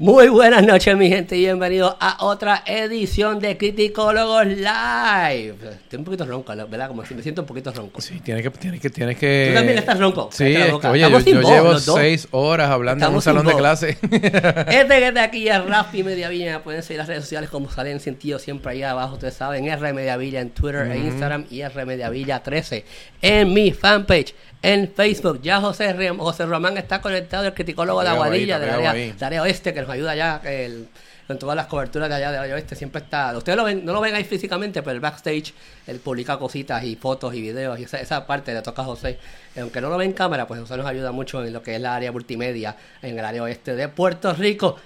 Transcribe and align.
Muy 0.00 0.28
buenas 0.28 0.64
noches, 0.64 0.96
mi 0.96 1.08
gente, 1.08 1.36
y 1.36 1.40
bienvenidos 1.40 1.96
a 1.98 2.24
otra 2.24 2.62
edición 2.66 3.40
de 3.40 3.58
Criticólogos 3.58 4.46
Live. 4.46 5.56
Estoy 5.72 5.98
un 5.98 6.04
poquito 6.04 6.24
ronco, 6.24 6.54
¿verdad? 6.54 6.86
Como 6.86 7.04
si 7.04 7.16
me 7.16 7.22
siento 7.24 7.40
un 7.40 7.48
poquito 7.48 7.72
ronco. 7.72 8.00
Sí, 8.00 8.20
tienes 8.20 8.44
que, 8.44 8.50
tienes 8.50 8.80
que, 8.80 8.90
tienes 8.90 9.18
que. 9.18 9.46
Tú 9.48 9.54
también 9.56 9.76
estás 9.76 9.98
ronco. 9.98 10.28
Sí, 10.30 10.52
la 10.52 10.66
es 10.66 10.74
que, 10.78 10.86
oye, 10.86 11.00
yo, 11.00 11.10
voz, 11.10 11.24
llevo 11.24 11.78
seis 11.80 12.28
horas 12.30 12.70
hablando 12.70 13.04
Estamos 13.04 13.26
en 13.26 13.32
un 13.38 13.42
salón 13.42 13.52
de 13.52 13.60
clase. 13.60 13.98
Este 14.68 14.98
que 15.00 15.08
está 15.08 15.24
aquí 15.24 15.48
es 15.48 15.64
Rafi 15.64 16.04
Mediavilla. 16.04 16.62
Pueden 16.62 16.84
seguir 16.84 16.98
las 16.98 17.08
redes 17.08 17.24
sociales 17.24 17.50
como 17.50 17.68
salen 17.68 17.94
en 17.94 18.00
sentido 18.00 18.38
siempre 18.38 18.70
ahí 18.70 18.84
abajo. 18.84 19.14
Ustedes 19.14 19.34
saben, 19.34 19.64
R 19.64 19.92
Mediavilla 19.92 20.40
en 20.40 20.50
Twitter 20.50 20.92
e 20.92 20.98
Instagram 20.98 21.46
y 21.50 21.62
R 21.62 21.84
Mediavilla 21.84 22.40
13 22.40 22.84
en 23.20 23.52
mi 23.52 23.72
fanpage 23.72 24.32
en 24.62 24.92
Facebook. 24.94 25.40
Ya 25.42 25.60
José, 25.60 25.94
José 26.16 26.46
Román 26.46 26.76
está 26.78 27.00
conectado, 27.00 27.46
el 27.46 27.54
criticólogo 27.54 28.02
de 28.02 28.08
Aguadilla 28.08 28.56
ahí. 28.56 29.10
del 29.10 29.24
área 29.24 29.42
oeste 29.42 29.74
que 29.74 29.87
nos 29.88 29.94
ayuda 29.94 30.14
ya 30.14 30.40
el- 30.44 30.86
con 31.26 31.38
todas 31.38 31.56
las 31.56 31.66
coberturas 31.66 32.08
de 32.08 32.14
allá 32.14 32.40
área 32.40 32.54
oeste. 32.54 32.74
Siempre 32.74 33.02
está. 33.02 33.36
Ustedes 33.36 33.56
lo 33.56 33.64
ven, 33.64 33.84
no 33.84 33.92
lo 33.92 34.00
ven 34.00 34.14
ahí 34.14 34.24
físicamente, 34.24 34.82
pero 34.82 34.92
el 34.94 35.00
backstage, 35.00 35.52
él 35.86 35.98
publica 35.98 36.38
cositas 36.38 36.82
y 36.84 36.96
fotos 36.96 37.34
y 37.34 37.42
videos 37.42 37.78
y 37.78 37.82
esa, 37.84 38.00
esa 38.00 38.26
parte 38.26 38.54
le 38.54 38.62
toca 38.62 38.82
José. 38.82 39.18
Aunque 39.60 39.80
no 39.82 39.90
lo 39.90 39.98
ve 39.98 40.06
en 40.06 40.12
cámara, 40.14 40.46
pues 40.46 40.58
José 40.60 40.76
nos 40.78 40.86
ayuda 40.86 41.12
mucho 41.12 41.44
en 41.44 41.52
lo 41.52 41.62
que 41.62 41.74
es 41.74 41.80
la 41.82 41.94
área 41.96 42.12
multimedia 42.12 42.76
en 43.02 43.18
el 43.18 43.24
área 43.24 43.42
oeste 43.42 43.74
de 43.76 43.88
Puerto 43.88 44.32
Rico. 44.32 44.76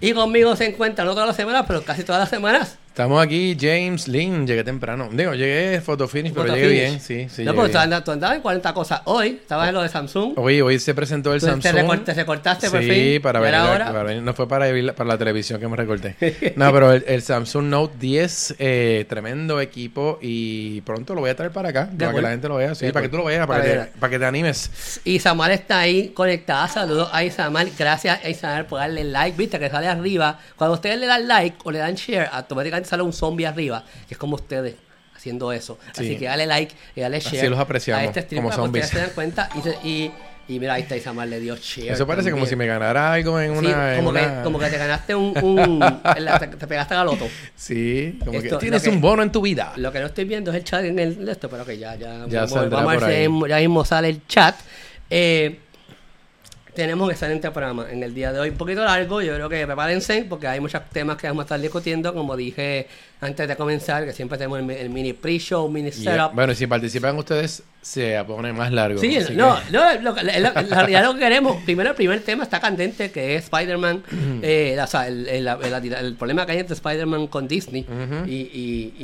Y 0.00 0.12
conmigo 0.14 0.56
se 0.56 0.66
encuentra 0.66 1.04
no 1.04 1.12
todas 1.12 1.28
las 1.28 1.36
semanas, 1.36 1.64
pero 1.68 1.82
casi 1.82 2.02
todas 2.04 2.20
las 2.22 2.28
semanas. 2.30 2.76
Estamos 2.98 3.22
aquí, 3.22 3.56
James 3.56 4.08
Lynn. 4.08 4.44
Llegué 4.44 4.64
temprano. 4.64 5.08
Digo, 5.12 5.32
llegué 5.32 5.80
photo 5.80 6.08
finish, 6.08 6.32
pero 6.34 6.52
llegué 6.52 6.66
finish. 6.68 6.80
bien. 6.80 7.00
Sí, 7.00 7.28
sí. 7.32 7.44
no, 7.44 7.54
pero 7.54 7.70
tú 7.70 7.78
andabas, 7.78 8.02
tú 8.04 8.10
andabas 8.10 8.34
en 8.34 8.42
40 8.42 8.74
cosas 8.74 9.02
hoy. 9.04 9.38
Estabas 9.40 9.68
en 9.68 9.74
lo 9.76 9.82
de 9.82 9.88
Samsung. 9.88 10.32
Oye, 10.36 10.60
hoy 10.62 10.80
se 10.80 10.96
presentó 10.96 11.32
el 11.32 11.40
Samsung. 11.40 11.62
Te, 11.62 11.72
recor- 11.84 12.02
te 12.04 12.12
recortaste 12.14 12.68
por 12.68 12.82
sí, 12.82 12.90
fin. 12.90 13.22
para 13.22 13.38
¿Ya 13.38 13.44
ver, 13.44 13.54
era 13.54 13.62
la- 13.64 13.70
hora? 13.70 13.86
para 13.86 14.02
ver- 14.02 14.20
no 14.20 14.34
fue 14.34 14.48
para, 14.48 14.66
para 14.96 15.08
la 15.10 15.16
televisión 15.16 15.60
que 15.60 15.68
me 15.68 15.76
recorté. 15.76 16.16
no, 16.56 16.72
pero 16.72 16.92
el, 16.92 17.04
el 17.06 17.22
Samsung 17.22 17.66
Note 17.66 17.94
10, 18.00 18.56
eh, 18.58 19.06
tremendo 19.08 19.60
equipo 19.60 20.18
y 20.20 20.80
pronto 20.80 21.14
lo 21.14 21.20
voy 21.20 21.30
a 21.30 21.36
traer 21.36 21.52
para 21.52 21.68
acá, 21.68 21.88
para 21.96 22.12
que 22.12 22.20
la 22.20 22.30
gente 22.30 22.48
lo 22.48 22.56
vea, 22.56 22.74
sí, 22.74 22.86
De 22.86 22.92
para 22.92 23.04
que 23.04 23.10
tú 23.10 23.18
lo 23.18 23.26
veas, 23.26 23.46
para, 23.46 23.60
Para 23.62 23.72
que 23.74 23.78
te, 23.92 23.98
para 24.00 24.10
que 24.10 24.18
te 24.18 24.24
animes. 24.24 25.00
Y 25.04 25.20
Samuel 25.20 25.52
está 25.52 25.78
ahí 25.78 26.08
conectada. 26.08 26.66
Saludos 26.66 27.10
a 27.12 27.22
Isamar. 27.22 27.68
Gracias 27.78 28.18
a 28.24 28.28
Isamar 28.28 28.66
por 28.66 28.80
darle 28.80 29.04
like. 29.04 29.38
Viste 29.38 29.60
que 29.60 29.70
sale 29.70 29.86
arriba. 29.86 30.40
Cuando 30.56 30.74
ustedes 30.74 30.98
le 30.98 31.06
dan 31.06 31.28
like 31.28 31.58
o 31.62 31.70
le 31.70 31.78
dan 31.78 31.94
share, 31.94 32.28
automáticamente 32.32 32.87
sale 32.88 33.02
un 33.02 33.12
zombie 33.12 33.46
arriba, 33.46 33.84
que 34.08 34.14
es 34.14 34.18
como 34.18 34.34
ustedes 34.36 34.74
haciendo 35.14 35.52
eso. 35.52 35.78
Sí. 35.94 36.02
Así 36.04 36.16
que 36.16 36.26
dale 36.26 36.46
like 36.46 36.74
y 36.96 37.00
dale 37.00 37.16
Así 37.18 37.36
share. 37.36 37.50
los 37.50 37.58
apreciamos, 37.58 38.02
a 38.02 38.04
este 38.06 38.22
stream 38.22 38.42
como 38.44 38.50
para 38.50 38.62
que 38.62 38.66
zombies. 38.66 38.84
ustedes 38.86 39.00
se 39.02 39.06
den 39.06 39.14
cuenta. 39.14 39.48
Y, 39.56 39.62
se- 39.62 39.78
y, 39.88 40.12
y 40.46 40.60
mira, 40.60 40.74
ahí 40.74 40.82
está 40.82 40.96
Isamar 40.96 41.26
le 41.28 41.40
dio 41.40 41.56
share. 41.56 41.92
Eso 41.92 42.06
parece 42.06 42.30
como 42.30 42.46
si 42.46 42.54
me 42.56 42.66
ganara 42.66 43.12
algo 43.12 43.38
en 43.40 43.52
Sí, 43.52 43.66
una... 43.66 43.90
en 43.92 43.96
como, 43.98 44.10
una- 44.10 44.20
que, 44.38 44.42
como 44.44 44.58
que 44.60 44.66
te 44.68 44.78
ganaste 44.78 45.14
un. 45.14 45.36
un 45.42 45.82
en 46.16 46.24
la- 46.24 46.38
te, 46.38 46.46
te 46.46 46.66
pegaste 46.66 46.94
a 46.94 47.04
loto. 47.04 47.26
Sí, 47.56 48.16
como 48.24 48.38
Esto- 48.38 48.58
que 48.58 48.62
tienes 48.62 48.82
que- 48.82 48.90
un 48.90 49.00
bono 49.00 49.22
en 49.22 49.32
tu 49.32 49.42
vida. 49.42 49.72
Lo 49.76 49.90
que 49.92 49.98
no 50.00 50.06
estoy 50.06 50.24
viendo 50.24 50.50
es 50.52 50.56
el 50.56 50.64
chat 50.64 50.84
en 50.84 50.98
el 50.98 51.28
esto, 51.28 51.50
pero 51.50 51.66
que 51.66 51.76
ya, 51.76 51.96
ya, 51.96 52.24
Ya 52.28 52.46
vamos, 52.46 52.56
a 52.56 52.96
ver 52.96 53.00
si 53.00 53.48
ya 53.48 53.56
mismo 53.58 53.84
sale 53.84 54.08
el 54.08 54.26
chat. 54.26 54.54
Eh, 55.10 55.58
tenemos 56.78 57.06
un 57.06 57.10
excelente 57.10 57.50
programa 57.50 57.86
en 57.90 58.04
el 58.04 58.14
día 58.14 58.32
de 58.32 58.38
hoy, 58.38 58.50
un 58.50 58.56
poquito 58.56 58.84
largo, 58.84 59.20
yo 59.20 59.34
creo 59.34 59.48
que 59.48 59.66
prepárense 59.66 60.24
porque 60.28 60.46
hay 60.46 60.60
muchos 60.60 60.80
temas 60.92 61.16
que 61.16 61.26
vamos 61.26 61.42
a 61.42 61.44
estar 61.46 61.60
discutiendo, 61.60 62.14
como 62.14 62.36
dije 62.36 62.86
antes 63.20 63.48
de 63.48 63.56
comenzar, 63.56 64.04
que 64.04 64.12
siempre 64.12 64.38
tenemos 64.38 64.60
el, 64.60 64.70
el 64.70 64.88
mini 64.88 65.12
pre-show, 65.12 65.68
mini 65.68 65.90
setup. 65.90 66.32
bueno, 66.34 66.52
y 66.52 66.54
si 66.54 66.68
participan 66.68 67.16
ustedes, 67.18 67.64
se 67.82 68.22
pone 68.24 68.52
más 68.52 68.70
largo. 68.70 69.00
Sí, 69.00 69.18
no, 69.34 69.56
que- 69.56 69.72
no, 69.72 69.92
lo, 70.02 70.14
la, 70.14 70.38
la- 70.38 70.38
la 70.38 70.62
realidad 70.62 71.02
lo 71.04 71.14
que 71.14 71.18
queremos, 71.20 71.56
primero 71.64 71.90
el 71.90 71.96
primer 71.96 72.20
tema 72.22 72.44
está 72.44 72.60
candente, 72.60 73.10
que 73.10 73.34
es 73.34 73.44
Spider-Man, 73.44 74.04
eh, 74.42 74.78
o 74.80 74.86
sea, 74.86 75.08
el, 75.08 75.26
el- 75.26 75.48
el- 75.48 76.14
problema 76.14 76.46
que 76.46 76.52
hay 76.52 76.58
entre 76.60 76.74
Spider-Man 76.74 77.26
con 77.26 77.48
Disney 77.48 77.84
y, 78.24 78.34
y, 78.36 78.94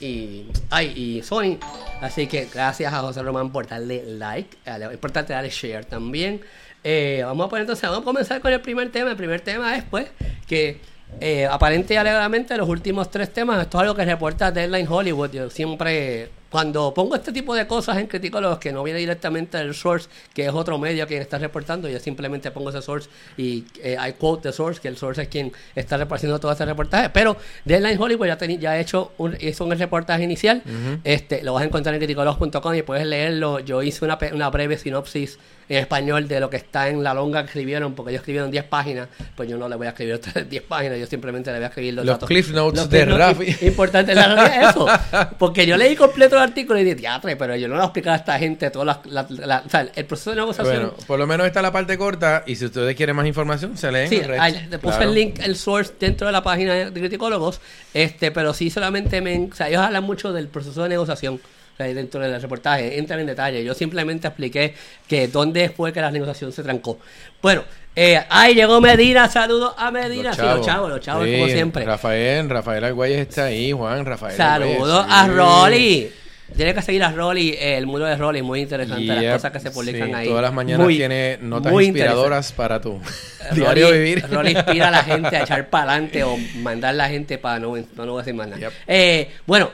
y, 0.00 0.04
y, 0.04 0.46
ay, 0.70 0.92
y 0.96 1.22
Sony. 1.22 1.58
Así 2.00 2.26
que 2.26 2.48
gracias 2.52 2.92
a 2.92 2.98
José 3.02 3.22
Román 3.22 3.52
por 3.52 3.68
darle 3.68 4.02
like, 4.04 4.56
es 4.64 4.92
importante 4.92 5.32
darle 5.32 5.50
share 5.50 5.84
también. 5.84 6.40
Eh, 6.84 7.22
vamos 7.24 7.46
a 7.46 7.50
poner 7.50 7.62
entonces, 7.62 7.88
vamos 7.88 8.02
a 8.02 8.04
comenzar 8.04 8.40
con 8.40 8.52
el 8.52 8.60
primer 8.60 8.90
tema. 8.90 9.10
El 9.10 9.16
primer 9.16 9.40
tema 9.40 9.76
es 9.76 9.84
pues 9.84 10.08
que 10.46 10.80
eh, 11.20 11.46
aparente 11.46 11.94
y 11.94 11.96
alegadamente 11.96 12.56
los 12.56 12.68
últimos 12.68 13.10
tres 13.10 13.32
temas, 13.32 13.60
esto 13.62 13.78
es 13.78 13.82
algo 13.82 13.94
que 13.94 14.04
reporta 14.04 14.50
Deadline 14.50 14.88
Hollywood. 14.88 15.30
Yo 15.30 15.50
siempre, 15.50 16.30
cuando 16.52 16.92
pongo 16.92 17.16
este 17.16 17.32
tipo 17.32 17.54
de 17.54 17.66
cosas 17.66 17.96
en 17.96 18.06
Criticólogos 18.06 18.58
que 18.58 18.72
no 18.72 18.82
viene 18.82 19.00
directamente 19.00 19.56
del 19.56 19.74
source, 19.74 20.08
que 20.34 20.44
es 20.44 20.52
otro 20.52 20.78
medio 20.78 21.06
quien 21.06 21.22
está 21.22 21.38
reportando, 21.38 21.88
yo 21.88 21.98
simplemente 21.98 22.50
pongo 22.50 22.68
ese 22.68 22.82
source 22.82 23.08
y 23.38 23.64
eh, 23.82 23.96
I 23.98 24.12
quote 24.12 24.42
the 24.42 24.52
source, 24.52 24.78
que 24.78 24.88
el 24.88 24.98
source 24.98 25.22
es 25.22 25.28
quien 25.28 25.50
está 25.74 25.96
repartiendo 25.96 26.38
todo 26.38 26.52
ese 26.52 26.66
reportaje. 26.66 27.08
Pero 27.08 27.38
Deadline 27.64 27.98
Hollywood 27.98 28.26
ya, 28.26 28.38
ya 28.38 28.70
ha 28.72 28.78
hecho 28.78 29.12
un, 29.16 29.34
hizo 29.40 29.64
un 29.64 29.76
reportaje 29.78 30.22
inicial. 30.24 30.62
este 31.04 31.42
Lo 31.42 31.54
vas 31.54 31.62
a 31.62 31.66
encontrar 31.66 31.94
en 31.94 32.00
criticólogos.com 32.00 32.74
y 32.74 32.82
puedes 32.82 33.06
leerlo. 33.06 33.58
Yo 33.60 33.82
hice 33.82 34.04
una, 34.04 34.18
una 34.32 34.50
breve 34.50 34.76
sinopsis 34.76 35.38
en 35.68 35.78
español 35.78 36.28
de 36.28 36.40
lo 36.40 36.50
que 36.50 36.56
está 36.58 36.88
en 36.88 37.02
la 37.02 37.14
longa 37.14 37.42
que 37.42 37.46
escribieron, 37.46 37.94
porque 37.94 38.10
ellos 38.10 38.20
escribieron 38.20 38.50
10 38.50 38.64
páginas, 38.64 39.08
pues 39.34 39.48
yo 39.48 39.56
no 39.56 39.68
le 39.68 39.76
voy 39.76 39.86
a 39.86 39.90
escribir 39.90 40.14
otras 40.14 40.48
10 40.50 40.62
páginas, 40.64 40.98
yo 40.98 41.06
simplemente 41.06 41.50
le 41.50 41.58
voy 41.58 41.64
a 41.64 41.68
escribir 41.68 41.94
los, 41.94 42.04
Los 42.04 42.16
datos. 42.16 42.28
cliff 42.28 42.50
notes 42.50 42.80
Los 42.80 42.90
de 42.90 43.04
Rafi. 43.06 43.66
Importante, 43.66 44.14
la 44.14 44.26
realidad 44.34 44.62
es 44.64 44.70
eso, 44.70 44.86
porque 45.38 45.66
yo 45.66 45.76
leí 45.76 45.96
completo 45.96 46.36
el 46.42 46.48
artículo 46.50 46.78
y 46.78 46.84
dije, 46.84 46.96
teatro, 46.96 47.30
pero 47.38 47.56
yo 47.56 47.68
no 47.68 47.74
le 47.74 47.78
voy 47.80 47.84
a 47.84 47.86
explicar 47.86 48.12
a 48.14 48.16
esta 48.16 48.38
gente 48.38 48.70
todas 48.70 48.98
las, 49.06 49.28
la- 49.30 49.46
la- 49.46 49.62
o 49.66 49.68
sea, 49.68 49.86
el 49.94 50.04
proceso 50.04 50.30
de 50.30 50.36
negociación. 50.36 50.76
Bueno, 50.76 50.94
por 51.06 51.18
lo 51.18 51.26
menos 51.26 51.46
está 51.46 51.62
la 51.62 51.72
parte 51.72 51.96
corta 51.98 52.42
y 52.46 52.56
si 52.56 52.64
ustedes 52.66 52.94
quieren 52.96 53.16
más 53.16 53.26
información, 53.26 53.76
se 53.76 53.90
leen 53.92 54.08
Sí, 54.08 54.16
el 54.16 54.24
resto. 54.28 54.42
ahí 54.42 54.66
le 54.70 54.78
puse 54.78 54.96
Claro. 54.96 55.10
el 55.10 55.14
link, 55.14 55.38
el 55.42 55.56
source 55.56 55.92
dentro 55.98 56.26
de 56.26 56.32
la 56.32 56.42
página 56.42 56.74
de 56.74 56.92
criticólogos, 56.92 57.60
este, 57.94 58.30
pero 58.30 58.52
sí 58.54 58.70
solamente 58.70 59.20
me, 59.20 59.48
o 59.50 59.54
sea, 59.54 59.68
ellos 59.68 59.80
hablan 59.82 60.04
mucho 60.04 60.32
del 60.32 60.48
proceso 60.48 60.82
de 60.82 60.88
negociación. 60.88 61.40
dentro 61.78 62.20
del 62.20 62.40
reportaje, 62.40 62.96
entran 62.96 63.18
en 63.18 63.26
detalle. 63.26 63.64
Yo 63.64 63.74
simplemente 63.74 64.28
expliqué 64.28 64.72
que 65.08 65.26
dónde 65.26 65.68
fue 65.68 65.92
que 65.92 66.00
la 66.00 66.12
negociación 66.12 66.52
se 66.52 66.62
trancó. 66.62 66.96
Bueno, 67.40 67.64
eh, 67.96 68.22
ahí 68.28 68.54
llegó 68.54 68.80
Medina, 68.80 69.28
saludos 69.28 69.74
a 69.76 69.90
Medina, 69.90 70.32
sí, 70.32 70.42
los 70.42 70.64
chavos, 70.64 70.88
los 70.90 71.00
chavos, 71.00 71.24
Sí, 71.26 71.32
como 71.32 71.46
siempre. 71.48 71.84
Rafael, 71.84 72.48
Rafael 72.48 72.84
Argüelles 72.84 73.26
está 73.26 73.46
ahí, 73.46 73.72
Juan, 73.72 74.06
Rafael. 74.06 74.36
Saludos 74.36 75.04
a 75.08 75.24
sí. 75.24 75.30
Rolly. 75.32 76.12
Tienes 76.56 76.74
que 76.74 76.82
seguir 76.82 77.02
a 77.04 77.10
Rolly, 77.12 77.50
eh, 77.50 77.76
el 77.78 77.86
muro 77.86 78.04
de 78.04 78.16
Rolly, 78.16 78.42
muy 78.42 78.60
interesante 78.60 79.02
Yep, 79.04 79.22
las 79.22 79.34
cosas 79.34 79.52
que 79.52 79.60
se 79.60 79.70
publican 79.70 80.08
sí, 80.08 80.14
ahí. 80.14 80.28
Todas 80.28 80.42
las 80.42 80.52
mañanas 80.52 80.84
Muy- 80.84 80.96
tiene 80.96 81.38
notas 81.40 81.72
muy 81.72 81.84
inspiradoras 81.86 82.52
para 82.52 82.80
tu 82.80 83.00
diario 83.54 83.88
Rolly- 83.88 83.98
vivir. 83.98 84.24
Rolly 84.30 84.50
inspira 84.52 84.88
a 84.88 84.90
la 84.90 85.02
gente 85.04 85.36
a 85.36 85.42
echar 85.42 85.68
para 85.68 85.92
adelante 85.92 86.22
o 86.24 86.36
mandar 86.56 86.90
a 86.90 86.92
la 86.94 87.08
gente 87.08 87.38
para 87.38 87.58
no, 87.58 87.76
no, 87.76 88.06
no 88.06 88.12
voy 88.12 88.20
a 88.20 88.22
decir 88.24 88.34
más 88.34 88.48
nada. 88.48 88.60
Yep. 88.60 88.72
Eh, 88.86 89.30
bueno, 89.46 89.70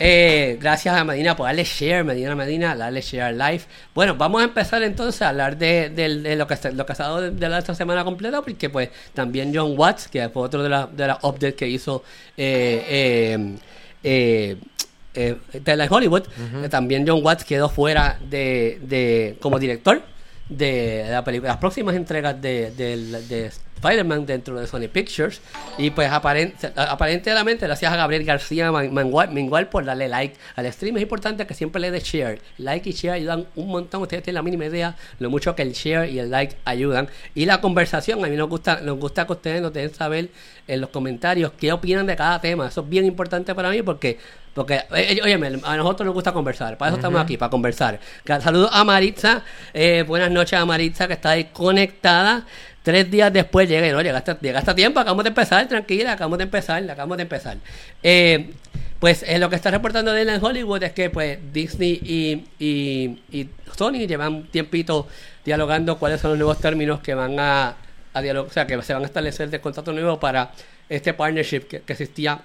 eh, 0.00 0.56
gracias 0.60 0.94
a 0.94 1.02
Medina 1.04 1.34
por 1.34 1.46
darle 1.46 1.64
share, 1.64 2.04
Medina 2.04 2.34
Medina, 2.36 2.76
darle 2.76 3.00
share 3.00 3.32
live. 3.34 3.62
Bueno, 3.94 4.14
vamos 4.14 4.40
a 4.42 4.44
empezar 4.44 4.80
entonces 4.84 5.20
a 5.22 5.30
hablar 5.30 5.56
de, 5.58 5.90
de- 5.90 6.20
de 6.20 6.36
lo 6.36 6.46
que 6.46 6.54
se- 6.56 6.70
lo 6.72 6.86
que 6.86 6.92
ha 6.92 6.94
estado 6.94 7.20
de, 7.20 7.30
de 7.32 7.48
la 7.48 7.58
esta 7.58 7.74
semana 7.74 8.04
completa, 8.04 8.40
porque 8.42 8.70
pues 8.70 8.90
también 9.12 9.50
John 9.52 9.74
Watts, 9.76 10.06
que 10.08 10.28
fue 10.28 10.42
otro 10.44 10.62
de 10.62 10.68
las 10.68 10.96
de 10.96 11.06
las 11.08 11.18
updates 11.24 11.54
que 11.54 11.66
hizo 11.66 12.04
eh, 12.36 13.56
eh, 14.04 14.56
eh, 15.18 15.36
eh, 15.52 15.88
Hollywood, 15.90 16.22
eh, 16.62 16.68
también 16.68 17.04
John 17.06 17.24
Watts 17.24 17.44
quedó 17.44 17.68
fuera 17.68 18.18
de, 18.30 18.78
de 18.82 19.36
como 19.40 19.58
director 19.58 20.00
de 20.48 21.06
la 21.10 21.24
película, 21.24 21.50
las 21.50 21.58
próximas 21.58 21.96
entregas 21.96 22.40
de, 22.40 22.70
de, 22.70 22.96
de 23.22 23.50
Spider-Man 23.78 24.26
dentro 24.26 24.58
de 24.58 24.66
Sony 24.66 24.88
Pictures. 24.92 25.40
Y 25.78 25.90
pues 25.90 26.10
aparente, 26.10 26.70
aparentemente 26.76 27.66
gracias 27.66 27.92
a 27.92 27.96
Gabriel 27.96 28.24
García 28.24 28.70
Man- 28.72 28.92
Mangual, 28.92 29.30
Mingual 29.32 29.68
por 29.68 29.84
darle 29.84 30.08
like 30.08 30.36
al 30.56 30.70
stream. 30.72 30.96
Es 30.96 31.02
importante 31.02 31.46
que 31.46 31.54
siempre 31.54 31.80
le 31.80 31.90
dé 31.90 32.00
share. 32.00 32.40
Like 32.58 32.90
y 32.90 32.92
share 32.92 33.14
ayudan 33.14 33.46
un 33.56 33.68
montón. 33.68 34.02
Ustedes 34.02 34.22
tienen 34.22 34.34
la 34.36 34.42
mínima 34.42 34.66
idea 34.66 34.96
lo 35.18 35.30
mucho 35.30 35.54
que 35.54 35.62
el 35.62 35.72
share 35.72 36.08
y 36.10 36.18
el 36.18 36.30
like 36.30 36.56
ayudan. 36.64 37.08
Y 37.34 37.46
la 37.46 37.60
conversación, 37.60 38.24
a 38.24 38.28
mí 38.28 38.36
nos 38.36 38.48
gusta, 38.48 38.80
nos 38.80 38.98
gusta 38.98 39.26
que 39.26 39.32
ustedes 39.32 39.62
nos 39.62 39.72
dejen 39.72 39.94
saber 39.94 40.28
en 40.66 40.80
los 40.80 40.90
comentarios 40.90 41.52
qué 41.58 41.72
opinan 41.72 42.06
de 42.06 42.16
cada 42.16 42.40
tema. 42.40 42.68
Eso 42.68 42.80
es 42.82 42.88
bien 42.88 43.04
importante 43.04 43.54
para 43.54 43.70
mí 43.70 43.82
porque 43.82 44.18
porque, 44.54 44.80
eh, 44.96 45.20
oye, 45.22 45.34
a 45.34 45.76
nosotros 45.76 46.04
nos 46.04 46.14
gusta 46.14 46.32
conversar. 46.32 46.76
Para 46.76 46.88
eso 46.88 46.96
estamos 46.96 47.20
aquí, 47.20 47.36
para 47.36 47.48
conversar. 47.48 48.00
Saludos 48.42 48.70
a 48.72 48.82
Maritza. 48.82 49.44
eh, 49.72 50.02
buenas 50.04 50.32
noches 50.32 50.58
a 50.58 50.64
Maritza, 50.66 51.06
que 51.06 51.12
está 51.12 51.30
ahí 51.30 51.44
conectada. 51.52 52.44
Tres 52.88 53.10
días 53.10 53.30
después 53.30 53.68
llegué, 53.68 53.92
¿no? 53.92 54.00
Llegaste, 54.00 54.34
llegaste 54.40 54.70
a 54.70 54.74
tiempo, 54.74 54.98
acabamos 54.98 55.22
de 55.22 55.28
empezar, 55.28 55.68
tranquila, 55.68 56.12
acabamos 56.12 56.38
de 56.38 56.44
empezar, 56.44 56.82
acabamos 56.90 57.18
de 57.18 57.22
empezar. 57.24 57.58
Eh, 58.02 58.48
pues 58.98 59.22
eh, 59.24 59.38
lo 59.38 59.50
que 59.50 59.56
está 59.56 59.70
reportando 59.70 60.16
en 60.16 60.42
Hollywood 60.42 60.82
es 60.82 60.92
que 60.94 61.10
pues 61.10 61.38
Disney 61.52 62.00
y, 62.58 63.18
y, 63.30 63.50
Sony 63.76 64.06
llevan 64.06 64.44
tiempito 64.44 65.06
dialogando 65.44 65.98
cuáles 65.98 66.22
son 66.22 66.30
los 66.30 66.38
nuevos 66.38 66.60
términos 66.62 67.00
que 67.00 67.12
van 67.12 67.38
a, 67.38 67.76
a 68.14 68.22
dialogar, 68.22 68.50
o 68.50 68.54
sea, 68.54 68.66
que 68.66 68.80
se 68.80 68.94
van 68.94 69.02
a 69.02 69.06
establecer 69.06 69.50
de 69.50 69.60
contrato 69.60 69.92
nuevo 69.92 70.18
para 70.18 70.52
este 70.88 71.12
partnership 71.12 71.64
que 71.68 71.82
existía 71.86 72.40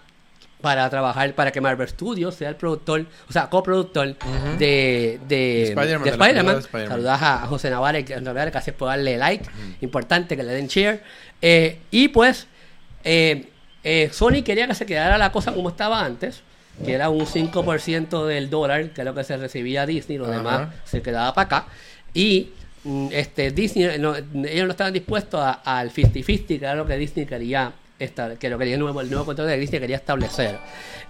para 0.64 0.90
trabajar 0.90 1.36
para 1.36 1.52
que 1.52 1.60
Marvel 1.60 1.90
Studios 1.90 2.36
sea 2.36 2.48
el 2.48 2.56
productor, 2.56 3.06
o 3.28 3.34
sea, 3.34 3.50
coproductor 3.50 4.16
de, 4.58 5.20
de 5.28 5.64
Spider-Man, 5.64 5.76
de 6.06 6.12
de 6.12 6.18
la 6.18 6.24
película 6.24 6.26
Spider-Man. 6.26 6.56
de 6.56 6.60
Spider-Man. 6.62 6.90
Saludas 6.90 7.22
a 7.22 7.38
José 7.48 7.70
Navarre, 7.70 8.04
gracias 8.04 8.74
por 8.78 8.88
darle 8.88 9.18
like, 9.18 9.44
importante 9.82 10.38
que 10.38 10.44
le 10.44 10.54
den 10.54 10.68
share. 10.68 11.04
Eh, 11.42 11.80
y 11.92 12.08
pues, 12.08 12.48
eh, 13.04 13.50
eh, 13.84 14.10
Sony 14.14 14.42
quería 14.46 14.66
que 14.66 14.74
se 14.76 14.86
quedara 14.86 15.18
la 15.18 15.34
cosa 15.34 15.52
como 15.54 15.68
estaba 15.68 16.06
antes, 16.06 16.44
que 16.86 16.94
era 16.94 17.10
un 17.10 17.26
5% 17.26 18.26
del 18.26 18.50
dólar, 18.50 18.92
que 18.92 19.02
es 19.02 19.06
lo 19.06 19.14
que 19.14 19.26
se 19.26 19.36
recibía 19.36 19.86
Disney, 19.86 20.18
lo 20.18 20.28
demás 20.28 20.70
se 20.86 21.02
quedaba 21.02 21.34
para 21.34 21.46
acá. 21.58 21.66
Y 22.14 22.52
mm, 22.86 23.08
este 23.12 23.52
Disney, 23.52 24.00
no- 24.00 24.16
ellos 24.16 24.66
no 24.66 24.72
estaban 24.72 24.94
dispuestos 24.94 25.42
a- 25.42 25.62
al 25.66 25.92
50-50, 25.92 26.48
que 26.48 26.56
era 26.56 26.76
lo 26.76 26.86
que 26.86 26.96
Disney 26.96 27.26
quería 27.26 27.74
esta- 28.00 28.36
que 28.38 28.50
lo 28.50 28.58
quería 28.58 28.74
el 28.76 28.80
nuevo, 28.80 29.02
el 29.02 29.10
nuevo 29.10 29.26
contrato 29.26 29.48
de 29.50 29.58
Disney 29.58 29.80
quería 29.80 29.98
establecer. 29.98 30.58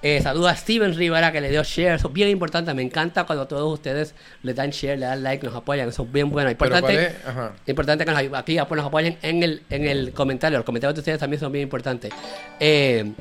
Eh, 0.02 0.22
saludo 0.22 0.50
a 0.50 0.56
Steven 0.56 0.94
Rivera 0.96 1.32
que 1.32 1.40
le 1.40 1.50
dio 1.50 1.64
share, 1.64 1.96
eso 1.96 2.08
es 2.10 2.14
bien 2.14 2.28
importante, 2.30 2.74
me 2.74 2.82
encanta 2.82 3.24
cuando 3.24 3.48
todos 3.48 3.72
ustedes 3.74 4.14
le 4.44 4.54
dan 4.54 4.70
share, 4.72 5.00
le 5.00 5.06
dan 5.06 5.24
like, 5.24 5.46
nos 5.46 5.56
apoyan, 5.56 5.88
eso 5.90 6.04
es 6.04 6.12
bien 6.12 6.30
bueno. 6.30 6.50
Importante, 6.52 6.94
importante 7.68 8.06
que 8.06 8.12
nos, 8.12 8.38
aquí 8.38 8.56
nos 8.58 8.86
apoyen 8.86 9.18
en 9.22 9.44
el, 9.44 9.64
en 9.70 9.88
el 9.88 10.12
comentario, 10.12 10.58
los 10.60 10.66
comentarios 10.66 10.96
de 10.96 11.00
ustedes 11.00 11.20
también 11.20 11.40
son 11.40 11.52
bien 11.54 11.64
importantes. 11.64 12.12
Eh, 12.60 13.14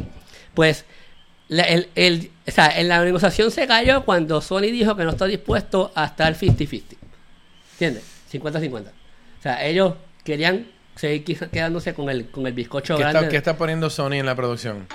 pues 0.54 0.84
la, 1.48 1.62
el, 1.64 1.88
el- 1.94 2.30
o 2.46 2.50
sea, 2.50 2.78
en 2.80 2.88
la 2.88 3.04
negociación 3.04 3.50
se 3.52 3.66
cayó 3.68 4.04
cuando 4.04 4.40
Sony 4.40 4.62
dijo 4.72 4.96
que 4.96 5.04
no 5.04 5.10
está 5.10 5.26
dispuesto 5.26 5.92
a 5.94 6.06
estar 6.06 6.34
50-50. 6.34 6.96
¿Entiendes? 7.74 8.02
50-50. 8.32 8.80
O 9.38 9.42
sea, 9.42 9.64
ellos 9.64 9.94
querían 10.24 10.66
seguir 10.96 11.24
quedándose 11.50 11.94
con 11.94 12.08
el, 12.10 12.26
con 12.30 12.46
el 12.46 12.52
bizcocho 12.52 12.96
¿Qué 12.96 13.02
grande. 13.02 13.18
está, 13.20 13.30
qué 13.30 13.36
está 13.36 13.56
poniendo 13.56 13.90
Sony 13.90 14.14
en 14.14 14.26
la 14.26 14.34
producción? 14.34 14.86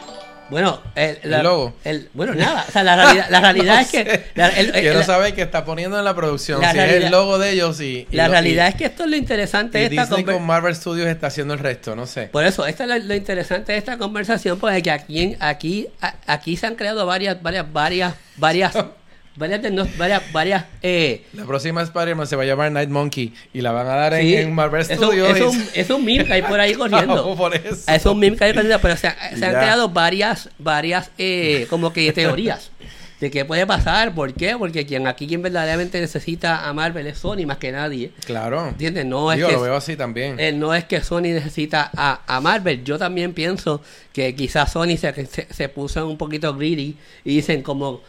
Bueno, 0.50 0.82
el, 0.96 1.18
la- 1.24 1.38
¿El 1.40 1.44
logo? 1.44 1.74
el- 1.84 2.10
bueno, 2.14 2.34
nada. 2.34 2.64
O 2.70 2.72
sea, 2.72 2.82
la 2.82 2.96
realidad, 2.96 3.28
la 3.30 3.42
realidad 3.42 3.76
No 3.76 3.82
es 3.82 3.88
que. 3.90 4.24
la- 4.36 4.48
el- 4.48 4.72
Quiero 4.72 5.04
saber 5.04 5.34
qué 5.36 5.42
está 5.42 5.66
poniendo 5.66 6.00
en 6.00 6.06
la 6.06 6.16
producción. 6.16 6.62
Si 6.72 6.78
es 6.80 6.94
el 7.04 7.12
logo 7.12 7.38
de 7.38 7.52
ellos 7.52 7.82
y... 7.82 8.08
y 8.10 8.16
la 8.16 8.28
lo- 8.28 8.32
realidad 8.32 8.68
y- 8.68 8.70
es 8.70 8.76
que 8.76 8.86
esto 8.86 9.04
es 9.04 9.10
lo 9.10 9.18
interesante 9.18 9.78
de 9.80 9.86
esta 9.88 10.04
Disney 10.16 10.24
con 10.24 10.46
Marvel 10.46 10.74
Studios 10.74 11.08
está 11.10 11.28
haciendo 11.28 11.54
el 11.54 11.60
resto, 11.60 11.98
no 11.98 12.06
sé. 12.06 12.28
Por 12.28 12.46
eso, 12.46 12.66
esto 12.66 12.84
es 12.84 12.90
lo, 12.90 12.98
lo 12.98 13.14
interesante 13.16 13.74
de 13.74 13.78
esta 13.78 13.98
conversación, 13.98 14.58
porque 14.58 14.82
que 14.82 14.92
aquí, 14.92 15.36
aquí, 15.42 15.88
aquí 16.28 16.56
se 16.56 16.66
han 16.66 16.76
creado 16.76 17.06
varias, 17.06 17.42
varias, 17.44 17.66
varias, 17.74 18.14
varias, 18.38 18.74
varias, 19.38 19.72
no- 19.72 19.88
varias, 19.98 20.22
varias, 20.32 20.66
eh, 20.82 21.24
La 21.34 21.46
próxima 21.46 21.82
Spider-Man 21.82 22.28
se 22.28 22.36
va 22.36 22.44
a 22.44 22.46
llamar 22.46 22.72
Night 22.72 22.90
Monkey 22.90 23.34
y 23.54 23.62
la 23.62 23.72
van 23.72 23.88
a 23.88 23.96
dar 23.96 24.14
en, 24.16 24.22
sí, 24.22 24.36
en 24.36 24.54
Marvel 24.54 24.82
eso- 24.82 24.96
Studios. 24.96 25.30
Es 25.38 25.42
un, 25.42 25.66
es 25.74 25.90
un 25.90 26.04
meme 26.06 26.26
que 26.26 26.34
hay 26.34 26.42
por 26.42 26.60
ahí 26.60 26.74
corriendo. 26.76 27.36
Por 27.36 27.56
eso. 27.56 27.92
Es 27.92 28.06
un 28.06 28.20
meme 28.20 28.36
que 28.38 28.44
hay 28.46 28.54
corriendo, 28.54 28.80
pero 28.82 28.98
se, 28.98 29.08
han- 29.08 29.16
se 29.38 29.46
han 29.46 29.52
creado 29.52 29.90
varias, 29.90 30.50
varias, 30.60 31.12
eh, 31.18 31.68
como 31.70 31.94
que 31.94 32.12
teorías 32.12 32.72
de 33.20 33.32
qué 33.32 33.46
puede 33.46 33.66
pasar, 33.66 34.14
¿por 34.14 34.32
qué? 34.36 34.56
Porque 34.60 34.86
quien 34.86 35.08
aquí 35.08 35.26
quien 35.26 35.42
verdaderamente 35.42 36.00
necesita 36.00 36.68
a 36.70 36.74
Marvel 36.74 37.08
es 37.08 37.18
Sony 37.18 37.48
más 37.48 37.58
que 37.58 37.72
nadie. 37.72 38.12
Claro. 38.26 38.68
¿Entiendes? 38.68 39.06
No 39.08 39.32
es 39.32 39.38
Digo, 39.38 39.48
que 39.50 39.56
lo 39.56 39.62
veo 39.62 39.76
así 39.76 39.96
también. 39.96 40.40
Eh, 40.40 40.52
no 40.52 40.72
es 40.76 40.84
que 40.84 41.02
Sony 41.02 41.22
necesita 41.34 41.90
a, 41.98 42.22
a 42.28 42.40
Marvel. 42.42 42.84
Yo 42.84 43.00
también 43.00 43.34
pienso 43.34 43.82
que 44.14 44.36
quizás 44.36 44.72
Sony 44.72 44.98
se, 44.98 45.26
se, 45.26 45.48
se 45.52 45.68
puso 45.70 46.08
un 46.08 46.16
poquito 46.18 46.54
greedy 46.56 46.96
y 47.26 47.38
dicen 47.38 47.64
como, 47.64 48.02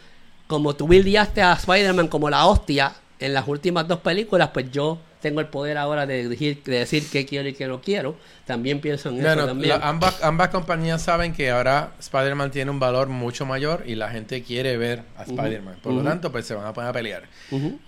como 0.48 0.74
tú 0.74 0.86
buildeaste 0.88 1.40
a 1.42 1.52
Spider-Man 1.52 2.08
como 2.08 2.28
la 2.28 2.44
hostia 2.46 2.92
en 3.20 3.34
las 3.34 3.46
últimas 3.46 3.86
dos 3.86 4.00
películas, 4.00 4.50
pues 4.52 4.70
yo 4.72 4.98
tengo 5.20 5.40
el 5.40 5.46
poder 5.48 5.76
ahora 5.76 6.06
de 6.06 6.28
decir, 6.28 6.62
de 6.64 6.78
decir 6.78 7.04
qué 7.10 7.26
quiero 7.26 7.48
y 7.48 7.52
qué 7.52 7.66
no 7.66 7.80
quiero. 7.80 8.16
También 8.46 8.80
pienso 8.80 9.08
en 9.08 9.16
eso 9.16 9.46
también. 9.48 9.78
la- 9.80 9.88
ambas, 9.88 10.22
ambas 10.22 10.48
compañías 10.50 11.02
saben 11.02 11.32
que 11.32 11.50
ahora 11.50 11.90
Spider-Man 11.98 12.50
tiene 12.52 12.70
un 12.70 12.78
valor 12.78 13.08
mucho 13.08 13.44
mayor 13.44 13.82
y 13.86 13.94
la 13.96 14.10
gente 14.10 14.42
quiere 14.44 14.76
ver 14.76 15.02
a 15.16 15.24
Spider-Man. 15.24 15.78
Por 15.82 15.92
lo 15.92 16.02
tanto, 16.04 16.30
pues 16.32 16.46
se 16.46 16.54
van 16.54 16.66
a 16.66 16.72
poner 16.72 16.90
a 16.90 16.92
pelear. 16.92 17.24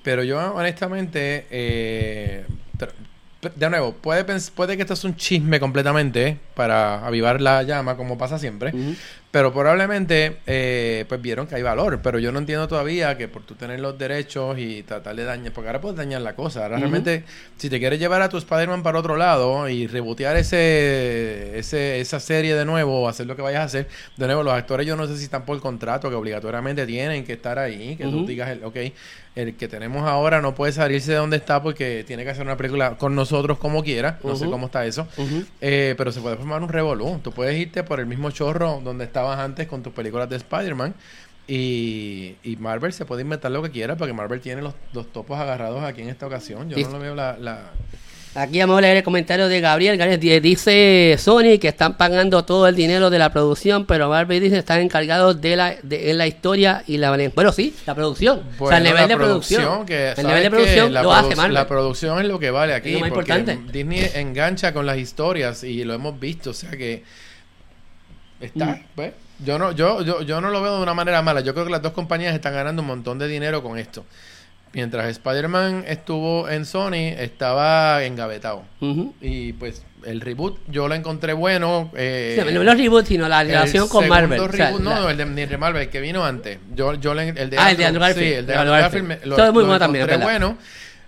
Pero 0.03 0.25
yo, 0.25 0.39
honestamente, 0.55 1.47
eh, 1.51 2.45
pero- 2.79 2.93
de 3.57 3.71
nuevo, 3.71 3.93
puede, 3.93 4.25
puede 4.55 4.77
que 4.77 4.83
esto 4.83 4.93
es 4.95 5.05
un 5.05 5.17
chisme 5.17 5.59
completamente 5.61 6.37
para 6.55 7.07
avivar 7.07 7.41
la 7.41 7.63
llama, 7.63 7.97
como 7.97 8.19
pasa 8.19 8.39
siempre. 8.39 8.73
Pero 9.31 9.53
probablemente, 9.53 10.39
eh, 10.47 11.05
pues 11.09 11.23
vieron 11.23 11.47
que 11.47 11.55
hay 11.55 11.63
valor. 11.63 12.01
Pero 12.03 12.19
yo 12.19 12.33
no 12.33 12.41
entiendo 12.41 12.67
todavía 12.67 13.17
que 13.17 13.29
por 13.29 13.43
tú 13.43 13.55
tener 13.55 13.79
los 13.79 13.97
derechos 13.97 14.59
y 14.59 14.83
tratar 14.83 15.15
de 15.15 15.23
dañar, 15.25 15.53
porque 15.53 15.69
ahora 15.69 15.81
puedes 15.81 15.97
dañar 15.97 16.23
la 16.23 16.35
cosa. 16.35 16.65
Ahora 16.65 16.79
realmente, 16.79 17.25
si 17.57 17.71
te 17.71 17.79
quieres 17.79 18.01
llevar 18.01 18.23
a 18.23 18.29
tu 18.29 18.39
Spider-Man 18.39 18.83
para 18.83 18.99
otro 18.99 19.17
lado 19.17 19.69
y 19.69 19.87
rebotear 19.87 20.37
ese, 20.37 21.57
ese, 21.57 22.01
esa 22.01 22.19
serie 22.19 22.57
de 22.57 22.65
nuevo 22.65 23.03
o 23.03 23.09
hacer 23.09 23.27
lo 23.27 23.37
que 23.37 23.43
vayas 23.43 23.61
a 23.61 23.65
hacer, 23.65 23.89
de 24.17 24.27
nuevo, 24.27 24.43
los 24.43 24.53
actores 24.53 24.85
yo 24.85 24.97
no 24.97 25.07
sé 25.07 25.17
si 25.17 25.25
están 25.25 25.45
por 25.45 25.61
contrato 25.61 26.11
que 26.11 26.17
obligatoriamente 26.17 26.85
tienen 26.87 27.25
que 27.25 27.35
estar 27.35 27.59
ahí, 27.59 27.95
que 27.97 28.05
tú 28.05 28.19
Ujú. 28.19 28.27
digas, 28.27 28.51
el, 28.51 28.65
ok, 28.65 28.77
el 29.37 29.55
que 29.55 29.69
tenemos 29.69 30.09
ahora 30.09 30.41
no 30.41 30.57
puede 30.57 30.73
salirse 30.73 31.13
de 31.13 31.19
donde 31.19 31.37
está 31.37 31.63
porque 31.63 32.05
tiene 32.05 32.25
que 32.25 32.31
hacer 32.31 32.45
una 32.45 32.57
película 32.57 32.99
con 32.99 33.15
nosotros 33.15 33.59
como 33.59 33.83
quiera. 33.85 34.19
No 34.25 34.35
sé 34.35 34.47
cómo 34.47 34.67
está 34.67 34.85
eso. 34.87 35.07
Eh, 35.61 35.95
pero 35.97 36.11
se 36.11 36.21
puede 36.21 36.37
formar 36.37 36.63
un 36.63 36.69
revolú. 36.69 37.21
Tú 37.23 37.31
puedes 37.31 37.57
irte 37.57 37.85
por 37.85 38.01
el 38.01 38.07
mismo 38.07 38.33
chorro 38.33 38.81
donde 38.83 39.05
estabas 39.21 39.39
antes 39.39 39.67
con 39.69 39.83
tus 39.83 39.93
películas 39.93 40.29
de 40.29 40.37
Spider-Man. 40.37 40.95
Y, 41.47 42.37
y 42.45 42.57
Marvel 42.57 42.93
se 42.93 43.05
puede 43.05 43.23
inventar 43.23 43.51
lo 43.51 43.61
que 43.63 43.71
quiera 43.71 43.97
porque 43.97 44.13
Marvel 44.13 44.41
tiene 44.41 44.63
los, 44.63 44.75
los 44.93 45.13
topos 45.13 45.39
agarrados 45.39 45.83
aquí 45.83 46.01
en 46.03 46.09
esta 46.09 46.27
ocasión. 46.27 46.69
Yo 46.71 46.77
Sí. 46.77 46.85
no 46.85 46.91
lo 46.93 46.99
veo 47.01 47.15
la... 47.15 47.37
la... 47.39 47.71
Aquí 48.37 48.61
vamos 48.61 48.79
a 48.79 48.83
leer 48.83 48.99
el 48.99 49.03
comentario 49.03 49.49
de 49.49 49.61
Gabriel. 49.61 49.97
Gabriel 49.97 50.21
di- 50.21 50.39
dice 50.39 51.17
Sony 51.19 51.59
que 51.61 51.67
están 51.67 51.97
pagando 51.97 52.45
todo 52.45 52.69
el 52.69 52.77
dinero 52.77 53.11
de 53.11 53.19
la 53.19 53.33
producción, 53.33 53.85
pero 53.87 54.09
Marvel 54.09 54.41
Disney 54.41 54.61
están 54.61 54.79
encargados 54.79 55.41
de 55.41 55.57
la, 55.57 55.75
de, 55.83 56.13
en 56.13 56.19
la 56.19 56.29
historia 56.29 56.85
y 56.87 56.99
la 56.99 57.11
Bueno, 57.35 57.51
sí, 57.51 57.75
la 57.85 57.97
producción. 57.97 58.39
o 58.57 58.69
sea, 58.69 58.77
el 58.79 58.85
Bueno, 58.85 58.85
nivel 58.85 58.95
la 59.03 59.09
de 59.09 59.17
producción. 59.17 59.85
que, 59.87 60.11
el 60.11 60.15
¿sabes 60.15 60.29
nivel 60.29 60.43
de 60.45 60.51
producción 60.51 60.95
lo 60.95 61.13
hace 61.13 61.31
produ- 61.31 61.37
Marvel. 61.37 61.55
La 61.55 61.67
producción 61.67 62.21
es 62.21 62.27
lo 62.29 62.39
que 62.39 62.51
vale 62.53 62.75
aquí. 62.75 62.91
Es 62.91 62.95
lo 62.95 63.01
más 63.01 63.11
porque 63.11 63.33
importante. 63.33 63.73
Disney 63.73 64.09
engancha 64.15 64.73
con 64.73 64.87
las 64.87 64.99
historias 64.99 65.65
y 65.65 65.83
lo 65.83 65.95
hemos 65.95 66.21
visto. 66.21 66.51
O 66.51 66.55
sea 66.55 66.71
que 66.71 67.03
está, 68.41 68.67
Mm. 68.67 68.83
pues. 68.95 69.13
Yo 69.45 69.59
no, 69.59 69.73
yo, 69.73 70.03
yo, 70.03 70.23
yo 70.23 70.41
no 70.41 70.51
lo 70.51 70.61
veo 70.63 70.77
de 70.77 70.83
una 70.83 70.95
manera 70.95 71.23
mala. 71.23 71.41
Yo 71.41 71.53
creo 71.55 71.65
que 71.65 71.71
las 71.73 71.83
dos 71.83 71.93
compañías 71.93 72.35
están 72.35 72.53
ganando 72.55 72.83
un 72.83 72.89
montón 72.89 73.19
de 73.19 73.27
dinero 73.29 73.63
con 73.63 73.79
esto. 73.79 74.05
Mientras 74.73 75.09
Spider-Man 75.09 75.85
estuvo 75.89 76.49
en 76.49 76.65
Sony, 76.65 77.09
estaba 77.19 78.05
engavetado. 78.05 78.63
Y 79.21 79.53
pues 79.55 79.83
el 80.07 80.21
reboot 80.21 80.59
yo 80.69 80.87
lo 80.87 80.95
encontré 80.95 81.33
bueno. 81.33 81.91
eh, 81.97 82.41
Sí, 82.47 82.55
no 82.55 82.63
los 82.63 82.77
reboots, 82.77 83.09
sino 83.09 83.29
la 83.29 83.41
el 83.43 83.49
relación 83.49 83.89
con 83.89 84.07
Marvel. 84.09 84.39
O 84.41 84.53
sea, 84.53 84.67
reboot, 84.67 84.83
no, 84.83 85.01
la- 85.01 85.11
el 85.11 85.17
de, 85.17 85.27
ni 85.27 85.45
de 85.47 85.59
Marvel, 85.59 85.83
el 85.83 85.89
que 85.89 86.01
vino 86.01 86.25
antes. 86.25 86.59
Yo, 86.75 86.95
yo 86.95 87.15
le- 87.15 87.31
el 87.31 87.51
de 87.51 87.59
Ah, 87.59 87.73
el 87.73 87.77
de 87.79 87.85
Andrew 87.87 88.01
Garfield. 88.03 88.29
Sí, 88.29 88.35
el 88.35 88.35
de 88.35 88.39
El 88.41 88.47
de 88.47 88.55
Andrew 88.55 88.75
Andrew 88.75 88.83
Garfield. 88.83 89.09
Garfield. 89.09 89.29
me- 89.31 89.37
Todo 89.37 89.47
es 89.47 89.53
muy 89.53 89.63
lo 89.63 89.67
bueno 89.67 89.79
también, 89.81 90.07
verdad. 90.07 90.57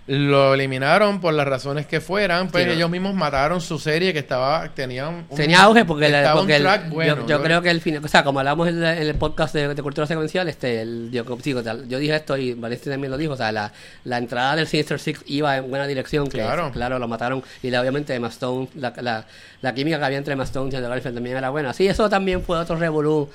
Lo 0.05 0.53
eliminaron 0.53 1.21
por 1.21 1.33
las 1.33 1.47
razones 1.47 1.85
que 1.85 2.01
fueran, 2.01 2.49
pues 2.49 2.65
Sí, 2.65 2.67
no. 2.67 2.75
ellos 2.75 2.89
mismos 2.89 3.13
mataron 3.13 3.61
su 3.61 3.79
serie 3.79 4.11
que 4.11 4.19
estaba, 4.19 4.67
tenía 4.75 5.07
un, 5.07 5.23
Tenía 5.33 5.63
auge 5.63 5.85
porque, 5.85 6.09
la- 6.09 6.33
porque 6.33 6.57
el- 6.57 6.63
yo- 6.63 6.69
bueno. 6.89 7.25
yo, 7.25 7.41
creo 7.41 7.61
que 7.61 7.69
el 7.69 7.79
final, 7.79 8.03
o 8.03 8.07
sea, 8.09 8.21
como 8.25 8.39
hablamos 8.39 8.67
en, 8.67 8.83
en 8.83 8.97
el 8.97 9.15
podcast 9.15 9.55
de, 9.55 9.73
de 9.73 9.81
cultura 9.81 10.05
secuencial, 10.05 10.49
este, 10.49 10.81
el, 10.81 11.09
yo, 11.09 11.23
sí, 11.41 11.53
yo 11.87 11.99
dije 11.99 12.15
esto 12.17 12.35
y 12.35 12.53
Valencia 12.53 12.91
también 12.91 13.11
lo 13.11 13.17
dijo, 13.17 13.31
o 13.31 13.37
sea, 13.37 13.53
la, 13.53 13.71
la 14.03 14.17
entrada 14.17 14.57
del 14.57 14.67
Sinister 14.67 14.99
Six 14.99 15.21
iba 15.27 15.55
en 15.55 15.69
buena 15.69 15.87
dirección, 15.87 16.25
que 16.27 16.39
Claro. 16.39 16.69
claro, 16.73 16.99
lo 16.99 17.07
mataron 17.07 17.41
y 17.61 17.69
la- 17.69 17.79
obviamente 17.79 18.13
Emma 18.13 18.27
Stone, 18.27 18.67
la, 18.75 18.91
la, 18.97 19.25
la 19.61 19.73
química 19.73 19.99
que 19.99 20.03
había 20.05 20.17
entre 20.17 20.33
Emma 20.33 20.43
Stone 20.43 20.69
y 20.69 20.75
Andrew 20.75 20.91
Garfield 20.91 21.15
también 21.15 21.37
era 21.37 21.49
buena. 21.49 21.71
Sí, 21.71 21.87
eso 21.87 22.09
también 22.09 22.43
fue 22.43 22.57
otro 22.57 22.75
revolú. 22.75 23.29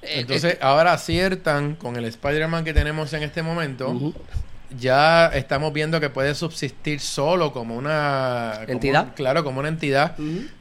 Eh, 0.00 0.20
Entonces, 0.20 0.56
ahora 0.62 0.94
aciertan 0.94 1.74
con 1.74 1.96
el 1.96 2.06
Spider-Man 2.06 2.64
que 2.64 2.72
tenemos 2.72 3.12
en 3.12 3.24
este 3.24 3.42
momento. 3.42 4.14
Ya 4.78 5.26
estamos 5.28 5.72
viendo 5.72 6.00
que 6.00 6.10
puede 6.10 6.34
subsistir 6.34 6.98
solo 7.00 7.52
como 7.52 7.76
una 7.76 8.60
¿Entidad? 8.66 9.14
claro, 9.14 9.44
como 9.44 9.60
una 9.60 9.68
entidad 9.68 10.16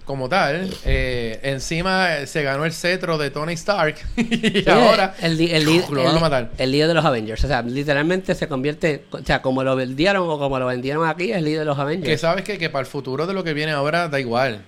como 0.06 0.30
tal. 0.30 0.70
Eh, 0.86 1.40
encima 1.44 2.18
eh, 2.18 2.28
se 2.28 2.44
ganó 2.44 2.66
el 2.66 2.74
cetro 2.74 3.18
de 3.18 3.32
Tony 3.32 3.54
Stark 3.54 3.96
y 4.18 4.62
Sí, 4.64 4.66
ahora 4.70 5.16
el, 5.22 5.40
el, 5.42 5.66
li- 5.66 5.84
lo 5.90 6.04
van 6.04 6.12
a 6.14 6.16
el- 6.16 6.22
matar. 6.22 6.50
el 6.58 6.72
líder 6.72 6.90
de 6.90 6.94
los 6.94 7.06
Avengers. 7.06 7.44
O 7.44 7.48
sea, 7.48 7.62
literalmente 7.64 8.36
se 8.36 8.48
convierte, 8.48 9.06
o 9.12 9.20
sea, 9.20 9.42
como 9.42 9.64
lo 9.64 9.76
vendieron 9.76 10.30
o 10.30 10.38
como 10.38 10.60
lo 10.60 10.68
vendieron 10.68 11.08
aquí, 11.08 11.32
es 11.32 11.38
el 11.38 11.46
líder 11.46 11.60
de 11.60 11.66
los 11.66 11.80
Avengers. 11.80 12.08
Que 12.10 12.18
sabes 12.18 12.44
que, 12.44 12.58
que 12.58 12.70
para 12.70 12.82
el 12.82 12.88
futuro 12.88 13.26
de 13.26 13.34
lo 13.34 13.44
que 13.44 13.54
viene 13.54 13.72
ahora 13.72 14.10
da 14.10 14.20
igual. 14.20 14.62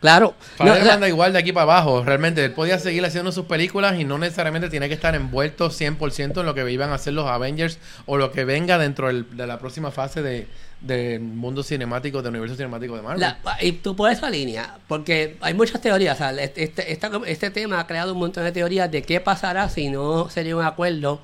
Claro. 0.00 0.34
No, 0.52 0.56
Para 0.58 0.72
o 0.72 0.82
sea, 0.82 0.96
da 0.96 1.08
igual 1.08 1.34
de 1.34 1.38
aquí 1.40 1.52
para 1.52 1.64
abajo. 1.64 2.02
Realmente 2.02 2.42
él 2.44 2.52
podía 2.52 2.78
seguir 2.78 3.04
haciendo 3.04 3.32
sus 3.32 3.44
películas 3.44 4.00
y 4.00 4.04
no 4.04 4.16
necesariamente 4.16 4.70
tiene 4.70 4.88
que 4.88 4.94
estar 4.94 5.14
envuelto 5.14 5.68
100% 5.70 6.40
en 6.40 6.46
lo 6.46 6.54
que 6.54 6.70
iban 6.72 6.90
a 6.90 6.94
hacer 6.94 7.12
los 7.12 7.26
Avengers 7.26 7.78
o 8.06 8.16
lo 8.16 8.32
que 8.32 8.44
venga 8.46 8.78
dentro 8.78 9.08
del- 9.08 9.36
de 9.36 9.46
la 9.46 9.58
próxima 9.58 9.90
fase 9.90 10.22
de 10.22 10.46
del 10.80 11.20
mundo 11.20 11.62
cinemático, 11.62 12.22
del 12.22 12.30
universo 12.30 12.56
cinemático 12.56 12.96
de 12.96 13.02
Marvel. 13.02 13.20
La- 13.20 13.38
y 13.60 13.72
tú 13.72 13.94
por 13.94 14.10
esa 14.10 14.30
línea, 14.30 14.78
porque 14.88 15.36
hay 15.42 15.52
muchas 15.52 15.82
teorías, 15.82 16.14
o 16.14 16.18
sea, 16.18 16.30
este, 16.42 16.90
este 17.26 17.50
tema 17.50 17.80
ha 17.80 17.86
creado 17.86 18.14
un 18.14 18.18
montón 18.18 18.44
de 18.44 18.52
teorías 18.52 18.90
de 18.90 19.02
qué 19.02 19.20
pasará 19.20 19.68
si 19.68 19.90
no 19.90 20.30
sería 20.30 20.56
un 20.56 20.64
acuerdo. 20.64 21.20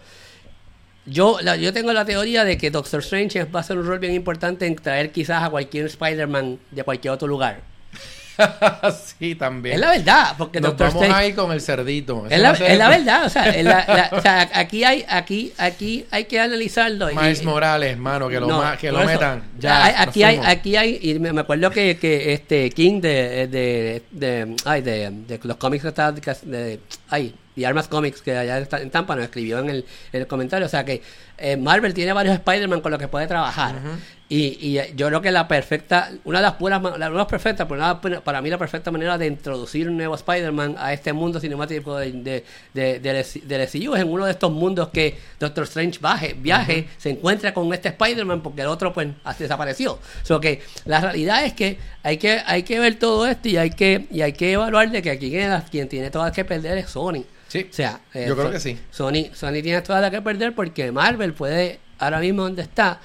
Yo, 1.06 1.38
la- 1.40 1.56
yo 1.56 1.72
tengo 1.72 1.92
la 1.94 2.04
teoría 2.04 2.44
de 2.44 2.58
que 2.58 2.70
Doctor 2.70 3.00
Strange 3.00 3.44
va 3.44 3.60
a 3.60 3.62
ser 3.62 3.78
un 3.78 3.86
rol 3.86 3.98
bien 3.98 4.12
importante 4.12 4.66
en 4.66 4.76
traer 4.76 5.10
quizás 5.12 5.42
a 5.42 5.48
cualquier 5.48 5.86
Spider-Man 5.86 6.58
de 6.72 6.82
cualquier 6.82 7.12
otro 7.14 7.26
lugar. 7.26 7.60
sí, 9.18 9.34
también. 9.34 9.74
Es 9.76 9.80
la 9.80 9.90
verdad, 9.90 10.34
porque 10.36 10.60
Nos 10.60 10.70
Doctor 10.70 10.88
vamos 10.88 11.02
Strange- 11.04 11.24
ahí 11.24 11.32
con 11.32 11.52
el 11.52 11.60
cerdito. 11.60 12.26
Es 12.28 12.40
la, 12.40 12.52
es 12.52 12.78
la 12.78 12.88
verdad, 12.88 13.24
o 13.24 13.28
sea, 13.28 13.44
es 13.50 13.64
la- 13.64 13.84
la- 13.86 14.10
o 14.16 14.20
sea, 14.20 14.50
aquí 14.54 14.84
hay, 14.84 15.04
aquí, 15.08 15.52
aquí 15.58 16.06
hay 16.10 16.24
que 16.24 16.40
analizarlo. 16.40 17.10
y- 17.10 17.14
Miles 17.14 17.44
Morales, 17.44 17.96
mano, 17.98 18.28
que 18.28 18.40
lo, 18.40 18.46
No, 18.46 18.58
ma- 18.58 18.76
que 18.76 18.92
lo 18.92 18.98
eso, 19.00 19.06
metan. 19.08 19.42
Ya, 19.58 19.84
hay- 19.84 19.94
aquí 19.98 20.22
hay, 20.22 20.40
aquí 20.44 20.76
hay, 20.76 20.98
y 21.02 21.18
me, 21.18 21.32
me 21.32 21.40
acuerdo 21.40 21.70
que, 21.70 21.96
que 21.98 22.32
este 22.32 22.70
King 22.70 23.00
de, 23.00 23.46
de, 23.48 24.02
de, 24.10 24.56
ay, 24.64 24.82
de, 24.82 25.10
de 25.10 25.40
los 25.42 25.56
cómics 25.56 25.82
de, 26.42 26.80
ay, 27.10 27.34
y 27.54 27.64
Armas 27.64 27.88
Comics 27.88 28.20
que 28.20 28.36
allá 28.36 28.58
está 28.58 28.80
en 28.82 28.90
Tampa 28.90 29.16
nos 29.16 29.24
escribió 29.24 29.58
en 29.60 29.70
el, 29.70 29.86
en 30.12 30.20
el 30.20 30.26
comentario, 30.26 30.66
o 30.66 30.68
sea 30.68 30.84
que 30.84 31.00
eh, 31.38 31.56
Marvel 31.56 31.94
tiene 31.94 32.12
varios 32.12 32.34
Spider-Man 32.34 32.82
con 32.82 32.90
los 32.92 33.00
que 33.00 33.08
puede 33.08 33.26
trabajar. 33.26 33.76
Y, 34.28 34.58
y 34.60 34.78
eh, 34.80 34.92
yo 34.96 35.06
creo 35.06 35.22
que 35.22 35.30
la 35.30 35.46
perfecta, 35.46 36.10
una 36.24 36.40
de 36.40 36.42
las 36.46 36.54
puras, 36.54 36.82
ma- 36.82 36.98
la, 36.98 37.08
no 37.10 37.20
es 37.20 37.26
perfecta, 37.28 37.68
pero 37.68 37.80
una- 37.80 38.20
para 38.24 38.42
mí 38.42 38.50
la 38.50 38.58
perfecta 38.58 38.90
manera 38.90 39.16
de 39.16 39.28
introducir 39.28 39.88
un 39.88 39.96
nuevo 39.96 40.16
Spider-Man 40.16 40.74
a 40.80 40.92
este 40.92 41.12
mundo 41.12 41.38
cinemático 41.38 41.96
de, 41.96 42.10
de, 42.74 42.98
de, 42.98 43.58
MCU 43.66 43.94
es 43.94 44.02
en 44.02 44.08
uno 44.10 44.24
de 44.24 44.32
estos 44.32 44.50
mundos 44.50 44.88
que 44.88 45.16
Doctor 45.38 45.62
Strange 45.64 46.00
baje, 46.00 46.34
viaje, 46.36 46.88
se 46.98 47.10
encuentra 47.10 47.54
con 47.54 47.72
este 47.72 47.90
Spider-Man 47.90 48.42
porque 48.42 48.62
el 48.62 48.66
otro 48.66 48.92
pues 48.92 49.06
así 49.22 49.44
desapareció. 49.44 50.00
Que 50.40 50.60
la 50.86 51.00
realidad 51.00 51.44
es 51.44 51.52
que 51.52 51.78
hay 52.02 52.16
que, 52.16 52.40
hay 52.44 52.64
que 52.64 52.80
ver 52.80 52.98
todo 52.98 53.28
esto 53.28 53.48
y 53.48 53.56
hay 53.58 53.70
que, 53.70 54.06
y 54.10 54.22
hay 54.22 54.32
que 54.32 54.50
evaluar 54.52 54.90
de 54.90 55.02
que 55.02 55.10
aquí 55.10 55.30
quien, 55.30 55.52
quien 55.70 55.88
tiene 55.88 56.10
todas 56.10 56.32
que 56.32 56.44
perder 56.44 56.78
es 56.78 56.90
Sony. 56.90 57.22
Sí, 57.46 57.68
O 57.70 57.72
sea, 57.72 58.00
eh, 58.12 58.24
yo 58.26 58.34
creo 58.34 58.48
So- 58.48 58.52
que 58.54 58.58
sí. 58.60 58.76
Sony, 58.90 59.30
Sony 59.34 59.62
tiene 59.62 59.80
toda 59.82 60.00
la 60.00 60.10
que 60.10 60.20
perder 60.20 60.52
porque 60.52 60.90
Marvel 60.90 61.32
puede, 61.32 61.78
ahora 62.00 62.18
mismo 62.18 62.42
donde 62.42 62.62
está, 62.62 62.98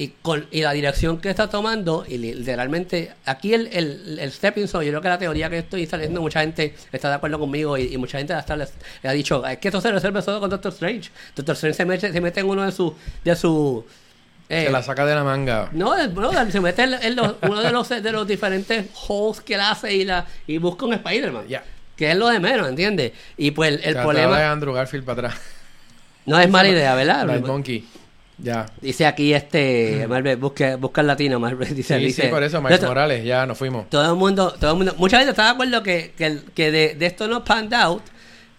y 0.00 0.14
con 0.22 0.46
y 0.52 0.62
la 0.62 0.72
dirección 0.72 1.18
que 1.20 1.28
está 1.28 1.50
tomando, 1.50 2.04
y 2.08 2.18
li- 2.18 2.34
literalmente, 2.34 3.12
aquí 3.24 3.52
el, 3.52 3.66
el, 3.72 4.18
el 4.20 4.30
stepping 4.32 4.64
stone, 4.64 4.86
yo 4.86 4.92
creo 4.92 5.02
que 5.02 5.08
la 5.08 5.18
teoría 5.18 5.50
que 5.50 5.58
estoy 5.58 5.86
saliendo, 5.86 6.20
mucha 6.20 6.40
gente 6.40 6.74
está 6.92 7.08
de 7.08 7.14
acuerdo 7.16 7.38
conmigo 7.38 7.76
y, 7.76 7.92
y 7.92 7.96
mucha 7.98 8.18
gente 8.18 8.32
hasta 8.32 8.56
les, 8.56 8.72
ha 9.02 9.12
dicho, 9.12 9.44
es 9.44 9.58
que 9.58 9.68
esto 9.68 9.80
se 9.80 9.90
resuelve 9.90 10.22
solo 10.22 10.38
con 10.40 10.48
Doctor 10.50 10.72
Strange. 10.72 11.10
Doctor 11.34 11.54
Strange 11.54 11.76
se 11.76 11.84
mete, 11.84 12.12
se 12.12 12.20
mete 12.20 12.40
en 12.40 12.46
uno 12.48 12.64
de 12.64 12.70
sus... 12.72 12.92
De 13.24 13.34
su, 13.34 13.84
eh, 14.48 14.64
Se 14.66 14.70
la 14.70 14.82
saca 14.82 15.04
de 15.04 15.14
la 15.14 15.24
manga. 15.24 15.68
no, 15.72 15.94
de- 15.96 16.08
no, 16.08 16.50
se 16.50 16.60
mete 16.60 16.84
en, 16.84 16.94
en 16.94 17.16
los- 17.16 17.34
uno 17.42 17.60
de 17.60 17.70
los, 17.72 17.88
de 17.88 18.12
los 18.12 18.26
diferentes 18.26 18.86
holes 19.08 19.40
que 19.40 19.54
él 19.54 19.60
hace 19.60 19.92
y, 19.94 20.04
la, 20.04 20.24
y 20.46 20.58
busca 20.58 20.86
un 20.86 20.94
Spider-Man. 20.94 21.48
Ya. 21.48 21.64
Que 21.96 22.12
es 22.12 22.16
lo 22.16 22.28
de 22.28 22.38
menos, 22.38 22.68
¿entiendes? 22.68 23.12
Y 23.36 23.50
pues 23.50 23.72
el, 23.72 23.82
Se 23.82 23.92
la 23.94 24.02
problema... 24.04 24.36
trae 24.36 24.44
Andrew 24.44 24.72
Garfield 24.72 25.04
para 25.04 25.28
atrás. 25.28 25.40
No 26.24 26.38
es 26.38 26.48
mala 26.48 26.68
idea, 26.70 26.94
¿verdad? 26.94 27.24
Night 27.26 27.44
Monkey. 27.44 27.84
Ya. 28.40 28.66
Dice 28.80 29.04
aquí 29.06 29.34
este 29.34 30.06
Marvel, 30.08 30.36
busca, 30.36 30.76
busca 30.76 31.00
el 31.00 31.08
latino, 31.08 31.40
Marvel 31.40 31.74
dice, 31.74 31.98
Sí, 31.98 32.04
dice 32.04 32.22
sí, 32.22 32.28
por 32.28 32.42
eso, 32.42 32.62
esto- 32.68 32.86
Morales, 32.86 33.24
ya 33.24 33.44
nos 33.46 33.58
fuimos. 33.58 33.90
todo 33.90 34.08
el 34.12 34.16
mundo, 34.16 34.54
todo 34.60 34.70
el 34.72 34.76
mundo, 34.76 34.94
mucha 34.96 35.18
gente 35.18 35.30
está 35.30 35.44
de 35.46 35.50
acuerdo 35.50 35.82
que, 35.82 36.12
que 36.54 36.70
de, 36.70 36.94
de 36.94 37.06
esto 37.06 37.26
no 37.26 37.44
panned 37.44 37.72
out, 37.72 38.02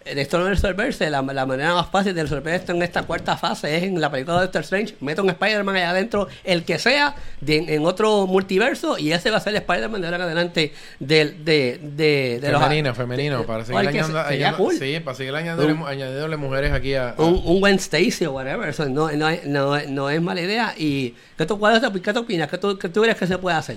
eh, 0.04 0.14
de 0.14 0.22
esto 0.22 0.38
no 0.38 0.48
resolverse, 0.48 1.10
la, 1.10 1.20
la 1.22 1.46
manera 1.46 1.74
más 1.74 1.88
fácil 1.90 2.14
de 2.14 2.22
resolver 2.22 2.54
esto 2.54 2.72
en 2.72 2.82
esta 2.82 3.02
cuarta 3.02 3.36
fase 3.36 3.76
es 3.76 3.82
en 3.82 4.00
la 4.00 4.10
película 4.10 4.36
de 4.36 4.42
Doctor 4.44 4.62
Strange, 4.62 4.94
mete 5.00 5.20
un 5.20 5.28
Spider-Man 5.30 5.76
allá 5.76 5.90
adentro, 5.90 6.26
el 6.44 6.64
que 6.64 6.78
sea, 6.78 7.14
de- 7.40 7.74
en 7.74 7.84
otro 7.84 8.26
multiverso, 8.26 8.96
y 8.98 9.12
ese 9.12 9.30
va 9.30 9.36
a 9.36 9.40
ser 9.40 9.54
el 9.54 9.60
Spider-Man 9.60 10.00
de 10.00 10.06
ahora 10.06 10.16
en 10.16 10.22
adelante 10.22 10.72
del- 10.98 11.44
de, 11.44 11.78
de, 11.82 12.38
de, 12.40 12.50
los 12.50 12.62
Femenino, 12.62 12.94
femenino, 12.94 13.42
para 13.44 13.64
seguir 13.64 13.78
añadiendo, 13.80 14.56
cool. 14.56 14.74
sí, 14.78 15.00
para 15.00 15.16
seguir 15.16 15.34
añadiéndole, 15.34 15.72
Un- 15.74 15.86
añadiéndole 15.86 16.36
mujeres 16.36 16.72
aquí 16.72 16.94
a, 16.94 17.10
a- 17.10 17.14
un, 17.22 17.40
un 17.44 17.60
Gwen 17.60 17.76
Stacy 17.76 18.24
o 18.26 18.32
whatever. 18.32 18.68
Eso 18.68 18.86
no, 18.88 19.10
no, 19.12 19.28
es- 19.28 19.46
no, 19.46 19.78
no 19.88 20.10
es 20.10 20.20
mala 20.22 20.40
idea. 20.40 20.74
¿Y 20.76 21.14
qué 21.36 21.44
tú, 21.46 21.58
cuál 21.58 21.76
es 21.76 21.90
qué 22.00 22.12
tú 22.12 22.20
opinas? 22.20 22.48
¿Qué 22.48 22.58
tú, 22.58 22.78
qué 22.78 22.88
tú 22.88 23.02
crees 23.02 23.16
que 23.18 23.26
se 23.26 23.36
puede 23.38 23.56
hacer? 23.56 23.76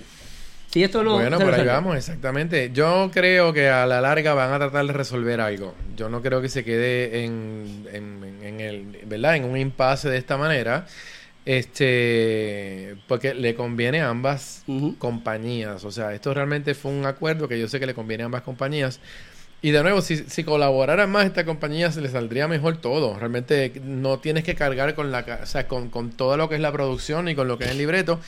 Si 0.74 0.84
esto 0.84 1.03
no. 1.03 1.13
bueno, 1.13 1.38
por 1.38 1.53
ahí 1.53 1.68
vamos, 1.68 1.96
exactamente. 1.96 2.72
Yo 2.74 3.12
creo 3.13 3.53
que 3.53 3.70
a 3.70 3.86
la 3.86 4.01
larga 4.01 4.34
van 4.34 4.53
a 4.53 4.58
tratar 4.58 4.84
de 4.88 4.92
resolver 4.92 5.39
algo. 5.39 5.75
Yo 5.96 6.10
no 6.10 6.24
creo 6.24 6.42
que 6.42 6.50
se 6.50 6.63
quede 6.63 7.24
en, 7.24 7.86
en, 7.94 8.39
en 8.42 8.60
el, 8.60 8.98
¿verdad? 9.06 9.36
En 9.36 9.44
un 9.46 9.56
impasse 9.56 10.10
de 10.10 10.18
esta 10.18 10.36
manera. 10.36 10.88
Este, 11.46 12.96
porque 13.08 13.36
le 13.36 13.53
conviene 13.53 14.01
a 14.01 14.10
ambas 14.10 14.63
compañías. 14.98 15.84
O 15.86 15.92
sea, 15.92 16.12
esto 16.12 16.34
realmente 16.34 16.74
fue 16.74 16.89
un 16.89 17.06
acuerdo 17.06 17.48
que 17.48 17.60
yo 17.60 17.68
sé 17.68 17.80
que 17.80 17.86
le 17.86 17.94
conviene 17.94 18.24
a 18.24 18.25
ambas 18.25 18.42
compañías. 18.42 19.00
Y 19.62 19.70
de 19.70 19.84
nuevo, 19.84 20.01
si, 20.01 20.18
si 20.18 20.44
colaboraran 20.44 21.12
más 21.12 21.27
esta 21.27 21.46
compañía, 21.46 21.92
se 21.92 22.01
le 22.01 22.10
saldría 22.10 22.48
mejor 22.48 22.77
todo. 22.77 23.20
Realmente 23.20 23.80
no 23.84 24.18
tienes 24.18 24.44
que 24.44 24.56
cargar 24.56 24.96
con 24.96 25.12
la, 25.12 25.42
o 25.44 25.46
sea, 25.46 25.68
con, 25.68 25.92
con 25.92 26.10
todo 26.10 26.36
lo 26.36 26.50
que 26.50 26.56
es 26.56 26.62
la 26.62 26.72
producción 26.72 27.30
y 27.30 27.36
con 27.36 27.48
lo 27.48 27.60
que 27.60 27.65
es 27.65 27.72
el 27.72 27.77
libreto. 27.77 28.20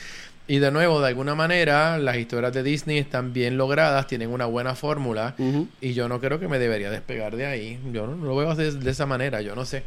Y 0.48 0.58
de 0.58 0.70
nuevo, 0.70 1.00
de 1.00 1.08
alguna 1.08 1.34
manera, 1.34 1.98
las 1.98 2.16
historias 2.16 2.52
de 2.52 2.62
Disney 2.62 2.98
están 2.98 3.32
bien 3.32 3.56
logradas, 3.56 4.06
tienen 4.06 4.30
una 4.30 4.46
buena 4.46 4.74
fórmula. 4.76 5.34
Y 5.80 5.92
yo 5.92 6.08
no 6.08 6.20
creo 6.20 6.38
que 6.38 6.46
me 6.46 6.58
debería 6.58 6.90
despegar 6.90 7.34
de 7.34 7.46
ahí. 7.46 7.80
Yo 7.92 8.06
no, 8.06 8.14
no 8.14 8.26
lo 8.26 8.36
veo 8.36 8.54
de, 8.54 8.70
de 8.72 8.90
esa 8.90 9.06
manera, 9.06 9.40
yo 9.40 9.56
no 9.56 9.64
sé. 9.64 9.82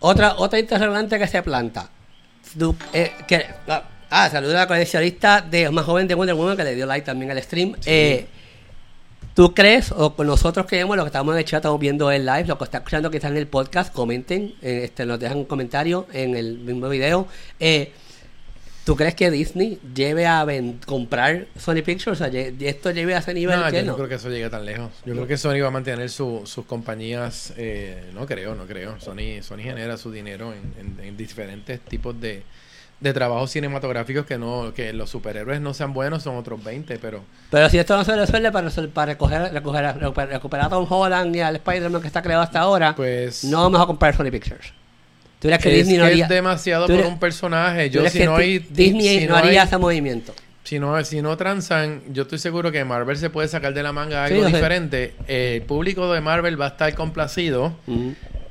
Otra, 0.00 0.34
otra 0.38 0.58
interrogante 0.58 1.18
que 1.18 1.26
se 1.28 1.42
planta. 1.42 1.88
Du- 2.54 2.74
eh, 2.92 3.12
que, 3.28 3.46
ah, 3.68 3.84
ah, 4.10 4.28
saluda 4.28 4.52
a 4.52 4.60
la 4.62 4.66
coleccionista 4.66 5.40
de 5.40 5.70
más 5.70 5.84
joven 5.84 6.08
de 6.08 6.14
Wonder 6.14 6.34
Woman 6.34 6.56
que 6.56 6.64
le 6.64 6.74
dio 6.74 6.86
like 6.86 7.04
también 7.06 7.30
al 7.30 7.40
stream. 7.42 7.74
Eh, 7.86 8.26
¿Tú 9.34 9.52
crees, 9.52 9.92
o 9.92 10.14
nosotros 10.24 10.64
que 10.66 10.76
vemos, 10.76 10.96
lo 10.96 11.02
que 11.04 11.08
estamos 11.08 11.34
en 11.34 11.38
el 11.40 11.44
chat, 11.44 11.58
estamos 11.58 11.78
viendo 11.78 12.10
el 12.10 12.24
live, 12.24 12.44
lo 12.46 12.56
que 12.56 12.64
está 12.64 12.78
escuchando 12.78 13.10
que 13.10 13.18
está 13.18 13.28
en 13.28 13.36
el 13.36 13.46
podcast, 13.46 13.92
comenten, 13.92 14.54
eh, 14.62 14.82
este, 14.84 15.04
nos 15.04 15.20
dejan 15.20 15.36
un 15.38 15.44
comentario 15.44 16.06
en 16.12 16.34
el 16.36 16.58
mismo 16.58 16.88
video. 16.88 17.28
Eh, 17.60 17.92
¿Tú 18.86 18.94
crees 18.94 19.16
que 19.16 19.30
Disney 19.32 19.80
lleve 19.94 20.26
a 20.26 20.46
comprar 20.86 21.46
Sony 21.58 21.82
Pictures? 21.84 22.20
O 22.20 22.24
sea, 22.24 22.28
esto 22.28 22.92
lleve 22.92 23.16
a 23.16 23.18
ese 23.18 23.34
nivel 23.34 23.58
No, 23.58 23.66
que 23.66 23.78
yo 23.78 23.82
no 23.82 23.90
no? 23.90 23.96
creo 23.96 24.08
que 24.08 24.14
eso 24.14 24.30
llegue 24.30 24.48
tan 24.48 24.64
lejos. 24.64 24.90
Yo 25.04 25.12
creo 25.14 25.26
que 25.26 25.36
Sony 25.36 25.60
va 25.60 25.68
a 25.68 25.70
mantener 25.72 26.08
su- 26.08 26.42
sus 26.46 26.64
compañías. 26.66 27.52
eh, 27.56 28.10
no 28.14 28.26
creo, 28.26 28.54
no 28.54 28.64
creo. 28.66 29.00
Sony, 29.00 29.42
Sony 29.42 29.58
genera 29.64 29.96
su 29.96 30.12
dinero 30.12 30.52
en, 30.54 30.72
en- 31.00 31.04
en 31.04 31.16
diferentes 31.16 31.80
tipos 31.80 32.18
de, 32.20 32.44
de 33.00 33.12
trabajos 33.12 33.50
cinematográficos 33.50 34.24
que 34.24 34.38
no 34.38 34.72
que 34.72 34.92
los 34.92 35.10
superhéroes 35.10 35.60
no 35.60 35.74
sean 35.74 35.92
buenos, 35.92 36.22
son 36.22 36.36
otros 36.36 36.62
20, 36.62 36.98
pero 37.00 37.24
Pero 37.50 37.68
si 37.68 37.78
esto 37.78 37.96
no 37.96 38.04
se 38.04 38.14
resuelve 38.14 38.52
para, 38.52 38.70
para 38.94 39.12
recoger, 39.12 39.52
recoger- 39.52 40.28
recuperar 40.28 40.66
a 40.66 40.68
Tom 40.70 40.86
Holland 40.88 41.34
y 41.34 41.40
al 41.40 41.56
Spider-Man 41.56 42.00
que 42.00 42.06
está 42.06 42.22
creado 42.22 42.42
hasta 42.42 42.60
ahora, 42.60 42.94
pues. 42.94 43.42
no 43.42 43.62
vamos 43.62 43.80
a 43.80 43.86
comprar 43.86 44.16
Sony 44.16 44.30
Pictures. 44.30 44.72
¿Tú 45.38 45.48
que 45.48 45.54
es, 45.54 45.62
Disney 45.86 45.98
no 45.98 46.04
haría, 46.04 46.24
es 46.24 46.28
demasiado 46.30 46.86
por 46.86 47.06
un 47.06 47.18
personaje. 47.18 47.90
Yo, 47.90 48.08
si 48.08 48.24
no 48.24 48.36
hay. 48.36 48.58
Disney 48.58 49.20
si 49.20 49.26
no 49.26 49.36
haría 49.36 49.62
hay- 49.62 49.66
ese 49.68 49.78
movimiento? 49.78 50.34
Si 50.64 50.80
no, 50.80 51.04
si 51.04 51.22
no 51.22 51.36
transan, 51.36 52.02
yo 52.10 52.22
estoy 52.22 52.38
seguro 52.38 52.72
que 52.72 52.84
Marvel 52.84 53.16
se 53.16 53.30
puede 53.30 53.46
sacar 53.46 53.72
de 53.72 53.84
la 53.84 53.92
manga 53.92 54.24
algo 54.24 54.44
diferente. 54.46 55.14
El 55.28 55.62
público 55.62 56.12
de 56.12 56.20
Marvel 56.20 56.60
va 56.60 56.64
a 56.64 56.68
estar 56.70 56.92
complacido. 56.94 57.76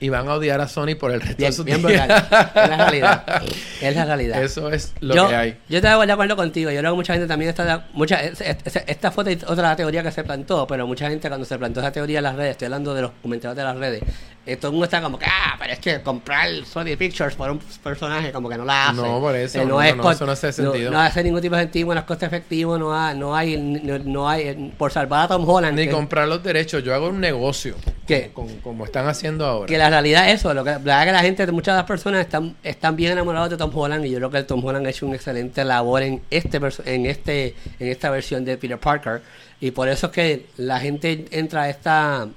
Y 0.06 0.10
van 0.10 0.28
a 0.28 0.36
odiar 0.36 0.62
a 0.62 0.68
Sony 0.68 0.96
por 1.00 1.12
el 1.12 1.20
resto 1.22 1.38
Bien, 1.38 1.50
de 1.52 1.56
su 1.56 1.64
bien. 1.64 1.84
Es 1.86 2.08
la 2.08 2.78
realidad. 2.78 3.44
Es 3.82 3.96
la 3.96 4.06
realidad. 4.12 4.44
Eso 4.44 4.72
es 4.72 4.94
lo 5.00 5.16
yo, 5.16 5.28
que 5.30 5.36
hay. 5.36 5.58
Yo 5.68 5.78
estoy 5.80 6.06
de 6.06 6.14
acuerdo 6.14 6.36
contigo. 6.36 6.70
Yo 6.72 6.80
creo 6.80 6.92
que 6.92 6.96
mucha 6.96 7.14
gente 7.14 7.28
también 7.28 7.50
está 7.50 7.88
mucha, 7.94 8.22
es- 8.22 8.42
es- 8.42 8.58
es- 8.66 8.84
Esta 8.88 9.12
fue 9.12 9.38
otra 9.48 9.76
teoría 9.76 10.04
que 10.04 10.12
se 10.12 10.24
plantó, 10.24 10.68
pero 10.68 10.86
mucha 10.86 11.10
gente 11.10 11.28
cuando 11.28 11.46
se 11.46 11.58
plantó 11.58 11.80
esa 11.80 11.92
teoría 11.92 12.20
en 12.20 12.24
las 12.26 12.36
redes, 12.36 12.52
estoy 12.52 12.66
hablando 12.68 12.94
de 12.94 13.02
los 13.02 13.12
comentarios 13.22 13.56
de 13.58 13.64
las 13.64 13.76
redes, 13.78 14.04
eh, 14.46 14.58
todo 14.58 14.68
el 14.70 14.74
mundo 14.74 14.86
está 14.86 15.02
como 15.02 15.18
que, 15.18 15.26
ah, 15.26 15.56
pero 15.60 15.74
es 15.74 15.80
que 15.80 16.02
comprar 16.02 16.48
Sony 16.72 16.96
Pictures 16.98 17.34
por 17.34 17.50
un 17.50 17.58
personaje 17.84 18.32
como 18.32 18.48
que 18.48 18.58
no 18.58 18.66
la 18.66 18.90
hace. 18.90 19.02
No, 19.02 19.20
por 19.20 19.36
eso, 19.36 19.60
Eh, 19.60 19.66
no, 19.66 19.82
es 19.82 19.96
no, 19.96 20.12
eso 20.12 20.26
no 20.28 20.32
hace 20.34 20.52
sentido. 20.54 20.92
No, 20.92 21.00
hace 21.00 21.24
ningún 21.24 21.42
tipo 21.42 21.56
de 21.56 21.64
sentido, 21.64 21.92
no 21.94 22.00
es 22.00 22.06
coste 22.06 22.28
efectivo, 22.28 22.78
no 22.78 22.96
hay, 22.96 23.18
no 23.18 23.36
hay, 23.36 23.58
no, 23.58 23.98
no 24.00 24.30
hay 24.30 24.42
eh, 24.50 24.72
por 24.78 24.92
salvar 24.92 25.26
a 25.26 25.28
Tom 25.30 25.50
Holland. 25.50 25.76
Ni 25.80 25.86
que- 25.86 25.92
comprar 25.92 26.28
los 26.28 26.44
derechos. 26.44 26.84
Yo 26.84 26.94
hago 26.94 27.08
un 27.10 27.20
negocio. 27.20 27.76
¿Qué? 28.06 28.30
Como, 28.34 28.50
como- 28.50 28.62
como 28.76 28.86
están 28.86 29.08
haciendo 29.08 29.46
ahora. 29.48 29.66
Que 29.68 29.78
la 29.80 29.90
realidad 29.96 30.30
es 30.30 30.42
eso, 30.42 30.54
lo 30.54 30.64
que, 30.64 30.72
la 30.72 30.78
verdad 30.78 31.06
que 31.06 31.12
la 31.12 31.22
gente, 31.22 31.52
muchas 31.52 31.74
de 31.74 31.80
las 31.80 31.88
personas 31.88 32.22
están, 32.22 32.56
están 32.64 32.96
bien 32.96 33.14
enamorados 33.14 33.50
de 33.50 33.58
Tom 33.58 33.72
Holland 33.74 34.06
y 34.06 34.12
yo 34.12 34.18
creo 34.18 34.30
que 34.30 34.44
Tom 34.44 34.64
Holland 34.64 34.86
ha 34.86 34.90
hecho 34.90 35.06
una 35.06 35.16
excelente 35.16 35.64
labor 35.64 36.04
en 36.04 36.22
este 36.30 36.60
en 36.86 37.06
este 37.06 37.56
en 37.80 37.88
esta 37.88 38.10
versión 38.10 38.46
de 38.46 38.58
Peter 38.58 38.80
Parker. 38.80 39.22
Y 39.60 39.72
por 39.72 39.90
eso 39.90 40.08
es 40.08 40.12
que 40.14 40.46
la 40.58 40.80
gente 40.80 41.26
entra 41.32 41.64
a 41.64 41.70
esta 41.70 42.28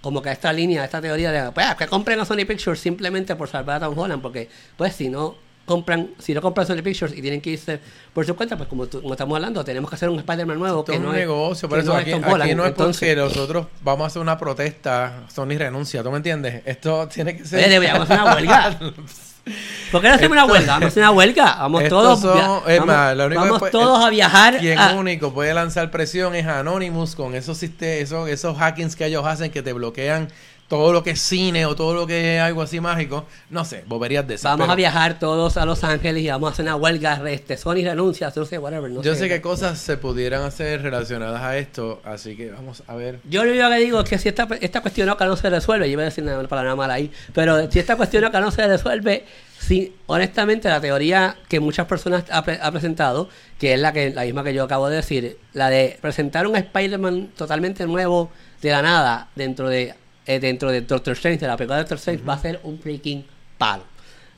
como 0.00 0.20
que 0.20 0.28
a 0.28 0.32
esta 0.32 0.52
línea, 0.52 0.82
a 0.82 0.84
esta 0.84 1.00
teoría 1.00 1.32
de 1.32 1.52
pues, 1.52 1.74
que 1.76 1.86
compren 1.86 2.20
a 2.20 2.24
Sony 2.24 2.44
Pictures 2.46 2.78
simplemente 2.78 3.36
por 3.36 3.48
salvar 3.48 3.76
a 3.76 3.86
Tom 3.86 3.98
Holland 3.98 4.20
porque 4.20 4.48
pues 4.76 4.94
si 4.94 5.08
no 5.08 5.36
compran 5.64 6.10
si 6.18 6.34
no 6.34 6.42
compran 6.42 6.66
Sony 6.66 6.82
Pictures 6.82 7.16
y 7.16 7.22
tienen 7.22 7.40
que 7.40 7.50
irse 7.50 7.80
por 8.12 8.26
su 8.26 8.36
cuenta 8.36 8.56
pues 8.56 8.68
como, 8.68 8.86
como 8.86 9.12
estamos 9.14 9.34
hablando 9.36 9.64
tenemos 9.64 9.88
que 9.90 9.96
hacer 9.96 10.08
un 10.10 10.18
Spider-Man 10.18 10.58
nuevo 10.58 10.80
Esto 10.80 10.92
que 10.92 10.92
es 10.92 10.98
un 10.98 11.06
no 11.06 11.12
es- 11.12 11.18
negocio, 11.20 11.68
por 11.68 11.78
que 11.78 11.82
eso 11.84 11.92
no 11.92 11.98
aquí, 11.98 12.10
Tom 12.10 12.24
aquí 12.24 12.54
no 12.54 12.64
es 12.64 12.68
Entonces, 12.70 13.00
porque 13.00 13.16
nosotros 13.16 13.66
vamos 13.82 14.04
a 14.04 14.06
hacer 14.08 14.20
una 14.22 14.36
protesta, 14.36 15.24
Sony 15.34 15.56
renuncia, 15.58 16.02
¿tú 16.02 16.10
me 16.10 16.18
entiendes? 16.18 16.62
Esto 16.66 17.08
tiene 17.08 17.36
que 17.36 17.44
ser... 17.46 17.60
Oye, 17.60 17.68
deberíamos 17.70 18.08
hacer 18.10 18.22
una 18.22 18.34
huelga. 18.34 18.78
¿Por 19.92 20.00
qué 20.00 20.08
no 20.08 20.14
hacemos 20.14 20.32
una 20.32 20.46
huelga? 20.46 20.66
Vamos 20.72 20.84
a 20.84 20.88
hacer 20.88 21.02
una 21.02 21.10
huelga. 21.10 21.56
Vamos 21.56 21.88
todos, 21.90 22.20
son- 22.20 22.38
es 22.66 22.78
vamos, 22.80 22.86
más, 22.86 23.16
lo 23.16 23.26
único 23.26 23.40
que 23.42 23.46
vamos 23.46 23.58
puede- 23.60 23.72
todos 23.72 24.04
a 24.04 24.08
viajar. 24.10 24.58
Quien 24.58 24.78
a- 24.78 24.94
único 24.94 25.34
puede 25.34 25.52
lanzar 25.52 25.90
presión 25.90 26.34
es 26.34 26.46
Anonymous 26.46 27.14
con 27.14 27.34
esos, 27.34 27.62
esos, 27.62 28.28
esos 28.30 28.56
hackings 28.56 28.96
que 28.96 29.04
ellos 29.04 29.26
hacen 29.26 29.50
que 29.50 29.62
te 29.62 29.72
bloquean 29.74 30.28
todo 30.68 30.92
lo 30.92 31.02
que 31.02 31.10
es 31.10 31.20
cine 31.20 31.66
o 31.66 31.74
todo 31.76 31.94
lo 31.94 32.06
que 32.06 32.36
es 32.36 32.42
algo 32.42 32.62
así 32.62 32.80
mágico, 32.80 33.26
no 33.50 33.64
sé, 33.64 33.84
boberías 33.86 34.26
de 34.26 34.34
esas. 34.34 34.44
Vamos 34.44 34.64
pero 34.64 34.72
a 34.72 34.76
viajar 34.76 35.18
todos 35.18 35.56
a 35.56 35.64
Los 35.66 35.84
Ángeles 35.84 36.22
y 36.22 36.28
vamos 36.28 36.48
a 36.48 36.52
hacer 36.52 36.64
una 36.64 36.76
huelga, 36.76 37.20
este, 37.30 37.56
Sony 37.56 37.84
renuncia, 37.84 38.32
no 38.34 38.44
sé, 38.44 38.58
whatever. 38.58 38.90
No 38.90 39.02
Yo 39.02 39.14
sé 39.14 39.28
qué 39.28 39.40
cosas 39.40 39.78
se 39.78 39.96
pudieran 39.98 40.42
hacer 40.42 40.82
relacionadas 40.82 41.42
a 41.42 41.58
esto, 41.58 42.00
así 42.04 42.34
que 42.36 42.50
vamos 42.50 42.82
a 42.86 42.94
ver. 42.94 43.20
Yo 43.28 43.44
lo 43.44 43.52
único 43.52 43.68
que 43.68 43.76
digo 43.76 44.00
es 44.00 44.08
que 44.08 44.18
si 44.18 44.28
esta, 44.28 44.48
esta 44.60 44.80
cuestión 44.80 45.08
acá 45.10 45.26
no 45.26 45.36
se 45.36 45.50
resuelve, 45.50 45.86
yo 45.86 45.92
iba 45.92 46.02
a 46.02 46.06
decir 46.06 46.24
una 46.24 46.42
palabra 46.48 46.74
mala 46.74 46.94
ahí, 46.94 47.10
pero 47.34 47.70
si 47.70 47.78
esta 47.78 47.96
cuestión 47.96 48.24
acá 48.24 48.40
no 48.40 48.50
se 48.50 48.66
resuelve, 48.66 49.24
sí, 49.58 49.94
honestamente 50.06 50.68
la 50.68 50.80
teoría 50.80 51.36
que 51.48 51.60
muchas 51.60 51.86
personas 51.86 52.24
ha, 52.30 52.42
pre- 52.42 52.58
ha 52.60 52.70
presentado, 52.72 53.28
que 53.58 53.74
es 53.74 53.80
la 53.80 53.92
que 53.92 54.10
la 54.10 54.22
misma 54.24 54.42
que 54.42 54.54
yo 54.54 54.64
acabo 54.64 54.88
de 54.88 54.96
decir, 54.96 55.36
la 55.52 55.68
de 55.68 55.98
presentar 56.00 56.46
un 56.46 56.56
Spider-Man 56.56 57.32
totalmente 57.36 57.86
nuevo 57.86 58.30
de 58.62 58.70
la 58.70 58.80
nada 58.82 59.28
dentro 59.36 59.68
de 59.68 59.94
eh, 60.26 60.40
dentro 60.40 60.70
de 60.70 60.82
Doctor 60.82 61.12
Strange, 61.12 61.40
de 61.40 61.46
la 61.46 61.56
película 61.56 61.76
de 61.76 61.82
Doctor 61.82 61.98
Strange, 61.98 62.24
va 62.24 62.34
a 62.34 62.38
ser 62.38 62.60
un 62.62 62.78
freaking 62.78 63.24
palo. 63.58 63.84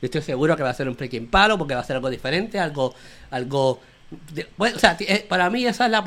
Yo 0.01 0.05
estoy 0.05 0.21
seguro 0.21 0.55
que 0.55 0.63
va 0.63 0.69
a 0.69 0.73
ser 0.73 0.87
un 0.87 0.95
freaking 0.95 1.27
palo 1.27 1.57
porque 1.57 1.73
va 1.73 1.81
a 1.81 1.83
ser 1.83 1.95
algo 1.95 2.09
diferente, 2.09 2.59
algo 2.59 2.93
algo 3.31 3.79
bueno, 4.55 4.77
o 4.77 4.79
sea, 4.79 4.95
eh, 4.99 5.25
para 5.27 5.49
mí 5.49 5.65
esa 5.65 5.85
es 5.85 5.91
la 5.91 6.03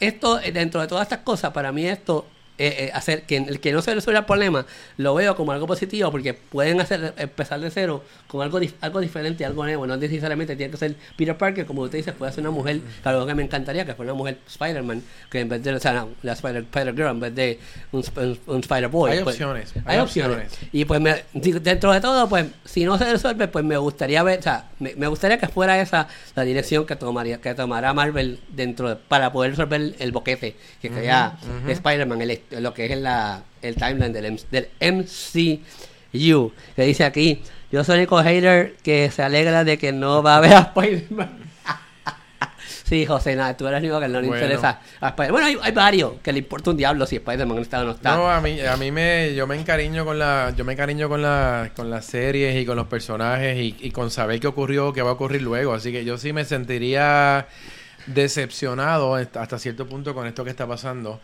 esto 0.00 0.40
eh, 0.40 0.52
dentro 0.52 0.80
de 0.80 0.86
todas 0.86 1.02
estas 1.02 1.18
cosas, 1.18 1.52
para 1.52 1.70
mí 1.70 1.84
esto 1.86 2.26
eh, 2.58 2.76
eh, 2.86 2.90
hacer 2.94 3.22
que 3.22 3.38
el 3.38 3.60
que 3.60 3.72
no 3.72 3.80
se 3.82 3.94
resuelva 3.94 4.20
el 4.20 4.26
problema 4.26 4.66
lo 4.98 5.14
veo 5.14 5.34
como 5.34 5.52
algo 5.52 5.66
positivo 5.66 6.10
porque 6.10 6.34
pueden 6.34 6.80
hacer 6.80 7.14
empezar 7.16 7.58
de 7.60 7.70
cero 7.70 8.04
con 8.28 8.42
algo 8.42 8.60
algo 8.80 9.00
diferente, 9.00 9.44
algo 9.44 9.64
nuevo, 9.64 9.86
no 9.86 9.96
necesariamente 9.96 10.54
tiene 10.54 10.70
que 10.70 10.76
ser 10.76 10.94
Peter 11.16 11.36
Parker, 11.36 11.64
como 11.66 11.82
usted 11.82 11.98
dice, 11.98 12.12
puede 12.12 12.30
ser 12.32 12.42
una 12.42 12.50
mujer, 12.50 12.80
algo 13.04 13.26
que 13.26 13.34
me 13.34 13.42
encantaría 13.42 13.84
que 13.86 13.94
fuera 13.94 14.12
una 14.12 14.18
mujer 14.18 14.38
Spider-Man, 14.46 15.02
que 15.30 15.40
en 15.40 15.48
vez 15.48 15.62
de 15.62 15.72
o 15.74 15.80
sea, 15.80 15.92
no, 15.94 16.08
la 16.22 16.32
Spider, 16.34 16.62
Spider-Girl 16.62 17.08
en 17.10 17.20
vez 17.20 17.34
de 17.34 17.58
un, 17.92 18.04
un- 18.16 18.38
un 18.46 18.60
Spider-Boy. 18.60 19.10
Hay 19.12 19.22
pues, 19.24 19.36
opciones, 19.36 19.72
hay, 19.84 19.98
opciones. 19.98 20.36
opciones. 20.46 20.58
Y 20.72 20.84
pues 20.84 21.00
me- 21.00 21.24
dentro 21.32 21.92
de 21.92 22.00
todo, 22.00 22.28
pues 22.28 22.46
si 22.64 22.84
no 22.84 22.98
se 22.98 23.10
resuelve, 23.10 23.48
pues 23.48 23.64
me 23.64 23.76
gustaría 23.78 24.22
ver, 24.22 24.38
o 24.40 24.42
sea, 24.42 24.70
me, 24.78 24.94
me 24.96 25.06
gustaría 25.06 25.38
que 25.38 25.48
fuera 25.48 25.80
esa 25.80 26.06
la 26.36 26.42
dirección 26.44 26.86
que 26.86 26.96
tomaría, 26.96 27.40
que 27.40 27.54
tomará 27.54 27.92
Marvel 27.94 28.40
dentro 28.50 28.88
de- 28.90 28.96
para 28.96 29.32
poder 29.32 29.52
resolver 29.52 29.94
el 29.98 30.12
boquete 30.12 30.56
que 30.80 30.90
crea 30.90 31.36
Spider-Man, 31.66 32.20
el- 32.22 32.41
lo 32.50 32.74
que 32.74 32.86
es 32.92 32.98
la, 32.98 33.42
el 33.62 33.74
timeline 33.76 34.12
del, 34.12 34.40
del 34.50 34.68
MCU. 34.80 36.52
Que 36.76 36.82
dice 36.82 37.04
aquí, 37.04 37.42
yo 37.70 37.84
soy 37.84 37.94
el 37.94 38.00
único 38.00 38.22
hater 38.22 38.74
que 38.82 39.10
se 39.10 39.22
alegra 39.22 39.64
de 39.64 39.78
que 39.78 39.92
no 39.92 40.22
va 40.22 40.34
a 40.34 40.36
haber 40.38 40.52
a 40.54 40.58
Spider-Man. 40.76 41.38
Sí, 42.84 43.06
José, 43.06 43.34
nada, 43.36 43.56
tú 43.56 43.66
eres 43.66 43.78
el 43.78 43.84
único 43.84 44.00
que 44.00 44.08
no 44.08 44.20
le 44.20 44.26
Bueno. 44.28 44.42
interesa 44.44 44.80
a 45.00 45.08
Spider-Man. 45.08 45.32
Bueno, 45.32 45.46
hay, 45.46 45.56
hay 45.62 45.72
varios 45.72 46.12
que 46.22 46.30
le 46.30 46.40
importa 46.40 46.70
un 46.72 46.76
diablo 46.76 47.06
si 47.06 47.16
Spider-Man 47.16 47.58
está 47.60 47.80
o 47.80 47.84
no 47.84 47.92
está. 47.92 48.14
No, 48.16 48.30
a 48.30 48.38
mí, 48.42 48.60
a 48.60 48.76
mí 48.76 48.90
me, 48.90 49.34
yo 49.34 49.46
me 49.46 49.56
encariño 49.58 50.04
con 50.04 50.18
la, 50.18 50.52
yo 50.54 50.64
me 50.66 50.74
encariño 50.74 51.08
con 51.08 51.22
la, 51.22 51.70
con 51.74 51.88
las 51.88 52.04
series 52.04 52.60
y 52.60 52.66
con 52.66 52.76
los 52.76 52.88
personajes 52.88 53.56
y, 53.56 53.76
y 53.80 53.90
con 53.92 54.10
saber 54.10 54.40
qué 54.40 54.46
ocurrió, 54.46 54.92
qué 54.92 55.00
va 55.00 55.08
a 55.10 55.12
ocurrir 55.14 55.40
luego. 55.40 55.72
Así 55.72 55.90
que 55.90 56.04
yo 56.04 56.18
sí 56.18 56.34
me 56.34 56.44
sentiría 56.44 57.46
decepcionado 58.06 59.14
hasta 59.14 59.58
cierto 59.58 59.86
punto 59.86 60.14
con 60.14 60.26
esto 60.26 60.44
que 60.44 60.50
está 60.50 60.66
pasando. 60.66 61.20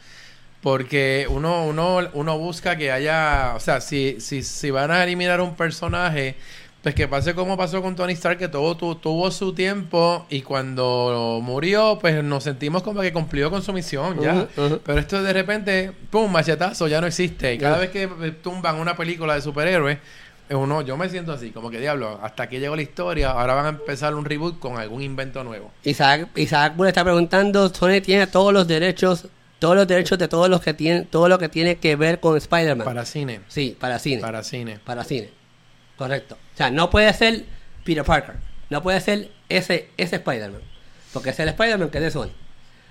Porque 0.62 1.26
uno, 1.30 1.64
uno, 1.66 2.00
uno 2.14 2.38
busca 2.38 2.76
que 2.76 2.90
haya, 2.90 3.52
o 3.54 3.60
sea, 3.60 3.80
si, 3.80 4.16
si, 4.20 4.42
si 4.42 4.70
van 4.70 4.90
a 4.90 5.04
eliminar 5.04 5.40
un 5.40 5.54
personaje, 5.54 6.34
pues 6.82 6.94
que 6.96 7.06
pase 7.06 7.34
como 7.34 7.56
pasó 7.56 7.80
con 7.80 7.94
Tony 7.94 8.14
Stark, 8.14 8.38
que 8.38 8.48
todo 8.48 8.76
tu- 8.76 8.96
tuvo 8.96 9.30
su 9.30 9.52
tiempo 9.52 10.26
y 10.30 10.42
cuando 10.42 11.40
murió, 11.42 11.98
pues 12.00 12.22
nos 12.24 12.44
sentimos 12.44 12.82
como 12.82 13.00
que 13.02 13.12
cumplió 13.12 13.50
con 13.50 13.62
su 13.62 13.72
misión, 13.72 14.20
ya. 14.20 14.48
Pero 14.84 14.98
esto 14.98 15.22
de 15.22 15.32
repente, 15.32 15.92
pum, 16.10 16.30
machetazo, 16.30 16.88
ya 16.88 17.00
no 17.00 17.06
existe. 17.06 17.54
Y 17.54 17.58
cada 17.58 17.78
vez 17.78 17.90
que 17.90 18.08
tumban 18.42 18.76
una 18.76 18.96
película 18.96 19.34
de 19.34 19.42
superhéroes, 19.42 19.98
uno, 20.50 20.80
yo 20.82 20.96
me 20.96 21.08
siento 21.08 21.32
así, 21.32 21.50
como 21.50 21.70
que 21.70 21.78
diablo, 21.78 22.18
hasta 22.22 22.44
aquí 22.44 22.58
llegó 22.58 22.74
la 22.74 22.82
historia, 22.82 23.30
ahora 23.30 23.54
van 23.54 23.66
a 23.66 23.68
empezar 23.70 24.14
un 24.14 24.24
reboot 24.24 24.58
con 24.58 24.78
algún 24.78 25.02
invento 25.02 25.44
nuevo. 25.44 25.70
Isaac, 25.84 26.28
Isaac 26.36 26.74
Bull 26.74 26.88
está 26.88 27.04
preguntando, 27.04 27.68
Sony 27.72 28.00
tiene 28.02 28.26
todos 28.26 28.52
los 28.54 28.66
derechos, 28.66 29.26
todos 29.58 29.76
los 29.76 29.86
derechos 29.86 30.18
de 30.18 30.28
todos 30.28 30.48
los 30.48 30.60
que 30.60 30.74
tienen, 30.74 31.06
todo 31.06 31.28
lo 31.28 31.38
que 31.38 31.48
tiene 31.48 31.76
que 31.76 31.96
ver 31.96 32.20
con 32.20 32.36
Spider-Man. 32.36 32.84
Para 32.84 33.04
cine. 33.04 33.40
Sí, 33.48 33.76
para 33.78 33.98
cine. 33.98 34.20
Para, 34.20 34.32
Para 34.38 34.44
cine. 34.44 34.76
cine. 35.04 35.30
Correcto. 35.96 36.36
O 36.54 36.56
sea, 36.56 36.70
no 36.70 36.90
puede 36.90 37.12
ser 37.12 37.44
Peter 37.84 38.04
Parker. 38.04 38.36
No 38.70 38.82
puede 38.82 39.00
ser 39.00 39.30
ese, 39.48 39.88
ese 39.96 40.16
Spider-Man. 40.16 40.60
Porque 41.12 41.30
es 41.30 41.40
el 41.40 41.48
Spider-Man 41.48 41.90
que 41.90 41.98
es 41.98 42.04
de 42.04 42.10
Sony. 42.10 42.30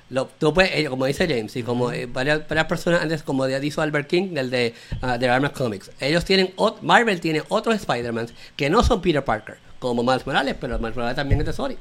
Lo, 0.10 0.26
tú 0.28 0.54
puedes, 0.54 0.72
eh, 0.74 0.86
como 0.90 1.06
dice 1.06 1.28
James, 1.28 1.54
y 1.58 1.64
como 1.64 1.92
eh, 1.92 2.06
varias, 2.06 2.48
varias 2.48 2.68
personas 2.68 3.02
antes, 3.02 3.24
como 3.24 3.46
ya 3.48 3.60
dijo 3.60 3.82
Albert 3.82 4.08
King, 4.08 4.34
del 4.34 4.50
de, 4.50 4.74
de 5.20 5.30
Armor 5.30 5.52
Comics, 5.52 5.92
ellos 6.00 6.24
tienen, 6.24 6.56
ot- 6.56 6.78
Marvel 6.82 7.20
tiene 7.20 7.44
otros 7.50 7.76
Spider-Man 7.76 8.28
que 8.56 8.70
no 8.70 8.84
son 8.84 9.02
Peter 9.02 9.24
Parker, 9.24 9.58
como 9.80 10.04
Miles 10.04 10.26
Morales, 10.26 10.56
pero 10.62 10.80
Miles 10.80 10.96
Morales 10.96 11.18
también 11.18 11.42
es 11.42 11.48
de 11.48 11.52
Sony. 11.54 11.76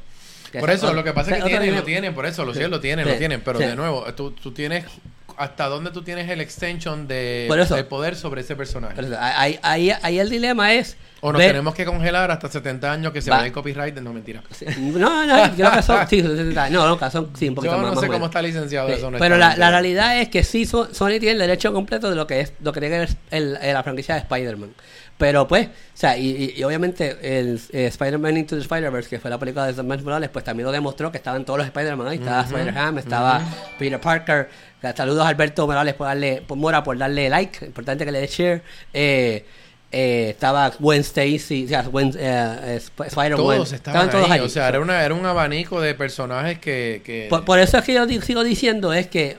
Que 0.53 0.61
Por 0.61 0.71
es 0.71 0.77
eso, 0.77 0.87
otro- 0.87 0.97
lo 0.97 1.05
que 1.05 1.13
pasa 1.13 1.37
es 1.37 1.43
que 1.43 1.49
tienen, 1.51 1.75
lo 1.75 1.83
tienen, 1.83 2.15
por 2.15 2.27
eso, 2.27 2.45
los 2.45 2.57
Sí. 2.57 2.63
lo 2.65 2.81
tienen, 2.81 3.05
Sí. 3.07 3.13
lo 3.13 3.19
tienen. 3.19 3.41
Pero 3.43 3.59
Sí. 3.59 3.65
de 3.67 3.77
nuevo, 3.77 4.05
tú, 4.15 4.31
tú 4.31 4.53
tienes, 4.53 4.85
¿hasta 5.37 5.67
dónde 5.67 5.91
tú 5.91 6.03
tienes 6.03 6.31
el 6.31 6.41
extension 6.41 7.07
de, 7.09 7.47
eso. 7.61 7.75
de 7.75 7.85
poder 7.85 8.17
sobre 8.17 8.41
ese 8.43 8.55
personaje? 8.57 8.95
Ahí, 9.21 9.59
ahí, 9.63 9.93
ahí 10.03 10.19
el 10.19 10.31
dilema 10.31 10.73
es. 10.75 10.97
O 11.23 11.33
nos 11.33 11.39
ver- 11.41 11.49
tenemos 11.53 11.75
que 11.75 11.85
congelar 11.87 12.31
hasta 12.31 12.49
70 12.49 12.93
años 12.93 13.13
que 13.13 13.21
se 13.23 13.31
Va. 13.31 13.45
el 13.45 13.51
copyright, 13.51 13.97
no 13.99 14.13
mentira. 14.13 14.43
Sí, 14.53 14.67
No, 14.79 15.27
no, 15.27 15.55
creo 15.57 15.73
que 15.73 15.83
son. 15.83 16.07
Sí, 16.09 16.23
no, 16.23 16.69
no, 16.87 16.99
que 16.99 17.11
son 17.11 17.31
sí, 17.37 17.49
un 17.49 17.55
poquito 17.55 17.73
Yo 17.75 17.79
más. 17.79 17.87
no 17.89 17.95
más 17.95 18.01
sé 18.01 18.07
o 18.07 18.09
cómo 18.09 18.13
menos. 18.19 18.29
está 18.29 18.43
licenciado 18.43 18.89
Sí, 18.89 18.95
eso. 18.95 19.11
pero 19.19 19.37
la, 19.37 19.57
la 19.57 19.71
realidad 19.71 20.21
es 20.21 20.29
que 20.29 20.45
sí, 20.45 20.67
So- 20.67 20.95
Sony 20.95 21.19
tiene 21.19 21.33
el 21.33 21.39
derecho 21.39 21.73
completo 21.73 22.11
de 22.11 22.17
lo 22.17 22.27
que 22.27 22.41
es 22.41 22.53
lo 22.63 22.73
que 22.73 22.81
tiene 22.81 22.95
que 22.95 22.99
ver 23.01 23.09
el, 23.31 23.59
el- 23.61 23.75
la 23.75 23.83
franquicia 23.83 24.15
de 24.15 24.21
Spider-Man. 24.21 24.71
Pero 25.19 25.49
pues, 25.49 25.69
o 25.69 25.71
sea, 25.95 26.19
y, 26.19 26.63
obviamente 26.63 27.17
el 27.23 27.59
eh, 27.73 27.87
Spider-Man 27.87 28.37
Into 28.37 28.55
the 28.57 28.61
Spider-Verse, 28.61 29.09
que 29.09 29.19
fue 29.19 29.31
la 29.31 29.39
película 29.39 29.67
de 29.67 29.83
Miles 29.83 30.05
Morales, 30.05 30.29
pues 30.31 30.45
también 30.45 30.67
lo 30.67 30.73
demostró 30.73 31.11
que 31.11 31.17
estaban 31.17 31.45
todos 31.45 31.59
los 31.59 31.67
Spider-Man 31.67 32.07
ahí. 32.07 32.19
Estaba 32.19 32.43
Spider-Ham, 32.43 32.99
estaba 32.99 33.43
Peter 33.79 34.01
Parker. 34.01 34.49
Saludos 34.95 35.25
a 35.25 35.29
Alberto 35.29 35.67
Morales 35.67 35.95
por 35.95 36.07
darle, 36.07 36.43
por 36.47 36.59
Mora 36.59 36.83
por 36.85 36.99
darle 36.99 37.31
like. 37.31 37.65
Importante 37.65 38.05
que 38.05 38.13
le 38.13 38.21
dé 38.21 38.27
share. 38.27 38.63
Eh, 38.93 39.45
eh, 39.91 40.31
estaba 40.31 40.71
Gwen 40.79 41.01
Stacy, 41.01 41.65
o 41.65 41.69
sea, 41.69 41.83
Gwen, 41.85 42.13
eh, 42.19 42.57
eh, 42.63 42.77
Sp- 42.77 43.07
Spider-Gwen. 43.07 43.57
Todos 43.57 43.73
estaban, 43.73 44.11
todos 44.11 44.27
ahí, 44.31 44.41
ahí. 44.41 44.41
O 44.41 44.49
sea, 44.51 44.69
era, 44.69 44.81
una, 44.81 45.03
era 45.03 45.15
un 45.15 45.25
abanico 45.25 45.81
de 45.81 45.95
personajes 45.95 46.59
que... 46.59 47.01
que... 47.05 47.29
Por, 47.31 47.45
por 47.45 47.59
eso 47.59 47.79
es 47.79 47.85
que 47.85 47.95
yo 47.95 48.07
sigo 48.21 48.45
diciendo 48.45 48.93
es 48.93 49.07
que 49.07 49.39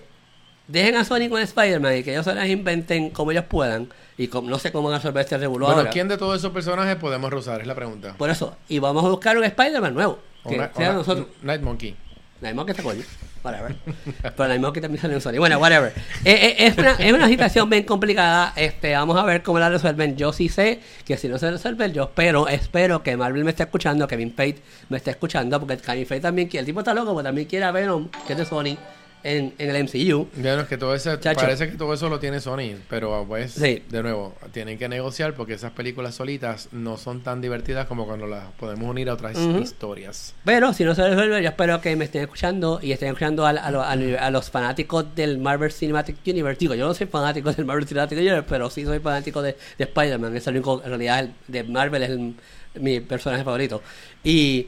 dejen 0.67 0.95
a 0.95 1.03
Sony 1.05 1.29
con 1.29 1.41
Spider-Man 1.41 1.97
y 1.97 2.03
que 2.03 2.11
ellos 2.11 2.25
se 2.25 2.33
las 2.35 2.47
inventen 2.47 3.09
como 3.11 3.31
ellos 3.31 3.45
puedan 3.49 3.89
y 4.17 4.27
com- 4.27 4.47
no 4.47 4.59
sé 4.59 4.71
cómo 4.71 4.87
van 4.89 4.95
a 4.95 4.97
resolver 4.99 5.23
este 5.23 5.37
revuelo 5.37 5.65
bueno, 5.65 5.79
ahora. 5.81 5.91
¿quién 5.91 6.07
de 6.07 6.17
todos 6.17 6.37
esos 6.37 6.51
personajes 6.51 6.95
podemos 6.95 7.31
rozar? 7.31 7.61
Es 7.61 7.67
la 7.67 7.75
pregunta. 7.75 8.15
Por 8.17 8.29
eso, 8.29 8.55
y 8.67 8.79
vamos 8.79 9.03
a 9.05 9.09
buscar 9.09 9.37
un 9.37 9.43
Spider-Man 9.43 9.93
nuevo. 9.93 10.19
O 10.43 10.49
Que 10.49 10.57
na- 10.57 10.71
sea 10.75 10.93
nosotros. 10.93 11.27
Night 11.41 11.61
Monkey. 11.61 11.95
Nightmare 12.39 12.65
que 12.67 12.71
está 12.73 12.83
coño. 12.83 13.01
Whatever. 13.43 13.75
Pero 14.21 14.47
Nightmare 14.47 14.73
que 14.73 14.81
también 14.81 15.01
sale 15.01 15.15
en 15.15 15.21
Sony. 15.21 15.37
Bueno, 15.39 15.57
whatever. 15.57 15.91
Eh, 16.23 16.33
eh, 16.33 16.55
es, 16.67 16.77
una, 16.77 16.91
es 16.91 17.11
una 17.13 17.27
situación 17.27 17.67
bien 17.69 17.83
complicada. 17.83 18.53
Este, 18.55 18.93
vamos 18.93 19.17
a 19.17 19.23
ver 19.23 19.41
cómo 19.41 19.57
la 19.57 19.69
resuelven. 19.69 20.15
Yo 20.17 20.31
sí 20.33 20.47
sé 20.49 20.79
que 21.05 21.17
si 21.17 21.27
no 21.29 21.39
se 21.39 21.49
resuelve, 21.49 21.91
yo 21.91 22.03
espero, 22.03 22.47
espero 22.47 23.01
que 23.01 23.17
Marvel 23.17 23.43
me 23.43 23.49
esté 23.51 23.63
escuchando, 23.63 24.07
que 24.07 24.15
Kevin 24.15 24.33
Feige 24.35 24.59
me 24.89 24.97
esté 24.97 25.11
escuchando, 25.11 25.59
porque 25.59 25.77
Kevin 25.77 26.05
Feige 26.05 26.21
también 26.21 26.47
quiere, 26.47 26.61
el 26.61 26.65
tipo 26.67 26.79
está 26.81 26.93
loco, 26.93 27.11
pero 27.15 27.23
también 27.23 27.47
quiere 27.47 27.65
a 27.65 27.71
Venom, 27.71 28.07
que 28.27 28.33
es 28.33 28.37
de 28.39 28.45
Sony, 28.45 28.77
en, 29.23 29.53
en 29.57 29.75
el 29.75 29.83
MCU. 29.83 30.27
No, 30.37 30.61
es 30.61 30.67
que 30.67 30.77
todo 30.77 30.93
eso, 30.95 31.15
Chacho. 31.17 31.39
parece 31.41 31.69
que 31.69 31.75
todo 31.77 31.93
eso 31.93 32.07
lo 32.09 32.19
tiene 32.19 32.39
Sony, 32.39 32.75
pero 32.89 33.25
pues, 33.27 33.51
Sí. 33.53 33.83
de 33.89 34.03
nuevo, 34.03 34.35
tienen 34.53 34.77
que 34.77 34.87
negociar 34.87 35.33
porque 35.33 35.53
esas 35.53 35.71
películas 35.71 36.15
solitas 36.15 36.69
no 36.71 36.97
son 36.97 37.21
tan 37.21 37.41
divertidas 37.41 37.87
como 37.87 38.05
cuando 38.05 38.27
las 38.27 38.51
podemos 38.53 38.89
unir 38.89 39.09
a 39.09 39.13
otras 39.13 39.35
Ujú. 39.37 39.59
historias. 39.59 40.33
Pero 40.45 40.73
si 40.73 40.83
no 40.83 40.95
se 40.95 41.07
resuelve, 41.07 41.41
yo 41.41 41.49
espero 41.49 41.81
que 41.81 41.95
me 41.95 42.05
estén 42.05 42.21
escuchando 42.23 42.79
y 42.81 42.91
estén 42.91 43.09
escuchando 43.09 43.45
a, 43.45 43.49
a 43.51 43.67
a 43.67 43.91
a 44.27 44.31
los 44.31 44.49
fanáticos 44.49 45.13
del 45.15 45.37
Marvel 45.39 45.71
Cinematic 45.71 46.17
Universe. 46.25 46.59
Digo, 46.59 46.75
yo 46.75 46.87
no 46.87 46.93
soy 46.93 47.07
fanático 47.07 47.51
del 47.51 47.65
Marvel 47.65 47.85
Cinematic 47.87 48.17
Universe, 48.17 48.45
pero 48.47 48.69
sí 48.69 48.85
soy 48.85 48.99
fanático 48.99 49.41
de, 49.41 49.57
de 49.77 49.83
Spider-Man. 49.83 50.35
Es 50.37 50.47
el 50.47 50.53
único, 50.55 50.81
en 50.83 50.89
realidad, 50.89 51.19
el- 51.19 51.33
de 51.47 51.63
Marvel 51.63 52.03
es 52.03 52.09
el- 52.11 52.35
mi 52.79 52.99
personaje 52.99 53.43
favorito. 53.43 53.81
Y, 54.23 54.67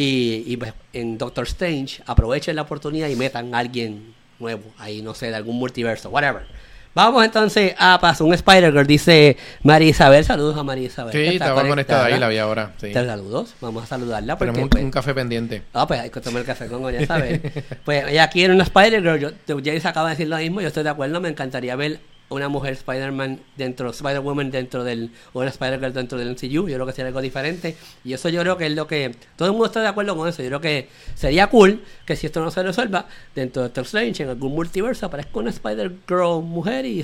y, 0.00 0.44
y, 0.46 0.56
pues, 0.56 0.74
en 0.92 1.18
Doctor 1.18 1.44
Strange 1.44 2.00
aprovechen 2.06 2.54
la 2.54 2.62
oportunidad 2.62 3.08
y 3.08 3.16
metan 3.16 3.52
a 3.52 3.58
alguien 3.58 4.14
nuevo 4.38 4.62
ahí, 4.78 5.02
no 5.02 5.12
sé, 5.12 5.26
de 5.26 5.34
algún 5.34 5.58
multiverso, 5.58 6.08
whatever. 6.10 6.46
Vamos 6.94 7.24
entonces 7.24 7.74
a 7.76 7.98
pasar 8.00 8.24
un 8.24 8.32
Spider-Girl, 8.32 8.86
dice 8.86 9.36
María 9.64 9.88
Isabel. 9.88 10.24
Saludos 10.24 10.56
a 10.56 10.62
María 10.62 10.86
Isabel. 10.86 11.12
Sí, 11.12 11.34
estaba 11.34 11.66
conectada 11.66 12.04
ahí, 12.06 12.16
la 12.16 12.28
vi 12.28 12.38
ahora. 12.38 12.74
Sí. 12.80 12.92
Te 12.92 13.04
saludos, 13.04 13.56
vamos 13.60 13.82
a 13.82 13.86
saludarla 13.86 14.38
porque 14.38 14.52
Tenemos 14.52 14.66
un, 14.66 14.70
pues, 14.70 14.84
un 14.84 14.90
café 14.92 15.14
pendiente. 15.14 15.62
Ah, 15.72 15.84
pues 15.88 15.98
hay 15.98 16.10
que 16.10 16.20
tomar 16.20 16.42
el 16.42 16.46
café 16.46 16.68
con 16.68 16.88
ella, 16.94 17.04
¿sabes? 17.04 17.40
pues 17.84 18.06
ella 18.06 18.30
quiere 18.30 18.54
una 18.54 18.62
Spider-Girl. 18.62 19.34
Yo, 19.48 19.58
James 19.64 19.84
acaba 19.84 20.10
de 20.10 20.14
decir 20.14 20.28
lo 20.28 20.36
mismo. 20.36 20.60
Yo 20.60 20.68
estoy 20.68 20.84
de 20.84 20.90
acuerdo. 20.90 21.20
Me 21.20 21.28
encantaría 21.28 21.74
ver 21.74 21.98
una 22.30 22.48
mujer 22.48 22.74
Spider-Man 22.74 23.40
dentro, 23.56 23.90
Spider-Woman 23.90 24.50
dentro 24.50 24.84
del, 24.84 25.10
o 25.32 25.40
una 25.40 25.48
Spider-Girl 25.48 25.92
dentro 25.94 26.18
del 26.18 26.30
MCU, 26.32 26.68
yo 26.68 26.74
creo 26.74 26.84
que 26.86 26.92
sería 26.92 27.08
algo 27.08 27.20
diferente, 27.20 27.76
y 28.04 28.12
eso 28.12 28.28
yo 28.28 28.40
creo 28.42 28.56
que 28.56 28.66
es 28.66 28.72
lo 28.72 28.86
que, 28.86 29.14
todo 29.36 29.48
el 29.48 29.52
mundo 29.52 29.66
está 29.66 29.80
de 29.80 29.88
acuerdo 29.88 30.16
con 30.16 30.28
eso, 30.28 30.42
yo 30.42 30.48
creo 30.48 30.60
que 30.60 30.88
sería 31.14 31.46
cool 31.46 31.82
que 32.04 32.16
si 32.16 32.26
esto 32.26 32.40
no 32.42 32.50
se 32.50 32.62
resuelva, 32.62 33.06
dentro 33.34 33.62
de 33.62 33.68
Doctor 33.68 33.84
Strange, 33.84 34.22
en 34.24 34.28
algún 34.30 34.52
multiverso, 34.54 35.06
aparezca 35.06 35.38
una 35.38 35.50
Spider-Girl 35.50 36.42
mujer 36.42 36.84
y, 36.86 37.02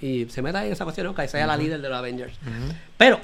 y 0.00 0.26
se 0.28 0.42
meta 0.42 0.64
en 0.66 0.72
esa 0.72 0.84
cuestión, 0.84 1.14
que 1.14 1.26
sea 1.28 1.46
la 1.46 1.56
líder 1.56 1.80
de 1.80 1.88
los 1.88 1.98
Avengers. 1.98 2.34
Pero, 2.96 3.20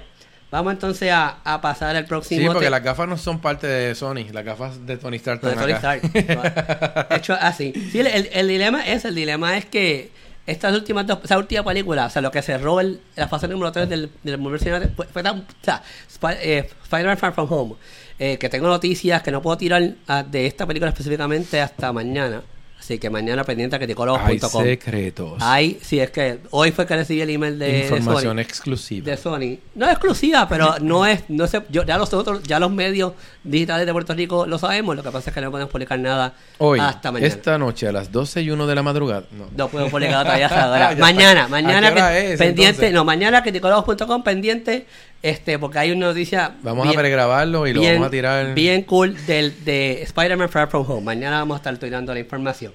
Vamos 0.51 0.75
entonces 0.75 1.11
a, 1.11 1.39
a 1.45 1.63
pasar 1.63 1.97
al 1.97 2.05
próximo. 2.05 2.43
Sí, 2.43 2.47
porque 2.53 2.69
las 2.69 2.83
gafas 2.83 3.09
no 3.09 3.17
son 3.17 3.41
parte 3.41 3.67
de 3.67 3.95
Sony. 3.95 4.27
Las 4.33 4.45
gafas 4.45 4.85
de 4.87 4.99
Tony 4.99 5.17
Stark 5.17 5.41
de 5.41 5.55
Tony. 5.55 5.73
Stark. 5.73 7.07
Hecho 7.11 7.33
así. 7.41 7.73
Sí, 7.91 8.01
el- 8.01 8.29
el 8.31 8.49
dilema 8.49 8.87
es, 8.87 9.07
el 9.07 9.15
dilema 9.15 9.57
es 9.57 9.65
que 9.65 10.11
estas 10.47 10.75
últimas 10.75 11.07
dos, 11.07 11.19
esa 11.25 11.39
última 11.39 11.63
película, 11.65 12.07
o 12.07 12.11
sea, 12.11 12.21
lo 12.23 12.31
que 12.31 12.43
cerró 12.43 12.81
el, 12.81 13.01
la 13.17 13.29
fase 13.29 13.47
número 13.49 13.71
3 13.73 13.89
del, 13.89 14.11
del 14.23 14.41
universo 14.41 14.67
fue, 14.97 15.07
fue 15.07 15.23
tan, 15.23 15.39
o 15.41 15.45
sea, 15.63 15.83
Spi- 16.11 16.37
eh, 16.41 16.69
Far 16.89 17.17
From 17.33 17.53
Home, 17.53 17.75
eh, 18.19 18.39
que 18.39 18.49
tengo 18.49 18.67
noticias 18.69 19.23
que 19.23 19.31
no 19.31 19.41
puedo 19.43 19.57
tirar 19.57 19.83
de 20.31 20.47
esta 20.47 20.67
película 20.67 20.91
específicamente 20.91 21.61
hasta 21.61 21.93
mañana. 21.93 22.43
Así 22.83 22.99
que 22.99 23.09
mañana 23.11 23.45
pendiente 23.45 23.77
a 23.77 23.79
Hay 23.79 23.85
criticólogos.com. 23.87 24.65
secretos. 24.65 25.35
Hay, 25.41 25.79
sí, 25.83 26.01
es 26.01 26.11
que 26.11 26.41
hoy 26.51 26.73
fue 26.73 26.85
que 26.85 26.97
recibí 26.97 27.21
el 27.21 27.31
email 27.31 27.57
de, 27.57 27.67
de 27.67 27.79
Información 27.83 28.37
Sony 28.37 28.41
exclusiva. 28.41 29.05
de 29.09 29.17
Sony. 29.17 29.59
No 29.77 29.87
es 29.87 29.93
exclusiva, 29.93 30.49
pero 30.49 30.75
no 30.81 31.07
es, 31.07 31.23
no 31.29 31.47
sé, 31.47 31.63
yo, 31.71 31.85
ya 31.85 31.97
los 31.97 32.13
otros, 32.13 32.43
ya 32.43 32.59
los 32.59 32.73
medios 32.73 33.13
digitales 33.45 33.87
de 33.87 33.93
Puerto 33.93 34.15
Rico 34.15 34.47
lo 34.47 34.59
sabemos, 34.59 34.97
lo 34.97 35.05
que 35.05 35.13
pasa 35.13 35.31
es 35.31 35.35
que 35.35 35.41
no 35.41 35.53
podemos 35.53 35.71
publicar 35.71 35.97
nada 36.01 36.35
Hoy, 36.59 36.81
hasta 36.81 37.13
mañana. 37.13 37.29
esta 37.29 37.57
noche 37.57 37.87
a 37.87 37.93
las 37.93 38.11
12 38.11 38.43
y 38.43 38.51
1 38.51 38.67
de 38.67 38.75
la 38.75 38.83
madrugada. 38.83 39.27
No. 39.31 39.47
No 39.57 39.69
puedo 39.69 39.89
publicar 39.89 40.25
todavía 40.25 40.47
hasta 40.47 40.65
ahora. 40.89 40.97
Mañana, 40.99 41.47
mañana 41.47 41.87
¿A 41.87 41.95
qué 41.95 42.01
hora 42.03 42.11
que- 42.13 42.33
es, 42.33 42.39
pendiente, 42.41 42.69
entonces? 42.71 42.93
no, 42.95 43.05
mañana 43.05 43.43
criticólogos.com 43.45 44.25
pendiente, 44.25 44.87
este, 45.23 45.59
porque 45.59 45.79
hay 45.79 45.93
una 45.93 46.07
noticia 46.09 46.57
Vamos 46.63 46.85
bien- 46.85 46.99
a 46.99 47.01
pregrabarlo 47.01 47.67
y 47.67 47.73
lo 47.73 47.81
bien- 47.81 47.95
vamos 47.95 48.09
a 48.09 48.11
tirar. 48.11 48.55
Bien 48.55 48.83
cool 48.83 49.17
del, 49.27 49.65
de 49.65 50.03
Spider-Man 50.03 50.49
Far 50.49 50.69
From 50.69 50.85
Home. 50.91 51.03
Mañana 51.03 51.39
vamos 51.39 51.55
a 51.55 51.59
estar 51.59 51.77
tirando 51.79 52.13
la 52.13 52.21
información. 52.21 52.73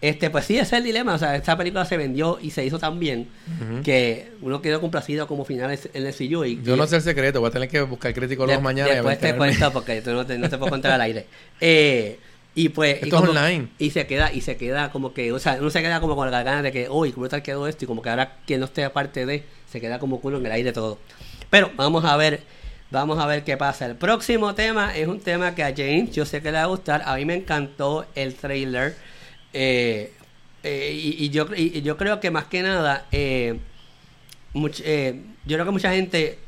Este, 0.00 0.30
pues 0.30 0.44
sí, 0.44 0.54
ese 0.54 0.62
es 0.62 0.72
el 0.74 0.84
dilema. 0.84 1.14
O 1.14 1.18
sea, 1.18 1.34
esta 1.34 1.56
película 1.58 1.84
se 1.84 1.96
vendió 1.96 2.38
y 2.40 2.50
se 2.50 2.64
hizo 2.64 2.78
tan 2.78 3.00
bien 3.00 3.26
que 3.82 4.30
uno 4.42 4.62
quedó 4.62 4.80
complacido 4.80 5.26
como 5.26 5.44
final 5.44 5.76
en 5.92 6.06
el 6.06 6.14
CU. 6.14 6.44
Y, 6.44 6.62
Yo 6.62 6.74
y- 6.76 6.78
no 6.78 6.86
sé 6.86 6.96
el 6.96 7.02
secreto, 7.02 7.40
voy 7.40 7.48
a 7.48 7.52
tener 7.52 7.68
que 7.68 7.80
buscar 7.82 8.14
críticos 8.14 8.48
de- 8.48 8.58
mañana. 8.58 8.90
y 8.90 8.94
después 8.94 9.18
te 9.18 9.34
cuento 9.34 9.72
porque 9.72 10.00
tú 10.00 10.12
no 10.12 10.24
te, 10.24 10.38
no 10.38 10.48
te 10.48 10.56
puedo 10.56 10.70
contar 10.70 10.92
al 10.92 11.00
aire. 11.00 11.26
Eh, 11.60 12.20
y 12.54 12.68
pues. 12.68 13.00
y 13.02 13.04
Esto 13.04 13.16
es 13.16 13.22
como- 13.22 13.30
online. 13.32 13.68
Y 13.80 13.90
se 13.90 14.06
queda, 14.06 14.32
y 14.32 14.40
se 14.40 14.56
queda 14.56 14.92
como 14.92 15.12
que, 15.12 15.32
o 15.32 15.38
sea, 15.40 15.56
uno 15.60 15.68
se 15.70 15.82
queda 15.82 16.00
como 16.00 16.14
con 16.14 16.30
las 16.30 16.44
ganas 16.44 16.62
de 16.62 16.70
que, 16.70 16.88
uy, 16.88 17.10
¿cómo 17.10 17.28
tal 17.28 17.42
quedó 17.42 17.66
esto? 17.66 17.84
Y 17.84 17.88
como 17.88 18.00
que 18.00 18.10
ahora 18.10 18.36
que 18.46 18.56
no 18.56 18.66
esté 18.66 18.84
aparte 18.84 19.26
de, 19.26 19.42
se 19.68 19.80
queda 19.80 19.98
como 19.98 20.20
culo 20.20 20.38
en 20.38 20.46
el 20.46 20.52
aire 20.52 20.72
todo. 20.72 20.98
Pero 21.50 21.70
vamos 21.76 22.04
a 22.04 22.16
ver, 22.16 22.42
vamos 22.90 23.18
a 23.18 23.26
ver 23.26 23.44
qué 23.44 23.56
pasa. 23.56 23.86
El 23.86 23.96
próximo 23.96 24.54
tema 24.54 24.94
es 24.96 25.08
un 25.08 25.20
tema 25.20 25.54
que 25.54 25.64
a 25.64 25.74
James 25.76 26.10
yo 26.12 26.24
sé 26.24 26.42
que 26.42 26.50
le 26.52 26.58
va 26.58 26.64
a 26.64 26.66
gustar. 26.66 27.02
A 27.04 27.16
mí 27.16 27.24
me 27.24 27.34
encantó 27.34 28.06
el 28.14 28.34
trailer. 28.34 28.96
Eh, 29.52 30.12
eh, 30.62 30.92
y, 30.94 31.30
yo, 31.30 31.46
yo 31.54 31.96
creo 31.96 32.20
que 32.20 32.30
más 32.30 32.44
que 32.44 32.62
nada, 32.62 33.06
eh, 33.12 33.58
much- 34.54 34.82
eh, 34.84 35.22
yo 35.46 35.56
creo 35.56 35.64
que 35.66 35.70
mucha 35.72 35.92
gente 35.92 36.38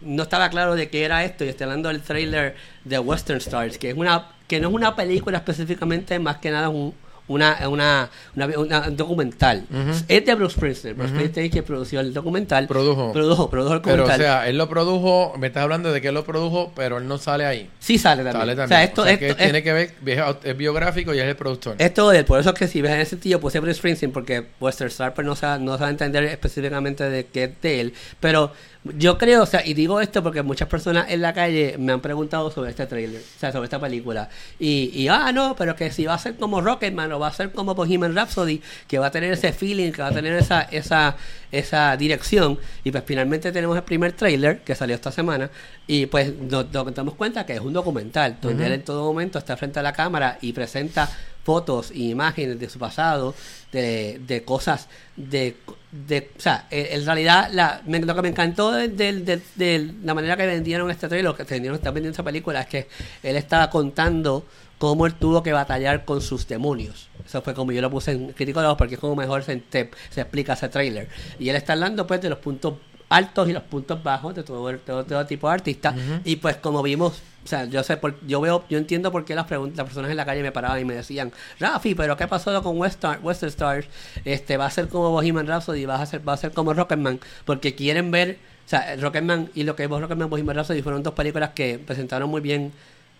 no 0.00 0.22
estaba 0.22 0.48
claro 0.50 0.74
de 0.74 0.88
qué 0.88 1.04
era 1.04 1.24
esto 1.24 1.44
y 1.44 1.48
estoy 1.48 1.64
hablando 1.64 1.88
del 1.88 2.00
trailer 2.02 2.56
de 2.84 2.98
Western 2.98 3.38
Stars 3.38 3.76
que 3.78 3.90
es 3.90 3.96
una 3.96 4.28
que 4.48 4.58
no 4.60 4.68
es 4.68 4.74
una 4.74 4.96
película 4.96 5.38
específicamente 5.38 6.18
más 6.18 6.38
que 6.38 6.50
nada 6.50 6.70
un, 6.70 6.94
una, 7.30 7.68
una, 7.68 8.10
una, 8.34 8.46
una- 8.58 8.88
un 8.88 8.96
documental 8.96 9.64
Ujú. 9.70 10.04
es 10.08 10.26
de 10.26 10.34
Bruce 10.34 10.56
Springsteen 10.56 10.96
Bruce 10.96 11.12
Springsteen 11.14 11.50
que 11.50 11.62
produció 11.62 12.00
el 12.00 12.12
documental 12.12 12.66
Produjo. 12.66 13.12
produjo, 13.12 13.48
produjo 13.50 13.74
el 13.74 13.80
Pero, 13.82 13.94
o 13.94 14.06
documental 14.06 14.20
sea, 14.20 14.48
él 14.48 14.58
lo 14.58 14.68
produjo, 14.68 15.34
me 15.38 15.46
estás 15.46 15.62
hablando 15.62 15.92
de 15.92 16.00
que 16.00 16.08
él 16.08 16.14
lo 16.14 16.24
produjo, 16.24 16.72
pero 16.74 16.98
él 16.98 17.06
no 17.06 17.18
sale 17.18 17.46
ahí. 17.46 17.70
sí 17.78 17.98
sale 17.98 18.24
también, 18.24 18.40
Sale 18.40 18.52
o 18.52 18.56
también. 18.56 18.68
sea 18.68 18.84
esto, 18.84 19.02
O 19.02 19.04
sea, 19.04 19.12
esto, 19.14 19.20
que 19.20 19.30
esto- 19.30 19.42
tiene 19.44 19.62
que 19.62 19.72
ver, 19.72 19.94
es 20.06 20.20
es 20.44 20.56
biográfico 20.56 21.14
y 21.14 21.18
es 21.20 21.24
el 21.24 21.36
productor. 21.36 21.76
Esto 21.78 22.10
de 22.10 22.24
por 22.24 22.40
eso 22.40 22.50
es 22.50 22.54
que 22.56 22.66
si 22.68 22.82
ves 22.82 22.90
en 22.92 23.00
ese 23.00 23.10
sentido 23.10 23.38
puse 23.40 23.60
Bruce 23.60 23.78
Springsteen 23.78 24.12
porque 24.12 24.46
Western 24.60 24.88
Star 24.90 25.14
pues 25.14 25.26
no 25.26 25.36
se, 25.36 25.46
va- 25.46 25.58
no 25.58 25.74
se 25.76 25.82
va 25.82 25.86
a 25.86 25.90
entender 25.90 26.24
específicamente 26.24 27.08
de 27.08 27.26
qué 27.26 27.44
es 27.44 27.50
de 27.62 27.80
él. 27.80 27.94
Pero 28.18 28.52
yo 28.82 29.18
creo, 29.18 29.42
o 29.42 29.46
sea, 29.46 29.64
y 29.64 29.74
digo 29.74 30.00
esto 30.00 30.22
porque 30.22 30.42
muchas 30.42 30.66
personas 30.66 31.10
en 31.10 31.20
la 31.20 31.34
calle 31.34 31.76
me 31.78 31.92
han 31.92 32.00
preguntado 32.00 32.50
sobre 32.50 32.70
este 32.70 32.86
trailer, 32.86 33.20
o 33.20 33.38
sea, 33.38 33.52
sobre 33.52 33.64
esta 33.64 33.78
película. 33.78 34.30
Y, 34.58 34.90
y 34.94 35.08
ah, 35.08 35.32
no, 35.32 35.54
pero 35.54 35.76
que 35.76 35.90
si 35.90 36.06
va 36.06 36.14
a 36.14 36.18
ser 36.18 36.36
como 36.36 36.62
Rocketman 36.62 37.12
o 37.12 37.18
va 37.18 37.28
a 37.28 37.32
ser 37.32 37.52
como 37.52 37.74
Bohemian 37.74 38.16
Rhapsody, 38.16 38.62
que 38.88 38.98
va 38.98 39.08
a 39.08 39.10
tener 39.10 39.32
ese 39.32 39.52
feeling, 39.52 39.92
que 39.92 40.00
va 40.00 40.08
a 40.08 40.12
tener 40.12 40.34
esa, 40.34 40.62
esa, 40.62 41.16
esa 41.52 41.94
dirección. 41.98 42.58
Y 42.82 42.90
pues 42.90 43.04
finalmente 43.06 43.52
tenemos 43.52 43.76
el 43.76 43.82
primer 43.82 44.12
trailer 44.12 44.60
que 44.60 44.74
salió 44.74 44.94
esta 44.94 45.12
semana. 45.12 45.50
Y 45.86 46.06
pues 46.06 46.34
nos, 46.34 46.72
nos 46.72 46.94
damos 46.94 47.14
cuenta 47.16 47.44
que 47.44 47.52
es 47.52 47.60
un 47.60 47.74
documental, 47.74 48.38
donde 48.40 48.66
él 48.66 48.72
en 48.72 48.82
todo 48.82 49.04
momento 49.04 49.38
está 49.38 49.58
frente 49.58 49.78
a 49.78 49.82
la 49.82 49.92
cámara 49.92 50.38
y 50.40 50.54
presenta 50.54 51.10
fotos 51.44 51.90
y 51.90 52.10
imágenes 52.10 52.58
de 52.58 52.68
su 52.70 52.78
pasado, 52.78 53.34
de, 53.72 54.20
de 54.26 54.42
cosas, 54.42 54.88
de, 55.16 55.56
de 55.92 56.30
o 56.36 56.40
sea, 56.40 56.66
en 56.70 57.04
realidad 57.04 57.48
la, 57.52 57.82
lo 57.86 58.14
que 58.14 58.22
me 58.22 58.28
encantó 58.28 58.70
de, 58.72 58.88
de- 58.88 59.12
de- 59.20 59.42
de 59.56 59.92
la 60.04 60.14
manera 60.14 60.36
que 60.36 60.46
vendieron 60.46 60.90
este 60.90 61.08
trailer, 61.08 61.34
que 61.34 61.44
vendieron, 61.44 61.76
están 61.76 61.94
vendiendo 61.94 62.12
esta 62.12 62.22
película, 62.22 62.60
es 62.60 62.66
que 62.68 62.88
él 63.22 63.36
estaba 63.36 63.70
contando 63.70 64.44
cómo 64.78 65.06
él 65.06 65.14
tuvo 65.14 65.42
que 65.42 65.52
batallar 65.52 66.04
con 66.04 66.20
sus 66.22 66.46
demonios. 66.48 67.08
Eso 67.26 67.42
fue 67.42 67.54
como 67.54 67.72
yo 67.72 67.82
lo 67.82 67.90
puse 67.90 68.12
en 68.12 68.32
Crítico 68.32 68.62
porque 68.78 68.94
es 68.94 69.00
como 69.00 69.14
mejor 69.16 69.42
se, 69.42 69.62
se 69.70 70.20
explica 70.20 70.54
ese 70.54 70.68
trailer. 70.68 71.08
Y 71.38 71.48
él 71.50 71.56
está 71.56 71.74
hablando 71.74 72.06
pues 72.06 72.20
de 72.22 72.30
los 72.30 72.38
puntos 72.38 72.74
altos 73.10 73.48
y 73.48 73.52
los 73.52 73.64
puntos 73.64 74.02
bajos 74.02 74.34
de 74.34 74.42
todo, 74.42 74.78
todo, 74.78 75.04
todo 75.04 75.26
tipo 75.26 75.48
de 75.48 75.54
artistas. 75.54 75.94
Y 76.24 76.36
pues 76.36 76.56
como 76.56 76.82
vimos, 76.82 77.20
o 77.44 77.46
sea, 77.46 77.64
yo 77.64 77.82
sé 77.82 77.96
por, 77.96 78.14
yo 78.26 78.40
veo, 78.40 78.64
yo 78.70 78.78
entiendo 78.78 79.10
por 79.10 79.24
qué 79.24 79.34
las 79.34 79.46
preguntas, 79.46 79.76
las 79.76 79.86
personas 79.86 80.10
en 80.10 80.16
la 80.16 80.24
calle 80.24 80.42
me 80.42 80.52
paraban 80.52 80.80
y 80.80 80.84
me 80.84 80.94
decían, 80.94 81.32
Rafi, 81.58 81.94
pero 81.94 82.16
¿qué 82.16 82.26
pasó 82.28 82.62
con 82.62 82.78
Western, 82.78 83.18
Western 83.22 83.48
Stars? 83.48 83.86
Este 84.24 84.56
va 84.56 84.66
a 84.66 84.70
ser 84.70 84.88
como 84.88 85.10
Bohemian 85.10 85.46
Rhapsody, 85.46 85.84
va 85.84 86.00
a 86.00 86.06
ser, 86.06 86.26
va 86.26 86.34
a 86.34 86.36
ser 86.36 86.52
como 86.52 86.72
Rocketman, 86.72 87.20
porque 87.44 87.74
quieren 87.74 88.10
ver, 88.10 88.38
o 88.64 88.68
sea, 88.68 88.94
Rocketman 88.96 89.50
y 89.54 89.64
lo 89.64 89.74
que 89.74 89.84
es 89.84 89.90
Rocketman 89.90 90.30
Bohemian 90.30 90.56
Rhapsody 90.56 90.80
fueron 90.80 91.02
dos 91.02 91.14
películas 91.14 91.50
que 91.50 91.78
presentaron 91.78 92.30
muy 92.30 92.40
bien 92.40 92.72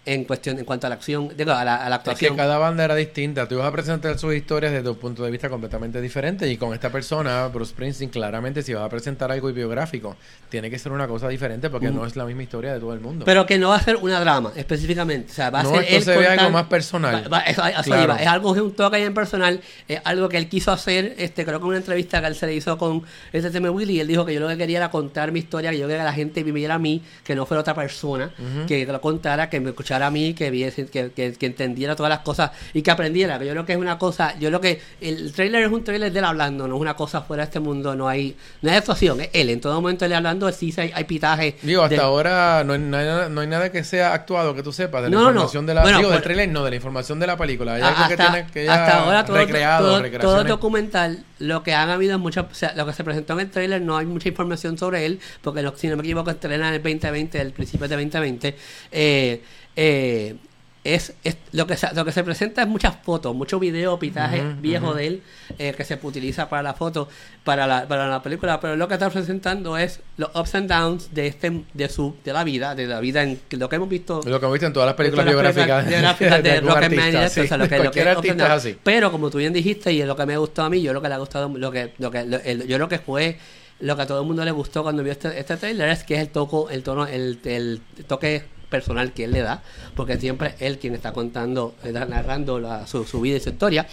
en 0.06 0.24
cuestión, 0.24 0.58
en 0.58 0.64
cuanto 0.64 0.86
a 0.86 0.90
la 0.90 0.96
acción, 0.96 1.30
digo, 1.36 1.52
a 1.52 1.62
la, 1.64 1.76
a 1.76 1.88
la 1.90 1.96
Es 1.96 2.02
que 2.02 2.10
actuación. 2.10 2.36
cada 2.36 2.56
banda 2.58 2.84
era 2.84 2.94
distinta. 2.94 3.46
Tú 3.46 3.56
ibas 3.56 3.66
a 3.66 3.72
presentar 3.72 4.18
sus 4.18 4.34
historias 4.34 4.72
desde 4.72 4.88
un 4.88 4.96
punto 4.96 5.22
de 5.24 5.30
vista 5.30 5.48
completamente 5.50 6.00
diferente. 6.00 6.48
Y 6.50 6.56
con 6.56 6.72
esta 6.72 6.90
persona, 6.90 7.46
Bruce 7.48 7.72
Springsteen, 7.72 8.08
claramente, 8.10 8.62
si 8.62 8.72
vas 8.72 8.84
a 8.84 8.88
presentar 8.88 9.30
algo 9.30 9.52
biográfico, 9.52 10.16
tiene 10.48 10.70
que 10.70 10.78
ser 10.78 10.92
una 10.92 11.06
cosa 11.06 11.28
diferente 11.28 11.68
porque 11.68 11.90
no 11.90 12.06
es 12.06 12.16
la 12.16 12.24
misma 12.24 12.42
historia 12.42 12.72
de 12.72 12.80
todo 12.80 12.94
el 12.94 13.00
mundo. 13.00 13.24
Pero 13.26 13.44
que 13.44 13.58
no 13.58 13.68
va 13.68 13.76
a 13.76 13.82
ser 13.82 13.96
una 13.96 14.18
drama, 14.20 14.52
específicamente. 14.56 15.32
O 15.32 15.34
sea, 15.34 15.50
va 15.50 15.60
a 15.60 15.62
No, 15.64 15.70
ser 15.70 15.84
esto 15.88 16.12
se 16.12 16.18
ve 16.18 16.26
algo 16.28 16.50
más 16.50 16.66
personal. 16.66 17.24
Va- 17.32 17.38
va- 17.38 17.66
así 17.76 17.90
Claro. 17.90 18.04
iba. 18.04 18.16
Es 18.16 18.26
algo 18.26 18.52
que 18.54 18.60
es 18.60 18.64
un 18.64 18.72
toque 18.72 19.04
en 19.04 19.12
personal. 19.12 19.60
Es 19.86 20.00
algo 20.04 20.28
que 20.30 20.38
él 20.38 20.48
quiso 20.48 20.72
hacer. 20.72 21.14
Este, 21.18 21.44
creo 21.44 21.58
que 21.58 21.64
en 21.64 21.68
una 21.68 21.76
entrevista 21.76 22.20
que 22.22 22.26
él 22.26 22.34
se 22.34 22.46
le 22.46 22.54
hizo 22.54 22.78
con 22.78 23.02
este 23.32 23.50
tema 23.50 23.70
Willy. 23.70 24.00
Él 24.00 24.06
dijo 24.08 24.24
que 24.24 24.32
yo 24.32 24.40
lo 24.40 24.48
que 24.48 24.56
quería 24.56 24.78
era 24.78 24.90
contar 24.90 25.30
mi 25.30 25.40
historia, 25.40 25.70
que 25.70 25.78
yo 25.78 25.86
quería 25.86 25.98
que 26.02 26.04
la 26.06 26.12
gente 26.14 26.42
me 26.42 26.52
viera 26.52 26.76
a 26.76 26.78
mí, 26.78 27.02
que 27.22 27.34
no 27.34 27.44
fuera 27.44 27.60
otra 27.60 27.74
persona, 27.74 28.30
que 28.66 28.86
lo 28.86 29.00
contara, 29.00 29.50
que 29.50 29.60
me 29.60 29.68
escuchara 29.70 29.89
a 29.94 30.11
mí, 30.11 30.35
que, 30.35 30.50
viese, 30.50 30.87
que, 30.87 31.11
que, 31.12 31.33
que 31.33 31.46
entendiera 31.46 31.96
todas 31.96 32.11
las 32.11 32.20
cosas 32.20 32.50
y 32.74 32.83
que 32.83 32.90
aprendiera. 32.90 33.38
Yo 33.42 33.50
creo 33.50 33.66
que 33.66 33.72
es 33.72 33.79
una 33.79 33.98
cosa. 33.98 34.38
Yo 34.38 34.48
creo 34.48 34.61
que 34.61 34.81
el 35.00 35.33
trailer 35.33 35.62
es 35.64 35.72
un 35.72 35.85
trailer 35.85 36.12
de 36.12 36.18
él 36.18 36.24
hablando, 36.24 36.66
no 36.68 36.76
es 36.76 36.81
una 36.81 36.94
cosa 36.96 37.22
fuera 37.22 37.42
de 37.42 37.46
este 37.46 37.61
mundo. 37.61 37.94
No 37.96 38.09
hay, 38.09 38.37
no 38.62 38.70
hay 38.70 38.76
actuación, 38.76 39.20
es 39.20 39.31
él. 39.33 39.50
En 39.50 39.61
todo 39.61 39.74
momento 39.81 40.05
él 40.05 40.12
hablando, 40.12 40.50
sí 40.53 40.72
hay, 40.76 40.90
hay 40.94 41.05
pitaje. 41.05 41.57
Digo, 41.62 41.83
hasta 41.83 42.03
ahora 42.03 42.62
no 42.64 42.72
hay, 42.74 42.79
nada, 42.79 43.29
no 43.29 43.40
hay 43.40 43.46
nada 43.46 43.70
que 43.72 43.85
sea 43.85 44.14
actuado 44.14 44.55
que 44.55 44.62
tú 44.62 44.72
sepas 44.72 45.03
de 45.03 45.11
la 45.11 45.14
No, 45.16 45.20
no, 45.20 45.24
no. 45.26 45.31
información 45.33 45.66
de 45.66 45.74
la 45.74 45.83
Bueno, 45.83 45.98
digo, 45.98 46.11
del 46.11 46.18
por- 46.18 46.24
trailer, 46.24 46.48
no, 46.48 46.64
de 46.64 46.70
la 46.70 46.76
información 46.76 47.18
de 47.20 47.26
la 47.26 47.37
película. 47.37 47.74
Hay 47.74 47.83
A- 47.83 47.88
algo 47.88 48.07
que 48.09 48.14
hasta, 48.14 48.33
tiene 48.33 48.46
que 48.53 48.64
ya 48.66 48.74
hasta 48.74 48.98
ahora 49.05 49.24
todo, 49.24 49.37
recreado, 49.37 49.85
todo, 49.87 49.92
todo 49.94 50.03
recreaciones. 50.03 50.46
documental 50.48 51.24
lo 51.40 51.62
que 51.62 51.72
han 51.72 51.88
habido 51.88 52.14
es 52.14 52.20
mucha 52.20 52.42
o 52.42 52.55
sea, 52.55 52.74
lo 52.74 52.85
que 52.85 52.92
se 52.92 53.03
presentó 53.03 53.33
en 53.33 53.40
el 53.40 53.50
trailer 53.50 53.81
no 53.81 53.96
hay 53.96 54.05
mucha 54.05 54.29
información 54.29 54.76
sobre 54.76 55.07
él 55.07 55.20
porque 55.40 55.62
no- 55.62 55.74
si 55.74 55.88
no 55.88 55.96
me 55.96 56.03
equivoco 56.03 56.31
estrena 56.31 56.68
en 56.68 56.74
el 56.74 56.83
2020 56.83 57.40
el 57.40 57.53
principio 57.53 57.88
de 57.88 57.96
2020 57.96 58.57
eh, 58.92 59.42
eh, 59.76 60.37
es, 60.83 61.12
es- 61.24 61.37
lo 61.52 61.66
que 61.66 61.76
se, 61.76 61.92
lo 61.94 62.06
que 62.06 62.12
se 62.12 62.24
presenta 62.24 62.62
es 62.62 62.68
muchas 62.68 62.96
fotos 63.02 63.35
mucho 63.35 63.59
video 63.59 63.98
pitaje 63.98 64.42
viejo 64.62 64.94
de 64.94 65.06
él 65.09 65.22
eh, 65.59 65.74
que 65.76 65.85
se 65.85 65.98
utiliza 66.02 66.48
para 66.48 66.62
la 66.62 66.72
foto 66.72 67.06
para 67.44 67.66
la, 67.66 67.87
para 67.87 68.09
la 68.09 68.22
película 68.22 68.59
pero 68.61 68.76
lo 68.76 68.88
que 68.88 68.94
está 68.94 69.11
presentando 69.11 69.76
es 69.76 70.00
los 70.16 70.30
ups 70.35 70.54
and 70.54 70.70
downs 70.72 71.12
de 71.14 71.26
este 71.26 71.64
de 71.74 71.88
su 71.90 72.16
de 72.24 72.33
la 72.33 72.44
vida 72.44 72.74
de 72.74 72.87
la 72.87 72.98
vida 73.00 73.22
en 73.22 73.38
lo 73.50 73.68
que 73.68 73.76
hemos 73.76 73.90
visto 73.90 74.22
Lo 74.24 74.40
que 74.40 74.46
hemos 74.46 74.54
visto 74.54 74.66
en 74.68 74.72
todas 74.72 74.87
las 74.87 74.94
películas 74.94 75.26
biográficas, 75.26 75.87
biográficas 75.87 76.42
de, 76.42 76.50
Rocketman 76.80 77.12
sí, 77.28 77.40
o 77.40 77.46
sea, 77.46 77.56
lo 77.59 77.68
que, 77.68 77.76
lo 77.85 77.90
que- 77.90 78.00
es 78.00 78.50
así. 78.50 78.78
Pero 78.83 79.12
como 79.12 79.28
tú 79.30 79.37
bien 79.37 79.52
dijiste, 79.52 79.92
y 79.92 80.00
es 80.00 80.06
lo 80.06 80.16
que 80.16 80.24
me 80.24 80.38
gustó 80.38 80.62
a 80.62 80.70
mí, 80.70 80.80
yo 80.80 80.94
lo 80.94 81.02
que 81.02 81.09
le 81.09 81.14
ha 81.14 81.18
gustado, 81.18 81.50
lo 81.54 81.70
que, 81.70 81.92
lo 81.98 82.11
que, 82.11 82.24
lo- 82.24 82.38
el- 82.40 82.66
yo 82.66 82.76
creo 82.76 82.88
que 82.88 82.98
fue 82.98 83.37
lo 83.80 83.96
que 83.96 84.02
a 84.02 84.06
todo 84.06 84.22
el 84.22 84.26
mundo 84.26 84.44
le 84.46 84.50
gustó 84.50 84.83
cuando 84.83 85.02
vio 85.02 85.12
este, 85.12 85.38
este 85.38 85.59
trailer 85.59 85.90
es 85.90 86.04
que 86.04 86.14
es 86.14 86.20
el 86.20 86.28
toco, 86.30 86.70
el 86.70 86.83
tono, 86.83 87.06
el, 87.06 87.38
el 87.44 87.83
toque 88.06 88.44
personal 88.70 89.12
que 89.12 89.24
él 89.24 89.33
le 89.33 89.40
da, 89.42 89.62
porque 89.94 90.16
siempre 90.18 90.48
es 90.59 90.62
él 90.62 90.78
quien 90.78 90.94
está 90.94 91.12
contando, 91.12 91.74
eh, 91.85 91.92
narrando 91.92 92.59
la- 92.61 92.87
su, 92.87 93.04
su 93.04 93.20
vida 93.20 93.37
y 93.37 93.40
su 93.40 93.50
historia. 93.50 93.87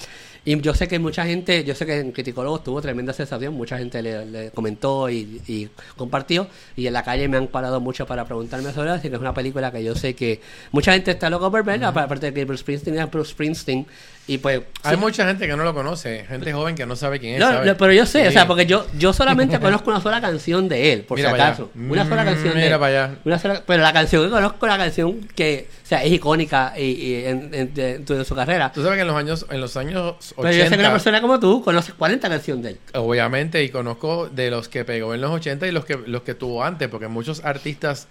Y 0.45 0.61
yo 0.61 0.73
sé 0.73 0.87
que 0.87 0.97
mucha 0.97 1.25
gente, 1.25 1.65
yo 1.65 1.75
sé 1.75 1.85
que 1.85 1.99
en 1.99 2.13
Criticólogos 2.13 2.63
tuvo 2.63 2.81
tremenda 2.81 3.11
sensación, 3.11 3.53
mucha 3.53 3.77
gente 3.77 4.01
le, 4.01 4.25
le 4.25 4.51
comentó 4.51 5.09
y, 5.09 5.41
y 5.45 5.67
compartió, 5.97 6.47
y 6.77 6.87
en 6.87 6.93
la 6.93 7.03
calle 7.03 7.27
me 7.27 7.35
han 7.35 7.47
parado 7.47 7.81
mucho 7.81 8.05
para 8.05 8.23
preguntarme 8.23 8.71
sobre 8.71 8.91
eso, 8.91 8.99
así 8.99 9.09
que 9.09 9.15
es 9.15 9.21
una 9.21 9.33
película 9.33 9.73
que 9.73 9.83
yo 9.83 9.93
sé 9.93 10.13
que 10.15 10.39
mucha 10.71 10.93
gente 10.93 11.11
está 11.11 11.29
loca 11.29 11.49
por 11.51 11.65
verla, 11.65 11.89
aparte 11.89 12.27
de 12.27 12.33
que 12.33 12.45
Bruce 12.45 12.61
Springsteen 12.61 12.97
es 12.97 13.11
Bruce 13.11 13.31
Springsteen, 13.31 13.85
y 14.27 14.37
pues... 14.39 14.61
Hay 14.83 14.95
sí. 14.95 14.99
mucha 15.01 15.25
gente 15.25 15.47
que 15.47 15.55
no 15.57 15.63
lo 15.63 15.73
conoce, 15.73 16.25
gente 16.27 16.53
joven 16.53 16.75
que 16.75 16.85
no 16.85 16.95
sabe 16.95 17.19
quién 17.19 17.33
es. 17.35 17.39
No, 17.39 17.63
no, 17.63 17.75
pero 17.77 17.91
yo 17.93 18.05
sé, 18.05 18.21
Sí. 18.23 18.27
o 18.27 18.31
sea, 18.31 18.47
porque 18.47 18.65
yo, 18.65 18.85
yo 18.97 19.11
solamente 19.13 19.59
conozco 19.61 19.89
una 19.89 20.01
sola 20.01 20.21
canción 20.21 20.67
de 20.69 20.93
él, 20.93 21.01
por 21.01 21.17
Mira 21.17 21.29
si 21.29 21.35
acaso. 21.35 21.71
Una 21.75 22.07
sola 22.07 22.23
Mm, 22.23 22.25
canción 22.25 22.53
de 22.55 22.67
él. 22.67 22.71
para 22.79 22.85
allá. 23.05 23.15
Una 23.25 23.39
sola- 23.39 23.63
pero 23.65 23.81
la 23.83 23.93
canción 23.93 24.23
que 24.25 24.29
conozco, 24.29 24.67
la 24.67 24.77
canción 24.77 25.19
que 25.35 25.67
o 25.83 25.87
sea, 25.87 26.03
es 26.03 26.11
icónica 26.11 26.73
y, 26.77 26.83
y 26.83 27.25
en, 27.25 27.49
en- 27.53 27.73
de 28.05 28.25
su 28.25 28.35
carrera. 28.35 28.71
Tú 28.73 28.81
sabes 28.83 28.95
que 28.97 29.01
en 29.01 29.07
los 29.07 29.15
años, 29.15 29.45
en 29.49 29.61
los 29.61 29.77
años 29.77 30.15
80, 30.19 30.35
Pero 30.41 30.51
yo 30.57 30.63
sé 30.65 30.69
que 30.75 30.79
una 30.79 30.91
persona 30.91 31.21
como 31.21 31.39
tú 31.39 31.63
conoce 31.63 31.93
40 31.93 32.29
canciones 32.29 32.63
de 32.63 32.69
él. 32.71 32.79
obviamente, 32.93 33.63
y 33.63 33.69
conozco 33.69 34.27
de 34.29 34.51
los 34.51 34.67
que 34.69 34.83
pegó 34.85 35.13
en 35.13 35.21
los 35.21 35.31
80 35.31 35.65
y 35.67 35.71
los 35.71 35.85
que, 35.85 35.97
los 36.05 36.23
que 36.23 36.33
tuvo 36.33 36.63
antes, 36.63 36.87
porque 36.89 37.07
muchos 37.07 37.43
artistas 37.45 38.07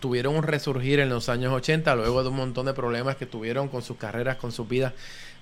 tuvieron 0.00 0.36
un 0.36 0.42
resurgir 0.42 1.00
en 1.00 1.08
los 1.10 1.28
años 1.28 1.52
80, 1.52 1.94
luego 1.96 2.22
de 2.22 2.28
un 2.30 2.36
montón 2.36 2.66
de 2.66 2.72
problemas 2.74 3.16
que 3.16 3.26
tuvieron 3.26 3.68
con 3.68 3.82
sus 3.82 3.96
carreras, 3.98 4.36
con 4.36 4.50
sus 4.52 4.68
vidas. 4.68 4.92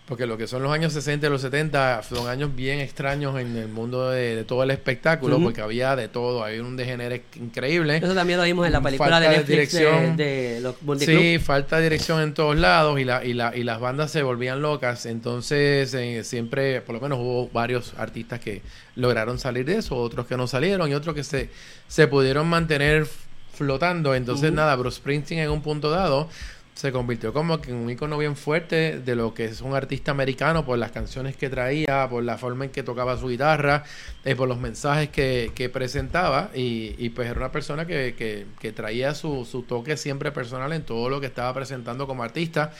Porque 0.07 0.25
lo 0.25 0.39
que 0.39 0.47
son 0.47 0.63
los 0.63 0.73
años 0.73 0.93
60 0.93 1.27
y 1.27 1.31
los 1.31 1.41
70 1.41 2.05
son 2.05 2.29
años 2.29 2.55
bien 2.55 2.79
extraños 2.79 3.41
en 3.41 3.57
el 3.57 3.67
mundo 3.67 4.11
de, 4.11 4.37
de 4.37 4.45
todo 4.45 4.63
el 4.63 4.71
espectáculo, 4.71 5.41
porque 5.41 5.61
había 5.61 5.97
de 5.97 6.07
todo, 6.07 6.45
había 6.45 6.63
un 6.63 6.77
degenere 6.77 7.23
increíble. 7.35 7.97
Eso 7.97 8.15
también 8.15 8.39
lo 8.39 8.45
vimos 8.45 8.67
en 8.67 8.73
la 8.73 8.81
película 8.81 9.11
Falta 9.11 9.29
de 9.29 9.37
Netflix 9.37 9.73
de, 9.73 9.79
dirección. 9.81 10.17
de 10.17 10.61
los 10.63 10.77
Club. 10.77 10.99
Sí, 11.01 11.41
falta 11.41 11.79
de 11.79 11.83
dirección 11.83 12.21
en 12.21 12.35
todos 12.35 12.57
lados 12.57 13.01
y, 13.01 13.05
la, 13.05 13.25
y, 13.25 13.33
la, 13.33 13.57
y 13.57 13.65
las 13.65 13.81
bandas 13.81 14.13
se 14.13 14.23
volvían 14.23 14.63
locas. 14.63 15.07
Entonces, 15.07 15.93
eh, 15.93 16.23
siempre, 16.23 16.83
por 16.83 16.95
lo 16.95 17.01
menos 17.01 17.19
hubo 17.19 17.49
varios 17.49 17.95
artistas 17.99 18.39
que 18.39 18.63
lograron 18.95 19.41
salir 19.41 19.65
de 19.65 19.79
eso, 19.79 19.97
otros 19.97 20.27
que 20.27 20.37
no 20.37 20.47
salieron 20.47 20.89
y 20.89 20.95
otros 20.95 21.17
que 21.17 21.25
se, 21.25 21.51
se 21.89 22.07
pudieron 22.07 22.47
mantener 22.47 23.09
flotando. 23.57 24.15
Entonces, 24.15 24.53
nada, 24.53 24.77
Bruce 24.77 24.99
Springsteen 24.99 25.41
en 25.41 25.51
un 25.51 25.63
punto 25.63 25.91
dado 25.91 26.29
se 26.77 26.93
convirtió 26.93 27.33
como 27.33 27.59
que 27.63 27.71
en 27.71 27.79
un 27.79 27.91
icono 27.91 28.19
bien 28.19 28.37
fuerte 28.37 29.01
de 29.01 29.17
lo 29.17 29.33
que 29.33 29.47
es 29.47 29.63
un 29.63 29.75
artista 29.75 30.11
americano 30.11 30.67
por 30.67 30.77
las 30.77 30.91
canciones 30.91 31.35
que 31.35 31.49
traía, 31.49 32.07
por 32.11 32.23
la 32.23 32.37
forma 32.37 32.67
en 32.67 32.71
que 32.71 32.83
tocaba 32.83 33.17
su 33.17 33.29
guitarra, 33.29 33.83
eh, 34.27 34.37
por 34.37 34.47
los 34.47 34.59
mensajes 34.59 35.09
que, 35.09 35.53
que 35.55 35.71
presentaba 35.71 36.51
y, 36.55 37.09
pues 37.11 37.31
era 37.31 37.39
una 37.41 37.51
persona 37.51 37.87
que, 37.87 38.15
que, 38.15 38.47
que 38.61 38.73
traía 38.73 39.15
su, 39.15 39.47
su 39.51 39.63
toque 39.63 39.97
siempre 39.97 40.33
personal 40.33 40.71
en 40.75 40.83
todo 40.83 41.09
lo 41.09 41.19
que 41.19 41.27
estaba 41.27 41.55
presentando 41.55 42.07
como 42.07 42.23
artista. 42.23 42.73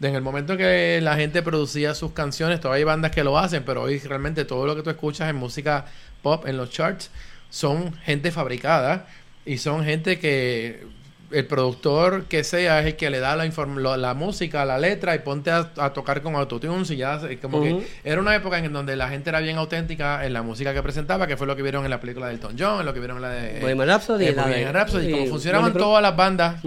En 0.00 0.14
el 0.14 0.22
momento 0.22 0.56
que 0.56 1.00
la 1.02 1.16
gente 1.16 1.42
producía 1.42 1.96
sus 1.96 2.12
canciones, 2.12 2.60
todavía 2.60 2.78
hay 2.78 2.84
bandas 2.84 3.10
que 3.10 3.24
lo 3.24 3.36
hacen, 3.38 3.64
pero 3.64 3.82
hoy 3.82 3.98
realmente 3.98 4.44
todo 4.44 4.66
lo 4.66 4.76
que 4.76 4.82
tú 4.82 4.90
escuchas 4.90 5.28
en 5.28 5.34
música 5.34 5.86
pop, 6.22 6.46
en 6.46 6.56
los 6.56 6.70
charts, 6.70 7.10
son 7.50 7.92
gente 8.02 8.30
fabricada 8.30 9.08
y 9.44 9.58
son 9.58 9.84
gente 9.84 10.20
que 10.20 11.01
el 11.32 11.46
productor 11.46 12.24
que 12.24 12.44
sea 12.44 12.80
es 12.80 12.86
el 12.86 12.96
que 12.96 13.10
le 13.10 13.20
da 13.20 13.36
la, 13.36 13.44
lo- 13.46 13.96
la 13.96 14.14
música, 14.14 14.64
la 14.64 14.78
letra 14.78 15.14
y 15.14 15.20
ponte 15.20 15.50
a, 15.50 15.70
a 15.76 15.92
tocar 15.92 16.22
con 16.22 16.34
autotunes 16.36 16.90
y 16.90 16.96
ya 16.96 17.20
como 17.40 17.60
que 17.62 17.86
era 18.04 18.20
una 18.20 18.34
época 18.34 18.58
en 18.58 18.72
donde 18.72 18.96
la 18.96 19.08
gente 19.08 19.30
era 19.30 19.40
bien 19.40 19.56
auténtica 19.58 20.24
en 20.24 20.32
la 20.32 20.42
música 20.42 20.72
que 20.74 20.82
presentaba, 20.82 21.26
que 21.26 21.36
fue 21.36 21.46
lo 21.46 21.56
que 21.56 21.62
vieron 21.62 21.84
en 21.84 21.90
la 21.90 22.00
película 22.00 22.26
de 22.28 22.34
Elton 22.34 22.56
John, 22.58 22.80
en 22.80 22.86
lo 22.86 22.94
que 22.94 23.00
vieron 23.00 23.16
en 23.18 23.22
la 23.22 23.30
de 23.30 23.60
Bohemian 23.60 23.88
Rhapsody, 23.88 24.24
eh, 24.26 24.32
la 24.34 24.42
de- 24.44 24.50
Bohemian 24.50 24.74
Rhapsody, 24.74 25.06
y 25.08 25.10
como 25.12 25.26
funcionaban 25.30 25.72
todas 25.84 26.02
las 26.02 26.16
bandas 26.16 26.62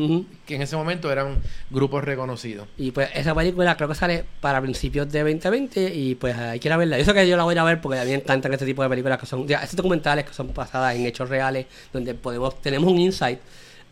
que 0.45 0.56
en 0.56 0.62
ese 0.62 0.75
momento 0.75 1.12
eran 1.12 1.38
grupos 1.69 2.04
reconocidos. 2.04 2.67
Y 2.78 2.91
pues 2.91 3.10
esa 3.15 3.34
película 3.34 3.75
creo 3.75 3.89
que 3.89 3.95
sale 3.95 4.25
para 4.41 4.62
principios 4.62 5.12
de 5.12 5.19
2020 5.23 5.93
y 5.93 6.15
pues 6.15 6.36
hay 6.36 6.60
que 6.60 6.67
ir 6.67 6.71
a 6.73 6.78
verla. 6.78 6.97
Yo 6.99 7.06
sé 7.06 7.13
que 7.13 7.28
yo 7.28 7.36
la 7.38 7.43
voy 7.43 7.54
a 7.54 7.56
ir 7.56 7.60
a 7.60 7.63
ver 7.63 7.82
porque 7.82 7.99
a 7.99 8.04
mí 8.04 8.12
me 8.12 8.17
encantan 8.17 8.54
este 8.54 8.65
tipo 8.65 8.84
de 8.84 8.89
películas 8.89 9.19
que 9.19 9.25
son, 9.25 9.47
ya, 9.47 9.60
estos 9.63 9.78
documentales 9.78 10.25
que 10.25 10.34
son 10.34 10.54
basadas 10.54 10.95
en 10.95 11.06
hechos 11.06 11.30
reales, 11.30 11.65
donde 11.91 12.13
podemos, 12.13 12.62
tenemos 12.62 12.91
un 12.91 12.99
insight 12.99 13.39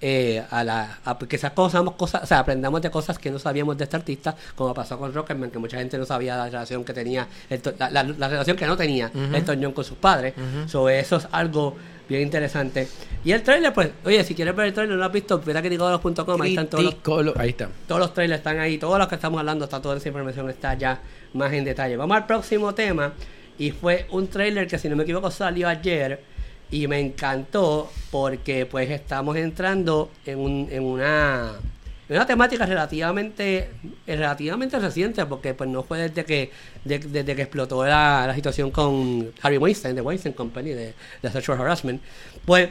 eh, 0.06 0.44
a 0.50 0.66
la, 0.66 1.00
a 1.06 1.18
que 1.18 1.38
esas 1.38 1.54
cosas, 1.54 1.82
o 1.98 2.08
sea, 2.28 2.40
aprendamos 2.40 2.82
de 2.82 2.92
cosas 2.92 3.18
que 3.18 3.32
no 3.32 3.40
sabíamos 3.40 3.78
de 3.78 3.86
este 3.86 3.96
artista, 3.96 4.36
como 4.54 4.74
pasó 4.74 5.00
con 5.00 5.14
Rocketman, 5.14 5.50
que 5.50 5.60
mucha 5.60 5.78
gente 5.78 5.98
no 5.98 6.06
sabía 6.06 6.36
la 6.36 6.46
relación 6.48 6.84
que 6.84 6.92
tenía, 6.94 7.26
Elton- 7.50 7.76
la, 7.80 7.90
la- 7.90 8.04
la 8.04 8.28
relación 8.28 8.58
que 8.58 8.66
no 8.68 8.76
tenía 8.76 9.10
Ujú. 9.16 9.34
Elton 9.34 9.64
John 9.64 9.72
con 9.72 9.86
sus 9.86 9.98
padres. 9.98 10.34
Ujú. 10.38 10.68
Sobre 10.68 11.00
eso 11.00 11.16
es 11.16 11.28
algo 11.32 11.78
bien 12.10 12.22
interesante. 12.22 12.86
Y 13.24 13.32
el 13.32 13.44
trailer, 13.44 13.72
pues, 13.74 13.92
oye, 14.04 14.22
si 14.26 14.36
quieres 14.36 14.54
ver 14.54 14.66
el 14.68 14.74
trailer, 14.74 14.94
no 14.96 15.00
lo 15.00 15.06
has 15.06 15.12
visto, 15.14 15.40
vete 15.40 15.58
a 15.58 15.62
criticodos.com, 15.62 16.42
ahí 16.42 16.50
están 16.50 16.68
todos 16.68 16.84
los 16.84 17.38
Ahí 17.38 17.50
está. 17.52 17.70
todos 17.88 18.02
los 18.02 18.14
trailers 18.14 18.40
están 18.40 18.60
ahí, 18.60 18.78
todos 18.78 19.00
los 19.00 19.08
que 19.08 19.16
estamos 19.16 19.40
hablando, 19.40 19.64
está 19.64 19.82
toda 19.82 19.96
esa 19.96 20.10
información 20.10 20.50
está 20.50 20.74
ya 20.74 21.00
más 21.34 21.54
en 21.54 21.64
detalle. 21.64 21.96
Vamos 21.96 22.18
al 22.18 22.26
próximo 22.26 22.76
tema. 22.76 23.14
Y 23.58 23.72
fue 23.72 24.06
un 24.12 24.28
trailer 24.28 24.68
que 24.68 24.78
si 24.78 24.90
no 24.90 24.98
me 24.98 25.04
equivoco 25.04 25.32
salió 25.32 25.70
ayer. 25.70 26.33
Y 26.74 26.88
me 26.88 27.00
encantó 27.00 27.92
porque 28.10 28.66
pues 28.66 28.90
estamos 28.90 29.38
entrando 29.38 30.10
en, 30.26 30.40
un, 30.40 30.68
en 30.72 30.84
una 30.84 31.52
en 32.10 32.16
una 32.18 32.26
temática 32.26 32.66
relativamente 32.66 33.70
relativamente 34.08 34.78
reciente 34.80 35.26
porque 35.26 35.54
pues 35.54 35.70
no 35.70 35.84
fue 35.84 36.00
desde 36.00 36.26
que 36.26 36.52
de- 36.84 37.00
desde 37.00 37.36
que 37.36 37.44
explotó 37.44 37.86
la, 37.86 38.26
la 38.28 38.36
situación 38.36 38.72
con 38.72 39.32
Harry 39.42 39.58
Weinstein 39.58 39.96
de 39.96 40.02
Weinstein 40.02 40.34
Company 40.34 40.72
de, 40.72 40.94
de 41.22 41.32
sexual 41.32 41.62
harassment 41.62 42.02
pues 42.46 42.70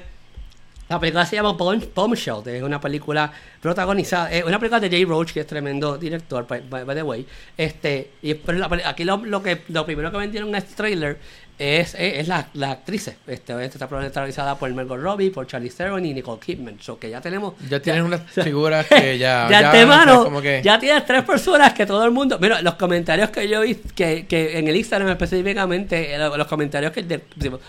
la 0.88 1.00
película 1.00 1.24
se 1.24 1.36
llama 1.36 1.54
Bomb- 1.56 1.88
Bombshell, 1.94 2.46
es 2.54 2.62
una 2.62 2.78
película 2.78 3.32
protagonizada, 3.62 4.30
es 4.30 4.44
una 4.44 4.58
película 4.58 4.78
de 4.78 4.90
Jay 4.90 5.06
Roach, 5.06 5.32
que 5.32 5.40
es 5.40 5.46
tremendo 5.46 5.96
director, 5.96 6.46
by, 6.46 6.84
by- 6.84 6.94
the 6.94 7.02
way. 7.02 7.26
Este, 7.56 8.10
y 8.20 8.34
pero 8.34 8.58
la 8.58 8.68
aquí 8.84 9.04
lo, 9.04 9.16
lo 9.24 9.42
que 9.42 9.62
lo 9.68 9.86
primero 9.86 10.10
que 10.10 10.18
vendieron 10.18 10.50
en 10.50 10.56
este 10.56 10.74
trailer 10.74 11.18
es, 11.62 11.94
es, 11.94 12.18
es 12.18 12.28
la, 12.28 12.48
la 12.54 12.72
actrices. 12.72 13.14
Este, 13.26 13.52
esta 13.52 13.64
está 13.76 13.88
protagonizada 13.88 14.56
por 14.58 14.70
Margot 14.72 15.00
Robbie, 15.00 15.30
por 15.30 15.46
Charlie 15.46 15.70
Theron 15.70 16.04
y 16.04 16.12
Nicole 16.14 16.40
Kidman. 16.40 16.78
So 16.80 16.98
que 16.98 17.08
ya 17.10 17.20
tenemos. 17.20 17.54
Ya 17.68 17.80
tienes 17.80 18.02
unas 18.02 18.20
figuras 18.32 18.86
que 18.86 19.18
ya. 19.18 19.46
ya, 19.50 19.70
antemano, 19.70 20.12
o 20.12 20.14
sea, 20.16 20.24
como 20.24 20.42
que- 20.42 20.60
ya 20.64 20.78
tienes 20.78 21.04
tres 21.06 21.22
personas 21.22 21.72
que 21.72 21.86
todo 21.86 22.04
el 22.04 22.10
mundo. 22.10 22.38
Mira, 22.40 22.60
los 22.62 22.74
comentarios 22.74 23.30
que 23.30 23.48
yo 23.48 23.60
vi, 23.62 23.74
que, 23.74 24.26
que 24.26 24.58
en 24.58 24.66
el 24.68 24.76
Instagram 24.76 25.10
específicamente, 25.10 26.14
eh, 26.14 26.18
lo- 26.18 26.36
los 26.36 26.46
comentarios 26.46 26.92
que. 26.92 27.02
De, 27.02 27.20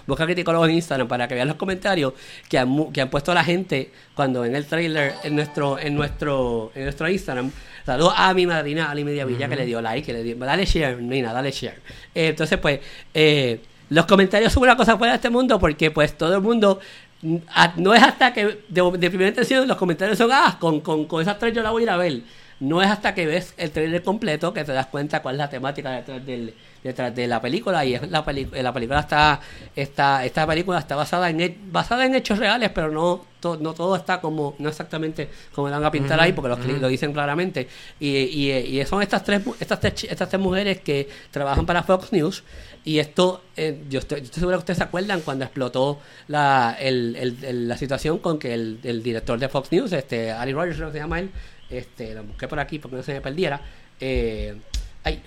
busca 0.07 0.25
criticólogos 0.25 0.69
en 0.69 0.75
Instagram 0.75 1.07
para 1.07 1.27
que 1.27 1.35
vean 1.35 1.47
los 1.47 1.57
comentarios 1.57 2.13
que 2.49 2.57
han, 2.57 2.91
que 2.91 3.01
han 3.01 3.09
puesto 3.09 3.33
la 3.33 3.43
gente 3.43 3.91
cuando 4.15 4.41
ven 4.41 4.55
el 4.55 4.65
trailer 4.65 5.13
en 5.23 5.35
nuestro, 5.35 5.77
en 5.79 5.95
nuestro, 5.95 6.71
en 6.75 6.83
nuestro 6.83 7.09
Instagram. 7.09 7.51
Saludos 7.85 8.13
a 8.15 8.33
mi 8.33 8.45
madrina 8.47 8.89
Ali 8.89 9.03
Media 9.03 9.25
Villa 9.25 9.47
que 9.49 9.55
le 9.55 9.65
dio 9.65 9.81
like, 9.81 10.05
que 10.05 10.13
le 10.13 10.23
dio. 10.23 10.35
Dale 10.37 10.65
share, 10.65 11.01
Nina, 11.01 11.33
dale 11.33 11.51
share. 11.51 11.79
Eh, 12.15 12.27
entonces, 12.29 12.57
pues. 12.59 12.79
Eh, 13.13 13.59
los 13.89 14.05
comentarios 14.05 14.51
son 14.51 14.63
una 14.63 14.75
cosa 14.77 14.97
fuera 14.97 15.13
de 15.13 15.17
este 15.17 15.29
mundo 15.29 15.59
porque 15.59 15.91
pues 15.91 16.17
todo 16.17 16.33
el 16.35 16.41
mundo 16.41 16.79
mm, 17.21 17.35
a- 17.49 17.73
no 17.75 17.93
es 17.93 18.01
hasta 18.01 18.33
que 18.33 18.45
de, 18.67 18.91
de 18.97 19.09
primera 19.09 19.27
intención 19.27 19.67
los 19.67 19.77
comentarios 19.77 20.17
son 20.17 20.31
ah 20.31 20.57
con, 20.59 20.79
con, 20.79 21.05
con 21.05 21.21
esas 21.21 21.37
tres 21.37 21.53
yo 21.53 21.61
la 21.61 21.69
voy 21.69 21.81
a 21.81 21.83
ir 21.83 21.89
a 21.91 21.97
ver 21.97 22.21
no 22.61 22.81
es 22.81 22.89
hasta 22.89 23.13
que 23.13 23.27
ves 23.27 23.53
el 23.57 23.69
trailer 23.71 24.01
completo 24.01 24.51
que 24.53 24.63
te 24.63 24.71
das 24.71 24.87
cuenta 24.87 25.21
cuál 25.21 25.35
es 25.35 25.39
la 25.39 25.49
temática 25.49 25.91
detrás 25.91 26.25
del 26.25 26.53
detrás 26.83 27.15
de 27.15 27.27
la 27.27 27.41
película 27.41 27.85
y 27.85 27.95
es 27.95 28.09
la 28.11 28.25
película 28.25 28.61
la 28.61 28.73
película 28.73 28.99
está 28.99 29.39
está 29.75 30.25
esta 30.25 30.45
película 30.45 30.79
está 30.79 30.95
basada 30.95 31.29
en 31.29 31.57
basada 31.71 32.05
en 32.05 32.13
hechos 32.15 32.37
reales 32.39 32.69
pero 32.75 32.89
no 32.91 33.25
to- 33.39 33.57
no 33.57 33.73
todo 33.73 33.95
está 33.95 34.19
como 34.19 34.55
no 34.59 34.69
exactamente 34.69 35.29
como 35.53 35.67
lo 35.69 35.73
van 35.75 35.85
a 35.85 35.91
pintar 35.91 36.19
ahí 36.19 36.33
porque 36.33 36.49
los 36.49 36.59
lo 36.81 36.87
dicen 36.89 37.13
claramente 37.13 37.67
y, 37.99 38.09
y, 38.09 38.51
y 38.81 38.85
son 38.85 39.01
estas 39.01 39.23
tres 39.23 39.41
estas 39.59 39.79
tres 39.79 40.03
estas 40.03 40.29
tres 40.29 40.41
mujeres 40.41 40.81
que 40.81 41.07
trabajan 41.31 41.65
para 41.65 41.83
Fox 41.83 42.11
News 42.11 42.43
y 42.85 42.99
esto, 42.99 43.41
eh, 43.55 43.81
yo, 43.89 43.99
estoy, 43.99 44.19
yo 44.19 44.25
estoy 44.25 44.39
seguro 44.41 44.57
que 44.57 44.63
ustedes 44.63 44.77
se 44.79 44.83
acuerdan 44.83 45.21
cuando 45.21 45.45
explotó 45.45 46.01
la, 46.27 46.75
el, 46.77 47.15
el- 47.15 47.37
el- 47.45 47.67
la 47.69 47.77
situación 47.77 48.17
con 48.19 48.37
que 48.37 48.53
el, 48.53 48.79
el 48.83 49.01
director 49.01 49.39
de 49.39 49.47
Fox 49.47 49.71
News, 49.71 49.93
este 49.93 50.31
Ali 50.33 50.51
Rogers, 50.51 50.75
creo 50.75 50.89
que 50.89 50.93
se 50.93 50.99
llama 50.99 51.19
él, 51.19 51.31
este, 51.69 52.13
lo 52.13 52.25
busqué 52.25 52.45
por 52.49 52.59
aquí 52.59 52.79
porque 52.79 52.97
no 52.97 53.03
se 53.03 53.13
me 53.13 53.21
perdiera. 53.21 53.61
Eh, 54.01 54.53
ay, 55.05 55.23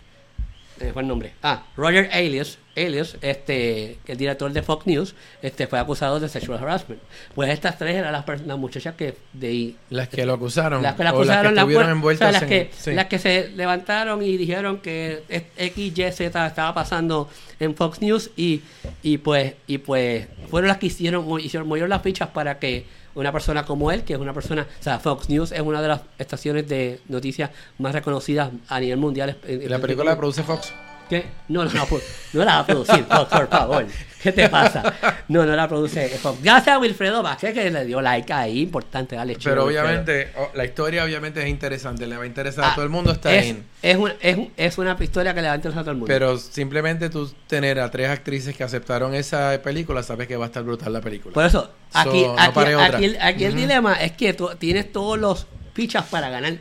eh, 0.81 0.93
el 1.03 1.09
nombre. 1.09 1.33
Ah, 1.43 1.65
Roger 1.77 2.09
Ailes, 2.13 2.59
Ailes, 2.77 3.17
este, 3.23 3.99
el 4.07 4.17
director 4.17 4.53
de 4.53 4.63
Fox 4.63 4.87
News, 4.87 5.15
este, 5.43 5.67
fue 5.67 5.79
acusado 5.79 6.21
de 6.21 6.29
sexual 6.29 6.59
harassment. 6.63 7.01
Pues 7.35 7.51
estas 7.51 7.79
tres 7.79 7.97
eran 7.97 8.13
las, 8.13 8.25
las 8.47 8.59
muchachas 8.59 8.95
que 8.95 9.17
de 9.33 9.75
Las 9.91 10.09
que 10.09 10.27
lo 10.27 10.35
acusaron. 10.35 10.83
las 10.83 10.95
que 10.95 11.05
la 11.05 11.11
o 11.15 11.25
las 11.25 11.37
acusaron, 11.37 11.51
que 11.53 11.55
las 11.57 11.63
estuvieron 11.63 11.87
bu- 11.89 11.93
envueltas 11.93 12.29
o 12.29 12.33
sea, 12.33 12.41
las, 12.41 12.43
en- 12.43 12.49
que, 12.49 12.71
sí. 12.77 12.93
las 12.93 13.07
que 13.07 13.19
se 13.19 13.49
levantaron 13.51 14.23
y 14.23 14.37
dijeron 14.37 14.79
que 14.81 15.23
X, 15.57 15.99
Y, 15.99 16.13
Z 16.13 16.47
estaba 16.47 16.75
pasando 16.75 17.29
en 17.61 17.75
Fox 17.75 18.01
News 18.03 18.31
y, 18.37 18.61
y 19.03 19.19
pues 19.19 19.55
y 19.67 19.79
pues 19.79 20.27
fueron 20.51 20.69
las 20.69 20.77
que 20.79 20.87
hicieron, 20.87 21.27
hicieron 21.41 21.67
movieron 21.69 21.89
las 21.91 22.03
fichas 22.03 22.29
para 22.29 22.59
que 22.59 22.85
una 23.15 23.33
persona 23.33 23.65
como 23.65 23.91
él, 23.91 24.05
que 24.05 24.13
es 24.13 24.19
una 24.19 24.35
persona, 24.35 24.67
o 24.79 24.83
sea, 24.83 24.99
Fox 24.99 25.31
News 25.31 25.51
es 25.51 25.61
una 25.63 25.81
de 25.81 25.89
las 25.89 26.03
estaciones 26.19 26.69
de 26.69 27.01
noticias 27.09 27.49
más 27.79 27.95
reconocidas 27.95 28.51
a 28.69 28.79
nivel 28.79 28.99
mundial. 28.99 29.39
¿Y 29.49 29.67
la 29.69 29.79
película 29.79 30.11
la 30.11 30.19
produce 30.19 30.43
Fox? 30.43 30.71
¿Qué? 31.09 31.25
No, 31.49 31.65
no, 31.65 31.73
la 31.73 31.87
pu- 31.87 32.01
no 32.33 32.45
la 32.45 32.55
va 32.55 32.59
a 32.61 32.67
producir, 32.67 33.05
por, 33.05 33.29
por 33.29 33.49
favor. 33.49 33.87
¿Qué 34.23 34.33
te 34.33 34.49
pasa? 34.49 34.93
No, 35.29 35.47
no 35.47 35.55
la 35.55 35.69
produce. 35.69 36.11
Gracias 36.43 36.75
a 36.75 36.79
Wilfredo 36.81 37.23
Vázquez 37.23 37.55
que 37.55 37.71
le 37.71 37.85
dio 37.85 38.01
like 38.01 38.33
ahí, 38.33 38.63
importante, 38.63 39.15
dale 39.15 39.37
chido, 39.37 39.53
Pero 39.53 39.65
obviamente, 39.67 40.33
oh, 40.37 40.51
la 40.55 40.65
historia 40.65 41.05
obviamente 41.05 41.41
es 41.43 41.49
interesante, 41.49 42.09
le 42.09 42.17
va 42.17 42.25
a 42.25 42.27
interesar 42.27 42.65
Ah, 42.65 42.73
a 42.73 42.75
todo 42.75 42.85
el 42.85 42.91
mundo, 42.91 43.13
está 43.13 43.33
es, 43.33 43.45
bien. 43.45 43.65
es, 43.83 43.97
un- 43.97 44.13
es, 44.21 44.37
un- 44.37 44.53
es 44.57 44.79
una 44.79 44.97
historia 44.99 45.33
que 45.33 45.43
le 45.43 45.47
va 45.47 45.53
a 45.53 45.57
interesar 45.57 45.81
a 45.83 45.85
todo 45.85 45.93
el 45.93 45.99
mundo. 45.99 46.09
Pero 46.13 46.39
simplemente 46.39 47.09
tú 47.09 47.33
tener 47.47 47.79
a 47.79 47.89
tres 47.89 48.11
actrices 48.11 48.57
que 48.57 48.65
aceptaron 48.65 49.15
esa 49.15 49.61
película, 49.63 50.03
sabes 50.03 50.27
que 50.27 50.37
va 50.37 50.47
a 50.47 50.49
estar 50.49 50.65
brutal 50.65 50.93
la 50.93 51.01
película. 51.01 51.33
Por 51.33 51.45
eso, 51.45 51.71
aquí, 51.93 52.23
So, 52.25 52.35
no 52.35 52.81
aquí, 52.83 53.45
el, 53.45 53.55
dilema 53.55 53.95
es 53.95 54.11
que 54.13 54.33
tú 54.35 54.51
tienes 54.59 54.91
todos 54.91 55.19
los 55.21 55.47
fichas 55.77 56.07
para 56.07 56.31
ganar. 56.31 56.57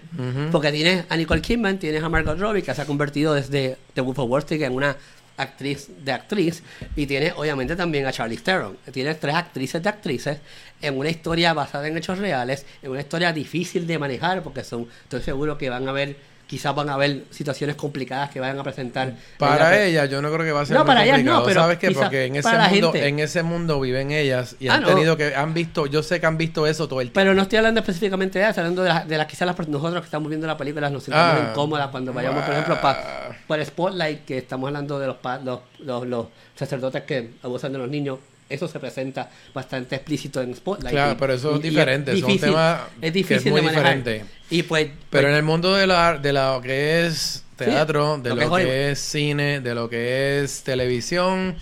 Porque 0.52 0.74
tienes 0.74 1.06
a 1.08 1.16
Nicole 1.16 1.42
Kidman, 1.42 1.80
tienes 1.80 2.04
a 2.04 2.10
Margot 2.10 2.38
Robbie, 2.38 2.62
que 2.62 2.76
se 2.76 2.82
ha 2.82 2.86
convertido 2.86 3.34
desde 3.34 3.78
The 3.94 4.02
Wolf 4.02 4.20
of 4.20 4.30
Wall 4.30 4.42
Street 4.42 4.62
en 4.64 4.74
una 4.74 4.98
actriz 5.38 5.90
de 6.04 6.12
actriz. 6.12 6.64
Y 6.98 7.08
tienes 7.08 7.34
obviamente 7.38 7.78
también 7.78 8.06
a 8.06 8.12
Charlize 8.12 8.44
Theron. 8.44 8.78
Tienes 8.92 9.18
tres 9.22 9.36
actrices 9.36 9.82
de 9.82 9.88
actrices 9.88 10.38
en 10.82 10.98
una 10.98 11.10
historia 11.10 11.54
basada 11.54 11.88
en 11.88 11.98
hechos 11.98 12.20
reales, 12.20 12.66
en 12.84 12.92
una 12.92 13.00
historia 13.00 13.32
difícil 13.32 13.88
de 13.88 13.98
manejar, 13.98 14.44
porque 14.44 14.66
son, 14.66 14.88
estoy 15.04 15.22
seguro 15.22 15.58
que 15.58 15.70
van 15.70 15.88
a 15.88 15.92
haber, 15.92 16.18
quizás 16.48 16.76
van 16.76 16.90
a 16.90 16.94
haber 16.94 17.24
situaciones 17.32 17.76
complicadas 17.76 18.30
que 18.30 18.40
vayan 18.40 18.60
a 18.60 18.64
presentar. 18.64 19.14
Para 19.40 19.84
ella, 19.84 20.06
yo 20.06 20.22
no 20.22 20.32
creo 20.32 20.46
que 20.46 20.52
va 20.52 20.62
a 20.62 20.66
ser 20.66 20.76
No, 20.76 20.82
muy 20.84 20.88
para 20.88 21.04
ellas 21.06 21.24
no, 21.24 21.44
pero 21.44 21.62
¿Sabes 21.62 21.78
qué? 21.80 21.92
Porque 21.92 22.26
en 22.26 22.36
ese 22.36 22.50
mundo, 22.58 22.92
gente. 22.92 23.08
en 23.08 23.20
ese 23.20 23.44
mundo 23.44 23.80
viven 23.80 24.12
ellas 24.12 24.56
y 24.60 24.68
Ah, 24.68 24.76
han 24.76 24.82
no. 24.82 24.88
tenido 24.90 25.18
que, 25.18 25.34
han 25.36 25.54
visto, 25.54 25.88
yo 25.88 26.04
sé 26.04 26.20
que 26.20 26.26
han 26.26 26.38
visto 26.38 26.68
eso 26.68 26.88
todo 26.88 27.02
el 27.02 27.08
tiempo. 27.08 27.20
Pero 27.20 27.34
no 27.34 27.42
estoy 27.42 27.58
hablando 27.58 27.80
específicamente 27.80 28.38
de 28.40 28.46
ella, 28.46 28.50
estoy 28.50 28.62
hablando 28.62 28.84
de 28.84 28.90
las 28.90 29.08
de 29.08 29.18
las 29.18 29.28
quizás 29.28 29.48
las 29.48 29.68
nosotros 29.68 30.02
que 30.02 30.06
estamos 30.06 30.30
viendo 30.30 30.46
la 30.48 30.58
película 30.58 30.90
nos 30.90 31.04
sentimos 31.04 31.28
Ah. 31.28 31.48
incómodas 31.52 31.88
cuando 31.90 32.14
vayamos, 32.14 32.44
por 32.44 32.54
ejemplo, 32.54 32.76
Ah. 32.78 32.82
para 32.82 33.38
para 33.48 33.66
Spotlight, 33.66 34.26
que 34.26 34.38
estamos 34.38 34.68
hablando 34.68 35.00
de 35.00 35.08
los, 35.08 35.18
pa- 35.18 35.40
los, 35.40 35.60
los, 35.80 36.06
los 36.08 36.28
sacerdotes 36.56 37.04
que 37.04 37.32
abusan 37.44 37.72
de 37.72 37.78
los 37.80 37.90
niños. 37.90 38.20
Eso 38.48 38.68
se 38.68 38.80
presenta 38.80 39.30
bastante 39.54 39.96
explícito 39.96 40.42
en 40.42 40.56
Spotlight. 40.56 40.94
Claro, 40.94 41.18
pero 41.18 41.34
eso 41.34 41.56
es 41.56 41.62
diferente, 41.62 42.12
es 42.12 42.18
difícil, 42.18 42.42
tema 42.42 42.88
es 42.96 43.00
que 43.02 43.08
es 43.08 43.14
difícil 43.14 43.52
muy 43.52 43.62
de 43.62 43.68
manejar. 43.68 43.98
diferente. 43.98 44.26
Y 44.52 44.64
pues, 44.64 44.86
Pero 44.86 45.00
pues, 45.10 45.26
en 45.26 45.32
el 45.32 45.44
mundo 45.44 45.74
de, 45.74 45.88
la, 45.88 46.18
de 46.20 46.32
lo 46.32 46.62
que 46.62 47.08
es 47.08 47.44
teatro, 47.56 48.20
de 48.20 48.30
lo 48.30 48.36
lo, 48.36 48.40
que 48.40 48.46
es 48.46 48.52
Hollywood. 48.52 48.70
que 48.72 48.92
es 48.92 49.00
cine, 49.00 49.60
de 49.62 49.76
lo 49.76 49.90
que 49.90 50.44
es 50.44 50.64
televisión, 50.64 51.56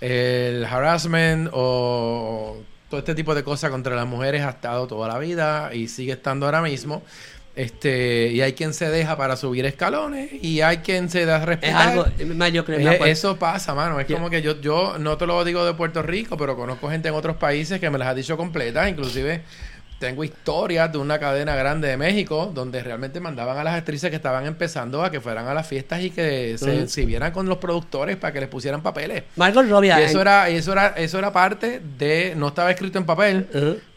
el 0.00 0.64
harassment 0.64 1.50
o 1.52 2.56
todo 2.90 2.98
este 2.98 3.14
tipo 3.14 3.34
de 3.34 3.44
cosas 3.44 3.70
contra 3.70 3.94
las 3.94 4.06
mujeres 4.06 4.42
ha 4.42 4.50
estado 4.50 4.86
toda 4.86 5.08
la 5.08 5.18
vida 5.18 5.70
y 5.72 5.88
sigue 5.88 6.12
estando 6.12 6.46
ahora 6.46 6.62
mismo. 6.62 7.02
Este, 7.56 8.32
y 8.32 8.40
hay 8.40 8.54
quien 8.54 8.74
se 8.74 8.88
deja 8.88 9.16
para 9.16 9.36
subir 9.36 9.64
escalones 9.64 10.32
y 10.42 10.60
hay 10.60 10.78
quien 10.78 11.08
se 11.08 11.24
da 11.24 11.36
a 11.36 11.52
es 11.52 11.72
algo, 11.72 12.04
es 12.18 12.26
más, 12.34 12.52
yo 12.52 12.64
creo, 12.64 12.80
Eh, 12.80 12.98
Eso 13.06 13.36
pasa, 13.36 13.74
mano. 13.74 14.00
Es 14.00 14.06
como 14.06 14.28
que 14.28 14.42
yo, 14.42 14.60
yo 14.60 14.98
no 14.98 15.16
te 15.16 15.26
lo 15.26 15.44
digo 15.44 15.64
de 15.64 15.72
Puerto 15.74 16.02
Rico, 16.02 16.36
pero 16.36 16.56
conozco 16.56 16.90
gente 16.90 17.08
en 17.08 17.14
otros 17.14 17.36
países 17.36 17.78
que 17.78 17.90
me 17.90 17.98
las 17.98 18.08
ha 18.08 18.14
dicho 18.14 18.36
completas. 18.36 18.88
Inclusive 18.88 19.42
tengo 20.04 20.22
historias 20.24 20.92
de 20.92 20.98
una 20.98 21.18
cadena 21.18 21.54
grande 21.56 21.88
de 21.88 21.96
México 21.96 22.50
donde 22.54 22.82
realmente 22.82 23.20
mandaban 23.20 23.58
a 23.58 23.64
las 23.64 23.74
actrices 23.74 24.10
que 24.10 24.16
estaban 24.16 24.46
empezando 24.46 25.02
a 25.02 25.10
que 25.10 25.20
fueran 25.20 25.46
a 25.48 25.54
las 25.54 25.66
fiestas 25.66 26.02
y 26.02 26.10
que 26.10 26.56
se 26.58 26.82
exhibieran 26.82 27.32
con 27.32 27.46
los 27.48 27.58
productores 27.58 28.16
para 28.16 28.32
que 28.32 28.40
les 28.40 28.48
pusieran 28.48 28.82
papeles. 28.82 29.24
Margot 29.36 29.68
Robbie. 29.68 29.88
Y 29.88 30.02
eso 30.02 30.20
era, 30.20 30.48
eso 30.48 30.72
era, 30.72 30.88
eso 30.96 31.18
era 31.18 31.32
parte 31.32 31.80
de, 31.98 32.34
no 32.36 32.48
estaba 32.48 32.70
escrito 32.70 32.98
en 32.98 33.04
papel, 33.06 33.48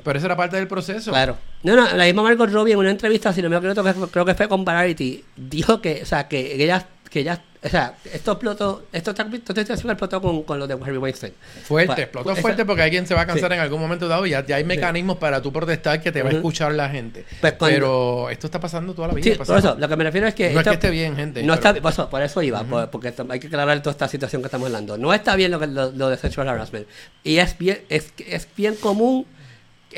pero 0.03 0.17
eso 0.17 0.25
era 0.25 0.35
parte 0.35 0.55
del 0.55 0.67
proceso. 0.67 1.11
Claro. 1.11 1.37
No, 1.63 1.75
no, 1.75 1.91
la 1.95 2.05
misma 2.05 2.23
Margot 2.23 2.49
Robbie 2.51 2.73
en 2.73 2.79
una 2.79 2.91
entrevista, 2.91 3.33
si 3.33 3.41
no 3.41 3.49
me 3.49 3.57
equivoco, 3.57 3.81
creo 3.81 3.93
que- 4.05 4.11
creo 4.11 4.25
que 4.25 4.35
fue 4.35 4.47
con 4.47 4.63
Variety, 4.63 5.23
dijo 5.35 5.81
que, 5.81 6.01
o 6.03 6.05
sea, 6.05 6.27
que 6.27 6.63
ella, 6.63 6.85
que 7.17 7.21
ella, 7.21 7.41
o 7.63 7.69
sea, 7.69 7.95
esto 8.13 8.31
explotó, 8.33 8.83
esto 8.93 9.11
está, 9.11 9.23
esto 9.33 9.53
situación 9.53 9.89
explotó 9.91 10.21
con, 10.21 10.43
con 10.43 10.59
lo 10.59 10.67
de 10.67 10.75
Harvey 10.75 10.97
Weinstein. 10.97 11.33
Fuerte, 11.63 11.95
Pa- 11.95 12.01
explotó 12.01 12.31
esa- 12.31 12.41
fuerte 12.41 12.65
porque 12.65 12.83
alguien 12.83 13.07
se 13.07 13.13
va 13.15 13.21
a 13.21 13.25
cansar 13.25 13.49
Sí. 13.51 13.55
en 13.55 13.61
algún 13.61 13.79
momento 13.81 14.07
dado 14.07 14.25
y 14.25 14.29
ya, 14.31 14.45
ya 14.45 14.57
hay 14.57 14.63
mecanismos 14.63 15.17
para 15.17 15.41
tú 15.41 15.51
protestar 15.51 16.01
que 16.01 16.11
te 16.11 16.21
va 16.21 16.29
a 16.29 16.33
escuchar 16.33 16.71
la 16.73 16.89
gente. 16.89 17.25
Pues 17.41 17.53
cuando- 17.53 17.75
Pero 17.75 18.29
esto 18.29 18.47
está 18.47 18.59
pasando 18.59 18.93
toda 18.93 19.07
la 19.09 19.13
vida. 19.15 19.23
Sí, 19.31 19.37
por 19.43 19.57
eso, 19.57 19.75
lo 19.77 19.87
que 19.89 19.95
me 19.95 20.03
refiero 20.03 20.27
es 20.27 20.35
que... 20.35 20.45
No 20.51 20.51
es 20.51 20.57
esto- 20.59 20.69
que 20.69 20.75
esté 20.75 20.89
bien, 20.91 21.15
gente, 21.15 21.41
No 21.43 21.55
pero- 21.55 21.69
está, 21.69 21.81
por 21.81 21.91
eso, 21.91 22.09
por 22.09 22.21
eso 22.21 22.41
iba, 22.43 22.63
por- 22.63 22.89
porque 22.89 23.07
esto- 23.09 23.25
hay 23.29 23.39
que 23.39 23.47
aclarar 23.47 23.81
toda 23.81 23.91
esta 23.91 24.07
situación 24.07 24.41
que 24.41 24.47
estamos 24.47 24.67
hablando. 24.67 24.97
No 24.97 25.13
está 25.13 25.35
bien 25.35 25.51
lo, 25.51 25.59
lo, 25.65 25.91
lo 25.91 26.09
de 26.09 26.17
sexual 26.17 26.47
harassment. 26.49 26.87
Y 27.23 27.37
es 27.37 27.57
bien, 27.57 27.79
es, 27.89 28.13
es 28.17 28.47
bien 28.55 28.75
común... 28.75 29.25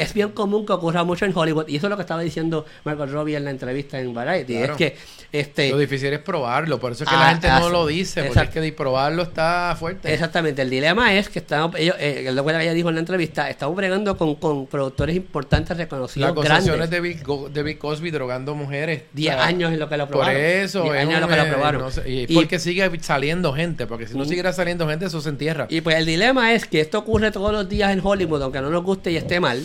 Es 0.01 0.13
bien 0.13 0.29
común 0.29 0.65
que 0.65 0.73
ocurra 0.73 1.03
mucho 1.03 1.25
en 1.25 1.35
Hollywood 1.35 1.67
y 1.67 1.75
eso 1.77 1.87
es 1.87 1.89
lo 1.89 1.95
que 1.95 2.01
estaba 2.03 2.21
diciendo 2.21 2.65
Margot 2.85 3.09
Robbie 3.09 3.35
en 3.35 3.45
la 3.45 3.51
entrevista 3.51 3.99
en 3.99 4.13
Variety. 4.13 4.57
Claro. 4.57 4.73
Es 4.73 4.77
que 4.77 4.97
este, 5.31 5.69
Lo 5.69 5.77
difícil 5.77 6.11
es 6.13 6.19
probarlo, 6.19 6.79
por 6.79 6.91
eso 6.91 7.03
es 7.03 7.09
que 7.09 7.15
Ah, 7.15 7.19
la 7.19 7.29
gente 7.31 7.47
no 7.49 7.67
ah, 7.67 7.69
lo 7.69 7.85
dice, 7.85 8.23
porque 8.23 8.39
es 8.43 8.49
que 8.49 8.73
probarlo 8.73 9.21
está 9.23 9.75
fuerte. 9.79 10.11
Exactamente, 10.13 10.61
el 10.61 10.69
dilema 10.69 11.13
es 11.13 11.29
que 11.29 11.39
estamos, 11.39 11.75
ellos, 11.77 11.95
eh, 11.99 12.29
lo 12.33 12.43
que 12.45 12.51
ella 12.51 12.73
dijo 12.73 12.89
en 12.89 12.95
la 12.95 13.01
entrevista, 13.01 13.49
estamos 13.49 13.75
bregando 13.75 14.17
con, 14.17 14.35
con 14.35 14.65
productores 14.67 15.15
importantes 15.15 15.69
Las 15.69 15.77
reconocidos 15.77 16.31
acusaciones 16.31 16.65
grandes. 16.65 16.89
de 16.89 16.99
Bill, 17.01 17.23
Go- 17.23 17.49
de 17.49 17.63
Bill 17.63 17.77
Cosby 17.77 18.09
drogando 18.11 18.55
mujeres. 18.55 19.03
10 19.13 19.33
o 19.33 19.37
sea, 19.37 19.45
años 19.47 19.71
en 19.71 19.79
lo 19.79 19.87
que 19.89 19.97
lo 19.97 20.05
Por 20.05 20.11
probaron. 20.17 20.41
eso, 20.41 20.83
10 20.83 20.95
es 20.95 21.01
años 21.01 21.13
en 21.15 21.21
lo 21.21 21.27
que 21.27 21.35
lo 21.35 21.43
eh, 21.43 21.45
probaron. 21.51 21.81
no 21.81 21.91
sé, 21.91 22.09
y 22.09 22.25
Y- 22.29 22.33
porque 22.35 22.57
sigue 22.57 22.89
saliendo 23.01 23.53
gente, 23.53 23.85
porque 23.85 24.07
si 24.07 24.17
no 24.17 24.23
Mm. 24.23 24.27
siguiera 24.27 24.53
saliendo 24.53 24.87
gente, 24.87 25.05
eso 25.05 25.21
se 25.21 25.29
entierra. 25.29 25.67
Y 25.69 25.81
pues 25.81 25.95
el 25.97 26.05
dilema 26.05 26.53
es 26.53 26.65
que 26.65 26.81
esto 26.81 26.97
ocurre 26.99 27.31
todos 27.31 27.51
los 27.51 27.69
días 27.69 27.91
en 27.91 28.01
Hollywood, 28.03 28.41
aunque 28.41 28.61
no 28.61 28.69
nos 28.71 28.83
guste 28.83 29.11
y 29.11 29.17
esté 29.17 29.39
mal. 29.39 29.63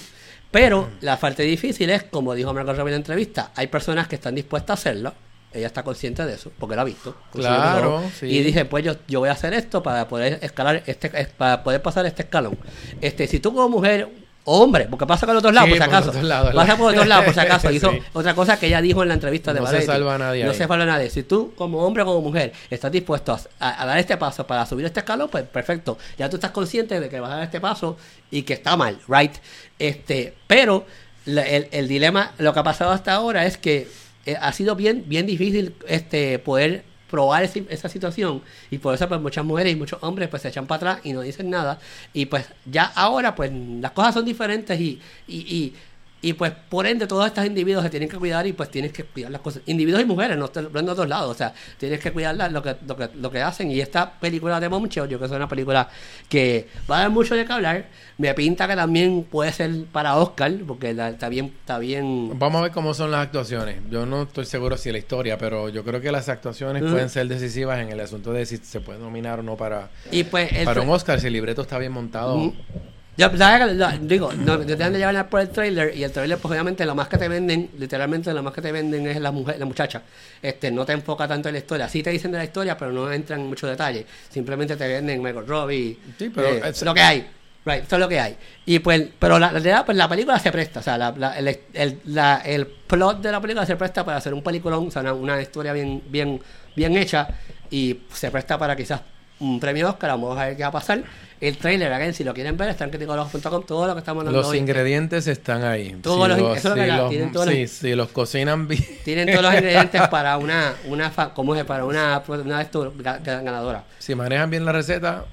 Pero 0.54 0.88
la 1.00 1.18
parte 1.18 1.42
difícil 1.42 1.90
es, 1.90 2.04
como 2.04 2.32
dijo 2.34 2.54
Margot 2.54 2.76
Robbie 2.76 2.90
en 2.90 2.94
la 2.94 2.96
entrevista, 2.98 3.50
hay 3.56 3.66
personas 3.66 4.08
que 4.08 4.14
están 4.14 4.34
dispuestas 4.34 4.70
a 4.70 4.74
hacerlo. 4.80 5.12
Ella 5.52 5.66
está 5.68 5.82
consciente 5.84 6.24
de 6.26 6.34
eso, 6.34 6.50
porque 6.58 6.74
lo 6.74 6.80
ha 6.80 6.84
visto. 6.84 7.16
Claro, 7.32 8.02
sí. 8.18 8.26
Y 8.26 8.42
dice, 8.42 8.64
pues 8.64 8.84
yo, 8.84 8.94
yo 9.06 9.20
voy 9.20 9.28
a 9.28 9.32
hacer 9.32 9.52
esto 9.54 9.82
para 9.82 10.08
poder 10.08 10.38
escalar 10.42 10.82
este, 10.86 11.10
es- 11.20 11.28
para 11.28 11.62
poder 11.62 11.80
pasar 11.82 12.06
este 12.06 12.22
escalón. 12.22 12.56
Este, 13.00 13.26
si 13.28 13.38
tú 13.40 13.52
como 13.54 13.68
mujer 13.68 14.08
hombre, 14.44 14.86
porque 14.90 15.06
pasa 15.06 15.26
por 15.26 15.34
los 15.34 15.42
dos 15.42 15.52
lados, 15.54 15.68
Sí, 15.70 15.74
por 15.78 15.84
si 15.84 15.88
por 15.90 15.94
acaso. 15.98 16.12
dos 16.12 16.22
lados, 16.22 16.54
pasa 16.54 16.76
por 16.76 16.86
los 16.88 16.96
dos 16.96 17.06
lados, 17.06 17.24
por 17.24 17.34
si 17.34 17.40
acaso. 17.40 17.70
Hizo 17.72 17.90
Sí. 17.92 17.98
otra 18.12 18.34
cosa 18.34 18.58
que 18.58 18.66
ella 18.66 18.80
dijo 18.82 19.02
en 19.02 19.08
la 19.08 19.14
entrevista 19.14 19.52
de 19.54 19.60
No 19.60 19.66
se 19.66 19.82
salva 19.82 20.14
a 20.14 20.18
nadie 20.18 20.44
No 20.44 20.50
ahí. 20.50 20.56
se 20.56 20.66
salva 20.66 20.82
a 20.82 20.86
nadie. 20.86 21.10
Si 21.10 21.22
tú, 21.22 21.52
como 21.56 21.84
hombre 21.84 22.02
o 22.02 22.06
como 22.06 22.20
mujer, 22.20 22.52
estás 22.70 22.92
dispuesto 22.92 23.32
a, 23.32 23.40
a- 23.58 23.82
a 23.82 23.86
dar 23.86 23.98
este 23.98 24.16
paso 24.16 24.46
para 24.46 24.66
subir 24.66 24.84
este 24.86 25.00
escalón, 25.00 25.28
pues 25.30 25.44
perfecto. 25.44 25.96
Ya 26.18 26.28
tú 26.28 26.36
estás 26.36 26.50
consciente 26.50 27.00
de 27.00 27.08
que 27.08 27.20
vas 27.20 27.30
a 27.30 27.34
dar 27.36 27.44
este 27.44 27.60
paso 27.60 27.96
y 28.30 28.42
que 28.42 28.52
está 28.54 28.76
mal, 28.76 28.98
right? 29.08 29.32
Este, 29.78 30.34
pero 30.46 30.86
la- 31.24 31.42
el, 31.42 31.68
el 31.72 31.88
dilema, 31.88 32.32
lo 32.38 32.52
que 32.52 32.60
ha 32.60 32.64
pasado 32.64 32.90
hasta 32.90 33.12
ahora 33.14 33.46
es 33.46 33.56
que 33.56 33.88
eh, 34.26 34.36
ha 34.40 34.52
sido 34.52 34.74
bien, 34.76 35.04
bien 35.06 35.26
difícil 35.26 35.74
este 35.88 36.38
poder 36.38 36.84
probar 37.10 37.44
ese- 37.44 37.66
esa 37.70 37.88
situación. 37.88 38.42
Y 38.70 38.78
por 38.78 38.94
eso 38.94 39.08
pues 39.08 39.20
muchas 39.20 39.44
mujeres 39.44 39.72
y 39.72 39.76
muchos 39.76 40.02
hombres 40.02 40.28
pues 40.28 40.42
se 40.42 40.48
echan 40.48 40.66
para 40.66 40.76
atrás 40.92 41.06
y 41.06 41.12
no 41.12 41.20
dicen 41.20 41.50
nada. 41.50 41.78
Y 42.12 42.26
pues 42.26 42.46
ya 42.66 42.84
ahora 42.94 43.34
pues 43.34 43.52
las 43.52 43.92
cosas 43.92 44.14
son 44.14 44.24
diferentes 44.24 44.78
y, 44.80 45.00
y, 45.28 45.36
y, 45.56 45.74
y, 46.28 46.32
pues 46.34 46.52
por 46.68 46.86
ende 46.86 47.06
todos 47.06 47.26
estos 47.26 47.44
individuos 47.46 47.82
se 47.84 47.90
tienen 47.90 48.08
que 48.08 48.16
cuidar 48.16 48.46
y 48.46 48.52
pues 48.52 48.70
tienes 48.70 48.92
que 48.92 49.04
cuidar 49.04 49.30
las 49.30 49.40
cosas. 49.40 49.62
Individuos 49.66 50.02
y 50.02 50.04
mujeres 50.04 50.36
no 50.38 50.46
estoy 50.46 50.64
hablando 50.66 50.92
de 50.92 50.96
dos 50.96 51.08
lados. 51.08 51.30
O 51.30 51.34
sea 51.34 51.52
tienes 51.78 52.00
que 52.00 52.12
cuidar 52.12 52.34
lo 52.50 52.62
que, 52.62 52.76
lo 52.86 52.96
que 52.96 53.08
lo 53.14 53.30
que 53.30 53.40
hacen. 53.42 53.70
Y 53.70 53.80
esta 53.80 54.12
película 54.18 54.60
de 54.60 54.68
Bombshell 54.68 55.04
yo 55.08 55.18
creo 55.18 55.20
que 55.20 55.26
es 55.26 55.32
una 55.32 55.48
película 55.48 55.88
que 56.28 56.68
va 56.90 56.98
a 56.98 57.00
dar 57.00 57.10
mucho 57.10 57.34
de 57.34 57.44
qué 57.44 57.52
hablar. 57.52 57.86
Me 58.18 58.32
pinta 58.34 58.66
que 58.68 58.76
también 58.76 59.24
puede 59.30 59.52
ser 59.52 59.84
para 59.92 60.16
Oscar 60.16 60.52
porque 60.66 60.94
la- 60.94 61.10
está 61.10 61.28
bien 61.28 61.52
está 61.60 61.78
bien. 61.78 62.38
Vamos 62.38 62.58
a 62.60 62.62
ver 62.64 62.72
cómo 62.72 62.94
son 62.94 63.10
las 63.10 63.20
actuaciones. 63.26 63.76
Yo 63.90 64.06
no 64.06 64.22
estoy 64.22 64.44
seguro 64.44 64.76
si 64.76 64.90
la 64.92 64.98
historia, 64.98 65.38
pero 65.38 65.68
yo 65.68 65.84
creo 65.84 66.00
que 66.00 66.10
las 66.12 66.28
actuaciones 66.28 66.82
pueden 66.82 67.08
ser 67.08 67.26
decisivas 67.28 67.80
en 67.80 67.88
el 67.90 68.00
asunto 68.00 68.32
de 68.32 68.46
si 68.46 68.56
se 68.58 68.80
puede 68.80 68.98
nominar 68.98 69.40
o 69.40 69.42
no 69.42 69.56
para, 69.56 69.90
y 70.10 70.24
pues 70.24 70.50
para 70.64 70.80
un 70.80 70.90
Oscar, 70.90 71.20
si 71.20 71.26
el 71.26 71.32
libreto 71.32 71.62
está 71.62 71.78
bien 71.78 71.92
montado. 71.92 72.36
Yo, 72.38 72.52
Lo- 73.74 73.90
digo, 74.00 74.32
no, 74.32 74.58
te 74.58 74.74
dejan 74.76 74.92
de 74.92 74.98
llevar 74.98 75.28
por 75.28 75.40
el 75.40 75.48
trailer 75.50 75.96
y 75.96 76.02
el 76.02 76.10
trailer, 76.10 76.38
pues 76.38 76.50
obviamente 76.50 76.84
lo 76.84 76.94
más 76.96 77.08
que 77.08 77.16
te 77.16 77.28
venden, 77.28 77.70
literalmente 77.78 78.32
lo 78.34 78.42
más 78.42 78.52
que 78.52 78.60
te 78.60 78.72
venden 78.72 79.06
es 79.06 79.20
la 79.20 79.30
mujer, 79.30 79.56
la 79.58 79.66
muchacha. 79.66 80.02
Este, 80.42 80.70
no 80.72 80.84
te 80.84 80.92
enfoca 80.92 81.28
tanto 81.28 81.48
en 81.48 81.52
la 81.54 81.58
historia. 81.60 81.88
Sí 81.88 82.02
te 82.02 82.10
dicen 82.10 82.32
de 82.32 82.38
la 82.38 82.44
historia, 82.44 82.76
pero 82.76 82.90
no 82.92 83.10
entran 83.12 83.40
en 83.40 83.46
mucho 83.46 83.66
detalle. 83.68 84.04
Simplemente 84.30 84.76
te 84.76 84.88
venden 84.88 85.22
Michael 85.22 85.46
Robbie. 85.46 85.96
Sí, 86.18 86.30
pero 86.34 86.48
eh, 86.48 86.62
es- 86.70 86.82
lo 86.82 86.92
que 86.94 87.00
hay. 87.02 87.26
Right, 87.66 87.84
eso 87.84 87.96
es 87.96 88.00
lo 88.00 88.08
que 88.08 88.20
hay. 88.20 88.36
Y 88.66 88.80
pues, 88.80 89.02
pero 89.18 89.38
la, 89.38 89.46
la 89.46 89.52
realidad, 89.52 89.86
pues 89.86 89.96
la 89.96 90.06
película 90.06 90.38
se 90.38 90.52
presta. 90.52 90.80
O 90.80 90.82
sea, 90.82 90.98
la, 90.98 91.12
la- 91.16 91.38
el, 91.38 91.48
el, 91.72 92.00
la- 92.06 92.42
el 92.44 92.66
plot 92.66 93.22
de 93.22 93.32
la 93.32 93.40
película 93.40 93.64
se 93.64 93.76
presta 93.76 94.04
para 94.04 94.18
hacer 94.18 94.34
un 94.34 94.42
peliculón, 94.42 94.88
o 94.88 94.90
sea, 94.90 95.00
una, 95.02 95.14
una 95.14 95.40
historia 95.40 95.72
bien, 95.72 96.02
bien, 96.08 96.40
bien 96.76 96.94
hecha 96.96 97.26
y 97.70 98.00
se 98.12 98.30
presta 98.30 98.58
para 98.58 98.76
quizás 98.76 99.00
un 99.44 99.60
premio 99.60 99.88
Oscar. 99.88 100.10
Vamos 100.10 100.38
a 100.38 100.46
ver 100.46 100.56
qué 100.56 100.62
va 100.62 100.68
a 100.68 100.72
pasar. 100.72 101.02
El 101.40 101.58
trailer, 101.58 101.92
again, 101.92 102.14
si 102.14 102.24
lo 102.24 102.32
quieren 102.32 102.56
ver, 102.56 102.70
está 102.70 102.84
en 102.84 102.90
criticologos.com, 102.90 103.64
todo 103.66 103.86
lo 103.86 103.92
que 103.94 103.98
estamos 103.98 104.20
hablando 104.22 104.40
Los 104.40 104.48
hoy. 104.50 104.58
ingredientes 104.58 105.26
están 105.26 105.62
ahí. 105.64 105.94
Todos 106.02 106.28
los- 106.28 106.56
eso 106.56 106.74
si 106.74 106.80
los- 106.86 107.10
tienen 107.10 107.32
todos 107.32 107.46
los- 107.46 107.54
sí, 107.54 107.66
si 107.68 107.94
los 107.94 108.08
cocinan 108.10 108.66
bien. 108.66 108.82
Tienen 109.04 109.26
todos 109.28 109.42
los 109.42 109.54
ingredientes 109.60 110.08
para 110.08 110.38
una, 110.38 110.74
una 110.86 111.12
¿cómo 111.34 111.54
es? 111.54 111.64
Para 111.64 111.84
una, 111.84 112.22
una 112.28 112.62
ganadora. 113.42 113.84
Si 113.98 114.14
manejan 114.14 114.48
bien 114.48 114.64
la 114.64 114.72
receta, 114.72 115.24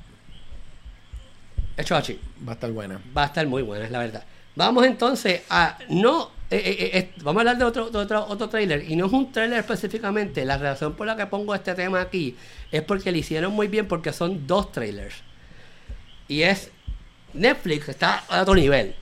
Hecho 1.78 1.96
así. 1.96 2.20
va 2.46 2.52
a 2.52 2.56
estar 2.56 2.72
buena. 2.72 3.00
Va 3.16 3.24
a 3.24 3.26
estar 3.28 3.48
muy 3.48 3.62
buena, 3.62 3.86
es 3.86 3.92
la 3.92 4.00
verdad. 4.00 4.24
Vamos 4.56 4.86
entonces 4.86 5.42
a. 5.50 5.78
No. 5.90 6.30
Eh, 6.52 6.58
eh, 6.66 6.98
eh, 6.98 7.12
vamos 7.24 7.40
a 7.40 7.42
hablar 7.42 7.58
de 7.58 7.64
otro, 7.64 7.90
otro, 7.94 8.26
otro 8.28 8.50
trailer. 8.50 8.84
Y 8.92 8.98
no 8.98 9.06
es 9.06 9.14
un 9.14 9.32
trailer 9.32 9.60
específicamente. 9.60 10.44
La 10.44 10.58
razón 10.58 10.94
por 10.96 11.08
la 11.08 11.16
que 11.16 11.26
pongo 11.26 11.56
este 11.56 11.74
tema 11.74 12.02
aquí 12.02 12.36
es 12.72 12.82
porque 12.82 13.10
lo 13.12 13.18
hicieron 13.18 13.54
muy 13.54 13.70
bien, 13.70 13.88
porque 13.88 14.12
son 14.12 14.46
dos 14.46 14.72
trailers. 14.74 15.16
Y 16.28 16.42
es 16.42 16.70
Netflix 17.34 17.88
está 17.88 18.24
a 18.28 18.42
otro 18.42 18.56
nivel. 18.56 18.96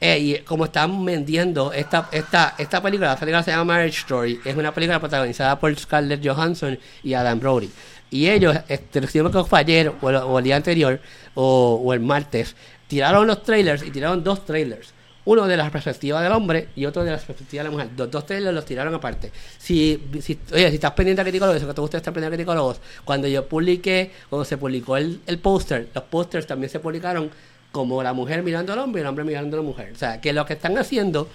Y 0.00 0.38
como 0.38 0.66
están 0.66 1.04
vendiendo 1.04 1.72
esta, 1.72 2.08
esta, 2.12 2.54
esta 2.56 2.80
película, 2.80 3.08
la 3.08 3.16
película 3.16 3.42
se 3.42 3.50
llama 3.50 3.64
Marriage 3.64 3.98
Story, 3.98 4.38
es 4.44 4.56
una 4.56 4.72
película 4.72 5.00
protagonizada 5.00 5.58
por 5.58 5.76
Scarlett 5.76 6.24
Johansson 6.24 6.78
y 7.02 7.14
Adam 7.14 7.40
Brody. 7.40 7.68
Y 8.08 8.28
ellos, 8.28 8.56
este, 8.68 9.00
me 9.00 9.08
fue 9.08 9.58
ayer 9.58 9.92
o 10.00 10.38
el 10.38 10.44
día 10.44 10.54
anterior 10.54 11.00
o, 11.34 11.82
o 11.84 11.92
el 11.92 11.98
martes, 11.98 12.54
tiraron 12.86 13.26
los 13.26 13.42
trailers 13.42 13.82
y 13.82 13.90
tiraron 13.90 14.22
dos 14.22 14.44
trailers. 14.46 14.94
Uno 15.30 15.46
de 15.46 15.56
la 15.58 15.68
perspectiva 15.70 16.22
del 16.22 16.32
hombre 16.32 16.68
y 16.74 16.86
otro 16.86 17.04
de 17.04 17.10
la 17.10 17.16
perspectiva 17.18 17.62
de 17.62 17.68
la 17.68 17.70
mujer. 17.70 17.88
Los 17.96 18.10
dos 18.10 18.24
trailers 18.24 18.54
los 18.54 18.64
tiraron 18.64 18.94
aparte. 18.94 19.30
Si, 19.58 20.02
si, 20.22 20.38
oye, 20.54 20.68
si 20.70 20.76
estás 20.76 20.92
pendiente 20.92 21.20
a 21.20 21.24
criticólogos, 21.24 21.62
que 21.62 21.74
te 21.74 21.80
gusta 21.80 21.96
estar 21.98 22.14
pendiente 22.14 22.34
a 22.34 22.36
criticólogos, 22.36 22.80
cuando 23.04 23.28
yo 23.28 23.46
publiqué, 23.46 24.10
cuando 24.30 24.44
se 24.46 24.56
publicó 24.56 24.96
el, 24.96 25.20
el 25.26 25.38
póster, 25.38 25.88
los 25.94 26.04
pósters 26.04 26.46
también 26.46 26.70
se 26.70 26.80
publicaron 26.80 27.30
como 27.72 28.02
la 28.02 28.14
mujer 28.14 28.42
mirando 28.42 28.72
al 28.72 28.78
hombre 28.78 29.00
y 29.00 29.02
el 29.02 29.06
hombre 29.08 29.24
mirando 29.24 29.58
a 29.58 29.60
la 29.60 29.66
mujer. 29.66 29.92
O 29.92 29.96
sea, 29.96 30.18
que 30.20 30.32
lo 30.32 30.46
que 30.46 30.54
están 30.54 30.78
haciendo 30.78 31.28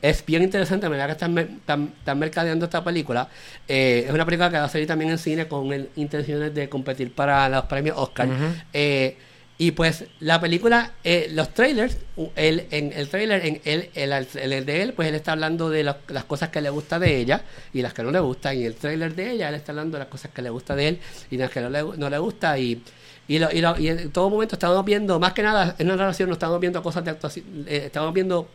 es 0.00 0.24
bien 0.24 0.42
interesante, 0.42 0.86
la 0.86 0.90
manera 0.90 1.06
que 1.06 1.12
están, 1.12 1.36
están, 1.38 1.92
están 1.98 2.18
mercadeando 2.20 2.64
esta 2.66 2.84
película. 2.84 3.28
Eh, 3.66 4.04
es 4.06 4.12
una 4.12 4.24
película 4.24 4.50
que 4.50 4.58
va 4.58 4.64
a 4.64 4.68
salir 4.68 4.86
también 4.86 5.10
en 5.10 5.18
cine 5.18 5.48
con 5.48 5.72
el- 5.72 5.90
intenciones 5.96 6.54
de 6.54 6.68
competir 6.68 7.12
para 7.12 7.48
los 7.48 7.64
premios 7.64 7.96
Oscar. 7.98 8.28
Eh, 8.72 9.16
y 9.58 9.72
pues 9.72 10.04
la 10.18 10.40
película, 10.40 10.92
eh, 11.04 11.28
los 11.32 11.54
trailers, 11.54 11.96
él, 12.34 12.66
en 12.70 12.92
el 12.92 13.08
trailer, 13.08 13.46
en 13.46 13.60
el, 13.64 13.90
el, 13.94 14.12
el- 14.12 14.52
el 14.52 14.66
de 14.66 14.82
él, 14.82 14.92
pues 14.92 15.08
él 15.08 15.14
está 15.14 15.32
hablando 15.32 15.70
de 15.70 15.84
las- 15.84 15.96
cosas 16.26 16.48
que 16.48 16.60
le 16.60 16.70
gusta 16.70 16.98
de 16.98 17.18
ella 17.18 17.42
y 17.72 17.82
las 17.82 17.94
que 17.94 18.02
no 18.02 18.10
le 18.10 18.18
gustan. 18.20 18.58
Y 18.58 18.64
el 18.64 18.74
trailer 18.74 19.14
de 19.14 19.30
ella, 19.30 19.48
él 19.50 19.54
está 19.54 19.70
hablando 19.72 19.98
de 19.98 20.00
las 20.04 20.08
cosas 20.08 20.30
que 20.32 20.42
le 20.42 20.50
gusta 20.50 20.74
de 20.74 20.88
él 20.88 20.98
y 21.30 21.36
las 21.36 21.50
que 21.50 21.60
no 21.60 21.70
le, 21.70 21.82
no 21.96 22.10
le 22.10 22.18
gusta. 22.18 22.58
Y, 22.58 22.82
y, 23.28 23.38
lo- 23.38 23.52
y, 23.52 23.60
lo- 23.60 23.78
y 23.78 23.88
en 23.88 24.10
todo 24.10 24.30
momento 24.30 24.56
estamos 24.56 24.84
viendo, 24.84 25.20
más 25.20 25.32
que 25.32 25.42
nada, 25.42 25.76
en 25.78 25.86
una 25.86 25.96
relación 25.96 26.28
no 26.28 26.32
estamos 26.32 26.58
viendo 26.58 26.82
cosas 26.82 27.04
de 27.04 27.10
actuación, 27.12 27.44
eh, 27.68 27.82
estamos 27.86 28.12
viendo 28.12 28.48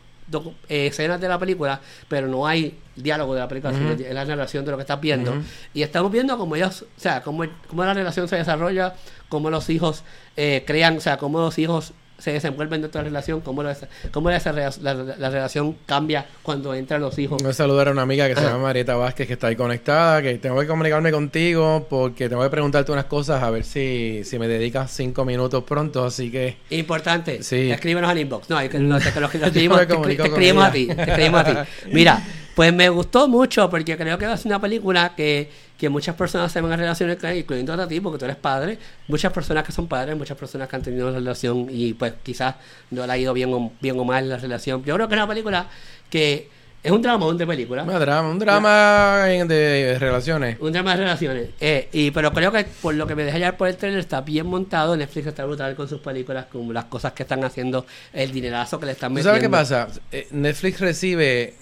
escenas 0.67 1.21
de 1.21 1.27
la 1.27 1.39
película, 1.39 1.79
pero 2.07 2.27
no 2.27 2.45
hay 2.47 2.77
diálogo 2.95 3.33
de 3.33 3.39
la 3.41 3.47
película, 3.47 3.73
sino 3.73 3.91
es 3.91 4.13
la 4.13 4.25
narración 4.25 4.65
de 4.65 4.71
lo 4.71 4.77
que 4.77 4.81
estás 4.81 4.99
viendo. 4.99 5.35
Y 5.73 5.81
estamos 5.81 6.11
viendo 6.11 6.37
cómo 6.37 6.55
ellos, 6.55 6.83
o 6.83 6.99
sea, 6.99 7.21
cómo, 7.21 7.45
cómo 7.67 7.85
la 7.85 7.93
relación 7.93 8.27
se 8.27 8.35
desarrolla, 8.35 8.95
cómo 9.29 9.49
los 9.49 9.69
hijos 9.69 10.03
eh, 10.35 10.63
crean, 10.65 10.97
o 10.97 11.01
sea, 11.01 11.17
cómo 11.17 11.39
los 11.39 11.57
hijos 11.59 11.93
se 12.17 12.31
desenvuelven 12.33 12.81
dentro 12.81 12.99
de 12.99 13.03
la 13.03 13.09
relación, 13.09 13.41
cómo, 13.41 13.61
lo- 13.63 13.71
cómo 14.11 14.29
esa 14.31 14.51
la, 14.51 14.71
la 14.81 15.29
relación 15.29 15.75
cambia 15.85 16.25
cuando 16.43 16.73
entran 16.73 17.01
los 17.01 17.17
hijos. 17.19 17.41
Voy 17.41 17.51
a 17.51 17.53
saludar 17.53 17.87
a 17.89 17.91
una 17.91 18.01
amiga 18.01 18.27
que 18.27 18.35
se 18.35 18.41
llama 18.41 18.57
Marieta 18.57 18.95
Vázquez, 18.95 19.27
que 19.27 19.33
está 19.33 19.47
ahí 19.47 19.55
conectada, 19.55 20.21
que 20.21 20.35
tengo 20.39 20.59
que 20.59 20.67
comunicarme 20.67 21.11
contigo 21.11 21.85
porque 21.89 22.29
tengo 22.29 22.41
que 22.43 22.49
preguntarte 22.49 22.91
unas 22.91 23.05
cosas 23.05 23.43
a 23.43 23.49
ver 23.51 23.63
si, 23.63 24.21
si 24.23 24.39
me 24.39 24.47
dedicas 24.47 24.91
cinco 24.91 25.25
minutos 25.25 25.63
pronto, 25.63 26.05
así 26.05 26.31
que... 26.31 26.57
Importante, 26.71 27.43
Sí. 27.43 27.69
escríbenos 27.71 28.09
al 28.09 28.17
inbox. 28.17 28.49
No, 28.49 28.57
hay 28.57 28.69
que, 28.69 28.79
no, 28.79 28.97
que 29.13 29.19
lo- 29.19 29.29
que 29.29 29.37
escribimos, 29.37 29.85
te, 29.87 29.93
escribimos 30.23 30.63
a 30.65 30.71
ti, 30.71 30.87
te 30.87 31.01
escribimos 31.03 31.41
a 31.41 31.63
ti. 31.65 31.69
Mira, 31.91 32.21
pues 32.57 32.73
me 32.73 32.89
gustó 32.89 33.27
mucho 33.27 33.69
porque 33.69 33.95
creo 33.95 34.17
que 34.17 34.25
ser 34.35 34.47
una 34.47 34.59
película 34.59 35.13
que, 35.15 35.47
que 35.77 35.89
muchas 35.89 36.15
personas 36.15 36.51
se 36.51 36.59
van 36.59 36.71
a 36.71 36.75
relacionar 36.75 37.15
con, 37.19 37.31
incluyendo 37.35 37.71
a 37.73 37.87
ti, 37.87 37.99
porque 37.99 38.17
tú 38.17 38.25
eres 38.25 38.37
padre. 38.37 38.79
Muchas 39.07 39.31
personas 39.31 39.63
que 39.63 39.71
son 39.71 39.85
padres, 39.87 40.17
muchas 40.17 40.35
personas 40.35 40.67
que 40.67 40.75
han 40.75 40.81
tenido 40.81 41.07
una 41.07 41.19
relación 41.19 41.67
y 41.69 41.93
pues 41.93 42.13
quizás 42.23 42.55
no 42.89 43.05
le 43.05 43.13
ha 43.13 43.15
ido 43.15 43.31
bien 43.35 43.53
o, 43.53 43.71
bien 43.79 43.99
o 43.99 44.03
mal 44.03 44.27
la 44.27 44.37
relación. 44.37 44.83
Yo 44.83 44.95
creo 44.95 45.07
que 45.07 45.13
es 45.13 45.19
una 45.19 45.27
película 45.27 45.67
que 46.09 46.49
es 46.81 46.91
un 46.91 46.99
dramón 46.99 47.37
de 47.37 47.45
película. 47.45 47.83
Un 47.83 47.89
drama, 47.99 48.27
un 48.27 48.39
drama 48.39 49.25
de 49.27 49.97
relaciones. 49.99 50.57
Un 50.59 50.71
drama 50.73 50.95
de 50.95 50.97
relaciones. 50.97 51.49
Eh, 51.59 51.89
y, 51.91 52.09
pero 52.09 52.33
creo 52.33 52.51
que 52.51 52.65
por 52.81 52.95
lo 52.95 53.05
que 53.05 53.13
me 53.13 53.23
dejé 53.23 53.37
llevar 53.37 53.57
por 53.57 53.67
el 53.67 53.77
trailer 53.77 53.99
está 53.99 54.21
bien 54.21 54.47
montado. 54.47 54.97
Netflix 54.97 55.27
está 55.27 55.45
brutal 55.45 55.75
con 55.75 55.87
sus 55.87 56.01
películas, 56.01 56.47
con 56.47 56.73
las 56.73 56.85
cosas 56.85 57.13
que 57.13 57.21
están 57.21 57.43
haciendo, 57.43 57.85
el 58.13 58.31
dinerazo 58.31 58.79
que 58.79 58.87
le 58.87 58.93
están 58.93 59.11
¿Tú 59.11 59.13
metiendo. 59.13 59.29
sabes 59.29 59.43
qué 59.43 59.49
pasa? 59.51 59.89
Eh, 60.11 60.27
Netflix 60.31 60.79
recibe, 60.79 61.53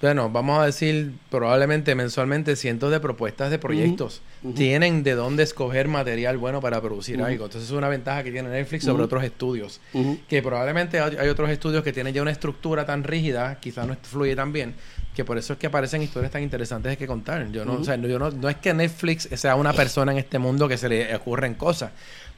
bueno, 0.00 0.30
vamos 0.30 0.62
a 0.62 0.66
decir 0.66 1.12
probablemente 1.30 1.94
mensualmente 1.94 2.56
cientos 2.56 2.90
de 2.90 3.00
propuestas 3.00 3.50
de 3.50 3.58
proyectos. 3.58 4.22
Tienen 4.54 5.02
de 5.02 5.14
dónde 5.14 5.42
escoger 5.42 5.88
material 5.88 6.38
bueno 6.38 6.60
para 6.62 6.80
producir 6.80 7.22
algo. 7.22 7.44
Entonces 7.44 7.70
es 7.70 7.76
una 7.76 7.88
ventaja 7.88 8.24
que 8.24 8.32
tiene 8.32 8.48
Netflix 8.48 8.84
sobre 8.84 9.04
otros 9.04 9.22
estudios. 9.22 9.80
Que 10.28 10.42
probablemente 10.42 10.98
hay 11.00 11.16
hay 11.20 11.28
otros 11.28 11.50
estudios 11.50 11.84
que 11.84 11.92
tienen 11.92 12.14
ya 12.14 12.22
una 12.22 12.30
estructura 12.30 12.86
tan 12.86 13.04
rígida, 13.04 13.58
quizás 13.60 13.86
no 13.86 13.96
fluye 14.02 14.34
tan 14.34 14.52
bien, 14.52 14.74
que 15.14 15.24
por 15.24 15.36
eso 15.36 15.52
es 15.52 15.58
que 15.58 15.66
aparecen 15.66 16.02
historias 16.02 16.32
tan 16.32 16.42
interesantes 16.42 16.96
que 16.96 17.06
contar. 17.06 17.50
Yo 17.52 17.64
no, 17.64 17.74
o 17.74 17.84
sea, 17.84 17.96
yo 17.96 18.18
no, 18.18 18.30
no 18.30 18.48
es 18.48 18.56
que 18.56 18.72
Netflix 18.72 19.28
sea 19.34 19.56
una 19.56 19.72
persona 19.72 20.12
en 20.12 20.18
este 20.18 20.38
mundo 20.38 20.68
que 20.68 20.78
se 20.78 20.88
le 20.88 21.14
ocurren 21.14 21.54
cosas, 21.54 21.92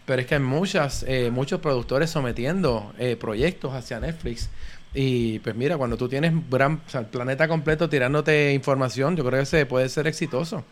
pero 0.05 0.21
es 0.21 0.27
que 0.27 0.35
hay 0.35 0.41
muchas, 0.41 1.05
eh, 1.07 1.31
muchos 1.31 1.61
productores 1.61 2.11
sometiendo 2.11 2.93
eh, 2.99 3.17
proyectos 3.17 3.73
hacia 3.73 4.01
Netflix. 4.01 4.51
Y 4.95 5.39
pues 5.39 5.55
mira, 5.57 5.79
cuando 5.79 5.97
tú 5.97 6.09
tienes 6.09 6.33
gran, 6.51 6.83
o 6.87 6.91
sea, 6.91 7.01
el 7.01 7.07
planeta 7.07 7.49
completo 7.49 7.89
tirándote 7.89 8.53
información, 8.53 9.17
yo 9.17 9.25
creo 9.25 9.41
que 9.41 9.47
se 9.47 9.65
puede 9.67 9.89
ser 9.89 10.07
exitoso. 10.07 10.65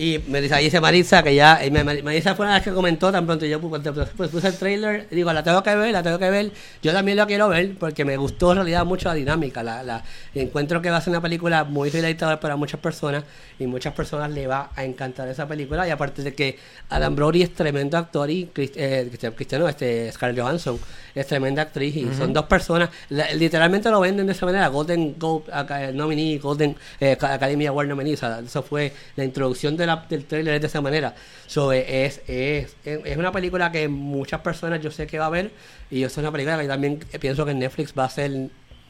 Y 0.00 0.20
me 0.28 0.40
dice, 0.40 0.54
ahí 0.54 0.66
dice 0.66 0.80
Marisa 0.80 1.24
que 1.24 1.34
ya, 1.34 1.64
y 1.66 1.72
me- 1.72 1.82
Marisa 1.82 2.36
fue 2.36 2.44
una 2.46 2.54
de 2.54 2.58
las 2.60 2.64
que 2.64 2.72
comentó 2.72 3.10
tan 3.10 3.26
pronto 3.26 3.44
yo 3.46 3.60
pues, 3.60 3.82
pues, 4.16 4.30
puse 4.30 4.46
el 4.46 4.54
trailer, 4.56 5.08
digo, 5.10 5.32
la 5.32 5.42
tengo 5.42 5.60
que 5.64 5.74
ver, 5.74 5.90
la 5.90 6.04
tengo 6.04 6.20
que 6.20 6.30
ver, 6.30 6.52
yo 6.80 6.92
también 6.92 7.16
la 7.16 7.26
quiero 7.26 7.48
ver 7.48 7.74
porque 7.76 8.04
me 8.04 8.16
gustó 8.16 8.52
en 8.52 8.58
realidad 8.58 8.84
mucho 8.84 9.08
la 9.08 9.14
dinámica, 9.14 9.64
la, 9.64 9.82
la 9.82 10.04
encuentro 10.36 10.80
que 10.80 10.88
va 10.90 10.98
a 10.98 11.00
ser 11.00 11.10
una 11.10 11.20
película 11.20 11.64
muy 11.64 11.90
relatable 11.90 12.36
para 12.36 12.54
muchas 12.54 12.78
personas 12.78 13.24
y 13.58 13.66
muchas 13.66 13.92
personas 13.92 14.30
le 14.30 14.46
va 14.46 14.70
a 14.76 14.84
encantar 14.84 15.26
esa 15.26 15.48
película 15.48 15.84
y 15.88 15.90
aparte 15.90 16.22
de 16.22 16.32
que 16.32 16.56
Adam 16.90 17.16
Brody 17.16 17.42
es 17.42 17.52
tremendo 17.52 17.98
actor 17.98 18.30
y 18.30 18.50
Chris- 18.54 18.70
eh, 18.76 19.04
Cristiano, 19.08 19.34
Cristiano, 19.34 19.68
este 19.68 20.12
Scarlett 20.12 20.40
Johansson 20.40 20.78
es 21.20 21.26
tremenda 21.26 21.62
actriz 21.62 21.96
y 21.96 22.08
son 22.14 22.32
dos 22.32 22.46
personas, 22.46 22.90
la- 23.10 23.32
literalmente 23.32 23.90
lo 23.90 24.00
venden 24.00 24.26
de 24.26 24.32
esa 24.32 24.46
manera, 24.46 24.68
Golden 24.68 25.16
Globe 25.18 25.44
Aca- 25.52 25.92
nominee, 25.92 26.38
Golden 26.38 26.76
eh, 27.00 27.16
Ca- 27.18 27.34
Academy 27.34 27.66
Award 27.66 27.88
nominee, 27.88 28.14
o 28.14 28.16
sea, 28.16 28.40
eso 28.40 28.62
fue 28.62 28.92
la 29.16 29.24
introducción 29.24 29.76
de 29.76 29.86
la- 29.86 30.04
del 30.08 30.24
trailer 30.24 30.54
es 30.54 30.60
de 30.60 30.66
esa 30.66 30.80
manera. 30.80 31.14
So, 31.46 31.72
eh, 31.72 32.04
es, 32.06 32.20
es, 32.28 32.76
es, 32.84 33.16
una 33.16 33.32
película 33.32 33.72
que 33.72 33.88
muchas 33.88 34.40
personas 34.40 34.80
yo 34.80 34.90
sé 34.90 35.06
que 35.06 35.18
va 35.18 35.26
a 35.26 35.30
ver 35.30 35.50
y 35.90 36.02
eso 36.02 36.20
es 36.20 36.24
una 36.24 36.32
película 36.32 36.58
que 36.60 36.68
también 36.68 36.98
pienso 37.20 37.44
que 37.46 37.54
Netflix 37.54 37.92
va 37.98 38.04
a 38.04 38.10
ser 38.10 38.30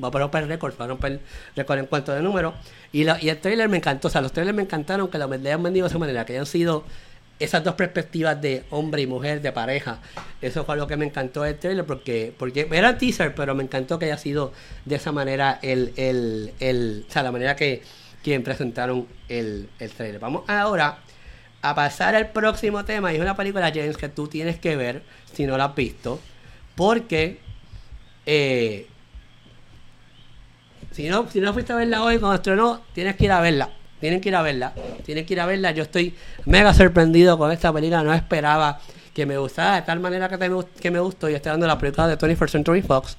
va 0.02 0.08
a 0.08 0.10
romper 0.12 0.46
récords, 0.46 0.76
va 0.80 0.84
a 0.84 0.88
romper 0.88 1.18
récord 1.56 1.78
en 1.80 1.86
cuanto 1.86 2.12
de 2.12 2.22
números. 2.22 2.54
Y, 2.92 3.02
la- 3.04 3.18
y 3.20 3.28
el 3.30 3.38
trailer 3.38 3.68
me 3.68 3.78
encantó, 3.78 4.06
o 4.08 4.10
sea, 4.10 4.20
los 4.20 4.32
trailers 4.32 4.54
me 4.56 4.62
encantaron 4.62 5.08
que 5.08 5.18
lo 5.18 5.26
le 5.26 5.36
hayan 5.48 5.62
vendido 5.62 5.84
de 5.86 5.88
esa 5.90 5.98
manera, 5.98 6.24
que 6.24 6.34
hayan 6.34 6.46
sido 6.46 6.84
esas 7.38 7.62
dos 7.64 7.74
perspectivas 7.74 8.40
de 8.40 8.64
hombre 8.70 9.02
y 9.02 9.06
mujer, 9.06 9.40
de 9.40 9.52
pareja. 9.52 10.00
Eso 10.42 10.64
fue 10.64 10.74
algo 10.74 10.86
que 10.86 10.96
me 10.96 11.04
encantó 11.06 11.42
del 11.42 11.58
trailer 11.58 11.84
porque, 11.84 12.34
porque 12.36 12.68
era 12.70 12.98
teaser, 12.98 13.34
pero 13.34 13.54
me 13.54 13.62
encantó 13.62 13.98
que 13.98 14.06
haya 14.06 14.18
sido 14.18 14.52
de 14.84 14.96
esa 14.96 15.12
manera 15.12 15.58
el, 15.62 15.92
el, 15.96 16.52
el 16.60 17.06
o 17.08 17.12
sea, 17.12 17.22
la 17.22 17.32
manera 17.32 17.56
que, 17.56 17.82
que 18.22 18.38
presentaron 18.40 19.06
el, 19.28 19.68
el 19.78 19.90
trailer. 19.90 20.20
Vamos 20.20 20.44
ahora 20.48 20.98
a 21.62 21.74
pasar 21.74 22.14
al 22.14 22.30
próximo 22.30 22.84
tema. 22.84 23.12
Y 23.12 23.16
es 23.16 23.22
una 23.22 23.36
película, 23.36 23.70
James, 23.74 23.96
que 23.96 24.08
tú 24.08 24.28
tienes 24.28 24.58
que 24.58 24.76
ver 24.76 25.02
si 25.32 25.46
no 25.46 25.56
la 25.56 25.66
has 25.66 25.74
visto. 25.74 26.20
Porque 26.74 27.40
eh, 28.26 28.86
si 30.92 31.08
no, 31.08 31.28
si 31.30 31.40
no 31.40 31.52
fuiste 31.52 31.72
a 31.72 31.76
verla 31.76 32.02
hoy 32.02 32.18
cuando 32.18 32.36
estrenó, 32.36 32.82
tienes 32.92 33.16
que 33.16 33.24
ir 33.24 33.32
a 33.32 33.40
verla. 33.40 33.70
Tienen 34.00 34.20
que 34.20 34.28
ir 34.28 34.36
a 34.36 34.42
verla. 34.42 34.72
Tienen 35.04 35.24
que 35.26 35.34
ir 35.34 35.40
a 35.40 35.46
verla. 35.46 35.70
Yo 35.72 35.82
estoy 35.82 36.14
mega 36.44 36.72
sorprendido 36.74 37.36
con 37.38 37.50
esta 37.52 37.72
película. 37.72 38.02
No 38.02 38.14
esperaba 38.14 38.80
que 39.14 39.26
me 39.26 39.36
gustara 39.38 39.76
de 39.76 39.82
tal 39.82 40.00
manera 40.00 40.28
que, 40.28 40.38
te- 40.38 40.50
que 40.80 40.90
me 40.90 41.00
gustó. 41.00 41.28
Yo 41.28 41.36
estoy 41.36 41.50
dando 41.50 41.66
la 41.66 41.78
película 41.78 42.06
de 42.06 42.16
21st 42.16 42.48
Century 42.48 42.82
Fox, 42.82 43.16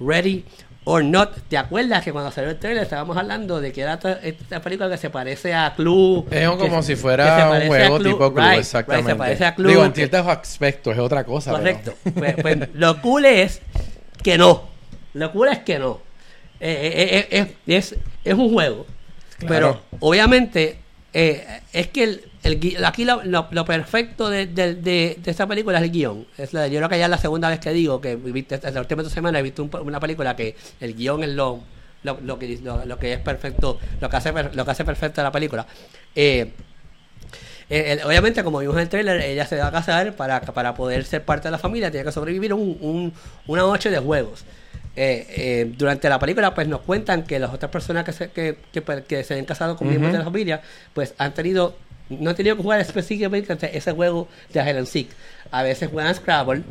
Ready 0.00 0.44
or 0.84 1.04
Not. 1.04 1.36
¿Te 1.48 1.56
acuerdas 1.58 2.02
que 2.04 2.12
cuando 2.12 2.30
salió 2.30 2.50
el 2.50 2.58
trailer 2.58 2.82
estábamos 2.84 3.16
hablando 3.16 3.60
de 3.60 3.72
que 3.72 3.82
era 3.82 3.98
esta 4.22 4.60
película 4.60 4.88
que 4.90 4.96
se 4.96 5.10
parece 5.10 5.52
a 5.54 5.74
Clue? 5.74 6.24
Es 6.30 6.48
como 6.48 6.82
si 6.82 6.96
fuera 6.96 7.50
un 7.62 7.66
juego 7.68 7.98
tipo 7.98 8.32
Clue, 8.34 8.42
right, 8.42 8.50
right, 8.50 8.58
exactamente. 8.60 9.10
se 9.12 9.16
parece 9.16 9.44
a 9.44 9.54
Clue. 9.54 9.68
Digo, 9.68 9.84
en 9.84 9.94
ciertos 9.94 10.26
aspectos 10.26 10.92
es 10.94 10.98
otra 11.00 11.24
cosa. 11.24 11.50
pero- 11.52 11.62
Correcto. 11.62 11.94
Pues, 12.14 12.34
pues, 12.40 12.68
lo 12.74 13.00
cool 13.02 13.24
es 13.26 13.60
que 14.22 14.38
no. 14.38 14.62
Lo 15.12 15.30
cool 15.32 15.48
es 15.48 15.58
que 15.60 15.78
no. 15.78 16.00
Eh, 16.60 16.92
eh, 16.94 17.28
eh, 17.30 17.38
eh, 17.40 17.56
es, 17.76 17.94
es 18.24 18.34
un 18.34 18.52
juego. 18.52 18.86
Claro. 19.46 19.80
Pero 19.90 19.98
obviamente 20.00 20.78
eh, 21.12 21.46
es 21.72 21.88
que 21.88 22.02
el, 22.04 22.22
el 22.42 22.84
aquí 22.84 23.04
lo, 23.04 23.22
lo- 23.24 23.46
lo 23.50 23.64
perfecto 23.64 24.28
de, 24.30 24.46
de- 24.46 24.74
de- 24.74 25.18
de 25.22 25.30
esta 25.30 25.46
película 25.46 25.78
es 25.78 25.84
el 25.84 25.90
guion. 25.92 26.26
Es 26.36 26.52
la- 26.52 26.66
yo 26.66 26.78
creo 26.78 26.88
que 26.88 26.98
ya 26.98 27.04
es 27.04 27.10
la 27.10 27.18
segunda 27.18 27.48
vez 27.48 27.60
que 27.60 27.70
digo 27.72 28.00
que 28.00 28.16
viste, 28.16 28.60
la 28.72 28.80
última 28.80 29.02
dos 29.02 29.12
semanas 29.12 29.40
he 29.40 29.42
visto 29.42 29.62
un- 29.62 29.70
una 29.86 30.00
película 30.00 30.34
que 30.36 30.56
el 30.80 30.94
guion 30.94 31.22
es 31.22 31.30
lo, 31.30 31.60
lo, 32.02 32.18
lo 32.22 32.38
que, 32.38 32.58
lo, 32.62 32.98
que 32.98 33.12
es 33.14 33.18
perfecto, 33.20 33.78
lo 34.00 34.10
que 34.10 34.16
hace, 34.16 34.32
lo 34.32 34.64
que 34.64 34.70
hace 34.70 34.84
perfecta 34.84 35.22
la 35.22 35.32
película. 35.32 35.66
Eh, 36.14 36.50
eh, 37.70 38.00
obviamente, 38.04 38.44
como 38.44 38.58
vimos 38.58 38.76
en 38.76 38.82
el 38.82 38.88
trailer, 38.88 39.20
ella 39.22 39.46
se 39.46 39.56
va 39.56 39.68
a 39.68 39.72
casar 39.72 40.14
para, 40.16 40.40
para 40.42 40.74
poder 40.74 41.04
ser 41.04 41.24
parte 41.24 41.48
de 41.48 41.52
la 41.52 41.58
familia, 41.58 41.90
tiene 41.90 42.04
que 42.04 42.12
sobrevivir 42.12 42.52
un, 42.52 42.76
un- 42.80 43.12
una 43.46 43.62
noche 43.62 43.88
de 43.90 43.98
juegos. 43.98 44.44
Eh, 44.96 45.26
eh, 45.28 45.72
durante 45.76 46.08
la 46.08 46.18
película, 46.20 46.54
pues 46.54 46.68
nos 46.68 46.80
cuentan 46.82 47.24
que 47.24 47.38
las 47.40 47.52
otras 47.52 47.70
personas 47.70 48.04
que 48.04 48.12
se, 48.12 48.30
que, 48.30 48.58
que, 48.72 48.80
pues, 48.80 49.02
que 49.04 49.24
se 49.24 49.34
han 49.38 49.44
casado 49.44 49.76
con 49.76 49.88
miembros 49.88 50.12
de 50.12 50.18
la 50.18 50.24
familia, 50.24 50.60
pues 50.92 51.14
han 51.18 51.34
tenido 51.34 51.76
no 52.10 52.30
he 52.30 52.34
tenido 52.34 52.54
que 52.56 52.62
jugar 52.62 52.80
específicamente 52.80 53.56
ese 53.76 53.92
juego 53.92 54.28
de 54.52 54.60
Hide 54.60 54.78
and 54.78 54.86
Seek. 54.86 55.08
A 55.50 55.62
veces 55.62 55.88
juegan 55.90 56.14
Scrabble. 56.14 56.62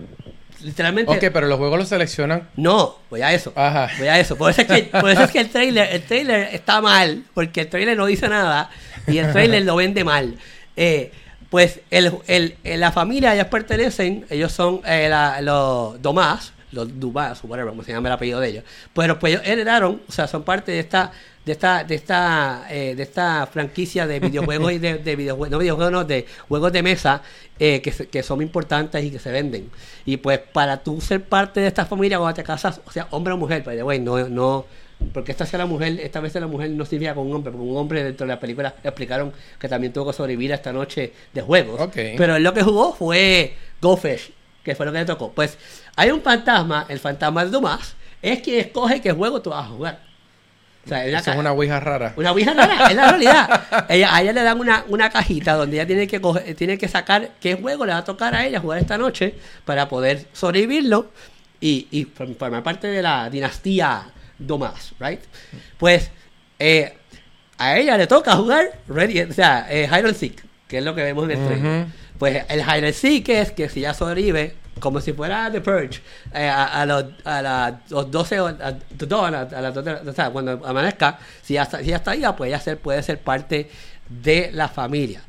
Literalmente. 0.61 1.11
Ok, 1.11 1.33
pero 1.33 1.47
los 1.47 1.57
juegos 1.57 1.77
los 1.79 1.89
seleccionan. 1.89 2.47
No, 2.55 2.99
voy 3.09 3.21
a 3.21 3.33
eso. 3.33 3.51
Ajá. 3.55 3.89
Voy 3.97 4.07
a 4.07 4.19
eso. 4.19 4.37
Por 4.37 4.51
eso 4.51 4.61
es 4.61 4.67
que, 4.67 4.83
por 4.83 5.09
eso 5.09 5.23
es 5.23 5.31
que 5.31 5.39
el 5.39 5.49
trailer, 5.49 5.89
el 5.91 6.03
trailer 6.03 6.49
está 6.53 6.79
mal, 6.81 7.23
porque 7.33 7.61
el 7.61 7.67
trailer 7.69 7.97
no 7.97 8.05
dice 8.05 8.29
nada 8.29 8.69
y 9.07 9.17
el 9.17 9.31
trailer 9.33 9.63
lo 9.65 9.75
vende 9.75 10.03
mal. 10.03 10.35
Eh, 10.77 11.11
pues 11.49 11.81
el, 11.91 12.11
el, 12.27 12.55
el- 12.63 12.79
la 12.79 12.91
familia, 12.91 13.33
ellos 13.33 13.47
pertenecen, 13.47 14.25
ellos 14.29 14.51
son 14.51 14.81
eh, 14.85 15.07
la- 15.09 15.41
los 15.41 16.01
Domás, 16.01 16.52
los 16.73 16.99
Dumas, 16.99 17.43
o 17.43 17.47
whatever, 17.47 17.69
como 17.69 17.83
se 17.83 17.91
llama 17.91 18.09
el 18.09 18.13
apellido 18.13 18.39
de 18.39 18.49
ellos. 18.49 18.63
Pero 18.93 19.19
pues 19.19 19.33
ellos 19.33 19.47
heredaron, 19.47 20.01
o 20.07 20.11
sea, 20.11 20.27
son 20.27 20.43
parte 20.43 20.71
de 20.71 20.79
esta 20.79 21.11
de 21.45 21.51
esta 21.51 21.83
de 21.83 21.95
esta 21.95 22.67
eh, 22.69 22.95
de 22.95 23.03
esta 23.03 23.45
franquicia 23.47 24.07
de 24.07 24.19
videojuegos 24.19 24.71
y 24.71 24.79
de, 24.79 24.97
de 25.03 25.15
videojuegos 25.15 25.49
no 25.51 25.59
videojuegos 25.59 25.91
no, 25.91 26.03
de 26.05 26.25
juegos 26.47 26.71
de 26.71 26.83
mesa 26.83 27.21
eh, 27.59 27.81
que, 27.81 27.91
que 27.91 28.23
son 28.23 28.41
importantes 28.41 29.03
y 29.03 29.11
que 29.11 29.19
se 29.19 29.31
venden 29.31 29.69
y 30.05 30.17
pues 30.17 30.39
para 30.39 30.81
tú 30.81 31.01
ser 31.01 31.23
parte 31.23 31.59
de 31.59 31.67
esta 31.67 31.85
familia 31.85 32.17
cuando 32.17 32.35
te 32.35 32.43
casas 32.43 32.79
o 32.85 32.91
sea 32.91 33.07
hombre 33.11 33.33
o 33.33 33.37
mujer 33.37 33.61
pero 33.63 33.83
güey 33.83 33.99
no 33.99 34.29
no 34.29 34.65
porque 35.13 35.33
esta 35.33 35.45
sea 35.45 35.59
la 35.59 35.65
mujer 35.65 35.99
esta 35.99 36.21
vez 36.21 36.33
la 36.35 36.47
mujer 36.47 36.69
no 36.69 36.85
significa 36.85 37.13
con 37.13 37.27
un 37.27 37.35
hombre 37.35 37.51
porque 37.51 37.67
un 37.67 37.77
hombre 37.77 38.03
dentro 38.03 38.25
de 38.25 38.33
la 38.33 38.39
película 38.39 38.75
explicaron 38.81 39.33
que 39.59 39.67
también 39.67 39.91
tuvo 39.91 40.07
que 40.07 40.13
sobrevivir 40.13 40.53
a 40.53 40.55
esta 40.55 40.71
noche 40.71 41.11
de 41.33 41.41
juegos 41.41 41.81
Ok. 41.81 41.97
pero 42.17 42.37
él 42.37 42.43
lo 42.43 42.53
que 42.53 42.63
jugó 42.63 42.93
fue 42.93 43.53
Go 43.81 43.97
Fish 43.97 44.31
que 44.63 44.75
fue 44.75 44.85
lo 44.85 44.91
que 44.91 44.99
le 44.99 45.05
tocó 45.05 45.31
pues 45.31 45.57
hay 45.95 46.11
un 46.11 46.21
fantasma 46.21 46.85
el 46.89 46.99
fantasma 46.99 47.43
de 47.45 47.51
Dumas 47.51 47.95
es 48.21 48.39
quien 48.41 48.59
escoge 48.61 49.01
qué 49.01 49.11
juego 49.11 49.41
tú 49.41 49.49
vas 49.51 49.65
a 49.65 49.69
jugar 49.69 49.99
o 50.85 50.89
sea, 50.89 51.05
una 51.07 51.19
es 51.19 51.27
una 51.27 51.51
ouija 51.53 51.79
rara. 51.79 52.13
una 52.17 52.31
ouija 52.33 52.53
rara, 52.53 52.87
es 52.89 52.95
la 52.97 53.07
realidad. 53.11 53.85
Ella, 53.87 54.13
a 54.13 54.21
ella 54.21 54.33
le 54.33 54.43
dan 54.43 54.59
una, 54.59 54.83
una 54.89 55.09
cajita 55.09 55.53
donde 55.53 55.77
ella 55.77 55.87
tiene 55.87 56.07
que 56.09 56.21
coger- 56.21 56.53
tiene 56.57 56.77
que 56.77 56.89
sacar 56.89 57.29
qué 57.39 57.55
juego 57.55 57.85
le 57.85 57.93
va 57.93 57.99
a 57.99 58.03
tocar 58.03 58.35
a 58.35 58.45
ella 58.45 58.59
jugar 58.59 58.79
esta 58.79 58.97
noche 58.97 59.33
para 59.63 59.87
poder 59.87 60.25
sobrevivirlo 60.33 61.09
y, 61.61 61.87
y 61.89 62.05
form- 62.05 62.35
formar 62.35 62.63
parte 62.63 62.87
de 62.87 63.01
la 63.01 63.29
dinastía 63.29 64.09
Domas, 64.37 64.91
right? 64.99 65.21
Pues 65.77 66.11
eh, 66.59 66.97
a 67.57 67.77
ella 67.77 67.97
le 67.97 68.05
toca 68.05 68.35
jugar 68.35 68.65
Ready, 68.89 69.21
o 69.21 69.31
sea, 69.33 69.65
eh, 69.69 69.85
Hide 69.87 70.07
and 70.09 70.15
Seek, 70.15 70.43
que 70.67 70.79
es 70.79 70.83
lo 70.83 70.93
que 70.93 71.03
vemos 71.03 71.29
en 71.29 71.31
el. 71.31 71.37
Ujú. 71.83 71.91
Pues 72.23 72.45
el 72.47 72.61
Hide 72.61 72.87
and 72.87 72.93
Seek 72.93 73.27
es 73.27 73.51
que 73.51 73.67
si 73.67 73.79
ella 73.81 73.93
sobrevive, 73.93 74.55
como 74.79 75.01
si 75.01 75.11
fuera 75.11 75.51
The 75.51 75.59
Purge, 75.59 75.99
eh, 76.33 76.47
a, 76.47 76.81
a 76.81 76.85
los, 76.85 77.03
a 77.25 77.41
las 77.41 77.73
los 77.91 78.09
12 78.09 78.39
o- 78.39 78.47
a, 78.47 78.51
a, 78.53 79.61
las 79.61 79.73
12 79.73 79.91
o 80.09 80.13
sea, 80.13 80.29
cuando 80.29 80.61
amanezca, 80.65 81.19
si 81.41 81.55
ya 81.55 81.65
si 81.65 81.83
ya 81.83 81.97
está 81.97 82.13
viva, 82.13 82.33
pues 82.33 82.47
ella 82.47 82.61
ser, 82.61 82.77
puede 82.77 83.03
ser 83.03 83.19
parte 83.19 83.69
de 84.07 84.51
la 84.53 84.69
familia. 84.69 85.21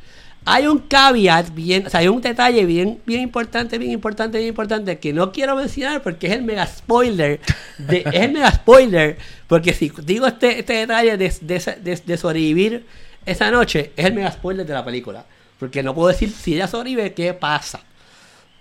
Hay 0.45 0.68
un 0.68 0.78
caveat 0.78 1.53
bien, 1.53 1.84
o 1.88 1.90
sea, 1.90 1.99
hay 1.99 2.07
un 2.07 2.20
detalle 2.20 2.64
bien, 2.64 3.01
bien 3.05 3.22
importante, 3.22 3.76
bien 3.76 3.90
importante, 3.90 4.38
bien 4.38 4.51
importante 4.51 4.99
que 5.01 5.12
no 5.12 5.32
quiero 5.32 5.57
mencionar 5.57 6.01
porque 6.01 6.28
es 6.28 6.32
el 6.34 6.42
mega 6.42 6.64
spoiler, 6.64 7.40
de, 7.78 8.05
es 8.07 8.20
el 8.22 8.30
mega 8.30 8.53
spoiler, 8.53 9.18
porque 9.49 9.72
si 9.74 9.90
digo 10.05 10.28
este, 10.28 10.61
este 10.61 10.74
detalle 10.74 11.16
de, 11.16 11.28
de, 11.40 11.76
de- 11.82 12.03
de 12.07 12.16
sobrevivir 12.16 12.86
esa 13.26 13.51
noche, 13.51 13.90
es 13.97 14.05
el 14.05 14.14
mega 14.14 14.30
spoiler 14.30 14.64
de 14.64 14.74
la 14.74 14.84
película, 14.84 15.24
porque 15.59 15.82
no 15.82 15.94
puedo 15.94 16.09
decir 16.09 16.30
si 16.30 16.55
ella 16.55 16.66
sobrevive, 16.68 17.14
qué 17.14 17.34
pasa. 17.34 17.80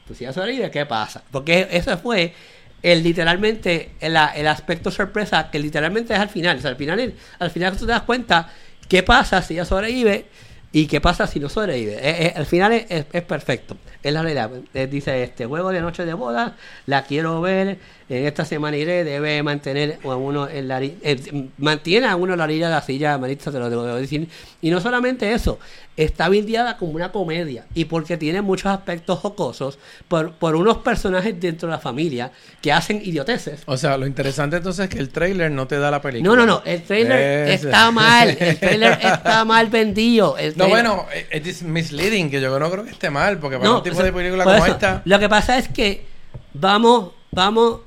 Pues 0.06 0.18
si 0.20 0.26
ella 0.26 0.34
sobrevive, 0.34 0.72
¿qué 0.72 0.86
pasa? 0.86 1.24
Porque 1.32 1.68
eso 1.72 1.98
fue 1.98 2.34
el 2.82 3.04
literalmente 3.04 3.92
el, 4.02 4.18
el 4.36 4.48
aspecto 4.48 4.92
sorpresa 4.92 5.50
que 5.50 5.60
literalmente 5.60 6.14
es 6.14 6.20
al 6.20 6.30
final. 6.30 6.60
O 6.64 6.68
al 6.68 6.76
final, 6.76 7.14
al 7.40 7.52
final 7.52 7.78
tú 7.78 7.86
te 7.86 7.92
das 7.94 8.02
cuenta 8.04 8.50
qué 8.90 9.04
pasa 9.04 9.42
si 9.42 9.54
ella 9.54 9.66
sobrevive 9.66 10.26
y 10.72 10.88
qué 10.88 11.00
pasa 11.00 11.28
si 11.28 11.40
no 11.40 11.48
sobrevive. 11.50 11.94
Eh, 11.96 12.26
eh, 12.28 12.34
al 12.36 12.46
final 12.46 12.74
es, 12.74 12.86
es- 12.90 13.06
es 13.14 13.24
perfecto. 13.24 13.78
Es 14.02 14.12
la 14.14 14.22
realidad. 14.22 14.52
Eh, 14.74 14.88
dice, 14.88 15.24
este 15.24 15.46
juego 15.46 15.70
de 15.72 15.80
noche 15.82 16.06
de 16.06 16.14
boda, 16.14 16.58
la 16.88 17.04
quiero 17.04 17.40
ver. 17.42 17.78
En 18.20 18.26
esta 18.28 18.46
semana 18.46 18.78
iré, 18.78 19.04
debe 19.04 19.42
mantener 19.44 20.00
a 20.04 20.16
uno 20.16 20.48
en 20.48 20.68
la 20.68 20.82
eh, 20.84 21.50
mantiene 21.58 22.08
a 22.08 22.16
uno 22.16 22.34
en 22.34 22.38
la 22.40 22.46
orilla 22.46 22.68
de 22.68 22.74
la 22.76 22.82
silla, 22.82 23.18
Maritza, 23.18 23.52
te 23.52 23.60
lo 23.60 23.70
debo 23.70 23.84
decir. 23.96 24.28
Y 24.62 24.70
no 24.70 24.80
solamente 24.80 25.32
eso, 25.34 25.60
está 25.98 26.30
videada 26.30 26.78
como 26.78 26.94
una 26.94 27.12
comedia. 27.12 27.66
Y 27.74 27.86
porque 27.86 28.18
tiene 28.18 28.42
muchos 28.42 28.68
aspectos 28.68 29.20
jocosos 29.20 29.78
por, 30.08 30.34
por 30.34 30.56
unos 30.56 30.78
personajes 30.78 31.40
dentro 31.40 31.68
de 31.68 31.74
la 31.76 31.80
familia 31.80 32.32
que 32.62 32.72
hacen 32.72 33.02
idioteces. 33.04 33.62
O 33.66 33.78
sea, 33.78 33.98
lo 33.98 34.06
interesante 34.08 34.58
entonces 34.58 34.86
es 34.88 34.90
que 34.96 35.00
el 35.00 35.10
trailer 35.10 35.52
no 35.52 35.68
te 35.68 35.78
da 35.80 35.92
la 35.92 36.02
película. 36.02 36.30
No, 36.30 36.36
no, 36.36 36.46
no, 36.46 36.62
el 36.66 36.82
trailer 36.84 37.50
está 37.50 37.92
mal, 37.92 38.36
el 38.40 38.58
trailer 38.60 39.00
está 39.02 39.46
mal 39.46 39.68
vendido. 39.68 40.38
el 40.38 40.58
No, 40.58 40.66
trailer- 40.66 40.70
bueno, 40.70 41.06
eh, 41.14 41.42
es 41.46 41.64
misleading, 41.64 42.30
que 42.30 42.42
yo 42.42 42.58
no 42.60 42.70
creo 42.72 42.84
que 42.84 42.92
esté 42.92 43.10
mal, 43.10 43.38
porque 43.40 43.58
para 43.58 43.70
No, 43.70 43.78
un 43.78 43.84
tipo 43.84 43.94
o 43.96 43.98
sea, 43.98 44.06
de 44.06 44.14
película 44.14 44.44
como 44.44 44.56
eso, 44.58 44.68
esta... 44.68 45.02
Lo 45.06 45.20
que 45.20 45.30
pasa 45.30 45.58
es 45.58 45.68
que 45.68 46.06
vamos, 46.54 47.12
vamos, 47.32 47.82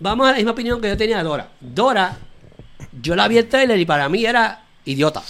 vamos 0.00 0.26
a 0.26 0.30
la 0.32 0.36
misma 0.36 0.52
opinión 0.52 0.80
que 0.80 0.88
yo 0.88 0.96
tenía 0.96 1.18
de 1.18 1.24
Dora. 1.24 1.48
Dora, 1.60 2.16
yo 3.00 3.14
la 3.16 3.28
vi 3.28 3.38
el 3.38 3.48
trailer 3.48 3.78
y 3.78 3.86
para 3.86 4.08
mí 4.08 4.24
era 4.24 4.64
idiota. 4.84 5.22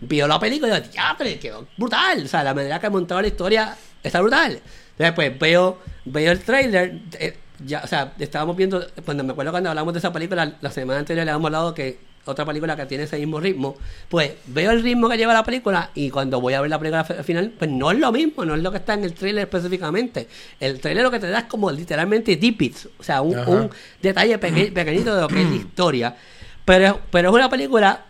Vio 0.00 0.28
la 0.28 0.38
película 0.38 0.78
y 0.78 0.82
yo, 0.82 0.88
diablo, 0.90 1.40
quedó 1.40 1.66
brutal. 1.76 2.22
O 2.24 2.28
sea, 2.28 2.44
la 2.44 2.54
manera 2.54 2.78
que 2.78 2.90
montaba 2.90 3.22
la 3.22 3.28
historia 3.28 3.76
está 4.02 4.20
brutal. 4.20 4.60
Después 4.98 5.38
veo, 5.38 5.78
veo 6.04 6.32
el 6.32 6.40
trailer. 6.40 7.00
eh, 7.18 7.38
ya, 7.64 7.80
o 7.82 7.86
sea, 7.86 8.12
estábamos 8.18 8.54
viendo, 8.56 8.86
cuando 9.04 9.24
me 9.24 9.32
acuerdo 9.32 9.50
cuando 9.50 9.70
hablamos 9.70 9.94
de 9.94 9.98
esa 9.98 10.12
película, 10.12 10.56
la 10.60 10.70
semana 10.70 11.00
anterior 11.00 11.24
le 11.24 11.30
habíamos 11.30 11.48
hablado 11.48 11.74
que 11.74 11.98
otra 12.26 12.44
película 12.44 12.76
que 12.76 12.84
tiene 12.86 13.04
ese 13.04 13.18
mismo 13.18 13.40
ritmo, 13.40 13.76
pues 14.08 14.32
veo 14.46 14.70
el 14.72 14.82
ritmo 14.82 15.08
que 15.08 15.16
lleva 15.16 15.32
la 15.32 15.44
película 15.44 15.90
y 15.94 16.10
cuando 16.10 16.40
voy 16.40 16.54
a 16.54 16.60
ver 16.60 16.68
la 16.70 16.78
película 16.78 17.00
al 17.00 17.24
final, 17.24 17.52
pues 17.58 17.70
no 17.70 17.90
es 17.90 17.98
lo 17.98 18.12
mismo, 18.12 18.44
no 18.44 18.54
es 18.54 18.62
lo 18.62 18.70
que 18.70 18.78
está 18.78 18.94
en 18.94 19.04
el 19.04 19.14
trailer 19.14 19.44
específicamente. 19.44 20.28
El 20.60 20.80
trailer 20.80 21.04
lo 21.04 21.10
que 21.10 21.20
te 21.20 21.28
da 21.28 21.38
es 21.40 21.44
como 21.44 21.70
literalmente 21.70 22.36
tidbits, 22.36 22.88
o 22.98 23.02
sea, 23.02 23.22
un, 23.22 23.70
detalle 24.02 24.38
peque- 24.38 24.72
pequeñito 24.72 25.14
de 25.14 25.20
lo 25.22 25.28
que 25.28 25.40
es 25.42 25.48
la 25.50 25.56
historia. 25.56 26.16
Pero, 26.64 27.00
pero 27.10 27.28
es 27.30 27.34
una 27.34 27.48
película 27.48 28.04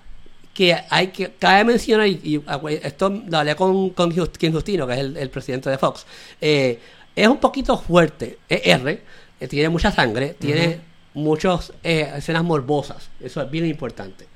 que 0.54 0.74
hay 0.88 1.08
que 1.08 1.32
cabe 1.38 1.64
mencionar, 1.64 2.06
y, 2.08 2.18
y, 2.24 2.42
esto 2.82 3.10
lo 3.28 3.38
hablé 3.38 3.54
con, 3.54 3.90
con 3.90 4.10
Just- 4.16 4.38
Ken 4.38 4.52
Justino, 4.54 4.86
que 4.86 4.94
es 4.94 5.00
el, 5.00 5.16
el 5.18 5.28
presidente 5.28 5.68
de 5.68 5.76
Fox, 5.76 6.06
eh, 6.40 6.78
es 7.14 7.28
un 7.28 7.36
poquito 7.36 7.76
fuerte, 7.76 8.38
es 8.48 8.62
R, 8.64 9.02
eh, 9.38 9.48
tiene 9.48 9.68
mucha 9.68 9.90
sangre, 9.92 10.34
tiene 10.38 10.80
muchas 11.16 11.72
eh, 11.82 12.12
escenas 12.16 12.44
morbosas, 12.44 13.10
eso 13.20 13.42
es 13.42 13.50
bien 13.50 13.66
importante. 13.66 14.26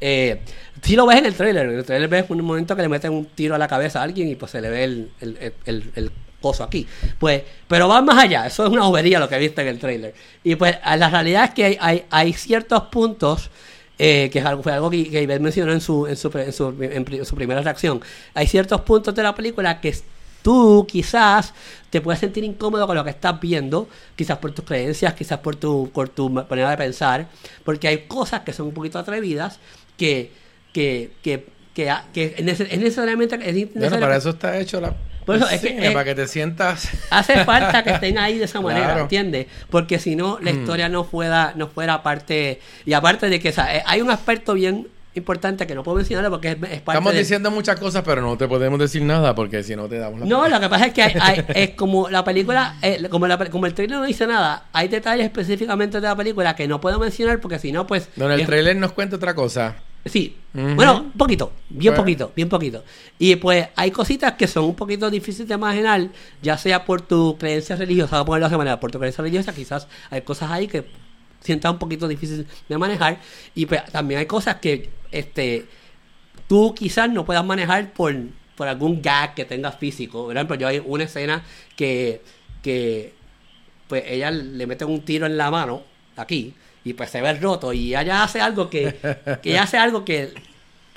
Eh, 0.00 0.40
si 0.82 0.96
lo 0.96 1.06
ves 1.06 1.18
en 1.18 1.26
el 1.26 1.34
trailer, 1.34 1.66
en 1.68 1.78
el 1.78 1.84
trailer 1.84 2.08
ves 2.08 2.24
un 2.30 2.42
momento 2.42 2.74
que 2.74 2.82
le 2.82 2.88
meten 2.88 3.12
un 3.12 3.26
tiro 3.26 3.54
a 3.54 3.58
la 3.58 3.68
cabeza 3.68 4.00
a 4.00 4.04
alguien 4.04 4.28
y 4.28 4.34
pues 4.34 4.50
se 4.50 4.60
le 4.60 4.70
ve 4.70 4.84
el, 4.84 5.10
el, 5.20 5.52
el- 5.66 5.90
el- 5.94 6.12
coso 6.40 6.64
aquí. 6.64 6.86
Pues, 7.18 7.42
pero 7.68 7.86
va 7.86 8.00
más 8.00 8.16
allá, 8.16 8.46
eso 8.46 8.64
es 8.64 8.70
una 8.70 8.84
bobería 8.84 9.18
lo 9.18 9.28
que 9.28 9.36
viste 9.38 9.60
en 9.60 9.68
el 9.68 9.78
trailer. 9.78 10.14
Y 10.42 10.54
pues 10.54 10.74
la 10.96 11.10
realidad 11.10 11.44
es 11.44 11.50
que 11.50 11.78
hay, 11.78 12.04
hay, 12.08 12.32
ciertos 12.32 12.84
puntos 12.84 13.50
eh, 13.98 14.30
que 14.32 14.40
fue 14.62 14.72
algo 14.72 14.88
que, 14.88 15.10
que 15.10 15.20
Ivette 15.20 15.42
mencionó 15.42 15.70
en 15.72 15.82
su, 15.82 16.06
en, 16.06 16.16
su, 16.16 16.30
en, 16.38 16.52
su, 16.54 16.74
en 16.80 17.24
su 17.26 17.34
primera 17.34 17.60
reacción. 17.60 18.00
Hay 18.32 18.46
ciertos 18.46 18.80
puntos 18.80 19.14
de 19.14 19.22
la 19.22 19.34
película 19.34 19.82
que 19.82 19.94
tú 20.42 20.86
quizás 20.88 21.52
te 21.90 22.00
puedes 22.00 22.20
sentir 22.20 22.44
incómodo 22.44 22.86
con 22.86 22.96
lo 22.96 23.04
que 23.04 23.10
estás 23.10 23.40
viendo, 23.40 23.88
quizás 24.16 24.38
por 24.38 24.52
tus 24.52 24.64
creencias, 24.64 25.14
quizás 25.14 25.38
por 25.40 25.56
tu, 25.56 25.90
por 25.92 26.08
tu 26.08 26.30
ma- 26.30 26.46
manera 26.48 26.70
de 26.70 26.76
pensar, 26.76 27.26
porque 27.64 27.88
hay 27.88 27.98
cosas 28.06 28.40
que 28.40 28.52
son 28.52 28.66
un 28.68 28.74
poquito 28.74 28.98
atrevidas 28.98 29.58
que, 29.96 30.30
que, 30.72 31.12
que, 31.22 31.46
que, 31.74 31.90
a- 31.90 32.04
que 32.12 32.34
es 32.38 32.44
nece- 32.44 32.68
es 32.70 32.78
necesariamente... 32.78 33.34
es 33.36 33.40
Bueno, 33.54 33.70
necesario- 33.74 34.00
para 34.00 34.16
eso 34.16 34.30
está 34.30 34.58
hecho 34.58 34.80
la... 34.80 34.94
Por 35.26 35.36
eso 35.36 35.46
que- 35.60 35.90
para 35.92 36.04
que 36.04 36.14
te 36.14 36.26
sientas... 36.26 36.88
hace 37.10 37.44
falta 37.44 37.84
que 37.84 37.90
estén 37.90 38.18
ahí 38.18 38.38
de 38.38 38.44
esa 38.46 38.60
manera, 38.62 38.86
Claro. 38.86 39.00
¿entiendes? 39.02 39.46
Porque 39.68 39.98
si 39.98 40.16
no, 40.16 40.38
la 40.40 40.52
Mm. 40.52 40.60
historia 40.60 40.88
no 40.88 41.04
fuera, 41.04 41.52
no 41.56 41.68
fuera 41.68 42.02
parte. 42.02 42.60
Y 42.86 42.94
aparte 42.94 43.28
de 43.28 43.38
que 43.38 43.50
o 43.50 43.52
sea, 43.52 43.76
eh, 43.76 43.82
hay 43.86 44.00
un 44.00 44.10
aspecto 44.10 44.54
bien 44.54 44.88
importante 45.14 45.66
que 45.66 45.74
no 45.74 45.82
puedo 45.82 45.96
mencionar 45.96 46.30
porque 46.30 46.48
es, 46.50 46.54
es 46.54 46.80
parte 46.80 46.98
Estamos 46.98 47.12
de- 47.12 47.18
diciendo 47.18 47.50
muchas 47.50 47.78
cosas, 47.80 48.02
pero 48.04 48.22
no 48.22 48.36
te 48.36 48.46
podemos 48.46 48.78
decir 48.78 49.02
nada 49.02 49.34
porque 49.34 49.62
si 49.64 49.74
no 49.74 49.88
te 49.88 49.98
damos 49.98 50.20
la... 50.20 50.26
No, 50.26 50.48
lo 50.48 50.60
que 50.60 50.68
pasa 50.68 50.86
es 50.86 50.92
que 50.92 51.02
hay, 51.02 51.14
hay- 51.20 51.44
es 51.54 51.70
como 51.70 52.08
la 52.08 52.22
película, 52.24 52.76
eh, 52.82 53.06
como, 53.10 53.26
la, 53.26 53.36
como 53.50 53.66
el 53.66 53.74
trailer 53.74 53.98
no 53.98 54.04
dice 54.06 54.26
nada, 54.26 54.66
hay 54.72 54.88
detalles 54.88 55.26
específicamente 55.26 56.00
de 56.00 56.06
la 56.06 56.14
película 56.16 56.54
que 56.54 56.68
no 56.68 56.80
puedo 56.80 56.98
mencionar 57.00 57.40
porque 57.40 57.58
si 57.58 57.72
no, 57.72 57.86
pues. 57.86 58.08
No, 58.16 58.26
en 58.26 58.32
el 58.32 58.40
es- 58.42 58.46
trailer 58.46 58.76
nos 58.76 58.92
cuenta 58.92 59.16
otra 59.16 59.34
cosa. 59.34 59.76
Sí, 60.04 60.34
Ujú. 60.54 60.76
bueno, 60.76 61.00
un 61.02 61.10
poquito, 61.12 61.52
bien 61.68 61.92
Bueno. 61.92 62.02
poquito, 62.04 62.32
bien 62.34 62.48
poquito. 62.48 62.84
Y 63.18 63.36
pues 63.36 63.68
hay 63.76 63.90
cositas 63.90 64.32
que 64.32 64.46
son 64.46 64.64
un 64.64 64.74
poquito 64.74 65.10
difíciles 65.10 65.46
de 65.48 65.54
imaginar, 65.54 66.06
ya 66.40 66.56
sea 66.56 66.86
por 66.86 67.02
tu 67.02 67.36
creencia 67.36 67.76
religiosa, 67.76 68.12
vamos 68.12 68.22
a 68.22 68.26
ponerlo 68.26 68.48
de 68.48 68.56
manera, 68.56 68.80
por 68.80 68.90
tu 68.90 68.98
creencia 68.98 69.20
religiosa, 69.22 69.52
quizás 69.52 69.88
hay 70.08 70.22
cosas 70.22 70.50
ahí 70.52 70.68
que 70.68 70.86
sientas 71.40 71.72
un 71.72 71.78
poquito 71.78 72.08
difícil 72.08 72.46
de 72.68 72.78
manejar. 72.78 73.20
Y 73.54 73.66
pues 73.66 73.84
también 73.92 74.20
hay 74.20 74.26
cosas 74.26 74.56
que 74.56 74.90
este 75.10 75.66
tú 76.46 76.74
quizás 76.74 77.08
no 77.08 77.24
puedas 77.24 77.44
manejar 77.44 77.92
por, 77.92 78.12
por 78.56 78.66
algún 78.66 79.00
gag 79.00 79.34
que 79.34 79.44
tengas 79.44 79.76
físico. 79.76 80.24
Por 80.24 80.36
ejemplo, 80.36 80.56
yo 80.56 80.66
hay 80.66 80.82
una 80.84 81.04
escena 81.04 81.44
que, 81.76 82.22
que 82.60 83.14
pues 83.86 84.02
ella 84.06 84.32
le 84.32 84.66
mete 84.66 84.84
un 84.84 85.02
tiro 85.02 85.26
en 85.26 85.36
la 85.36 85.50
mano, 85.50 85.84
aquí, 86.16 86.54
y 86.82 86.94
pues 86.94 87.10
se 87.10 87.20
ve 87.20 87.34
roto, 87.34 87.72
y 87.72 87.94
ella 87.94 88.24
hace 88.24 88.40
algo 88.40 88.68
que 88.68 88.96
ella 89.44 89.62
hace 89.62 89.78
algo 89.78 90.04
que 90.04 90.32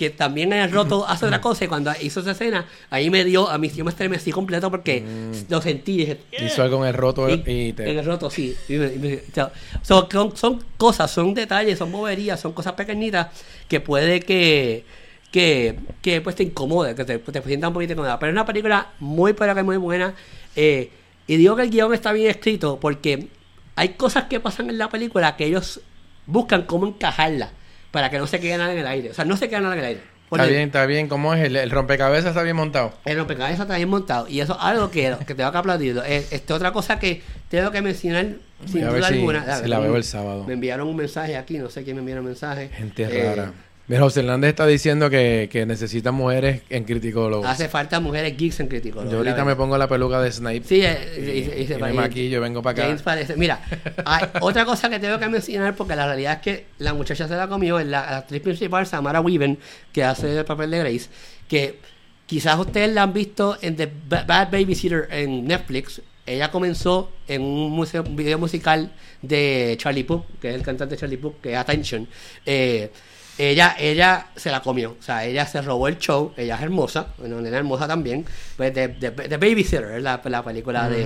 que 0.04 0.10
también 0.10 0.52
en 0.54 0.60
el 0.60 0.72
roto 0.72 1.06
hace 1.08 1.26
otra 1.26 1.40
cosa 1.40 1.64
y 1.66 1.68
cuando 1.68 1.92
hizo 2.02 2.20
esa 2.20 2.32
escena, 2.32 2.66
ahí 2.90 3.10
me 3.10 3.24
dio, 3.24 3.50
a 3.50 3.58
mí 3.58 3.70
yo 3.70 3.86
me 3.86 3.92
estremecí 3.92 4.32
completo 4.32 4.70
porque 4.70 5.02
Mm. 5.02 5.52
lo 5.52 5.62
sentí 5.62 5.98
dije, 5.98 6.20
Hizo 6.46 6.62
algo 6.64 6.82
en 6.84 6.90
el 6.90 6.94
roto 6.94 7.30
y- 7.30 7.44
y, 7.46 7.74
te... 7.74 7.90
En 7.92 7.98
el 8.00 8.06
roto, 8.06 8.30
sí. 8.30 8.56
Y 8.68 8.74
me- 8.74 8.94
y 8.94 8.98
me- 9.00 9.16
o 9.16 9.34
sea, 9.34 9.52
son, 9.82 10.08
son- 10.36 10.64
cosas, 10.78 11.10
son 11.12 11.34
detalles, 11.34 11.78
son 11.80 11.92
boberías, 11.92 12.40
son 12.40 12.52
cosas 12.54 12.74
pequeñitas 12.74 13.28
que 13.70 13.80
puede 13.80 14.20
que, 14.20 14.84
que, 15.32 15.80
que 16.02 16.22
pues 16.22 16.36
te 16.36 16.44
incomode, 16.44 16.96
que 16.96 17.06
te, 17.06 17.18
te 17.20 17.42
sientan 17.44 17.70
un 17.70 17.74
poquito 17.76 17.94
incómoda. 17.94 18.20
Pero 18.20 18.32
es 18.32 18.36
una 18.36 18.46
película 18.46 18.90
muy, 19.00 19.34
pero 19.34 19.56
que 19.56 19.64
muy 19.64 19.78
buena. 19.78 20.14
eh, 20.56 20.90
y 21.28 21.38
digo 21.38 21.56
que 21.56 21.62
el 21.64 21.70
guion 21.70 21.94
está 21.94 22.12
bien 22.12 22.30
escrito 22.30 22.80
porque 22.82 23.28
hay 23.76 23.90
cosas 23.90 24.26
que 24.26 24.40
pasan 24.42 24.70
en 24.70 24.78
la 24.78 24.90
película 24.90 25.36
que 25.38 25.46
ellos 25.46 25.80
buscan 26.26 26.64
cómo 26.64 26.86
encajarla 26.88 27.52
para 27.94 28.10
que 28.10 28.18
no 28.18 28.26
se 28.26 28.40
quede 28.40 28.58
nada 28.58 28.74
en 28.74 28.80
el 28.80 28.88
aire. 28.88 29.12
O 29.12 29.14
sea, 29.14 29.24
no 29.24 29.38
se 29.38 29.48
quede 29.48 29.62
nada 29.62 29.76
en 29.76 29.80
el 29.80 29.86
aire. 29.86 30.02
Está 30.32 30.46
el- 30.46 30.50
bien, 30.50 30.62
está 30.64 30.86
bien. 30.88 31.08
¿Cómo 31.08 31.32
es? 31.36 31.44
El, 31.46 31.56
el 31.56 31.70
rompecabezas 31.70 32.30
está 32.32 32.42
bien 32.42 32.56
montado. 32.56 32.92
el 33.06 33.18
rompecabezas 33.18 33.60
está 33.62 33.76
bien 33.78 33.88
montado. 33.90 34.28
Y 34.28 34.42
eso 34.42 34.54
es 34.54 34.60
algo 34.62 34.90
que, 34.90 35.16
que 35.28 35.36
tengo 35.36 35.52
que 35.52 35.58
aplaudir. 35.60 36.02
Eh, 36.08 36.26
Este, 36.32 36.54
otra 36.54 36.72
cosa 36.74 36.98
que 36.98 37.22
tengo 37.50 37.70
que 37.70 37.84
mencionar, 37.84 38.26
sin 38.66 38.82
duda 38.82 39.08
si- 39.10 39.14
alguna. 39.14 39.58
si 39.62 39.68
la 39.68 39.78
veo 39.80 39.96
el 39.96 40.04
sábado. 40.04 40.44
Me 40.48 40.54
enviaron 40.54 40.88
un 40.88 40.96
mensaje 40.96 41.38
aquí, 41.38 41.60
no 41.60 41.70
sé 41.70 41.84
quién 41.84 41.98
me 41.98 42.00
envió 42.00 42.18
un 42.18 42.26
mensaje. 42.26 42.70
Gente 42.70 43.04
Eh, 43.04 43.36
rara. 43.36 43.52
Mira, 43.88 44.02
José 44.02 44.22
Hernández 44.22 44.50
está 44.52 44.66
diciendo 44.66 45.10
que, 45.10 45.50
que 45.52 45.66
necesitan 45.66 46.16
mujeres 46.16 46.62
en 46.70 46.86
criticólogos. 46.86 47.46
Hace 47.46 47.68
falta 47.68 48.00
mujeres 48.00 48.38
geeks 48.38 48.62
en 48.62 48.68
crítico. 48.70 49.04
Yo 49.10 49.18
ahorita 49.18 49.44
me 49.44 49.58
pongo 49.58 49.78
la 49.78 49.90
peluca 49.90 50.22
de 50.22 50.32
Snipe. 50.32 50.66
Sí, 50.66 50.82
eh, 50.82 50.98
y, 51.18 51.22
y- 51.60 51.64
y 51.64 51.68
se 51.68 51.74
y 51.74 51.82
me 51.82 51.92
maquillo, 51.92 52.40
vengo 52.40 52.62
para 52.62 52.72
acá. 52.72 52.84
James 52.84 53.02
parece. 53.02 53.36
Mira, 53.36 53.60
hay 54.06 54.26
otra 54.42 54.64
cosa 54.64 54.90
que 54.90 55.00
tengo 55.00 55.20
que 55.20 55.28
mencionar 55.28 55.76
porque 55.76 55.98
la 55.98 56.06
realidad 56.06 56.36
es 56.36 56.40
que 56.40 56.66
la 56.78 56.94
muchacha 56.94 57.28
se 57.28 57.36
la 57.36 57.50
comió, 57.50 57.78
es 57.78 57.86
la, 57.86 58.10
la 58.10 58.18
actriz 58.20 58.42
principal, 58.42 58.88
Samara 58.88 59.20
Weaven, 59.20 59.60
que 59.92 60.04
hace 60.06 60.38
el 60.38 60.46
papel 60.46 60.72
de 60.72 60.80
Grace, 60.80 61.10
que 61.50 61.80
quizás 62.26 62.58
ustedes 62.58 62.90
la 62.94 63.04
han 63.04 63.12
visto 63.12 63.58
en 63.62 63.76
The 63.76 63.92
Ba- 64.08 64.24
Bad 64.24 64.50
Babysitter 64.50 65.08
en 65.12 65.46
Netflix. 65.46 66.02
Ella 66.26 66.50
comenzó 66.52 67.12
en 67.28 67.42
un, 67.42 67.70
museo, 67.72 68.02
un 68.04 68.16
video 68.16 68.40
musical 68.40 68.94
de 69.22 69.76
Charlie 69.78 70.06
Puth, 70.06 70.24
que 70.40 70.52
es 70.52 70.56
el 70.56 70.62
cantante 70.62 70.96
Charlie 70.96 71.18
Puth, 71.18 71.42
que 71.42 71.52
es 71.52 71.58
Attention. 71.58 72.08
Eh, 72.46 72.90
ella, 73.38 73.76
ella 73.80 74.28
se 74.36 74.52
la 74.52 74.62
comió, 74.62 74.96
o 75.00 75.02
sea, 75.02 75.26
ella 75.26 75.46
se 75.46 75.62
robó 75.62 75.88
el 75.88 75.98
show, 75.98 76.34
ella 76.38 76.56
es 76.56 76.62
hermosa, 76.62 77.08
bueno, 77.18 77.42
nena 77.42 77.58
hermosa 77.58 77.88
también, 77.88 78.26
pues 78.56 78.74
de, 78.74 78.90
de, 78.90 79.10
de 79.10 79.38
Babysitter, 79.38 79.86
es 79.96 80.04
la, 80.04 80.22
la 80.24 80.44
película 80.44 80.88
de... 80.88 81.06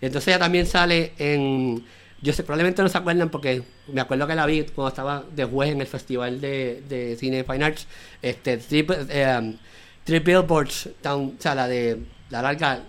Entonces 0.00 0.28
ella 0.28 0.40
también 0.40 0.66
sale 0.66 1.12
en... 1.18 1.84
Yo 2.20 2.32
sé, 2.32 2.42
probablemente 2.42 2.82
no 2.82 2.88
se 2.88 2.98
acuerdan 2.98 3.28
porque 3.28 3.62
me 3.86 4.00
acuerdo 4.00 4.26
que 4.26 4.34
la 4.34 4.44
vi 4.44 4.64
cuando 4.64 4.88
estaba 4.88 5.22
de 5.30 5.44
juez 5.44 5.70
en 5.70 5.80
el 5.80 5.86
Festival 5.86 6.40
de, 6.40 6.82
de 6.88 7.16
Cine 7.16 7.44
Fine 7.44 7.64
Arts, 7.64 7.86
este, 8.22 8.58
eh, 8.70 9.38
um, 9.38 9.56
Three 10.02 10.18
Billboards, 10.18 10.88
Down, 11.00 11.36
o 11.38 11.40
sea, 11.40 11.54
la 11.54 11.68
de 11.68 11.96
la 12.30 12.42
larga... 12.42 12.80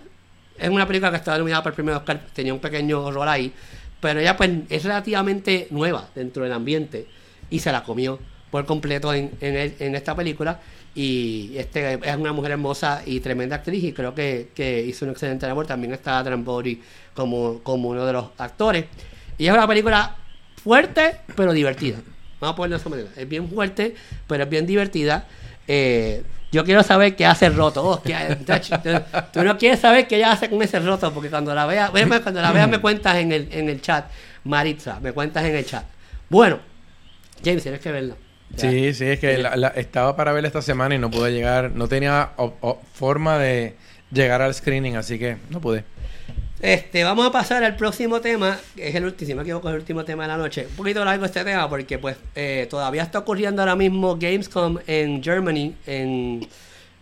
Es 0.58 0.68
una 0.68 0.84
película 0.84 1.12
que 1.12 1.18
estaba 1.18 1.38
nominada 1.38 1.62
para 1.62 1.70
el 1.70 1.76
primer 1.76 1.94
Oscar, 1.94 2.26
tenía 2.32 2.52
un 2.52 2.58
pequeño 2.58 3.08
rol 3.12 3.28
ahí, 3.28 3.52
pero 4.00 4.18
ella 4.18 4.36
pues 4.36 4.50
es 4.68 4.82
relativamente 4.82 5.68
nueva 5.70 6.08
dentro 6.12 6.42
del 6.42 6.52
ambiente 6.52 7.06
y 7.50 7.60
se 7.60 7.70
la 7.70 7.84
comió 7.84 8.18
por 8.50 8.66
completo 8.66 9.12
en, 9.14 9.30
en, 9.40 9.94
esta 9.94 10.14
película. 10.14 10.60
Y 10.94 11.52
este 11.56 11.94
es 11.94 12.16
una 12.16 12.32
mujer 12.32 12.52
hermosa 12.52 13.02
y 13.06 13.20
tremenda 13.20 13.56
actriz 13.56 13.84
y 13.84 13.92
creo 13.92 14.14
que, 14.14 14.48
que 14.54 14.82
hizo 14.82 15.04
un 15.04 15.12
excelente 15.12 15.46
labor. 15.46 15.66
También 15.66 15.92
está 15.92 16.18
Adrian 16.18 16.44
Brody 16.44 16.80
como, 17.14 17.60
como 17.62 17.90
uno 17.90 18.04
de 18.04 18.12
los 18.12 18.26
actores. 18.38 18.86
Y 19.38 19.46
es 19.46 19.52
una 19.52 19.66
película 19.66 20.16
fuerte 20.62 21.16
pero 21.36 21.52
divertida. 21.52 21.98
Vamos 22.40 22.54
a 22.54 22.56
ponerlo 22.56 22.76
de 22.76 22.80
esa 22.80 22.90
manera. 22.90 23.08
Es 23.16 23.28
bien 23.28 23.48
fuerte 23.48 23.94
pero 24.26 24.44
es 24.44 24.50
bien 24.50 24.66
divertida. 24.66 25.26
Eh, 25.68 26.24
yo 26.52 26.64
quiero 26.64 26.82
saber 26.82 27.14
qué 27.14 27.26
hace 27.26 27.48
roto. 27.50 27.84
Oh, 27.84 27.98
tacho, 28.46 28.80
tú, 29.32 29.44
no 29.44 29.56
quieres 29.56 29.78
saber 29.78 30.08
qué 30.08 30.16
ella 30.16 30.32
hace 30.32 30.50
con 30.50 30.60
ese 30.62 30.80
roto 30.80 31.12
porque 31.14 31.30
cuando 31.30 31.54
la 31.54 31.66
veas 31.66 31.90
cuando 31.90 32.42
la 32.42 32.50
veas 32.50 32.68
me 32.68 32.80
cuentas 32.80 33.16
en 33.16 33.30
el, 33.30 33.48
en 33.52 33.68
el 33.68 33.80
chat. 33.80 34.06
Maritza 34.42 34.98
me 35.00 35.12
cuentas 35.12 35.44
en 35.44 35.54
el 35.54 35.64
chat. 35.64 35.84
Bueno 36.28 36.58
James 37.44 37.62
tienes 37.62 37.80
que 37.80 37.92
verla 37.92 38.16
Sí, 38.56 38.92
sí, 38.94 39.04
es 39.06 39.18
que 39.20 39.38
la- 39.38 39.56
la- 39.56 39.68
estaba 39.68 40.16
para 40.16 40.32
verla 40.32 40.48
esta 40.48 40.62
semana 40.62 40.94
y 40.94 40.98
no 40.98 41.10
pude 41.10 41.32
llegar. 41.32 41.70
No 41.74 41.88
tenía 41.88 42.30
o- 42.36 42.52
o- 42.60 42.80
forma 42.92 43.38
de 43.38 43.74
llegar 44.12 44.42
al 44.42 44.52
screening, 44.54 44.96
así 44.96 45.18
que 45.18 45.36
no 45.50 45.60
pude. 45.60 45.84
Este, 46.60 47.04
vamos 47.04 47.26
a 47.26 47.32
pasar 47.32 47.64
al 47.64 47.74
próximo 47.76 48.20
tema, 48.20 48.58
que 48.76 48.88
es 48.88 48.94
el 48.94 49.04
último, 49.04 49.26
si 49.26 49.34
me 49.34 49.42
equivoco, 49.42 49.68
es 49.68 49.74
el 49.74 49.80
último 49.80 50.04
tema 50.04 50.24
de 50.24 50.28
la 50.28 50.36
noche. 50.36 50.66
Un 50.68 50.76
poquito 50.76 51.02
largo 51.04 51.24
este 51.24 51.42
tema 51.42 51.70
porque 51.70 51.98
pues 51.98 52.16
eh, 52.34 52.66
todavía 52.68 53.02
está 53.02 53.20
ocurriendo 53.20 53.62
ahora 53.62 53.76
mismo 53.76 54.16
Gamescom 54.16 54.78
en 54.86 55.22
Germany, 55.22 55.74
en, 55.86 56.46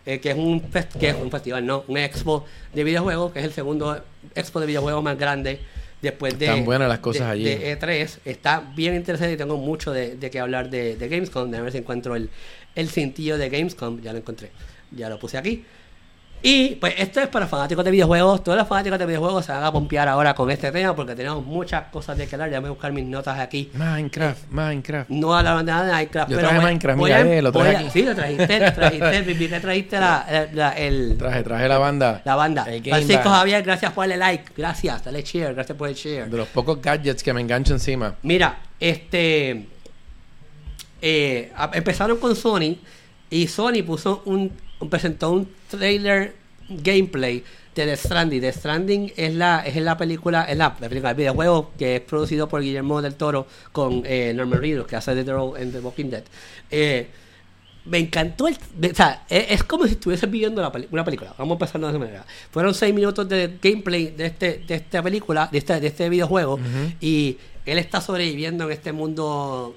eh, 0.05 0.19
que, 0.21 0.29
es 0.31 0.37
un 0.37 0.61
fest- 0.71 0.97
que 0.97 1.09
es 1.09 1.15
un 1.15 1.29
festival, 1.29 1.65
no, 1.65 1.83
un 1.89 1.97
expo 1.97 2.45
de 2.73 2.85
videojuegos, 2.85 3.33
que 3.33 3.39
es 3.39 3.45
el 3.45 3.51
segundo 3.51 4.01
expo 4.33 4.61
de 4.61 4.67
videojuegos 4.67 5.03
más 5.03 5.17
grande 5.17 5.59
después 6.01 6.37
de, 6.39 6.45
Están 6.45 6.65
buenas 6.65 6.87
las 6.89 6.99
cosas 6.99 7.27
de- 7.27 7.31
allí. 7.31 7.43
de 7.43 7.77
E3. 7.79 8.19
Está 8.25 8.59
bien 8.75 8.95
interesante 8.95 9.33
y 9.33 9.37
tengo 9.37 9.57
mucho 9.57 9.91
de, 9.91 10.15
de 10.15 10.29
qué 10.29 10.39
hablar 10.39 10.69
de, 10.69 10.95
de 10.95 11.07
Gamescom. 11.09 11.53
A 11.53 11.61
ver 11.61 11.71
si 11.71 11.77
encuentro 11.79 12.15
el, 12.15 12.29
el 12.75 12.89
cintillo 12.89 13.37
de 13.37 13.49
Gamescom. 13.49 14.01
Ya 14.01 14.11
lo 14.13 14.19
encontré. 14.19 14.51
Ya 14.91 15.09
lo 15.09 15.19
puse 15.19 15.37
aquí. 15.37 15.63
Y 16.41 16.75
pues 16.75 16.93
esto 16.97 17.19
es 17.19 17.27
para 17.27 17.47
fanáticos 17.47 17.83
de 17.83 17.91
videojuegos. 17.91 18.43
Todos 18.45 18.57
los 18.57 18.67
fanáticos 18.67 18.97
de 18.97 19.05
videojuegos 19.05 19.45
se 19.45 19.51
van 19.51 19.61
a 19.63 19.71
pompear 19.73 20.07
ahora 20.07 20.33
con 20.33 20.49
este 20.49 20.71
tema 20.71 20.95
porque 20.95 21.13
tenemos 21.13 21.45
muchas 21.45 21.87
cosas 21.91 22.17
de 22.17 22.27
que 22.27 22.35
hablar. 22.35 22.49
Ya 22.49 22.59
voy 22.61 22.67
a 22.67 22.71
buscar 22.71 22.93
mis 22.93 23.03
notas 23.05 23.37
aquí. 23.39 23.69
Minecraft, 23.73 24.49
Minecraft. 24.49 25.09
No 25.09 25.35
hablaron 25.35 25.65
nada 25.65 25.85
de 25.85 25.91
Minecraft. 25.91 26.29
Yo 26.31 26.37
pero 26.37 26.47
traje 26.47 26.61
voy- 26.61 26.65
Minecraft, 26.69 26.99
voy 26.99 27.09
mira, 27.11 27.21
a- 27.21 27.27
eh, 27.35 27.41
lo 27.41 27.51
traje 27.51 27.73
voy 27.77 27.85
a-. 27.87 27.89
Sí, 27.91 28.01
lo 28.03 28.15
trajiste. 28.15 28.71
Trajiste, 28.71 29.21
vi 29.33 29.47
que 29.49 29.59
trajiste 29.59 29.99
la, 29.99 30.25
la- 30.31 30.47
la- 30.53 30.77
el, 30.77 31.15
Traje, 31.17 31.43
traje 31.43 31.67
la 31.67 31.77
banda. 31.77 32.21
la 32.23 32.35
banda. 32.35 32.63
Francisco 32.63 33.23
Band. 33.29 33.35
Javier, 33.39 33.63
gracias 33.63 33.91
por 33.91 34.03
darle 34.03 34.17
like. 34.17 34.51
Gracias, 34.55 35.03
dale 35.03 35.21
share. 35.23 35.53
Gracias 35.53 35.77
por 35.77 35.89
el 35.89 35.95
share. 35.95 36.29
De 36.29 36.37
los 36.37 36.47
pocos 36.47 36.81
gadgets 36.81 37.21
que 37.21 37.33
me 37.33 37.41
engancho 37.41 37.73
encima. 37.73 38.15
Mira, 38.23 38.59
este. 38.79 39.67
eh, 41.01 41.51
empezaron 41.73 42.17
con 42.17 42.35
Sony 42.35 42.77
y 43.29 43.47
Sony 43.47 43.83
puso 43.85 44.21
un- 44.25 44.51
presentó 44.89 45.31
un 45.31 45.49
trailer 45.69 46.35
gameplay 46.69 47.43
de 47.75 47.85
The 47.85 47.97
Stranding. 47.97 48.41
The 48.41 48.53
Stranding 48.53 49.13
es 49.15 49.33
la, 49.35 49.65
es 49.65 49.75
la 49.77 49.97
película, 49.97 50.43
es 50.43 50.57
la, 50.57 50.75
la 50.79 50.87
película, 50.89 51.11
el 51.11 51.17
videojuego 51.17 51.71
que 51.77 51.95
es 51.97 52.01
producido 52.01 52.47
por 52.47 52.61
Guillermo 52.61 53.01
del 53.01 53.15
Toro 53.15 53.47
con 53.71 54.03
eh, 54.05 54.33
Norman 54.35 54.59
Reedus, 54.61 54.85
que 54.87 54.95
hace 54.95 55.15
The 55.23 55.31
Role 55.31 55.61
en 55.61 55.71
The 55.71 55.79
Walking 55.79 56.05
Dead. 56.09 56.23
Eh, 56.69 57.07
me 57.85 57.97
encantó 57.97 58.47
el. 58.47 58.55
o 58.55 58.93
sea, 58.95 59.23
es, 59.29 59.45
es 59.51 59.63
como 59.63 59.85
si 59.85 59.93
estuvieses 59.93 60.29
viendo 60.29 60.61
la 60.61 60.71
una 60.91 61.03
película. 61.05 61.33
Vamos 61.37 61.53
a 61.53 61.55
empezar 61.55 61.81
de 61.81 61.87
esa 61.89 61.97
manera. 61.97 62.25
Fueron 62.51 62.73
seis 62.75 62.93
minutos 62.93 63.27
de 63.27 63.57
gameplay 63.61 64.07
de 64.07 64.25
este 64.27 64.63
de 64.67 64.75
esta 64.75 65.01
película, 65.01 65.47
de 65.51 65.57
este, 65.57 65.79
de 65.79 65.87
este 65.87 66.09
videojuego. 66.09 66.59
Y 66.99 67.37
él 67.65 67.77
está 67.79 68.01
sobreviviendo 68.01 68.65
en 68.65 68.71
este 68.73 68.91
mundo. 68.91 69.75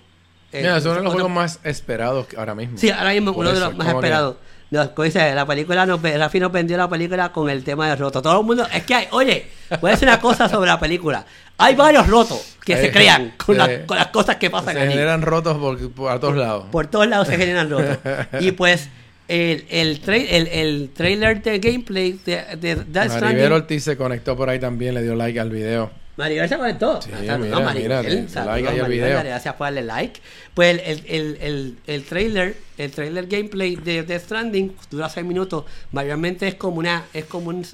eh, 0.52 0.60
es 0.60 0.64
uno 0.64 0.74
de 0.74 0.80
los 0.80 0.96
otro- 0.98 1.10
juegos 1.12 1.30
más 1.30 1.60
esperados 1.64 2.26
ahora 2.36 2.54
mismo. 2.54 2.76
Sí, 2.76 2.90
ahora 2.90 3.12
mismo 3.12 3.32
uno 3.32 3.52
de 3.52 3.60
los 3.60 3.74
más 3.76 3.86
como 3.86 4.00
que- 4.00 4.06
esperados. 4.06 4.36
No, 4.72 4.86
dice, 5.04 5.34
la 5.34 5.44
película 5.46 5.84
nos, 5.84 6.00
ve- 6.00 6.16
Rafi 6.16 6.40
nos 6.40 6.50
vendió 6.50 6.76
la 6.78 6.88
película 6.88 7.30
con 7.30 7.48
el 7.50 7.62
tema 7.62 7.88
de 7.90 7.96
roto. 7.96 8.22
Todo 8.22 8.40
el 8.40 8.46
mundo, 8.46 8.66
es 8.72 8.82
que 8.84 8.94
hay, 8.94 9.06
oye, 9.10 9.46
voy 9.82 9.90
a 9.90 9.92
decir 9.92 10.08
una 10.08 10.18
cosa 10.18 10.48
sobre 10.48 10.68
la 10.70 10.80
película. 10.80 11.24
Hay 11.58 11.74
varios 11.74 12.06
rotos 12.08 12.56
que 12.64 12.76
se 12.76 12.86
Eh, 12.86 12.90
crean 12.90 13.34
con, 13.36 13.54
eh, 13.54 13.58
las- 13.58 13.70
con 13.86 13.96
las 13.98 14.06
cosas 14.08 14.36
que 14.36 14.48
pasan 14.48 14.74
Se 14.74 14.80
allí. 14.80 14.92
generan 14.92 15.20
rotos 15.20 15.58
por, 15.58 15.92
por 15.92 16.10
a 16.10 16.18
todos 16.18 16.36
lados. 16.36 16.64
Por 16.72 16.86
todos 16.86 17.06
lados 17.06 17.28
se 17.28 17.36
generan 17.36 17.68
rotos. 17.70 17.98
y 18.40 18.52
pues 18.52 18.88
el, 19.28 19.66
el, 19.68 20.02
tra- 20.02 20.26
el, 20.28 20.46
el 20.48 20.90
trailer 20.94 21.42
de 21.42 21.58
gameplay 21.58 22.18
de, 22.24 22.42
de 22.56 22.74
Death. 22.76 23.52
Ortiz 23.52 23.84
se 23.84 23.96
conectó 23.98 24.36
por 24.36 24.48
ahí 24.48 24.58
también, 24.58 24.94
le 24.94 25.02
dio 25.02 25.14
like 25.14 25.38
al 25.38 25.50
video. 25.50 25.90
Maribel 26.16 26.48
se 26.48 26.58
conectó. 26.58 27.00
Sí, 27.00 27.10
Ah, 27.28 27.38
mira, 27.38 27.60
Maribel. 27.60 28.02
le- 28.04 28.28
Saludos, 28.28 28.60
like 28.62 28.82
Maribel. 28.82 29.24
Gracias 29.24 29.54
por 29.54 29.66
darle 29.66 29.82
like. 29.82 30.20
Pues 30.54 30.80
el, 30.84 31.02
el, 31.06 31.38
el, 31.40 31.78
el, 31.86 32.04
trailer, 32.04 32.56
el 32.76 32.90
trailer 32.90 33.26
gameplay 33.26 33.76
de 33.76 34.02
Death 34.02 34.24
Stranding 34.24 34.74
dura 34.90 35.08
6 35.08 35.24
minutos. 35.26 35.64
Mayormente 35.90 36.46
es 36.48 36.54
como 36.56 36.76
una, 36.78 37.04
es 37.14 37.24
como 37.24 37.48
un 37.48 37.64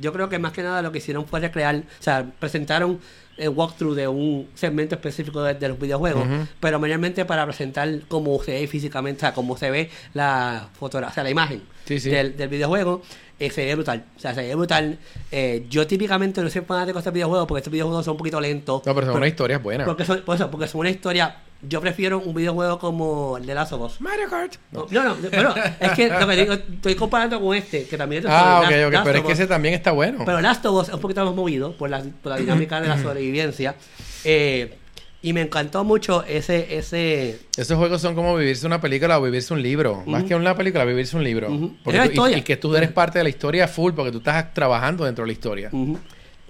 yo 0.00 0.12
creo 0.12 0.28
que 0.28 0.38
más 0.38 0.52
que 0.52 0.62
nada 0.62 0.82
lo 0.82 0.90
que 0.90 0.98
hicieron 0.98 1.26
fue 1.26 1.38
recrear, 1.40 1.76
o 1.76 2.02
sea, 2.02 2.26
presentaron 2.40 2.98
el 3.36 3.50
walkthrough 3.50 3.94
de 3.94 4.08
un 4.08 4.48
segmento 4.54 4.94
específico 4.94 5.42
de, 5.42 5.52
de 5.54 5.68
los 5.68 5.78
videojuegos, 5.78 6.26
pero 6.58 6.80
mayormente 6.80 7.24
para 7.26 7.44
presentar 7.44 7.88
cómo 8.08 8.42
se 8.42 8.52
ve 8.52 8.66
físicamente, 8.66 9.18
o 9.18 9.20
sea, 9.20 9.34
cómo 9.34 9.58
se 9.58 9.70
ve 9.70 9.90
la 10.14 10.70
fotografía, 10.78 11.10
o 11.12 11.14
sea, 11.14 11.22
la 11.22 11.30
imagen 11.30 11.62
Sí, 11.84 12.00
sí. 12.00 12.08
del, 12.10 12.34
del 12.36 12.48
videojuego, 12.48 13.02
eh, 13.38 13.50
se 13.50 13.64
ve 13.64 13.74
brutal. 13.74 14.04
O 14.16 14.20
sea, 14.20 14.34
se 14.34 14.42
ve 14.42 14.54
brutal. 14.54 14.98
Eh, 15.30 15.66
yo 15.68 15.86
típicamente 15.86 16.42
no 16.42 16.48
soy 16.48 16.62
fanático 16.62 16.94
de 16.94 17.00
estos 17.00 17.12
videojuegos 17.12 17.46
porque 17.46 17.58
estos 17.60 17.72
videojuegos 17.72 18.04
son 18.04 18.12
un 18.12 18.18
poquito 18.18 18.40
lentos. 18.40 18.82
No, 18.86 18.94
pero 18.94 19.06
son 19.06 19.16
una 19.16 19.28
historia 19.28 19.58
buena. 19.58 19.84
Porque 19.84 20.04
son, 20.04 20.22
por 20.22 20.36
eso, 20.36 20.50
porque 20.50 20.66
son 20.66 20.80
una 20.80 20.90
historia. 20.90 21.36
Yo 21.62 21.80
prefiero 21.80 22.18
un 22.18 22.34
videojuego 22.34 22.78
como 22.78 23.38
el 23.38 23.46
de 23.46 23.54
Last 23.54 23.72
of 23.72 23.80
Us. 23.80 24.00
Mario 24.00 24.28
Kart. 24.28 24.54
No, 24.72 24.86
no, 24.90 25.04
no, 25.04 25.16
pero 25.30 25.54
es 25.80 25.90
que 25.92 26.08
lo 26.08 26.26
que 26.26 26.36
digo, 26.36 26.52
estoy 26.52 26.94
comparando 26.94 27.40
con 27.40 27.56
este, 27.56 27.86
que 27.86 27.96
también 27.96 28.22
es 28.22 28.30
Ah, 28.30 28.62
ok, 28.64 28.94
ok. 28.94 29.04
Pero 29.04 29.18
es 29.18 29.24
que 29.24 29.32
ese 29.32 29.46
también 29.46 29.74
está 29.74 29.92
bueno. 29.92 30.22
Pero 30.24 30.40
Last 30.40 30.64
of 30.66 30.82
Us 30.82 30.88
es 30.88 30.94
un 30.94 31.00
poquito 31.00 31.24
más 31.24 31.34
movido 31.34 31.76
por 31.76 31.90
la, 31.90 32.02
por 32.22 32.32
la 32.32 32.38
dinámica 32.38 32.80
de 32.80 32.88
la 32.88 33.00
sobrevivencia. 33.02 33.74
Eh, 34.24 34.76
Y 35.22 35.32
me 35.32 35.40
encantó 35.40 35.82
mucho 35.82 36.22
ese, 36.24 36.76
ese, 36.76 37.40
Esos 37.56 37.76
juegos 37.76 38.00
son 38.00 38.14
como 38.14 38.36
vivirse 38.36 38.66
una 38.66 38.80
película 38.80 39.18
o 39.18 39.22
vivirse 39.22 39.52
un 39.54 39.62
libro. 39.62 40.02
Más 40.06 40.22
que 40.24 40.34
una 40.34 40.54
película, 40.54 40.84
vivirse 40.84 41.16
un 41.16 41.24
libro. 41.24 41.48
Porque 41.82 41.98
Es 41.98 42.04
tú- 42.04 42.10
y- 42.10 42.12
historia. 42.14 42.38
y, 42.38 42.42
que 42.42 42.56
tú 42.56 42.76
eres 42.76 42.92
parte 42.92 43.18
de 43.18 43.24
la 43.24 43.30
historia 43.30 43.66
full 43.66 43.92
porque 43.94 44.12
tú 44.12 44.18
estás 44.18 44.52
trabajando 44.54 45.04
dentro 45.04 45.24
de 45.24 45.26
la 45.28 45.32
historia. 45.32 45.68
Ujú. 45.72 45.98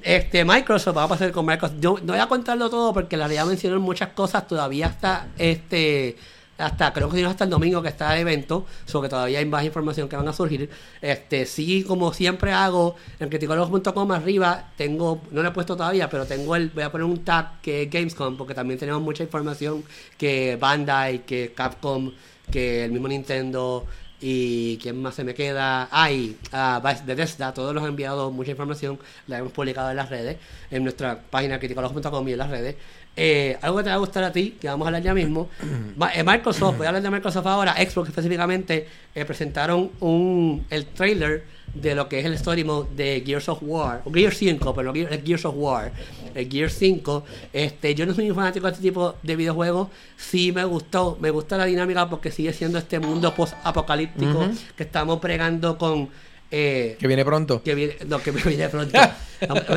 Este, 0.03 0.45
Microsoft, 0.45 0.97
va 0.97 1.05
a 1.05 1.09
pasar 1.09 1.33
con 1.33 1.47
Microsoft. 1.47 1.79
Yo 1.81 1.97
no 2.03 2.13
voy 2.13 2.21
a 2.21 2.27
contarlo 2.27 2.69
todo 2.69 2.93
porque 2.93 3.17
la 3.17 3.27
realidad 3.27 3.47
mencionaron 3.47 3.83
muchas 3.83 4.11
cosas. 4.11 4.47
Todavía 4.47 4.87
hasta, 4.87 5.29
este, 5.39 6.17
hasta, 6.59 6.93
creo 6.93 7.09
que 7.11 7.25
hasta 7.25 7.45
el 7.45 7.51
domingo 7.51 7.83
que 7.83 7.89
está 7.89 8.15
el 8.15 8.23
evento, 8.23 8.67
sobre 8.85 9.07
que 9.07 9.11
todavía 9.11 9.39
hay 9.39 9.47
más 9.47 9.65
información 9.65 10.09
que 10.09 10.17
van 10.17 10.29
a 10.29 10.33
surgir. 10.33 10.71
Este, 11.01 11.47
sí, 11.47 11.85
como 11.85 12.13
siempre 12.13 12.53
hago, 12.53 12.97
en 13.21 13.29
criticólogos.com 13.29 14.13
arriba, 14.13 14.71
tengo, 14.77 15.23
no 15.31 15.43
lo 15.43 15.49
he 15.49 15.53
puesto 15.53 15.77
todavía, 15.77 16.09
pero 16.09 16.27
tengo 16.27 16.57
el, 16.57 16.71
voy 16.71 16.85
a 16.85 16.93
poner 16.93 17.05
un 17.05 17.25
tag 17.25 17.61
que 17.61 17.83
es 17.83 17.91
Gamescom, 17.91 18.37
porque 18.37 18.55
también 18.55 18.79
tenemos 18.79 19.03
mucha 19.03 19.23
información 19.23 19.85
que 20.17 20.57
Bandai, 20.57 21.25
que 21.25 21.53
Capcom, 21.55 22.13
que 22.51 22.85
el 22.85 22.93
mismo 22.93 23.09
Nintendo, 23.09 23.87
y 24.21 24.79
quién 24.79 25.01
más 25.03 25.15
se 25.15 25.25
me 25.25 25.35
queda. 25.35 25.89
Ay, 25.91 26.37
ah, 26.53 26.81
Vice 26.85 27.05
Bethesda, 27.05 27.53
todos 27.53 27.75
los 27.75 27.85
he 27.85 27.89
enviado 27.89 28.31
mucha 28.31 28.51
información, 28.51 28.99
la 29.27 29.39
hemos 29.39 29.53
publicado 29.53 29.91
en 29.91 29.97
las 29.97 30.09
redes, 30.09 30.39
en 30.71 30.83
nuestra 30.85 31.21
página 31.21 31.59
criticologos.com 31.59 32.29
y 32.29 32.33
en 32.33 32.39
las 32.39 32.51
redes. 32.51 32.77
Eh, 33.17 33.57
algo 33.63 33.79
que 33.79 33.85
te 33.85 33.89
va 33.89 33.95
a 33.95 33.99
gustar 33.99 34.25
a 34.25 34.33
ti, 34.33 34.57
que 34.61 34.69
vamos 34.69 34.85
a 34.85 34.89
hablar 34.89 35.03
ya 35.03 35.15
mismo. 35.15 35.49
Eh, 36.15 36.23
Microsoft, 36.23 36.77
voy 36.77 36.87
a 36.87 36.91
hablar 36.91 37.03
de 37.03 37.11
Microsoft 37.11 37.47
ahora, 37.47 37.75
Xbox 37.75 38.11
específicamente, 38.11 38.87
eh, 39.15 39.25
presentaron 39.25 39.91
un, 40.01 40.65
el 40.71 40.87
trailer 40.87 41.45
de 41.75 41.95
lo 41.95 42.09
que 42.09 42.21
es 42.21 42.25
el 42.25 42.35
story 42.35 42.65
mode 42.65 42.89
de 42.95 43.23
Gears 43.25 43.49
of 43.49 43.59
War, 43.63 44.03
o 44.05 44.13
Gears 44.13 44.37
5, 44.37 44.75
pero 44.75 44.93
Gears, 44.93 45.13
es 45.13 45.25
Gears 45.25 45.45
of 45.45 45.55
War, 45.57 45.93
el 46.35 46.49
Gears 46.51 46.75
5. 46.75 47.25
Este, 47.53 47.95
yo 47.95 48.07
no 48.07 48.15
soy 48.15 48.31
un 48.31 48.37
fanático 48.37 48.67
de 48.67 48.73
este 48.73 48.83
tipo 48.83 49.15
de 49.23 49.37
videojuegos, 49.37 49.89
sí 50.17 50.53
me 50.53 50.65
gustó, 50.65 51.19
me 51.21 51.31
gusta 51.31 51.57
la 51.57 51.65
dinámica 51.65 52.09
porque 52.09 52.31
sigue 52.31 52.53
siendo 52.53 52.79
este 52.79 52.99
mundo 52.99 53.35
post-apocalíptico 53.35 54.49
que 54.77 54.83
estamos 54.83 55.19
pregando 55.21 55.77
con... 55.79 56.09
eh, 56.51 56.97
Que 56.99 57.07
viene 57.07 57.25
pronto. 57.25 57.63
que 57.63 57.75
viene, 57.75 57.97
no, 58.07 58.19
que 58.21 58.33
me 58.33 58.43
viene 58.45 58.69
pronto. 58.69 58.99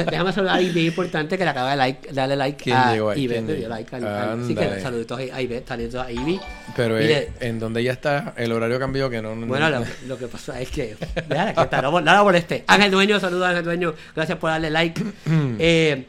Déjame 0.10 0.32
saludar 0.32 0.56
a 0.56 0.62
Ivette, 0.62 0.86
importante 0.88 1.38
que 1.38 1.44
le 1.44 1.50
acaba 1.50 1.72
de 1.72 1.76
like, 1.78 2.14
darle 2.14 2.36
like 2.38 2.64
¿Quién 2.64 2.78
a? 2.78 2.96
Ivette, 2.96 3.16
¿Quién 3.28 3.48
le 3.48 3.56
dio 3.56 3.68
like 3.70 3.96
al- 3.96 4.08
Así 4.42 4.56
que 4.56 4.80
saluditos 4.80 5.20
a 5.20 5.42
Ivette, 5.42 5.68
saluditos 5.68 6.06
a 6.06 6.12
Ivy. 6.12 6.40
Pero 6.78 6.96
Mire, 6.96 7.18
eh, 7.18 7.32
en 7.42 7.60
donde 7.60 7.84
ya 7.84 7.92
está, 7.92 8.34
el 8.38 8.52
horario 8.54 8.80
cambió 8.80 9.10
que 9.10 9.22
no... 9.22 9.36
no- 9.36 9.48
Bueno, 9.48 9.70
lo, 9.70 9.84
lo 10.08 10.18
que 10.18 10.28
pasa 10.28 10.62
es 10.62 10.70
que. 10.70 10.96
Déjala 11.28 11.54
que 11.54 11.62
está, 11.62 11.82
no, 11.82 11.92
no 11.92 12.00
la 12.02 12.24
moleste. 12.24 12.64
Ángel 12.68 12.92
Dueño, 12.92 13.20
saludos 13.20 13.48
a 13.48 13.50
Ángel 13.50 13.66
Dueño. 13.66 13.94
Gracias 14.16 14.38
por 14.38 14.50
darle 14.50 14.70
like. 14.70 15.04
Eh, 15.60 16.06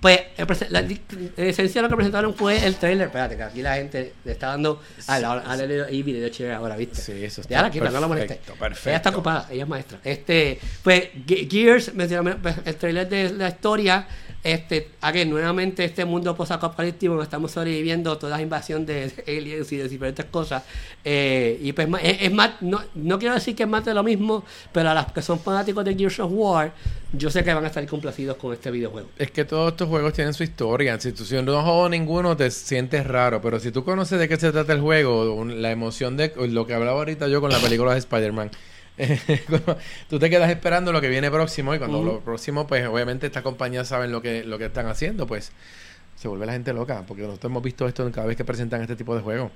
pues, 0.00 0.70
la, 0.70 0.80
en 0.80 1.00
esencia, 1.36 1.82
lo 1.82 1.88
que 1.88 1.96
presentaron 1.96 2.34
fue 2.34 2.64
el 2.64 2.76
trailer. 2.76 3.08
Espérate, 3.08 3.36
que 3.36 3.42
aquí 3.42 3.60
la 3.62 3.74
gente 3.74 4.14
le 4.24 4.32
está 4.32 4.48
dando. 4.48 4.80
Ah, 5.06 5.16
ahora 5.24 5.56
le 5.66 5.94
Ivy, 5.94 6.12
le 6.14 6.18
dio 6.20 6.28
chévere 6.30 6.54
ahora, 6.54 6.76
¿viste? 6.76 6.96
Sí, 6.96 7.12
eso 7.24 7.42
está 7.42 7.50
Déjala 7.54 7.70
quieta, 7.70 7.90
no 7.90 8.00
la 8.00 8.08
moleste. 8.08 8.28
perfecto, 8.34 8.54
perfecto. 8.58 8.88
Ella 8.90 8.96
está 8.96 9.10
ocupada, 9.10 9.46
ella 9.50 9.62
es 9.64 9.68
maestra. 9.68 9.98
Este, 10.02 10.58
pues, 10.82 11.08
Ge- 11.26 11.46
Gears, 11.50 11.92
pues, 12.42 12.56
el 12.64 12.76
trailer 12.76 13.08
de 13.08 13.30
la 13.34 13.48
historia. 13.48 14.06
Este, 14.42 14.88
aquí 15.02 15.24
nuevamente 15.26 15.84
este 15.84 16.04
mundo 16.04 16.34
post-apocalíptico 16.34 17.12
donde 17.12 17.24
estamos 17.24 17.50
sobreviviendo 17.50 18.16
toda 18.16 18.36
la 18.36 18.42
invasión 18.42 18.86
de 18.86 19.12
aliens 19.26 19.70
y 19.72 19.76
de 19.76 19.88
diferentes 19.88 20.24
cosas. 20.26 20.62
Eh, 21.04 21.58
y 21.60 21.72
pues 21.72 21.88
es, 22.02 22.22
es 22.22 22.32
más, 22.32 22.52
no, 22.62 22.80
no 22.94 23.18
quiero 23.18 23.34
decir 23.34 23.54
que 23.54 23.64
es 23.64 23.68
más 23.68 23.84
de 23.84 23.92
lo 23.92 24.02
mismo, 24.02 24.44
pero 24.72 24.90
a 24.90 24.94
las 24.94 25.12
que 25.12 25.20
son 25.20 25.38
fanáticos 25.38 25.84
de 25.84 25.94
Gears 25.94 26.20
of 26.20 26.30
War, 26.32 26.72
yo 27.12 27.30
sé 27.30 27.42
que 27.42 27.52
van 27.52 27.64
a 27.64 27.66
estar 27.66 27.84
complacidos 27.86 28.36
con 28.36 28.52
este 28.52 28.70
videojuego. 28.70 29.08
Es 29.18 29.30
que 29.30 29.44
todos 29.44 29.72
estos 29.72 29.88
juegos 29.88 30.12
tienen 30.12 30.32
su 30.32 30.42
historia. 30.42 30.98
Si 31.00 31.12
tú 31.12 31.24
si 31.24 31.34
no 31.42 31.60
jugado 31.62 31.88
ninguno, 31.88 32.36
te 32.36 32.50
sientes 32.50 33.06
raro. 33.06 33.40
Pero 33.40 33.58
si 33.58 33.72
tú 33.72 33.84
conoces 33.84 34.18
de 34.18 34.28
qué 34.28 34.36
se 34.36 34.52
trata 34.52 34.72
el 34.72 34.80
juego, 34.80 35.44
la 35.44 35.70
emoción 35.70 36.16
de 36.16 36.32
lo 36.48 36.66
que 36.66 36.74
hablaba 36.74 36.98
ahorita 36.98 37.28
yo 37.28 37.40
con 37.40 37.50
la 37.50 37.58
película 37.58 37.92
de 37.92 37.98
Spider-Man. 37.98 38.50
tú 40.08 40.18
te 40.18 40.30
quedas 40.30 40.50
esperando 40.50 40.92
lo 40.92 41.00
que 41.00 41.08
viene 41.08 41.30
próximo 41.30 41.74
y 41.74 41.78
cuando 41.78 42.02
lo 42.02 42.20
próximo, 42.20 42.66
pues 42.66 42.86
obviamente 42.86 43.26
estas 43.26 43.42
compañías 43.42 43.88
saben 43.88 44.12
lo 44.12 44.20
que, 44.22 44.44
lo 44.44 44.58
que 44.58 44.66
están 44.66 44.86
haciendo, 44.86 45.26
pues 45.26 45.52
se 46.16 46.28
vuelve 46.28 46.46
la 46.46 46.52
gente 46.52 46.72
loca. 46.72 47.04
Porque 47.06 47.22
nosotros 47.22 47.50
hemos 47.50 47.62
visto 47.62 47.88
esto 47.88 48.10
cada 48.12 48.26
vez 48.26 48.36
que 48.36 48.44
presentan 48.44 48.82
este 48.82 48.96
tipo 48.96 49.14
de 49.14 49.22
juegos. 49.22 49.50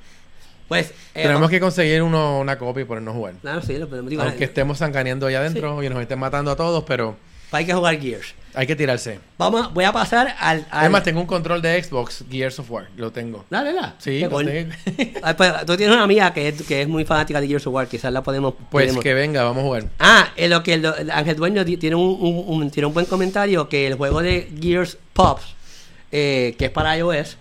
Pues, 0.69 0.91
eh, 1.15 1.23
Tenemos 1.23 1.51
que 1.51 1.61
conseguir 1.61 2.03
uno, 2.03 2.41
una 2.41 2.59
copia 2.59 2.83
y 2.83 2.85
ponernos 2.85 3.15
a 3.15 3.17
jugar. 3.17 3.35
Claro, 3.43 3.63
sí, 3.63 3.77
lo 3.77 3.89
podemos 3.89 4.13
Aunque 4.19 4.45
eh, 4.45 4.47
estemos 4.47 4.79
zancaneando 4.79 5.27
allá 5.27 5.41
adentro 5.41 5.83
y 5.83 5.89
nos 5.91 6.01
estén 6.01 6.19
matando 6.19 6.51
a 6.51 6.57
todos, 6.57 6.85
pero 6.85 7.17
hay 7.51 7.67
que 7.67 7.75
jugar 7.75 8.01
Gears. 8.01 8.35
Hay 8.55 8.67
que 8.67 8.77
tirarse. 8.77 9.19
Vamos, 9.39 9.73
voy 9.75 9.85
a 9.85 9.93
pasar 9.93 10.29
al. 10.39 10.59
al 10.59 10.67
Además, 10.71 11.03
tengo 11.03 11.21
un 11.21 11.27
control 11.27 11.61
de 11.63 11.83
Xbox 11.83 12.25
Gears 12.31 12.59
of 12.59 12.71
War. 12.71 12.89
Lo 12.97 13.11
tengo. 13.13 13.45
Dale, 13.51 13.73
dale. 13.73 13.93
Sí, 13.99 14.21
lo 14.21 14.31
cool. 14.31 14.47
tengo. 14.47 14.73
Pues, 15.37 15.53
tú 15.67 15.77
tienes 15.77 15.95
una 15.95 16.05
amiga 16.05 16.33
que 16.33 16.49
es, 16.49 16.63
que 16.63 16.83
es 16.83 16.89
muy 16.89 17.05
fanática 17.05 17.41
de 17.41 17.49
Gears 17.49 17.67
of 17.67 17.75
War, 17.75 17.89
quizás 17.89 18.13
la 18.13 18.23
podemos... 18.23 18.55
Pues 18.71 18.87
podemos- 18.87 19.03
que 19.03 19.15
venga, 19.15 19.43
vamos 19.45 19.63
a 19.63 19.67
jugar. 19.67 19.85
Ah, 19.99 20.29
eh, 20.37 20.49
lo 20.49 20.63
que 20.63 20.75
el, 20.75 20.85
el 20.85 21.11
Ángel 21.11 21.37
Dueño 21.37 21.65
ti- 21.65 21.77
tiene 21.77 21.97
un, 21.97 22.17
un- 22.21 22.45
un- 22.47 22.71
tiene 22.71 22.87
un 22.87 22.95
buen 22.95 23.07
comentario, 23.07 23.69
que 23.69 23.87
el 23.87 23.95
juego 23.95 24.23
de 24.23 24.49
Gears 24.61 24.99
Pops, 25.13 25.45
eh, 26.13 26.55
que 26.59 26.67
es 26.67 26.71
para 26.71 26.97
iOS, 26.97 27.37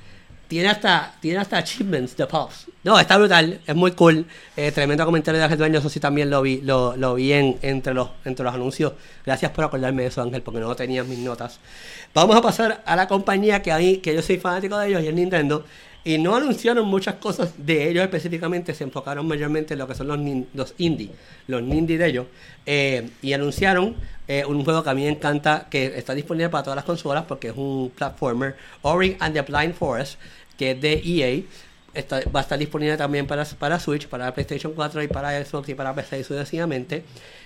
tiene 0.54 0.70
hasta, 0.70 1.16
tiene 1.20 1.40
hasta 1.40 1.58
achievements 1.58 2.16
de 2.16 2.26
Pops. 2.28 2.68
No, 2.84 3.00
está 3.00 3.18
brutal, 3.18 3.60
es 3.66 3.76
muy 3.76 3.92
cool. 3.92 4.26
Eh, 4.56 4.72
tremendo 4.72 5.06
comentario 5.06 5.40
de 5.40 5.46
Ángel 5.46 5.58
Dueño, 5.58 5.80
eso 5.80 5.90
sí 5.90 6.00
también 6.00 6.30
lo 6.30 6.42
vi, 6.42 6.62
lo, 6.62 6.96
lo 6.96 7.16
vi 7.16 7.34
en, 7.34 7.58
entre, 7.62 7.94
los, 7.94 8.10
entre 8.24 8.44
los 8.46 8.54
anuncios. 8.54 8.94
Gracias 9.26 9.52
por 9.52 9.66
acordarme 9.66 10.04
de 10.04 10.10
eso, 10.10 10.22
Ángel, 10.22 10.42
porque 10.42 10.60
no 10.60 10.76
tenía 10.76 11.02
en 11.02 11.10
mis 11.10 11.20
notas. 11.20 11.60
Vamos 12.14 12.36
a 12.36 12.42
pasar 12.42 12.84
a 12.86 12.96
la 12.96 13.08
compañía 13.08 13.62
que, 13.62 13.72
a 13.72 13.80
que 13.80 14.14
yo 14.14 14.22
soy 14.22 14.38
fanático 14.38 14.78
de 14.78 14.90
ellos, 14.90 15.04
y 15.04 15.08
es 15.08 15.14
Nintendo. 15.14 15.66
Y 16.06 16.18
no 16.18 16.36
anunciaron 16.36 16.86
muchas 16.86 17.16
cosas 17.16 17.54
de 17.58 17.90
ellos 17.90 18.04
específicamente, 18.04 18.74
se 18.74 18.84
enfocaron 18.84 19.26
mayormente 19.26 19.74
en 19.74 19.80
lo 19.80 19.88
que 19.88 19.96
son 19.96 20.08
los, 20.08 20.18
nin- 20.20 20.48
los 20.54 20.74
indie, 20.78 21.12
los 21.48 21.62
indie 21.62 21.98
de 21.98 22.08
ellos. 22.08 22.26
Eh, 22.66 23.10
y 23.22 23.32
anunciaron 23.32 23.96
eh, 24.28 24.44
un 24.46 24.66
juego 24.66 24.84
que 24.84 24.90
a 24.90 24.94
mí 24.94 25.04
me 25.04 25.10
encanta, 25.10 25.68
que 25.70 25.98
está 25.98 26.14
disponible 26.14 26.50
para 26.50 26.64
todas 26.66 26.76
las 26.76 26.84
consolas 26.84 27.24
porque 27.26 27.48
es 27.48 27.54
un 27.56 27.90
platformer, 27.96 28.58
Ori 28.82 29.16
and 29.22 29.34
the 29.34 29.42
Blind 29.44 29.74
Forest, 29.74 30.20
que 30.58 30.72
es 30.72 30.82
de 30.82 31.02
EA. 31.06 31.44
Está- 31.94 32.22
va 32.36 32.40
a 32.40 32.44
estar 32.44 32.58
disponible 32.58 32.98
también 32.98 33.28
para, 33.28 33.46
para 33.46 33.80
Switch, 33.80 34.08
para 34.08 34.34
PlayStation 34.34 34.74
4 34.74 35.04
y 35.04 35.08
para 35.08 35.44
Xbox 35.46 35.70
y 35.70 35.76
para 35.76 35.94
PC 35.94 36.24
sucesivamente. 36.24 37.04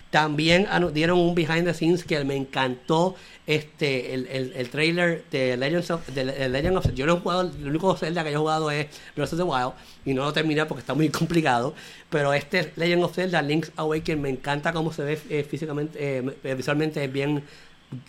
También 0.09 0.65
dieron 0.93 1.19
un 1.19 1.35
behind 1.35 1.65
the 1.65 1.73
scenes 1.73 2.05
que 2.05 2.23
me 2.23 2.37
encantó 2.37 3.15
este 3.45 4.13
el, 4.13 4.25
el, 4.27 4.53
el 4.55 4.69
trailer 4.69 5.25
de 5.31 5.57
Legends 5.57 5.91
of, 5.91 6.07
de, 6.07 6.23
de 6.23 6.47
Legend 6.47 6.77
of 6.77 6.93
Yo 6.93 7.05
no 7.05 7.17
he 7.17 7.19
jugado, 7.19 7.41
el 7.41 7.67
único 7.67 7.93
Zelda 7.97 8.23
que 8.23 8.31
yo 8.31 8.37
he 8.37 8.39
jugado 8.39 8.71
es 8.71 8.87
Breath 9.17 9.33
of 9.33 9.37
the 9.39 9.43
Wild 9.43 9.73
y 10.05 10.13
no 10.13 10.23
lo 10.23 10.31
terminé 10.31 10.65
porque 10.65 10.79
está 10.79 10.93
muy 10.93 11.09
complicado. 11.19 11.73
Pero 12.09 12.33
este 12.33 12.71
Legend 12.77 13.03
of 13.03 13.13
Zelda, 13.13 13.41
Link's 13.41 13.73
Awakening, 13.75 14.21
me 14.21 14.29
encanta 14.29 14.71
cómo 14.71 14.93
se 14.93 15.03
ve 15.03 15.19
eh, 15.29 15.43
físicamente, 15.43 15.97
eh, 15.99 16.23
eh, 16.45 16.55
visualmente 16.55 17.03
es 17.03 17.11
bien, 17.11 17.43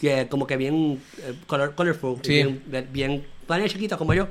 que- 0.00 0.28
como 0.28 0.46
que 0.46 0.56
bien 0.56 1.02
eh, 1.18 1.34
color, 1.48 1.74
colorful, 1.74 2.18
Sí. 2.22 2.34
bien, 2.34 2.62
bien, 2.92 3.24
bien 3.48 3.68
chiquito 3.68 3.98
como 3.98 4.14
yo. 4.14 4.28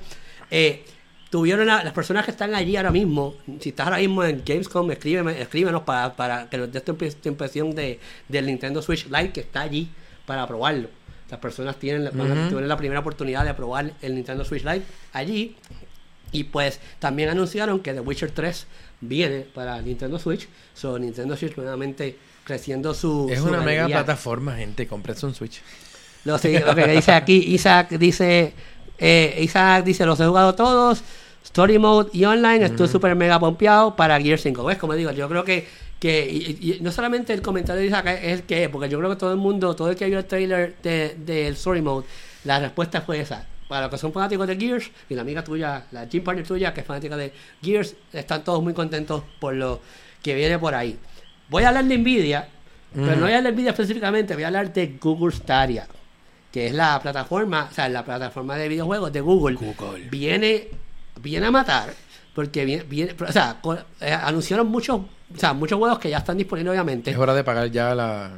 Eh, 0.51 0.83
tuvieron 1.29 1.69
a- 1.69 1.83
las 1.83 1.93
personas 1.93 2.23
que 2.25 2.31
están 2.31 2.55
allí 2.55 2.77
ahora 2.77 2.91
mismo, 2.91 3.35
si 3.59 3.69
estás 3.69 3.87
ahora 3.87 3.99
mismo 3.99 4.23
en 4.23 4.43
Gamescom, 4.45 4.89
escríbeme, 4.91 5.41
escríbenos 5.41 5.81
para, 5.83 6.15
para 6.15 6.49
que 6.49 6.57
nos 6.57 6.71
des 6.71 6.83
tu, 6.85 6.93
imp- 6.93 7.15
tu 7.15 7.29
impresión 7.29 7.75
de, 7.75 7.99
del 8.27 8.45
Nintendo 8.45 8.81
Switch 8.81 9.05
Lite 9.07 9.31
que 9.31 9.41
está 9.41 9.61
allí 9.61 9.89
para 10.25 10.47
probarlo. 10.47 10.89
Las 11.29 11.39
personas 11.41 11.75
tienen, 11.77 12.09
tener 12.09 12.63
la 12.67 12.77
primera 12.77 13.01
oportunidad 13.01 13.43
de 13.43 13.53
probar 13.53 13.91
el 14.01 14.15
Nintendo 14.15 14.45
Switch 14.45 14.63
Lite 14.63 14.83
allí. 15.13 15.55
Y 16.31 16.45
pues 16.45 16.79
también 16.99 17.29
anunciaron 17.29 17.79
que 17.81 17.93
The 17.93 17.99
Witcher 18.01 18.31
3 18.31 18.67
viene 19.01 19.41
para 19.41 19.81
Nintendo 19.81 20.19
Switch. 20.19 20.47
So 20.73 20.97
Nintendo 20.99 21.35
Switch 21.35 21.55
nuevamente 21.57 22.17
creciendo 22.45 22.93
su... 22.93 23.27
Es 23.29 23.39
su 23.39 23.47
una 23.47 23.59
mega 23.61 23.87
plataforma, 23.87 24.55
gente. 24.55 24.87
Cómprense 24.87 25.25
un 25.25 25.35
Switch. 25.35 25.61
Lo, 26.25 26.37
sí, 26.37 26.57
lo 26.59 26.75
que 26.75 26.87
dice 26.87 27.11
aquí, 27.13 27.35
Isaac 27.53 27.89
dice, 27.91 28.53
eh, 28.97 29.39
Isaac 29.41 29.83
dice, 29.85 30.05
los 30.05 30.19
he 30.19 30.25
jugado 30.25 30.55
todos, 30.55 31.01
Story 31.43 31.79
Mode 31.79 32.09
y 32.13 32.25
Online, 32.25 32.65
estoy 32.65 32.87
súper 32.87 33.15
mega 33.15 33.39
pompeado 33.39 33.95
para 33.95 34.19
Gear 34.19 34.37
5. 34.39 34.63
¿Ves? 34.65 34.77
Como 34.77 34.93
digo, 34.95 35.11
yo 35.11 35.29
creo 35.29 35.43
que, 35.43 35.67
que 35.99 36.27
y- 36.29 36.73
y 36.73 36.79
no 36.81 36.91
solamente 36.91 37.33
el 37.33 37.41
comentario 37.41 37.81
de 37.81 37.87
Isaac 37.87 38.07
es 38.21 38.33
el 38.39 38.43
que 38.43 38.63
es, 38.65 38.69
porque 38.69 38.89
yo 38.89 38.97
creo 38.97 39.09
que 39.11 39.15
todo 39.15 39.31
el 39.31 39.37
mundo, 39.37 39.75
todo 39.75 39.89
el 39.89 39.95
que 39.95 40.05
vio 40.07 40.19
el 40.19 40.25
trailer 40.25 40.75
del 40.83 41.25
de, 41.25 41.47
Story 41.49 41.81
Mode, 41.81 42.05
la 42.43 42.59
respuesta 42.59 43.01
fue 43.01 43.19
esa. 43.21 43.45
Para 43.67 43.81
los 43.83 43.91
que 43.91 43.97
son 43.97 44.13
fanáticos 44.13 44.47
de 44.47 44.55
Gears, 44.55 44.89
y 45.09 45.15
la 45.15 45.21
amiga 45.23 45.43
tuya, 45.43 45.83
la 45.91 46.05
gym 46.07 46.23
partner 46.23 46.45
tuya, 46.47 46.73
que 46.73 46.81
es 46.81 46.87
fanática 46.87 47.17
de 47.17 47.33
Gears, 47.61 47.95
están 48.13 48.43
todos 48.43 48.61
muy 48.63 48.73
contentos 48.73 49.23
por 49.39 49.53
lo 49.53 49.81
que 50.23 50.35
viene 50.35 50.57
por 50.59 50.73
ahí. 50.75 50.97
Voy 51.49 51.63
a 51.63 51.69
hablar 51.69 51.85
de 51.85 51.97
Nvidia, 51.97 52.47
pero 52.93 53.15
no 53.15 53.21
voy 53.23 53.31
a 53.33 53.37
hablar 53.37 53.51
de 53.51 53.57
Nvidia 53.57 53.71
específicamente, 53.71 54.33
voy 54.35 54.43
a 54.43 54.47
hablar 54.47 54.71
de 54.73 54.97
Google 55.01 55.33
Stadia 55.35 55.85
que 56.57 56.65
es 56.65 56.73
la 56.73 56.99
plataforma, 56.99 57.67
o 57.69 57.73
sea, 57.75 57.87
la 57.87 58.03
plataforma 58.03 58.55
de 58.55 58.67
videojuegos 58.67 59.13
de 59.13 59.21
Google, 59.21 59.57
Google. 59.57 60.07
viene 60.09 60.69
viene 61.21 61.45
a 61.45 61.51
matar 61.51 61.93
porque 62.33 62.65
viene, 62.65 62.81
viene 62.81 63.13
o 63.27 63.31
sea, 63.31 63.57
co- 63.61 63.77
eh, 64.01 64.11
anunciaron 64.11 64.65
muchos, 64.65 64.95
o 65.01 65.37
sea, 65.37 65.53
muchos 65.53 65.77
juegos 65.77 65.99
que 65.99 66.09
ya 66.09 66.17
están 66.17 66.35
disponibles 66.35 66.71
obviamente. 66.71 67.11
Es 67.11 67.17
hora 67.17 67.35
de 67.35 67.43
pagar 67.43 67.69
ya 67.69 67.93
la... 67.93 68.31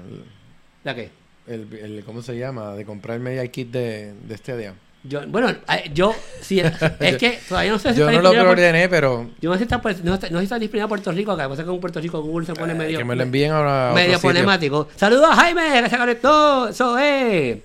¿La 0.84 0.95
qué? 0.95 1.11
El, 1.47 1.67
el- 1.82 2.03
¿Cómo 2.05 2.22
se 2.22 2.38
llama? 2.38 2.74
De 2.74 2.84
comprar 2.84 3.15
el 3.15 3.24
Media 3.24 3.47
Kit 3.47 3.72
de, 3.72 4.13
de 4.28 4.38
Stadia. 4.38 4.74
Yo, 5.03 5.26
bueno, 5.30 5.49
eh, 5.49 5.89
yo, 5.93 6.13
sí, 6.41 6.59
es 6.99 7.17
que 7.17 7.39
todavía 7.47 7.72
no 7.72 7.80
sé 7.80 7.93
si 7.93 7.99
Yo 7.99 8.09
está 8.09 8.22
no 8.22 8.22
lo 8.22 8.32
preordené, 8.32 8.89
pero 8.89 9.30
Yo 9.39 9.49
no 9.49 9.53
sé 9.55 9.59
si 9.59 9.63
está, 9.63 9.82
pues, 9.82 10.03
no 10.03 10.15
está, 10.15 10.30
no 10.30 10.39
sé 10.39 10.41
si 10.41 10.43
está 10.43 10.59
disponible 10.59 10.84
en 10.84 10.89
Puerto 10.89 11.11
Rico, 11.13 11.38
que 11.38 11.43
pasa 11.47 11.63
que 11.63 11.70
en 11.72 11.80
Puerto 11.80 12.01
Rico 12.01 12.22
Google 12.22 12.45
se 12.45 12.53
pone 12.53 12.74
medio... 12.74 12.97
Eh, 12.97 12.99
que 12.99 13.05
me 13.05 13.15
lo 13.15 13.24
envíen 13.24 13.51
ahora 13.51 13.91
a 13.91 13.93
medio 13.93 14.20
problemático. 14.20 14.89
Saludos 14.97 15.30
a 15.32 15.36
Jaime, 15.36 15.84
que 15.84 15.89
se 15.89 15.97
conectó. 15.97 16.67
Eso 16.67 16.97
es. 16.97 17.59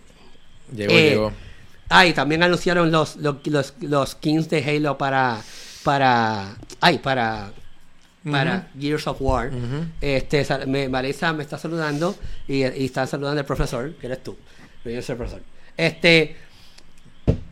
Llegó, 0.75 0.93
Eh, 0.93 1.11
llegó. 1.11 1.33
Ay, 1.89 2.13
también 2.13 2.43
anunciaron 2.43 2.91
los, 2.91 3.17
los, 3.17 3.47
los, 3.47 3.75
los 3.81 4.11
skins 4.11 4.49
de 4.49 4.63
Halo 4.65 4.97
para. 4.99 5.41
Para. 5.83 6.57
Ay, 6.81 6.99
para. 6.99 7.53
Para 8.31 8.69
Gears 8.81 9.07
of 9.07 9.19
War. 9.21 9.51
Este, 10.01 10.47
me, 10.67 10.89
Marisa 10.89 11.33
me 11.35 11.43
está 11.43 11.59
saludando 11.59 12.17
y, 12.49 12.61
y 12.65 12.87
está 12.87 13.07
saludando 13.07 13.39
el 13.41 13.47
profesor, 13.47 13.95
que 13.97 14.07
eres 14.07 14.23
tú. 14.23 14.35
Yo 14.85 15.03
soy 15.03 15.13
el 15.13 15.17
profesor. 15.19 15.43
Este. 15.77 16.37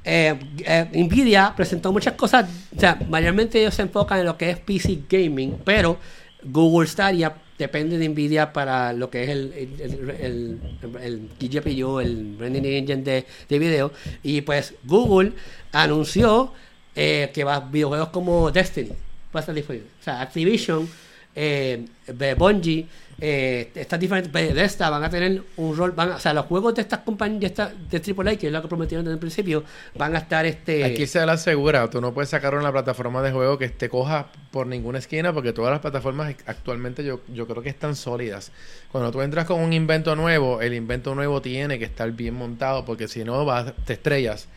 eh, 0.04 0.38
eh, 0.64 0.88
Nvidia 0.94 1.52
presentó 1.54 1.92
muchas 1.92 2.14
cosas, 2.14 2.48
o 2.74 2.80
sea, 2.80 2.98
mayormente 3.08 3.60
ellos 3.60 3.74
se 3.74 3.82
enfocan 3.82 4.20
en 4.20 4.26
lo 4.26 4.36
que 4.38 4.48
es 4.50 4.58
PC 4.60 5.02
gaming, 5.08 5.58
pero 5.64 5.98
Google 6.42 6.88
Stadia 6.88 7.34
depende 7.62 7.98
de 7.98 8.08
Nvidia 8.08 8.52
para 8.52 8.92
lo 8.92 9.08
que 9.10 9.24
es 9.24 9.28
el, 9.30 9.52
el, 9.52 10.10
el, 10.20 10.58
el- 11.00 11.28
GPU, 11.50 12.00
el 12.00 12.36
rendering 12.38 12.74
engine 12.74 13.02
de, 13.02 13.26
de 13.48 13.58
video. 13.58 13.92
Y 14.22 14.42
pues 14.42 14.74
Google 14.84 15.32
anunció 15.72 16.52
eh, 16.94 17.30
que 17.34 17.44
va 17.44 17.60
videojuegos 17.60 18.08
como 18.10 18.50
Destiny 18.50 18.90
va 19.34 19.38
a 19.38 19.40
estar 19.40 19.54
disponible. 19.54 19.86
O 20.00 20.04
sea, 20.04 20.20
Activision, 20.20 20.88
eh, 21.35 21.85
de 22.07 22.35
Bungie, 22.35 22.87
eh, 23.24 23.70
estas 23.74 24.01
diferentes 24.01 24.33
Bethesda 24.33 24.91
van 24.91 25.05
a 25.05 25.09
tener 25.11 25.43
un 25.57 25.76
rol, 25.76 25.93
van 25.93 26.11
o 26.12 26.18
sea, 26.18 26.35
los 26.35 26.47
juegos 26.47 26.74
de 26.74 26.83
estas 26.83 27.01
compañías 27.01 27.41
de, 27.41 27.47
esta- 27.47 27.72
de 27.91 27.99
AAA, 28.01 28.37
que 28.37 28.49
es 28.49 28.53
lo 28.53 28.61
que 28.61 28.66
prometieron 28.68 29.05
desde 29.05 29.14
el 29.14 29.20
principio, 29.20 29.62
van 29.97 30.16
a 30.16 30.18
estar 30.18 30.45
este 30.45 30.83
Aquí 30.85 31.07
se 31.07 31.24
la 31.24 31.33
asegura, 31.35 31.89
tú 31.89 32.01
no 32.01 32.12
puedes 32.12 32.30
sacar 32.30 32.55
una 32.57 32.72
plataforma 32.72 33.22
de 33.22 33.30
juego 33.30 33.59
que 33.59 33.68
te 33.68 33.89
coja 33.89 34.26
por 34.51 34.66
ninguna 34.66 34.99
esquina 34.99 35.33
porque 35.33 35.53
todas 35.53 35.70
las 35.70 35.80
plataformas 35.80 36.35
actualmente 36.47 37.05
yo, 37.05 37.20
yo 37.33 37.47
creo 37.47 37.62
que 37.62 37.68
están 37.68 37.95
sólidas. 37.95 38.51
Cuando 38.91 39.12
tú 39.12 39.22
entras 39.22 39.47
con 39.47 39.61
un 39.61 39.72
invento 39.72 40.16
nuevo, 40.16 40.61
el 40.61 40.74
invento 40.74 41.14
nuevo 41.14 41.41
tiene 41.41 41.78
que 41.78 41.85
estar 41.85 42.11
bien 42.11 42.35
montado 42.35 42.85
porque 42.85 43.07
si 43.09 43.22
no 43.24 43.45
vas, 43.45 43.72
te 43.87 43.93
estrellas 43.93 44.49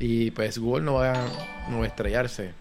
y 0.00 0.30
pues 0.30 0.56
Google 0.58 0.84
no 0.84 0.94
va, 0.94 1.12
a- 1.12 1.68
no 1.70 1.80
va 1.80 1.84
a 1.84 1.88
estrellarse. 1.88 2.52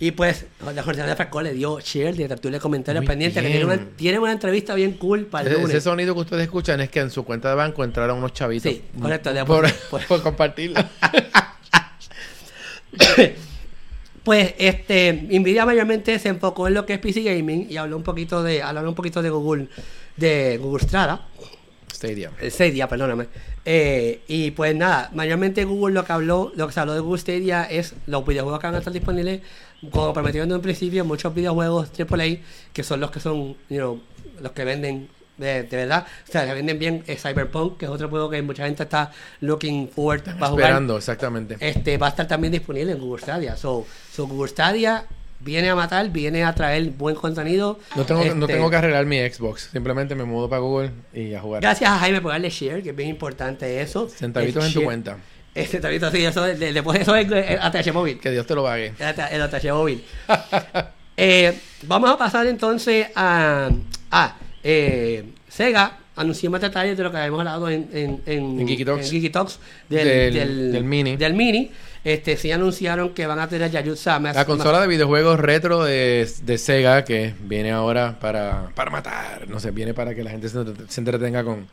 Y 0.00 0.10
pues, 0.10 0.46
la 0.74 0.82
Jornada 0.82 1.10
de 1.10 1.16
Franco 1.16 1.40
le 1.40 1.52
dio 1.54 1.78
share 1.80 2.14
de 2.14 2.26
tertulia 2.28 2.58
de 2.58 2.62
comentarios 2.62 3.02
Muy 3.02 3.08
pendientes, 3.08 3.42
que 3.42 3.48
tiene 3.48 3.64
una, 3.64 3.78
tiene 3.96 4.18
una 4.18 4.32
entrevista 4.32 4.74
bien 4.74 4.94
cool 4.94 5.26
para 5.26 5.42
el 5.46 5.52
Ese, 5.52 5.60
lunes. 5.62 5.76
ese 5.76 5.84
sonido 5.84 6.14
que 6.14 6.20
ustedes 6.20 6.42
escuchan 6.42 6.80
es 6.80 6.90
que 6.90 7.00
en 7.00 7.10
su 7.10 7.24
cuenta 7.24 7.48
de 7.48 7.54
banco 7.54 7.84
entraron 7.84 8.18
unos 8.18 8.32
chavitos. 8.32 8.70
Sí, 8.72 8.82
correcto, 9.00 9.32
de- 9.32 9.44
Por, 9.44 9.72
por- 9.90 10.04
por 10.06 10.22
compartirlo. 10.22 10.80
Pues 14.22 14.54
este 14.56 15.12
Nvidia 15.12 15.66
mayormente 15.66 16.18
se 16.18 16.30
enfocó 16.30 16.66
en 16.66 16.72
lo 16.74 16.86
que 16.86 16.94
es 16.94 16.98
PC 16.98 17.22
gaming 17.22 17.66
y 17.70 17.76
habló 17.76 17.96
un 17.98 18.02
poquito 18.02 18.42
de 18.42 18.62
habló 18.62 18.88
un 18.88 18.94
poquito 18.94 19.20
de 19.20 19.28
Google 19.28 19.68
de 20.16 20.56
Google 20.56 20.82
Strada, 20.82 21.26
Stadia. 21.94 22.30
el 22.40 22.50
Stadia, 22.50 22.88
perdóname. 22.88 23.28
Eh, 23.64 24.22
y 24.28 24.50
pues 24.50 24.74
nada, 24.74 25.10
mayormente 25.14 25.64
Google 25.64 25.94
lo 25.94 26.04
que 26.04 26.12
habló, 26.12 26.52
lo 26.54 26.66
que 26.66 26.72
se 26.72 26.80
habló 26.80 26.94
de 26.94 27.00
Google 27.00 27.20
Stadia 27.20 27.64
es 27.64 27.94
los 28.06 28.26
videojuegos 28.26 28.60
que 28.60 28.66
van 28.66 28.74
a 28.74 28.78
estar 28.78 28.92
disponibles, 28.92 29.40
como 29.90 30.12
prometieron 30.12 30.50
en 30.50 30.56
un 30.56 30.62
principio, 30.62 31.04
muchos 31.04 31.34
videojuegos 31.34 31.90
AAA, 31.98 32.38
que 32.72 32.82
son 32.82 33.00
los 33.00 33.10
que 33.10 33.20
son, 33.20 33.56
you 33.68 33.78
know, 33.78 34.00
los 34.40 34.52
que 34.52 34.64
venden 34.64 35.08
de, 35.36 35.64
de 35.64 35.76
verdad, 35.76 36.06
o 36.28 36.30
sea, 36.30 36.46
que 36.46 36.54
venden 36.54 36.78
bien 36.78 37.04
eh, 37.06 37.16
Cyberpunk, 37.16 37.78
que 37.78 37.86
es 37.86 37.90
otro 37.90 38.08
juego 38.08 38.30
que 38.30 38.40
mucha 38.42 38.66
gente 38.66 38.84
está 38.84 39.10
looking 39.40 39.88
forward 39.88 40.22
para 40.22 40.48
jugar. 40.48 40.64
Esperando, 40.66 40.96
exactamente. 40.96 41.56
Este 41.60 41.98
va 41.98 42.06
a 42.06 42.10
estar 42.10 42.28
también 42.28 42.52
disponible 42.52 42.92
en 42.92 42.98
Google 42.98 43.22
Stadia. 43.22 43.56
So, 43.56 43.86
so 44.12 44.26
Google 44.26 44.48
Stadia 44.48 45.06
viene 45.44 45.68
a 45.70 45.74
matar, 45.74 46.10
viene 46.10 46.42
a 46.42 46.54
traer 46.54 46.90
buen 46.90 47.14
contenido. 47.14 47.78
No 47.94 48.04
tengo, 48.04 48.24
no 48.24 48.44
Este, 48.46 48.54
tengo 48.54 48.70
que 48.70 48.76
arreglar 48.76 49.06
mi 49.06 49.18
Xbox. 49.20 49.68
Simplemente 49.72 50.14
me 50.14 50.24
mudo 50.24 50.48
para 50.48 50.60
Google 50.60 50.90
y 51.12 51.34
a 51.34 51.40
jugar. 51.40 51.60
Gracias 51.62 51.90
a 51.90 51.98
Jaime 51.98 52.20
por 52.20 52.32
darle 52.32 52.50
share, 52.50 52.82
que 52.82 52.90
es 52.90 52.96
bien 52.96 53.10
importante 53.10 53.80
eso. 53.80 54.08
Centavitos 54.08 54.66
en 54.66 54.72
tu 54.72 54.82
cuenta. 54.82 55.18
Eh, 55.56 55.66
Centavitos, 55.66 56.10
sí, 56.10 56.24
eso, 56.24 56.42
de- 56.42 56.72
después 56.72 56.98
eso 56.98 57.14
es 57.14 57.30
eh, 57.30 57.56
ATH 57.62 57.92
móvil. 57.92 58.18
Que 58.18 58.32
Dios 58.32 58.44
te 58.44 58.56
lo 58.56 58.64
pague. 58.64 58.92
El 58.98 59.06
ATH 59.06 59.32
el 59.32 59.40
ATH 59.42 59.64
móvil. 59.72 60.02
Eh, 61.16 61.56
vamos 61.86 62.10
a 62.10 62.18
pasar 62.18 62.44
entonces 62.48 63.06
a. 63.14 63.70
a 64.10 64.36
eh, 64.64 65.24
Sega 65.48 65.98
anunció 66.16 66.50
más 66.50 66.60
detalles 66.60 66.96
de 66.96 67.04
lo 67.04 67.10
que 67.12 67.18
habíamos 67.18 67.38
hablado 67.40 67.68
en, 67.70 67.88
en, 67.92 68.20
en, 68.26 68.60
En 68.60 68.66
Geeky 68.68 68.84
Talks. 68.84 69.06
en 69.06 69.10
Geeky 69.12 69.30
Talks 69.30 69.60
del, 69.88 70.08
Del- 70.08 70.34
del, 70.34 70.72
del 70.72 70.84
Mini. 70.84 71.16
Del 71.16 71.34
Mini. 71.34 71.70
Este, 72.04 72.36
sí 72.36 72.52
anunciaron 72.52 73.14
que 73.14 73.26
van 73.26 73.38
a 73.40 73.48
tener 73.48 73.70
Yakuza 73.70 74.18
más- 74.20 74.36
La 74.36 74.44
consola 74.44 74.80
de 74.80 74.86
videojuegos 74.88 75.40
retro 75.40 75.82
de, 75.84 76.30
de 76.42 76.58
Sega 76.58 77.02
que 77.04 77.34
viene 77.40 77.72
ahora 77.72 78.18
para, 78.20 78.68
para 78.74 78.90
matar. 78.90 79.48
No 79.48 79.58
sé, 79.58 79.70
viene 79.70 79.94
para 79.94 80.14
que 80.14 80.22
la 80.22 80.30
gente 80.30 80.48
se, 80.50 80.58
se 80.88 81.00
entretenga 81.00 81.42
con, 81.42 81.66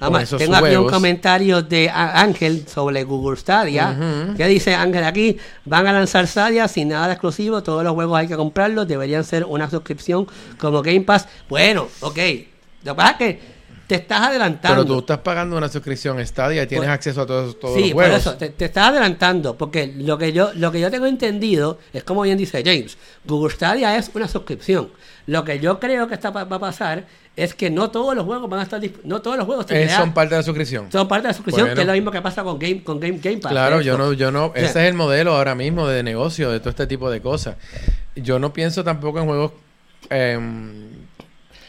Además, 0.00 0.30
tengo 0.36 0.56
aquí 0.56 0.74
un 0.74 0.88
comentario 0.88 1.62
de 1.62 1.88
Ángel 1.88 2.66
sobre 2.66 3.04
Google 3.04 3.36
Stadia. 3.36 3.96
Ujú. 4.26 4.36
que 4.36 4.48
dice 4.48 4.74
Ángel 4.74 5.04
aquí? 5.04 5.36
Van 5.64 5.86
a 5.86 5.92
lanzar 5.92 6.26
Stadia 6.26 6.66
sin 6.66 6.88
nada 6.88 7.06
de 7.06 7.12
exclusivo. 7.12 7.62
Todos 7.62 7.84
los 7.84 7.92
juegos 7.94 8.18
hay 8.18 8.26
que 8.26 8.34
comprarlos. 8.34 8.88
Deberían 8.88 9.22
ser 9.22 9.44
una 9.44 9.70
suscripción 9.70 10.26
como 10.58 10.82
Game 10.82 11.02
Pass. 11.02 11.28
Bueno, 11.48 11.86
ok. 12.00 12.18
Lo 12.82 12.94
que 12.94 12.96
pasa 12.96 13.10
es 13.12 13.16
que 13.16 13.51
te 13.96 14.02
estás 14.02 14.20
adelantando. 14.28 14.82
Pero 14.82 14.86
tú 14.94 14.98
estás 15.00 15.18
pagando 15.18 15.56
una 15.56 15.68
suscripción 15.68 16.18
a 16.18 16.24
Stadia 16.26 16.62
y 16.62 16.66
tienes 16.66 16.86
Por- 16.86 16.94
acceso 16.94 17.20
a 17.22 17.26
todos, 17.26 17.60
todos 17.60 17.74
sí, 17.76 17.80
los 17.82 17.92
por 17.92 18.02
juegos. 18.04 18.20
eso, 18.20 18.34
te, 18.36 18.48
te 18.48 18.64
estás 18.64 18.88
adelantando, 18.88 19.56
porque 19.58 19.92
lo 19.98 20.16
que 20.16 20.32
yo 20.32 20.50
lo 20.54 20.72
que 20.72 20.80
yo 20.80 20.90
tengo 20.90 21.06
entendido 21.06 21.78
es 21.92 22.02
como 22.04 22.22
bien 22.22 22.38
dice 22.38 22.62
James, 22.64 22.96
Google 23.24 23.52
Stadia 23.54 23.96
es 23.96 24.10
una 24.14 24.28
suscripción. 24.28 24.90
Lo 25.26 25.44
que 25.44 25.60
yo 25.60 25.78
creo 25.78 26.08
que 26.08 26.14
está, 26.14 26.30
va 26.30 26.40
a 26.42 26.58
pasar 26.58 27.04
es 27.36 27.54
que 27.54 27.70
no 27.70 27.90
todos 27.90 28.14
los 28.16 28.24
juegos 28.24 28.48
van 28.50 28.60
a 28.60 28.62
estar 28.64 28.80
no 29.04 29.22
todos 29.22 29.36
los 29.36 29.46
juegos 29.46 29.66
Eh, 29.70 29.88
son 29.88 30.12
parte 30.12 30.34
de 30.34 30.40
la 30.40 30.42
suscripción. 30.44 30.90
son 30.90 31.06
parte 31.08 31.22
de 31.22 31.28
la 31.28 31.34
suscripción, 31.34 31.64
Bueno. 31.66 31.74
que 31.76 31.80
es 31.82 31.86
lo 31.86 31.92
mismo 31.92 32.10
que 32.10 32.20
pasa 32.22 32.42
con 32.42 32.58
Game 32.58 32.82
con 32.82 32.98
Game 32.98 33.18
Game 33.22 33.38
Pass. 33.38 33.52
Claro, 33.52 33.80
yo 33.82 33.96
no, 33.98 34.12
yo 34.14 34.30
no, 34.32 34.52
sea- 34.54 34.62
ese 34.64 34.82
es 34.82 34.88
el 34.88 34.94
modelo 34.94 35.34
ahora 35.36 35.54
mismo 35.54 35.86
de 35.86 36.02
negocio 36.02 36.50
de 36.50 36.58
todo 36.60 36.70
este 36.70 36.86
tipo 36.86 37.10
de 37.10 37.20
cosas. 37.20 37.56
Yo 38.16 38.38
no 38.38 38.52
pienso 38.52 38.82
tampoco 38.84 39.18
en 39.20 39.26
juegos 39.26 39.52
em, 40.10 41.01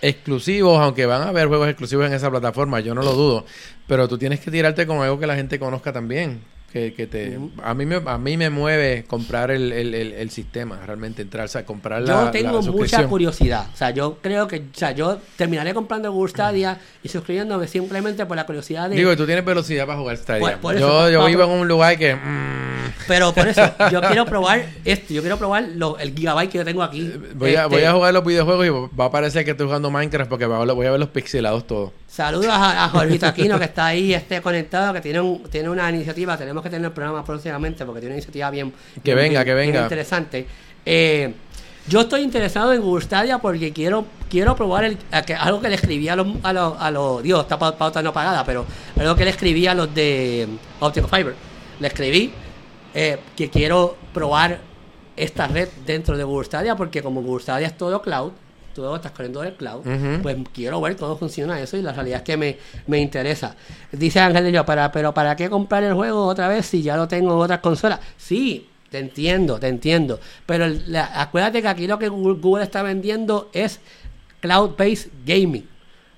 exclusivos, 0.04 0.80
aunque 0.80 1.06
van 1.06 1.22
a 1.22 1.30
haber 1.30 1.48
juegos 1.48 1.70
exclusivos 1.70 2.06
en 2.06 2.14
esa 2.14 2.30
plataforma, 2.30 2.82
yo 2.82 2.94
no 2.94 3.02
lo 3.02 3.14
dudo. 3.14 3.46
Pero 3.88 4.08
tú 4.08 4.18
tienes 4.18 4.42
que 4.42 4.52
tirarte 4.52 4.86
con 4.86 5.02
algo 5.02 5.18
que 5.18 5.26
la 5.26 5.36
gente 5.36 5.58
conozca 5.58 5.94
también. 5.94 6.42
Que, 6.74 6.92
que 6.92 7.06
te, 7.06 7.38
a, 7.64 7.76
mí 7.76 7.86
me, 7.86 8.02
a 8.04 8.18
mí 8.18 8.36
me 8.36 8.50
mueve 8.50 9.06
comprar 9.08 9.52
el, 9.52 9.72
el, 9.72 9.94
el- 9.94 10.12
el 10.14 10.30
sistema, 10.32 10.80
realmente 10.84 11.22
entrar, 11.22 11.46
o 11.46 11.48
sea, 11.48 11.64
comprar 11.64 12.02
la, 12.02 12.08
Yo 12.08 12.26
la 12.26 12.32
tengo 12.32 12.62
mucha 12.64 13.08
curiosidad. 13.08 13.68
O 13.72 13.78
sea, 13.78 13.92
yo 13.92 14.18
creo 14.24 14.48
que, 14.48 14.58
o 14.58 14.62
sea, 14.76 14.90
yo 14.92 15.20
terminaré 15.38 15.76
comprando 15.76 16.12
Google 16.12 16.32
Stadia 16.32 16.80
y 17.04 17.10
suscribiéndome 17.10 17.68
simplemente 17.68 18.26
por 18.26 18.36
la 18.38 18.48
curiosidad 18.48 18.90
de. 18.90 18.96
Digo, 18.96 19.16
tú 19.16 19.28
tienes 19.28 19.46
velocidad 19.46 19.86
para 19.86 20.00
jugar 20.00 20.18
Stadia. 20.18 20.60
Por 20.60 20.76
eso, 20.76 21.10
yo 21.12 21.12
yo 21.12 21.26
vivo 21.28 21.44
en 21.44 21.50
un 21.52 21.68
lugar 21.68 21.96
que... 21.96 22.16
mm, 22.16 22.94
Pero 23.08 23.32
por 23.36 23.48
eso, 23.48 23.62
yo 23.92 24.02
quiero 24.02 24.26
probar 24.26 24.66
esto. 24.84 25.14
Yo 25.14 25.22
quiero 25.22 25.38
probar 25.38 25.66
lo- 25.76 26.00
el 26.00 26.16
gigabyte 26.16 26.50
que 26.52 26.58
yo 26.58 26.66
tengo 26.66 26.82
aquí. 26.82 27.14
voy, 27.36 27.56
a, 27.56 27.66
Este, 27.66 27.76
voy 27.76 27.84
a 27.84 27.94
jugar 27.94 28.14
los 28.16 28.26
videojuegos 28.26 28.66
y 28.66 28.70
va 29.00 29.06
a 29.06 29.12
parecer 29.12 29.46
que 29.46 29.52
estoy 29.52 29.68
jugando 29.68 29.92
Minecraft 29.92 30.28
porque 30.28 30.48
voy 30.48 30.88
a 30.88 30.92
ver 30.92 31.00
los 31.00 31.10
pixelados 31.10 31.68
todos. 31.68 31.92
Saludos 32.14 32.46
a, 32.52 32.86
a 32.86 32.90
Jorgito 32.90 33.26
Aquino 33.26 33.58
que 33.58 33.66
está 33.66 33.88
ahí 33.88 34.14
este 34.14 34.40
conectado, 34.40 34.94
que 34.94 35.02
tiene, 35.02 35.20
un, 35.20 35.42
tiene 35.50 35.68
una 35.68 35.90
iniciativa. 35.90 36.38
Tenemos 36.38 36.62
que 36.62 36.70
tener 36.70 36.86
el 36.86 36.92
programa 36.92 37.26
próximamente 37.26 37.86
porque 37.86 38.02
tiene 38.02 38.14
una 38.14 38.18
iniciativa 38.18 38.52
bien. 38.52 38.72
Que 39.04 39.16
venga, 39.16 39.44
bien- 39.44 39.46
que 39.46 39.54
bien 39.56 39.72
venga. 39.74 39.82
interesante. 39.84 40.46
Eh, 40.86 41.34
yo 41.88 42.02
estoy 42.02 42.22
interesado 42.22 42.72
en 42.72 42.82
Google 42.82 43.04
Stadia 43.04 43.40
porque 43.40 43.74
quiero 43.74 44.06
quiero 44.30 44.56
probar 44.56 44.84
el, 44.84 44.98
algo 45.40 45.60
que 45.60 45.70
le 45.70 45.76
escribí 45.76 46.08
a 46.08 46.16
los, 46.16 46.28
a 46.44 46.54
los, 46.54 46.76
a 46.80 46.92
los- 46.92 47.24
Dios, 47.24 47.42
está 47.42 47.58
pa- 47.58 47.76
pauta 47.76 48.04
no 48.04 48.14
pagada, 48.14 48.46
pero 48.46 48.64
algo 49.00 49.16
que 49.16 49.24
le 49.26 49.32
escribí 49.32 49.66
a 49.66 49.74
los 49.74 49.94
de 49.96 50.48
Optical 50.82 51.10
Fiber. 51.10 51.36
Le 51.80 51.88
escribí 51.88 52.32
eh, 52.94 53.18
que 53.36 53.50
quiero 53.50 53.98
probar 54.14 54.60
esta 55.18 55.48
red 55.48 55.68
dentro 55.84 56.16
de 56.16 56.24
Google 56.24 56.46
Stadia 56.46 56.76
porque 56.76 57.02
como 57.02 57.24
Google 57.24 57.42
Stadia 57.42 57.66
es 57.66 57.76
todo 57.76 58.04
cloud, 58.04 58.34
todo 58.74 58.96
estás 58.96 59.12
corriendo 59.12 59.42
del 59.42 59.54
cloud, 59.54 59.82
pues 60.22 60.36
quiero 60.54 60.82
ver 60.82 60.96
cómo 60.96 61.18
funciona 61.18 61.60
eso 61.60 61.78
y 61.78 61.82
la 61.82 61.94
realidad 61.94 62.18
es 62.20 62.24
que 62.24 62.38
me, 62.38 62.58
me 62.88 63.00
interesa. 63.00 63.56
Dice 63.92 64.20
Ángel 64.20 64.44
de 64.46 64.52
yo, 64.52 64.66
para, 64.66 64.92
pero 64.92 65.14
¿para 65.14 65.36
qué 65.36 65.50
comprar 65.50 65.84
el 65.84 65.94
juego 65.94 66.26
otra 66.26 66.48
vez 66.48 66.66
si 66.66 66.82
ya 66.82 66.98
lo 66.98 67.08
tengo 67.08 67.34
en 67.34 67.40
otras 67.40 67.60
consolas? 67.60 68.00
Sí, 68.18 68.68
te 68.90 69.00
entiendo, 69.00 69.60
te 69.60 69.68
entiendo. 69.68 70.20
Pero 70.46 70.68
la- 70.88 71.22
acuérdate 71.22 71.62
que 71.62 71.68
aquí 71.68 71.88
lo 71.88 71.98
que 72.00 72.10
Google, 72.10 72.40
Google 72.42 72.64
está 72.64 72.84
vendiendo 72.84 73.50
es 73.54 73.80
cloud-based 74.42 75.10
gaming. 75.26 75.68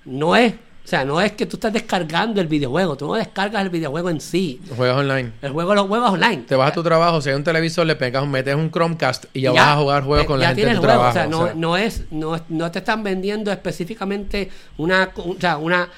No 0.04 0.36
es, 0.36 0.54
o 0.86 0.88
sea, 0.88 1.04
no 1.04 1.20
es 1.20 1.32
que 1.32 1.46
tú 1.46 1.56
estás 1.56 1.72
descargando 1.72 2.40
el 2.40 2.46
videojuego, 2.46 2.96
tú 2.96 3.08
no 3.08 3.14
descargas 3.14 3.60
el 3.60 3.70
videojuego 3.70 4.08
en 4.08 4.20
sí. 4.20 4.60
Juegas 4.76 4.96
online. 4.98 5.32
El 5.42 5.50
juego 5.50 5.74
lo 5.74 5.88
juegas 5.88 6.12
online. 6.12 6.44
Te 6.46 6.54
vas 6.54 6.70
a 6.70 6.72
tu 6.72 6.84
trabajo, 6.84 7.20
si 7.20 7.28
hay 7.28 7.34
un 7.34 7.42
televisor, 7.42 7.84
le 7.84 7.96
pegas, 7.96 8.24
metes 8.24 8.54
un 8.54 8.70
Chromecast 8.70 9.24
y 9.32 9.40
ya, 9.40 9.52
Ya, 9.52 9.62
vas 9.62 9.70
a 9.70 9.76
jugar 9.78 10.04
juegos 10.04 10.26
con 10.26 10.38
ya 10.38 10.42
la 10.42 10.48
gente 10.50 10.60
de 10.60 10.66
tienes 10.66 10.80
tu 10.80 10.86
el 10.86 10.92
juego, 10.92 11.10
trabajo. 11.10 11.18
O 11.18 11.20
sea, 11.20 11.26
no, 11.26 11.40
o 11.40 11.46
sea. 11.46 11.54
no 11.56 11.76
es, 11.76 12.04
no, 12.12 12.40
no 12.50 12.70
te 12.70 12.78
están 12.78 13.02
vendiendo 13.02 13.50
específicamente 13.50 14.48
una, 14.76 15.10
o 15.16 15.34
sea, 15.40 15.56
una, 15.56 15.88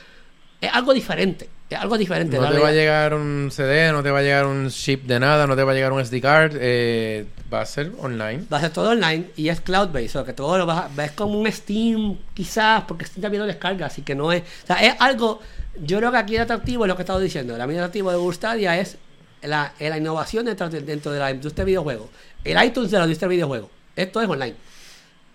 es 0.59 0.71
algo 0.73 0.95
diferente. 0.95 1.51
Algo 1.77 1.99
diferente. 1.99 2.39
No 2.39 2.51
te 2.51 2.59
va 2.59 2.69
a 2.69 2.73
llegar 2.73 3.13
un 3.15 3.51
CD, 3.51 3.93
no 3.93 4.03
te 4.03 4.11
va 4.11 4.21
a 4.21 4.23
llegar 4.23 4.47
un 4.47 4.71
chip 4.71 5.05
de 5.05 5.21
nada, 5.21 5.47
no 5.47 5.55
te 5.55 5.63
va 5.65 5.73
a 5.73 5.75
llegar 5.75 5.93
un 5.93 6.03
SD 6.05 6.21
card. 6.21 6.53
eh, 6.59 7.27
va 7.53 7.61
a 7.63 7.67
ser 7.67 7.93
online. 8.01 8.45
Va 8.53 8.59
a 8.59 8.61
ser 8.61 8.71
todo 8.71 8.91
online 8.91 9.31
y 9.37 9.49
es 9.49 9.61
cloud-based, 9.61 10.09
o 10.09 10.13
sea, 10.13 10.25
que 10.25 10.33
todo 10.33 10.59
lo 10.59 10.67
vas 10.67 10.91
a, 10.97 11.05
es 11.05 11.13
como 11.13 11.39
un 11.39 11.51
Steam, 11.51 12.19
quizás, 12.35 12.85
porque 12.87 13.05
Steam 13.07 13.23
también 13.23 13.43
lo 13.43 13.47
descarga, 13.47 13.87
así 13.87 14.03
que 14.03 14.15
no 14.15 14.33
es. 14.33 14.43
O 14.65 14.67
sea, 14.67 14.77
es 14.77 14.95
algo. 14.99 15.41
Yo 15.81 15.99
creo 15.99 16.11
que 16.11 16.17
aquí 16.19 16.37
el 16.37 16.43
atractivo 16.43 16.85
es 16.85 16.89
lo 16.89 16.97
que 16.97 17.03
he 17.03 17.05
estado 17.05 17.21
diciendo. 17.21 17.55
El 17.55 17.61
atractivo 17.61 18.11
de 18.11 18.17
Google 18.17 18.35
Stadia 18.35 18.79
es 18.79 18.97
la, 19.43 19.73
la 19.79 19.97
innovación 19.99 20.47
dentro 20.47 20.69
de, 20.69 20.81
dentro 20.81 21.13
de 21.13 21.19
la 21.21 21.31
industria 21.31 21.65
de 21.65 21.71
videojuegos. 21.71 22.09
El 22.45 22.63
iTunes 22.65 22.91
de 22.91 22.99
la 22.99 23.05
industria 23.05 23.29
de 23.29 23.35
videojuegos. 23.35 23.71
Esto 23.95 24.21
es 24.21 24.29
online. 24.29 24.55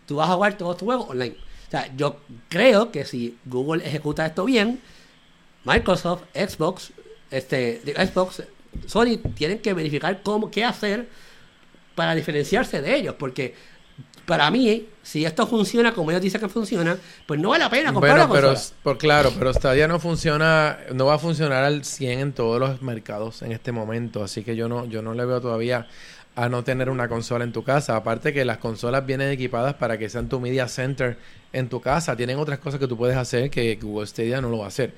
Tú 0.08 0.18
vas 0.18 0.30
a 0.30 0.34
jugar 0.34 0.58
todos 0.58 0.78
tus 0.78 0.86
juegos 0.86 1.10
online. 1.10 1.36
O 1.68 1.72
sea, 1.72 1.90
yo 1.96 2.18
creo 2.50 2.92
que 2.92 3.06
si 3.06 3.38
Google 3.46 3.86
ejecuta 3.86 4.26
esto 4.26 4.46
bien, 4.46 4.80
Microsoft, 5.64 6.24
Xbox, 6.34 6.92
este, 7.32 7.82
Xbox, 7.96 8.44
Sony 8.86 9.18
tienen 9.36 9.60
que 9.60 9.74
verificar 9.74 10.22
cómo, 10.24 10.52
qué 10.52 10.64
hacer 10.64 11.08
para 11.96 12.16
diferenciarse 12.16 12.82
de 12.82 12.96
ellos, 12.96 13.16
porque 13.18 13.56
para 14.26 14.50
mí, 14.50 14.88
si 15.02 15.26
esto 15.26 15.46
funciona 15.46 15.94
como 15.94 16.12
ellos 16.12 16.22
dicen 16.22 16.40
que 16.40 16.48
funciona, 16.48 16.98
pues 17.28 17.40
no 17.40 17.50
vale 17.50 17.64
la 17.64 17.70
pena 17.70 17.94
comprar 17.94 18.28
Bueno, 18.28 18.34
la 18.34 18.54
pero 18.54 18.60
por 18.82 18.98
claro, 18.98 19.32
pero 19.38 19.54
Stadia 19.54 19.88
no 19.88 20.00
funciona, 20.00 20.80
no 20.94 21.06
va 21.06 21.16
a 21.16 21.20
funcionar 21.20 21.64
al 21.64 21.84
100 21.84 22.20
en 22.20 22.34
todos 22.34 22.60
los 22.60 22.82
mercados 22.82 23.42
en 23.42 23.52
este 23.52 23.72
momento, 23.72 24.24
así 24.24 24.44
que 24.44 24.56
yo 24.56 24.70
no 24.70 24.86
yo 24.86 25.02
no 25.02 25.14
le 25.14 25.26
veo 25.26 25.42
todavía 25.42 25.88
a 26.36 26.50
no 26.50 26.64
tener 26.64 26.90
una 26.90 27.08
consola 27.08 27.44
en 27.44 27.52
tu 27.52 27.64
casa, 27.64 27.96
aparte 27.96 28.34
que 28.34 28.44
las 28.44 28.58
consolas 28.58 29.06
vienen 29.06 29.30
equipadas 29.30 29.76
para 29.76 29.98
que 29.98 30.10
sean 30.10 30.30
tu 30.30 30.40
media 30.40 30.68
center 30.68 31.18
en 31.52 31.70
tu 31.70 31.80
casa, 31.80 32.16
tienen 32.16 32.40
otras 32.40 32.60
cosas 32.60 32.80
que 32.80 32.88
tú 32.88 32.98
puedes 32.98 33.18
hacer 33.18 33.52
que 33.52 33.76
Google 33.76 34.08
Stadia 34.08 34.42
no 34.42 34.50
lo 34.50 34.60
va 34.60 34.66
a 34.66 34.70
hacer. 34.70 34.96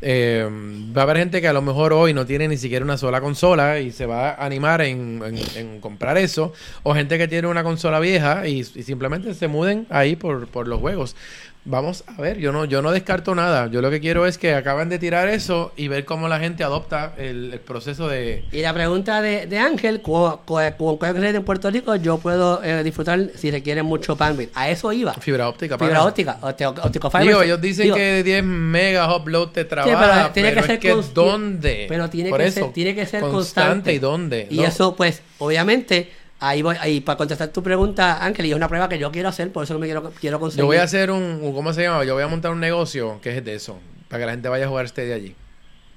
Eh, 0.00 0.48
va 0.96 1.02
a 1.02 1.04
haber 1.04 1.16
gente 1.18 1.40
que 1.40 1.48
a 1.48 1.52
lo 1.52 1.60
mejor 1.62 1.92
hoy 1.92 2.14
no 2.14 2.24
tiene 2.24 2.46
ni 2.48 2.56
siquiera 2.56 2.84
una 2.84 2.96
sola 2.96 3.20
consola 3.20 3.80
y 3.80 3.90
se 3.90 4.06
va 4.06 4.30
a 4.30 4.44
animar 4.46 4.80
en, 4.80 5.20
en- 5.56 5.80
comprar 5.80 6.16
eso. 6.18 6.52
O 6.84 6.94
gente 6.94 7.18
que 7.18 7.28
tiene 7.28 7.48
una 7.48 7.64
consola 7.64 7.98
vieja 8.00 8.46
y, 8.46 8.60
y 8.60 8.82
simplemente 8.82 9.34
se 9.34 9.48
muden 9.48 9.86
ahí 9.90 10.16
por, 10.16 10.46
por 10.48 10.68
los 10.68 10.80
juegos. 10.80 11.16
Vamos 11.64 12.02
a 12.06 12.18
ver, 12.22 12.38
yo 12.38 12.50
no, 12.50 12.64
yo 12.64 12.80
no 12.80 12.92
descarto 12.92 13.34
nada. 13.34 13.66
Yo 13.70 13.82
lo 13.82 13.90
que 13.90 14.00
quiero 14.00 14.24
es 14.26 14.38
que 14.38 14.54
acaben 14.54 14.88
de 14.88 14.98
tirar 14.98 15.28
eso 15.28 15.72
y 15.76 15.88
ver 15.88 16.06
cómo 16.06 16.26
la 16.26 16.38
gente 16.38 16.64
adopta 16.64 17.12
el, 17.18 17.52
el 17.52 17.60
proceso 17.60 18.08
de... 18.08 18.44
Y 18.52 18.62
la 18.62 18.72
pregunta 18.72 19.20
de, 19.20 19.46
de 19.46 19.58
Ángel, 19.58 20.00
¿cu- 20.00 20.38
cu- 20.46 20.58
¿con 20.78 20.96
cuál 20.96 21.16
red 21.16 21.34
en 21.34 21.44
Puerto 21.44 21.70
Rico 21.70 21.94
yo 21.96 22.16
puedo 22.18 22.62
eh, 22.64 22.82
disfrutar 22.82 23.20
si 23.34 23.50
requiere 23.50 23.82
mucho 23.82 24.16
bandwidth? 24.16 24.50
A 24.54 24.70
eso 24.70 24.90
iba. 24.94 25.12
Fibra 25.12 25.46
óptica. 25.46 25.76
Fibra 25.76 25.96
pana. 25.98 26.06
óptica, 26.06 26.38
óptico, 26.40 27.10
fiber. 27.10 27.26
Digo, 27.26 27.42
ellos 27.42 27.60
dicen 27.60 27.84
Digo, 27.84 27.96
que 27.96 28.22
10 28.22 28.44
megas 28.44 29.14
upload 29.14 29.48
te 29.48 29.62
Sí, 29.64 29.68
trabaja, 29.68 29.98
pero 29.98 30.32
tiene 30.32 30.54
que 30.54 30.62
ser 30.62 30.70
es 30.70 30.78
que 30.78 30.96
¿dónde? 31.12 31.84
Pero 31.86 32.08
tiene 32.08 32.30
Por 32.30 32.38
que, 32.40 32.46
eso, 32.46 32.60
ser, 32.60 32.72
tiene 32.72 32.94
que 32.94 33.04
ser 33.04 33.20
constante. 33.20 33.34
constante. 33.42 33.92
y 33.92 33.98
dónde. 33.98 34.46
Y 34.48 34.56
¿no? 34.58 34.64
eso, 34.64 34.96
pues, 34.96 35.20
obviamente, 35.36 36.10
ahí 36.40 36.62
voy, 36.62 36.76
ahí 36.80 37.00
para 37.00 37.16
contestar 37.16 37.48
tu 37.48 37.62
pregunta, 37.62 38.24
Ángel, 38.24 38.46
y 38.46 38.50
es 38.50 38.56
una 38.56 38.68
prueba 38.68 38.88
que 38.88 38.98
yo 38.98 39.10
quiero 39.10 39.28
hacer, 39.28 39.52
por 39.52 39.64
eso 39.64 39.78
me 39.78 39.86
quiero, 39.86 40.12
quiero 40.20 40.38
conseguir. 40.40 40.62
Yo 40.62 40.66
voy 40.66 40.76
a 40.76 40.82
hacer 40.84 41.10
un, 41.10 41.52
¿cómo 41.54 41.72
se 41.72 41.82
llama? 41.82 42.04
Yo 42.04 42.14
voy 42.14 42.22
a 42.22 42.28
montar 42.28 42.50
un 42.52 42.60
negocio 42.60 43.18
que 43.22 43.36
es 43.36 43.44
de 43.44 43.54
eso, 43.54 43.78
para 44.08 44.20
que 44.20 44.26
la 44.26 44.32
gente 44.32 44.48
vaya 44.48 44.66
a 44.66 44.68
jugar 44.68 44.84
este 44.86 45.04
de 45.06 45.14
allí. 45.14 45.34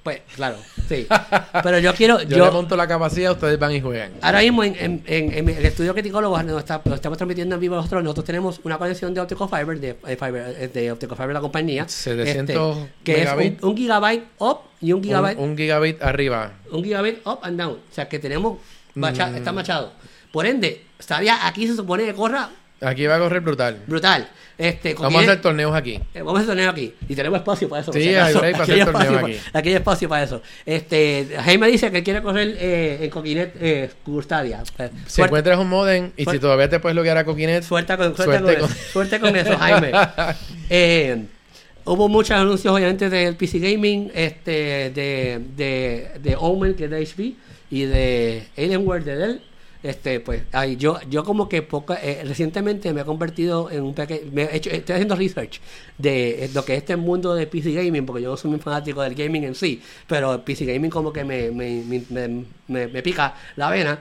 Pues, 0.03 0.19
claro, 0.35 0.55
sí. 0.89 1.05
Pero 1.61 1.77
yo 1.77 1.93
quiero, 1.93 2.19
Yo, 2.23 2.37
yo, 2.37 2.45
le 2.45 2.51
monto 2.51 2.75
la 2.75 2.87
capacidad, 2.87 3.33
ustedes 3.33 3.59
van 3.59 3.71
y 3.71 3.81
juegan. 3.81 4.13
ahora 4.23 4.39
mismo 4.39 4.63
en, 4.63 4.73
en, 4.79 5.03
en- 5.05 5.31
en 5.31 5.49
el 5.49 5.63
estudio 5.63 5.93
criticólogo 5.93 6.41
lo, 6.41 6.57
está- 6.57 6.81
lo 6.85 6.95
estamos 6.95 7.19
transmitiendo 7.19 7.53
en 7.53 7.61
vivo 7.61 7.75
nosotros, 7.75 8.03
nosotros 8.03 8.25
tenemos 8.25 8.59
una 8.63 8.79
conexión 8.79 9.13
de 9.13 9.21
Optical 9.21 9.47
Fiber, 9.47 9.79
de, 9.79 9.93
de, 9.93 10.17
Fiber- 10.17 10.55
eh, 10.57 10.67
de 10.73 10.91
Optical 10.91 11.15
Fiber 11.15 11.33
la 11.33 11.39
compañía. 11.41 11.87
700 11.87 12.77
este, 12.77 12.89
que 13.03 13.17
megabit. 13.17 13.57
es 13.57 13.63
un, 13.63 13.69
un 13.69 13.77
gigabyte 13.77 14.23
up 14.39 14.57
y 14.81 14.91
un 14.91 15.03
gigabyte 15.03 15.37
un 15.37 15.55
gigabit 15.55 16.01
arriba. 16.01 16.51
un 16.71 16.83
gigabit 16.83 17.19
up 17.27 17.37
and 17.43 17.59
down. 17.59 17.73
O 17.73 17.93
sea 17.93 18.09
que 18.09 18.17
tenemos 18.17 18.57
Mm. 18.93 19.05
está 19.05 19.53
machado. 19.53 19.93
Por 20.31 20.45
ende, 20.45 20.83
Stadia 21.01 21.45
aquí 21.47 21.67
se 21.67 21.75
supone 21.75 22.05
que 22.05 22.13
corra 22.13 22.49
Aquí 22.83 23.05
va 23.05 23.17
a 23.17 23.19
correr 23.19 23.41
brutal. 23.41 23.79
brutal. 23.85 24.27
Este, 24.57 24.95
Vamos 24.95 25.21
a 25.21 25.25
hacer 25.25 25.41
torneos 25.41 25.75
aquí. 25.75 25.99
eh, 26.15 26.21
vamos 26.23 26.33
a 26.33 26.37
hacer 26.37 26.47
torneo 26.47 26.69
aquí. 26.71 26.93
Y 27.07 27.15
tenemos 27.15 27.37
espacio 27.39 27.69
para 27.69 27.81
eso. 27.83 27.93
Sí, 27.93 28.01
si 28.01 28.15
acaso. 28.15 28.41
hay 28.43 28.53
break 28.53 28.53
para 28.53 28.63
hacer 28.63 28.75
hay 28.75 28.85
torneo 28.85 29.01
espacio 29.11 29.25
aquí. 29.27 29.49
aquí 29.53 29.69
hay 29.69 29.75
espacio 29.75 30.09
para 30.09 30.23
eso. 30.23 30.41
Este, 30.65 31.27
Jaime 31.43 31.67
dice 31.67 31.91
que 31.91 32.01
quiere 32.01 32.21
correr 32.23 32.55
eh, 32.59 32.99
en 33.01 33.09
Coquinet 33.11 33.53
eh, 33.59 33.89
Stadia. 34.21 34.63
Eh, 34.79 34.89
Si 35.05 35.21
encuentras 35.21 35.59
un 35.59 35.69
modem 35.69 36.11
y 36.17 36.25
si 36.25 36.39
todavía 36.39 36.69
te 36.69 36.79
puedes 36.79 36.95
loguear 36.95 37.17
a 37.19 37.23
Coquinet, 37.23 37.63
suerte 37.63 37.95
con, 37.97 38.15
suerte 38.15 38.39
Suerte 38.39 38.53
con 38.55 38.61
con- 38.61 38.71
eso. 38.71 38.91
Suerte 38.91 39.19
con 39.19 39.35
eso, 39.35 39.57
Jaime. 39.57 39.91
Eh, 40.69 41.25
hubo 41.85 42.07
muchos 42.09 42.31
anuncios, 42.37 42.73
obviamente, 42.73 43.09
del 43.11 43.35
PC 43.35 43.59
Gaming, 43.59 44.11
este, 44.15 44.89
de, 44.91 45.39
de, 45.55 46.11
de 46.19 46.35
Omen, 46.39 46.73
que 46.75 46.85
es 46.85 46.89
de 46.89 46.97
HP, 47.03 47.33
y 47.69 47.83
de 47.83 48.47
Alienware 48.57 49.03
de 49.03 49.15
Dell. 49.17 49.41
Este, 49.83 50.19
pues, 50.19 50.43
ay, 50.51 50.75
yo, 50.77 50.99
yo 51.09 51.23
como 51.23 51.49
que 51.49 51.63
poca, 51.63 51.95
eh, 52.03 52.21
recientemente 52.23 52.93
me 52.93 53.01
he 53.01 53.05
convertido 53.05 53.71
en 53.71 53.81
un 53.81 53.95
pequeño, 53.95 54.29
me 54.31 54.43
he 54.43 54.55
hecho, 54.57 54.69
estoy 54.69 54.93
haciendo 54.93 55.15
research 55.15 55.59
de 55.97 56.45
eh, 56.45 56.49
lo 56.53 56.63
que 56.63 56.73
es 56.73 56.79
este 56.79 56.95
mundo 56.97 57.33
de 57.33 57.47
PC 57.47 57.71
Gaming, 57.73 58.05
porque 58.05 58.21
yo 58.21 58.37
soy 58.37 58.51
muy 58.51 58.59
fanático 58.59 59.01
del 59.01 59.15
gaming 59.15 59.43
en 59.43 59.55
sí, 59.55 59.81
pero 60.07 60.45
PC 60.45 60.65
Gaming 60.65 60.91
como 60.91 61.11
que 61.11 61.23
me, 61.23 61.49
me, 61.49 61.83
me, 62.09 62.45
me- 62.67 63.01
pica 63.01 63.33
la 63.55 63.71
vena. 63.71 63.99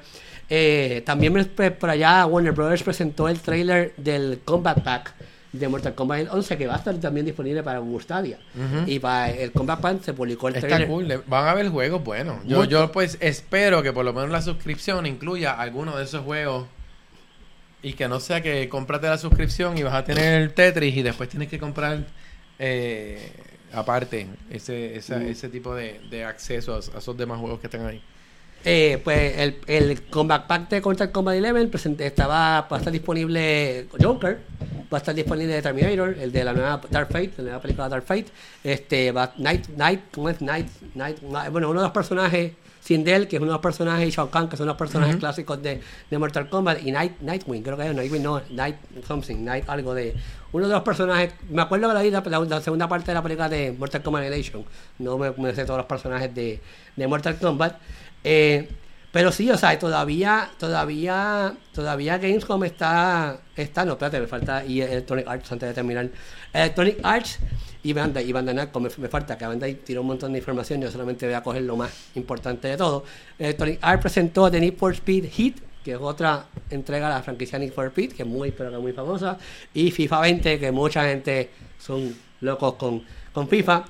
Eh, 0.51 1.03
también 1.07 1.33
me- 1.33 1.45
por 1.70 1.89
allá 1.89 2.26
Warner 2.26 2.53
Brothers 2.53 2.83
presentó 2.83 3.28
el 3.28 3.41
trailer 3.41 3.95
del 3.97 4.41
Combat 4.45 4.83
Pack 4.83 5.14
de 5.53 5.68
Mortal 5.68 5.94
Kombat 5.94 6.28
11 6.32 6.57
que 6.57 6.66
va 6.66 6.74
a 6.74 6.78
estar 6.78 6.94
también 6.98 7.26
disponible 7.26 7.62
para 7.62 7.78
Google 7.80 8.03
Stadia. 8.05 8.38
Y 8.86 8.98
para 9.01 9.30
el 9.30 9.51
Combat 9.53 9.80
Pack 9.80 10.03
se 10.03 10.14
publicó 10.14 10.48
el 10.48 10.57
está 10.57 10.86
cool. 10.86 11.22
Van 11.26 11.46
a 11.46 11.51
haber 11.51 11.68
juegos 11.70 12.03
buenos. 12.05 12.44
Yo, 12.46 12.59
Mucho. 12.59 12.70
yo 12.70 12.92
pues 12.92 13.18
espero 13.20 13.82
que 13.82 13.92
por 13.92 14.05
lo 14.05 14.12
menos 14.12 14.30
la 14.30 14.42
suscripción 14.42 15.07
incluya 15.07 15.53
alguno 15.53 15.96
de 15.96 16.05
esos 16.05 16.24
juegos. 16.24 16.66
Y 17.82 17.94
que 17.94 18.09
no 18.09 18.20
sea 18.20 18.42
que 18.42 18.68
cómprate 18.68 19.07
la 19.09 19.16
suscripción 19.18 19.78
y 19.78 19.82
vas 19.82 19.94
a 19.94 20.05
tener 20.05 20.42
el 20.42 20.53
Tetris 20.53 20.94
y 20.96 21.03
después 21.03 21.28
tienes 21.30 21.48
que 21.48 21.59
comprar 21.59 22.05
eh, 22.59 23.32
aparte 23.72 24.26
ese, 24.51 24.96
esa- 24.96 25.18
Mm. 25.18 25.28
ese 25.28 25.48
tipo 25.48 25.74
de, 25.74 25.98
de 26.11 26.24
acceso 26.24 26.74
a, 26.74 26.76
a 26.78 26.98
esos 26.98 27.16
demás 27.16 27.38
juegos 27.40 27.59
que 27.61 27.68
están 27.68 27.86
ahí. 27.86 28.03
Eh, 28.64 29.00
pues 29.02 29.38
el, 29.38 29.56
el 29.66 30.02
Combat 30.02 30.46
Pack 30.46 30.68
de 30.68 30.80
Mortal 30.82 31.11
Kombat 31.11 31.36
11 31.36 31.68
presente- 31.68 32.06
estaba, 32.06 32.61
va 32.70 32.76
a 32.76 32.78
estar 32.78 32.92
disponible 32.92 33.86
Joker, 34.00 34.38
va 34.92 34.98
a 34.98 35.00
estar 35.00 35.14
disponible 35.14 35.62
Terminator, 35.62 36.16
el 36.20 36.30
de 36.30 36.44
la 36.44 36.52
nueva 36.52 36.78
Dark 36.90 37.08
Fate, 37.11 37.32
la 37.38 37.44
nueva 37.44 37.61
película 37.62 37.88
Dark 37.88 38.04
Fate, 38.04 38.26
este 38.62 39.12
va 39.12 39.32
Night, 39.38 39.68
Night, 39.76 40.00
¿cómo 40.12 40.28
es? 40.28 40.42
Night, 40.42 40.66
Night, 40.94 41.18
bueno, 41.50 41.70
uno 41.70 41.80
de 41.80 41.86
los 41.86 41.92
personajes 41.92 42.52
Sindel, 42.82 43.28
que 43.28 43.36
es 43.36 43.42
uno 43.42 43.50
de 43.52 43.54
los 43.56 43.62
personajes, 43.62 44.08
y 44.08 44.11
Shao 44.11 44.30
Kahn, 44.30 44.48
que 44.48 44.56
son 44.56 44.66
los 44.66 44.76
personajes 44.76 45.16
clásicos 45.16 45.62
de, 45.62 45.80
de 46.11 46.18
Mortal 46.18 46.48
Kombat, 46.48 46.82
y 46.82 46.90
Night, 46.92 47.20
Nightwing, 47.20 47.62
creo 47.62 47.76
que 47.76 47.86
es 47.88 47.94
Nightwing, 47.94 48.22
no, 48.22 48.40
Night 48.50 48.76
something, 49.06 49.36
Night 49.44 49.64
algo 49.68 49.94
de 49.94 50.14
uno 50.52 50.66
de 50.66 50.72
los 50.74 50.82
personajes, 50.82 51.32
me 51.50 51.61
acuerdo 51.62 51.88
de 51.88 51.94
la 51.94 52.02
vida, 52.02 52.22
la, 52.26 52.40
la 52.40 52.61
segunda 52.61 52.88
parte 52.88 53.11
de 53.11 53.14
la 53.14 53.22
película 53.22 53.48
de 53.50 53.72
Mortal 53.72 54.02
Kombat 54.02 54.24
Annihilation, 54.24 54.64
no 54.98 55.18
me, 55.18 55.30
me 55.32 55.54
sé 55.54 55.64
todos 55.64 55.76
los 55.78 55.86
personajes 55.86 56.34
de, 56.34 56.58
de 56.96 57.06
Mortal 57.06 57.36
Kombat, 57.38 57.76
eh, 58.25 58.68
pero 59.12 59.33
sí, 59.33 59.51
o 59.51 59.57
sea, 59.57 59.77
todavía, 59.77 60.51
todavía, 60.57 61.55
todavía 61.75 62.18
Gamescom 62.18 62.62
está, 62.62 63.41
está, 63.57 63.85
no, 63.85 63.93
espérate, 63.93 64.21
me 64.21 64.29
falta 64.29 64.64
y 64.64 64.81
Electronic 64.83 65.27
Arts 65.27 65.51
antes 65.51 65.68
de 65.68 65.75
terminar. 65.75 66.09
Electronic 66.53 66.99
Arts 67.03 67.41
y 67.83 67.93
Bandai, 67.93 68.29
y 68.29 68.33
Bandai 68.33 68.68
me 68.99 69.09
falta 69.09 69.37
que 69.37 69.47
Bandai 69.47 69.75
tiró 69.75 70.03
un 70.03 70.09
montón 70.09 70.33
de 70.33 70.39
información, 70.39 70.81
yo 70.81 70.91
solamente 70.93 71.27
voy 71.27 71.35
a 71.35 71.43
coger 71.43 71.62
lo 71.62 71.77
más 71.77 71.91
importante 72.14 72.68
de 72.68 72.77
todo. 72.77 73.05
Electronic 73.37 73.79
Arts 73.83 74.01
presentó 74.01 74.49
The 74.49 74.61
Need 74.61 74.77
for 74.77 74.93
Speed 74.93 75.25
Heat, 75.37 75.55
que 75.83 75.93
es 75.93 75.99
otra 76.01 76.47
entrega 76.71 77.09
de 77.09 77.14
la 77.14 77.23
franquicia 77.23 77.59
Need 77.59 77.73
for 77.73 77.87
Speed, 77.87 78.12
que 78.12 78.23
es 78.23 78.29
muy, 78.29 78.53
pero 78.53 78.71
que 78.71 78.79
muy 78.79 78.93
famosa, 78.93 79.37
y 79.75 79.91
FIFA 79.91 80.21
20, 80.21 80.61
que 80.61 80.71
mucha 80.71 81.09
gente 81.09 81.51
son 81.81 82.14
locos 82.43 82.75
con, 82.75 83.03
con 83.33 83.49
FIFA. 83.49 83.85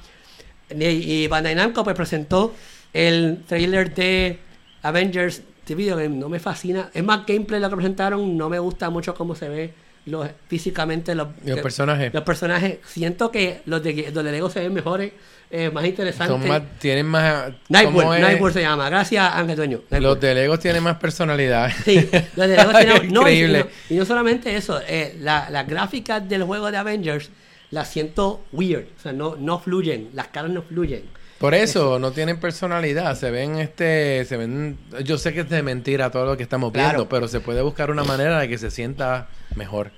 Y, 0.70 0.84
y 0.84 1.26
Bandai 1.26 1.54
Namco 1.54 1.84
pues 1.84 1.96
presentó 1.96 2.54
el 2.92 3.42
trailer 3.46 3.94
de 3.94 4.38
Avengers 4.82 5.42
The 5.64 5.74
Video 5.74 5.96
Game. 5.96 6.16
No 6.16 6.28
me 6.28 6.38
fascina. 6.40 6.90
Es 6.94 7.04
más 7.04 7.24
gameplay 7.26 7.60
lo 7.60 7.70
que 7.70 7.76
presentaron. 7.76 8.36
No 8.36 8.48
me 8.48 8.58
gusta 8.58 8.90
mucho 8.90 9.14
cómo 9.14 9.34
se 9.34 9.48
ve 9.48 9.74
los, 10.06 10.26
físicamente 10.48 11.14
los, 11.14 11.28
que- 11.44 11.56
personajes. 11.56 12.12
los 12.12 12.22
personajes. 12.24 12.78
Siento 12.86 13.30
que 13.30 13.60
los 13.66 13.82
de, 13.82 14.10
los 14.12 14.24
de 14.24 14.32
Lego 14.32 14.50
se 14.50 14.60
ven 14.60 14.72
mejores, 14.74 15.12
eh, 15.50 15.70
más 15.70 15.84
interesantes. 15.84 16.38
Son 16.38 16.48
más, 16.48 16.62
tienen 16.78 17.06
más... 17.06 17.52
Nightworld, 17.68 18.00
¿cómo 18.02 18.14
es? 18.14 18.20
Nightworld 18.20 18.54
se 18.54 18.60
llama. 18.62 18.88
Gracias, 18.88 19.30
Ángel 19.34 19.56
Dueño. 19.56 19.80
Los 19.90 20.18
de 20.20 20.34
Legos 20.34 20.58
tienen 20.60 20.82
más 20.82 20.96
personalidad. 20.96 21.70
Sí, 21.84 22.08
los 22.36 22.48
de 22.48 22.56
Lego 22.56 22.70
tienen- 22.78 23.12
no, 23.12 23.20
y, 23.28 23.32
Increíble. 23.34 23.58
no, 23.60 23.94
y 23.94 23.98
no 23.98 24.04
solamente 24.04 24.56
eso, 24.56 24.80
eh, 24.88 25.16
la- 25.20 25.50
las 25.50 25.66
gráficas 25.68 26.26
del 26.28 26.44
juego 26.44 26.70
de 26.70 26.78
Avengers 26.78 27.30
las 27.70 27.88
siento 27.88 28.44
weird, 28.52 28.86
o 28.98 29.00
sea, 29.00 29.12
no, 29.12 29.36
no 29.36 29.60
fluyen, 29.60 30.08
las 30.14 30.28
caras 30.28 30.50
no 30.50 30.62
fluyen. 30.62 31.02
Por 31.40 31.54
eso 31.54 31.98
no 31.98 32.12
tienen 32.12 32.38
personalidad, 32.38 33.16
se 33.16 33.30
ven 33.30 33.56
este, 33.58 34.26
se 34.26 34.36
ven, 34.36 34.76
yo 35.04 35.16
sé 35.16 35.32
que 35.32 35.40
es 35.40 35.48
de 35.48 35.62
mentira 35.62 36.10
todo 36.10 36.26
lo 36.26 36.36
que 36.36 36.42
estamos 36.42 36.70
Claro. 36.70 36.88
viendo, 36.90 37.08
pero 37.08 37.28
se 37.28 37.40
puede 37.40 37.62
buscar 37.62 37.90
una 37.90 38.04
manera 38.04 38.38
de 38.40 38.46
que 38.48 38.58
se 38.58 38.70
sienta 38.70 39.28
mejor. 39.56 39.90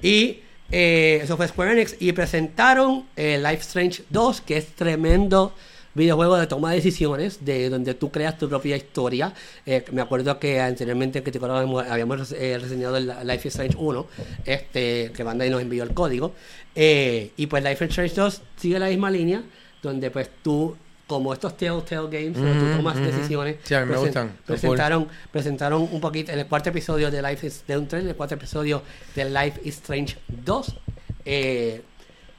Y 0.00 0.40
eh, 0.70 1.20
eso 1.24 1.36
fue 1.36 1.48
Square 1.48 1.72
Enix 1.72 1.96
y 1.98 2.12
presentaron 2.12 3.04
eh, 3.16 3.38
Life 3.38 3.62
Strange 3.62 4.04
2, 4.10 4.40
que 4.42 4.58
es 4.58 4.66
tremendo 4.68 5.52
videojuego 5.92 6.36
de 6.36 6.46
toma 6.46 6.70
de 6.70 6.76
decisiones, 6.76 7.44
de 7.44 7.68
donde 7.68 7.94
tú 7.94 8.12
creas 8.12 8.38
tu 8.38 8.48
propia 8.48 8.76
historia. 8.76 9.34
Eh, 9.66 9.84
me 9.90 10.00
acuerdo 10.02 10.38
que 10.38 10.60
anteriormente 10.60 11.24
que 11.24 11.32
te 11.32 11.38
habíamos, 11.44 11.84
habíamos 11.84 12.30
eh, 12.30 12.56
reseñado 12.62 12.96
el 12.96 13.08
Life 13.24 13.48
is 13.48 13.54
Strange 13.56 13.76
1, 13.76 14.06
este, 14.44 15.10
que 15.16 15.24
Bandai 15.24 15.50
nos 15.50 15.60
envió 15.62 15.82
el 15.82 15.90
código. 15.94 16.32
Eh, 16.76 17.32
y 17.36 17.48
pues 17.48 17.64
Life 17.64 17.84
is 17.84 17.90
Strange 17.90 18.14
2 18.14 18.42
sigue 18.56 18.78
la 18.78 18.86
misma 18.86 19.10
línea, 19.10 19.42
donde 19.82 20.10
pues 20.10 20.30
tú 20.42 20.76
como 21.06 21.32
estos 21.32 21.56
Telltale 21.56 22.02
Games, 22.08 22.36
donde 22.40 22.60
tú 22.70 22.76
tomas 22.76 22.96
decisiones, 22.96 23.56
Sí, 23.64 23.74
a 23.74 23.80
mí 23.80 23.86
me 23.86 23.94
presen- 23.96 24.00
gustan. 24.00 24.28
Son 24.28 24.44
presentaron, 24.46 25.08
presentaron 25.32 25.88
un 25.90 26.00
poquito 26.00 26.30
en 26.30 26.38
el 26.38 26.46
cuarto 26.46 26.68
episodio 26.70 27.10
de 27.10 27.20
Life 27.20 27.46
is 27.46 27.64
de 27.66 27.76
un 27.76 27.88
trailer, 27.88 28.10
el 28.10 28.16
cuarto 28.16 28.36
episodio 28.36 28.82
de 29.16 29.24
Life 29.28 29.60
is 29.64 29.74
Strange 29.76 30.16
2. 30.28 30.76
eh, 31.24 31.82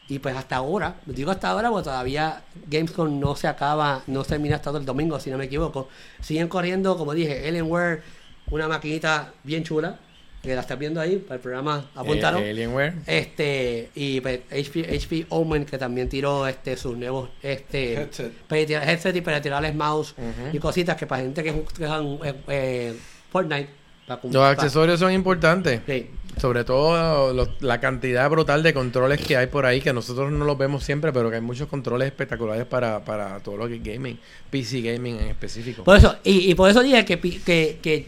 y 0.07 0.19
pues 0.19 0.35
hasta 0.35 0.57
ahora, 0.57 0.95
digo 1.05 1.31
hasta 1.31 1.49
ahora 1.49 1.69
porque 1.69 1.85
todavía 1.85 2.41
Gamescom 2.67 3.17
no 3.19 3.35
se 3.35 3.47
acaba, 3.47 4.03
no 4.07 4.23
se 4.23 4.31
termina 4.31 4.57
hasta 4.57 4.69
el 4.71 4.83
domingo, 4.85 5.17
si 5.21 5.29
no 5.29 5.37
me 5.37 5.45
equivoco. 5.45 5.87
Siguen 6.21 6.49
corriendo, 6.49 6.97
como 6.97 7.13
dije, 7.13 7.47
Alienware, 7.47 8.01
una 8.49 8.67
maquinita 8.67 9.31
bien 9.43 9.63
chula, 9.63 9.99
que 10.41 10.55
la 10.55 10.61
estás 10.61 10.79
viendo 10.79 10.99
ahí, 10.99 11.17
para 11.17 11.35
el 11.35 11.41
programa 11.41 11.91
apuntaron. 11.95 12.41
Eh, 12.43 12.49
Alienware. 12.49 12.93
Este, 13.05 13.89
y 13.93 14.21
pues, 14.21 14.39
HP, 14.51 14.95
HP 14.95 15.25
Omen, 15.29 15.65
que 15.65 15.77
también 15.77 16.09
tiró 16.09 16.47
este 16.47 16.75
sus 16.77 16.97
nuevos 16.97 17.29
este, 17.43 17.93
Headset. 17.93 18.31
para 18.47 18.59
headset 18.61 19.15
y 19.15 19.21
para 19.21 19.41
tirarles 19.41 19.75
mouse 19.75 20.15
y 20.51 20.57
cositas 20.59 20.95
que 20.97 21.05
para 21.05 21.21
gente 21.21 21.43
que 21.43 21.53
ju- 21.53 21.65
que 21.67 21.85
juegan 21.87 22.19
eh, 22.23 22.33
eh, 22.47 22.93
Fortnite. 23.31 23.69
para 24.07 24.19
Los 24.23 24.43
accesorios 24.43 24.99
son 24.99 25.11
importantes. 25.13 25.81
Sí. 25.85 26.09
Sobre 26.39 26.63
todo 26.63 27.33
lo- 27.33 27.49
la 27.59 27.79
cantidad 27.79 28.27
brutal 28.29 28.63
de 28.63 28.73
controles 28.73 29.21
que 29.21 29.37
hay 29.37 29.47
por 29.47 29.65
ahí, 29.65 29.79
que 29.79 29.93
nosotros 29.93 30.31
no 30.31 30.43
los 30.45 30.57
vemos 30.57 30.83
siempre, 30.83 31.11
pero 31.13 31.29
que 31.29 31.35
hay 31.35 31.41
muchos 31.41 31.67
controles 31.67 32.07
espectaculares 32.07 32.65
para, 32.65 33.03
para 33.05 33.39
todo 33.41 33.57
lo 33.57 33.67
que 33.67 33.75
es 33.75 33.83
gaming, 33.83 34.17
PC 34.49 34.81
gaming 34.81 35.17
en 35.17 35.27
específico. 35.27 35.83
Por 35.83 35.97
eso, 35.97 36.15
y, 36.23 36.49
y 36.49 36.55
por 36.55 36.69
eso 36.69 36.81
dije 36.81 37.05
que, 37.05 37.17
pi- 37.17 37.39
que, 37.45 37.77
que 37.81 38.07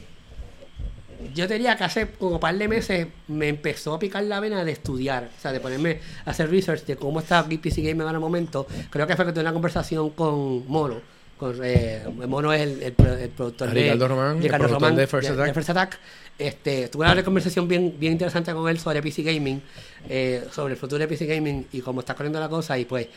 yo 1.33 1.47
diría 1.47 1.75
que 1.77 1.83
hace 1.83 2.07
como 2.11 2.35
un 2.35 2.39
par 2.39 2.57
de 2.57 2.67
meses 2.67 3.07
me 3.27 3.47
empezó 3.49 3.93
a 3.93 3.99
picar 3.99 4.23
la 4.23 4.39
vena 4.39 4.63
de 4.65 4.71
estudiar, 4.71 5.29
o 5.37 5.41
sea, 5.41 5.51
de 5.51 5.59
ponerme 5.59 5.99
a 6.25 6.31
hacer 6.31 6.49
research 6.49 6.85
de 6.85 6.95
cómo 6.95 7.19
está 7.19 7.47
PC 7.47 7.81
Gaming 7.81 8.07
en 8.07 8.13
el 8.15 8.19
momento. 8.19 8.67
Creo 8.89 9.05
que 9.07 9.15
fue 9.15 9.25
que 9.25 9.31
tuve 9.31 9.41
una 9.41 9.53
conversación 9.53 10.09
con 10.11 10.67
Mono. 10.67 11.01
Con, 11.37 11.59
eh, 11.63 12.03
Mono 12.27 12.53
es 12.53 12.61
el, 12.61 12.83
el, 12.83 12.95
el 13.19 13.29
productor 13.29 13.69
de 13.71 13.81
Ricardo 13.83 14.07
Román, 14.07 14.37
el 14.37 14.43
Ricardo 14.43 14.63
productor 14.67 14.81
Román 14.81 14.95
de 14.95 15.07
First 15.07 15.29
Attack. 15.69 15.69
Attack. 15.69 15.99
Este, 16.37 16.87
tuve 16.89 17.11
una 17.11 17.23
conversación 17.23 17.67
bien, 17.67 17.95
bien 17.99 18.13
interesante 18.13 18.53
con 18.53 18.69
él 18.69 18.79
sobre 18.79 19.01
PC 19.01 19.23
Gaming, 19.23 19.61
eh, 20.09 20.45
sobre 20.51 20.73
el 20.73 20.79
futuro 20.79 20.99
de 20.99 21.07
PC 21.07 21.25
Gaming 21.25 21.67
y 21.73 21.81
cómo 21.81 21.99
está 21.99 22.13
corriendo 22.15 22.39
la 22.39 22.49
cosa. 22.49 22.77
Y 22.77 22.85
pues 22.85 23.07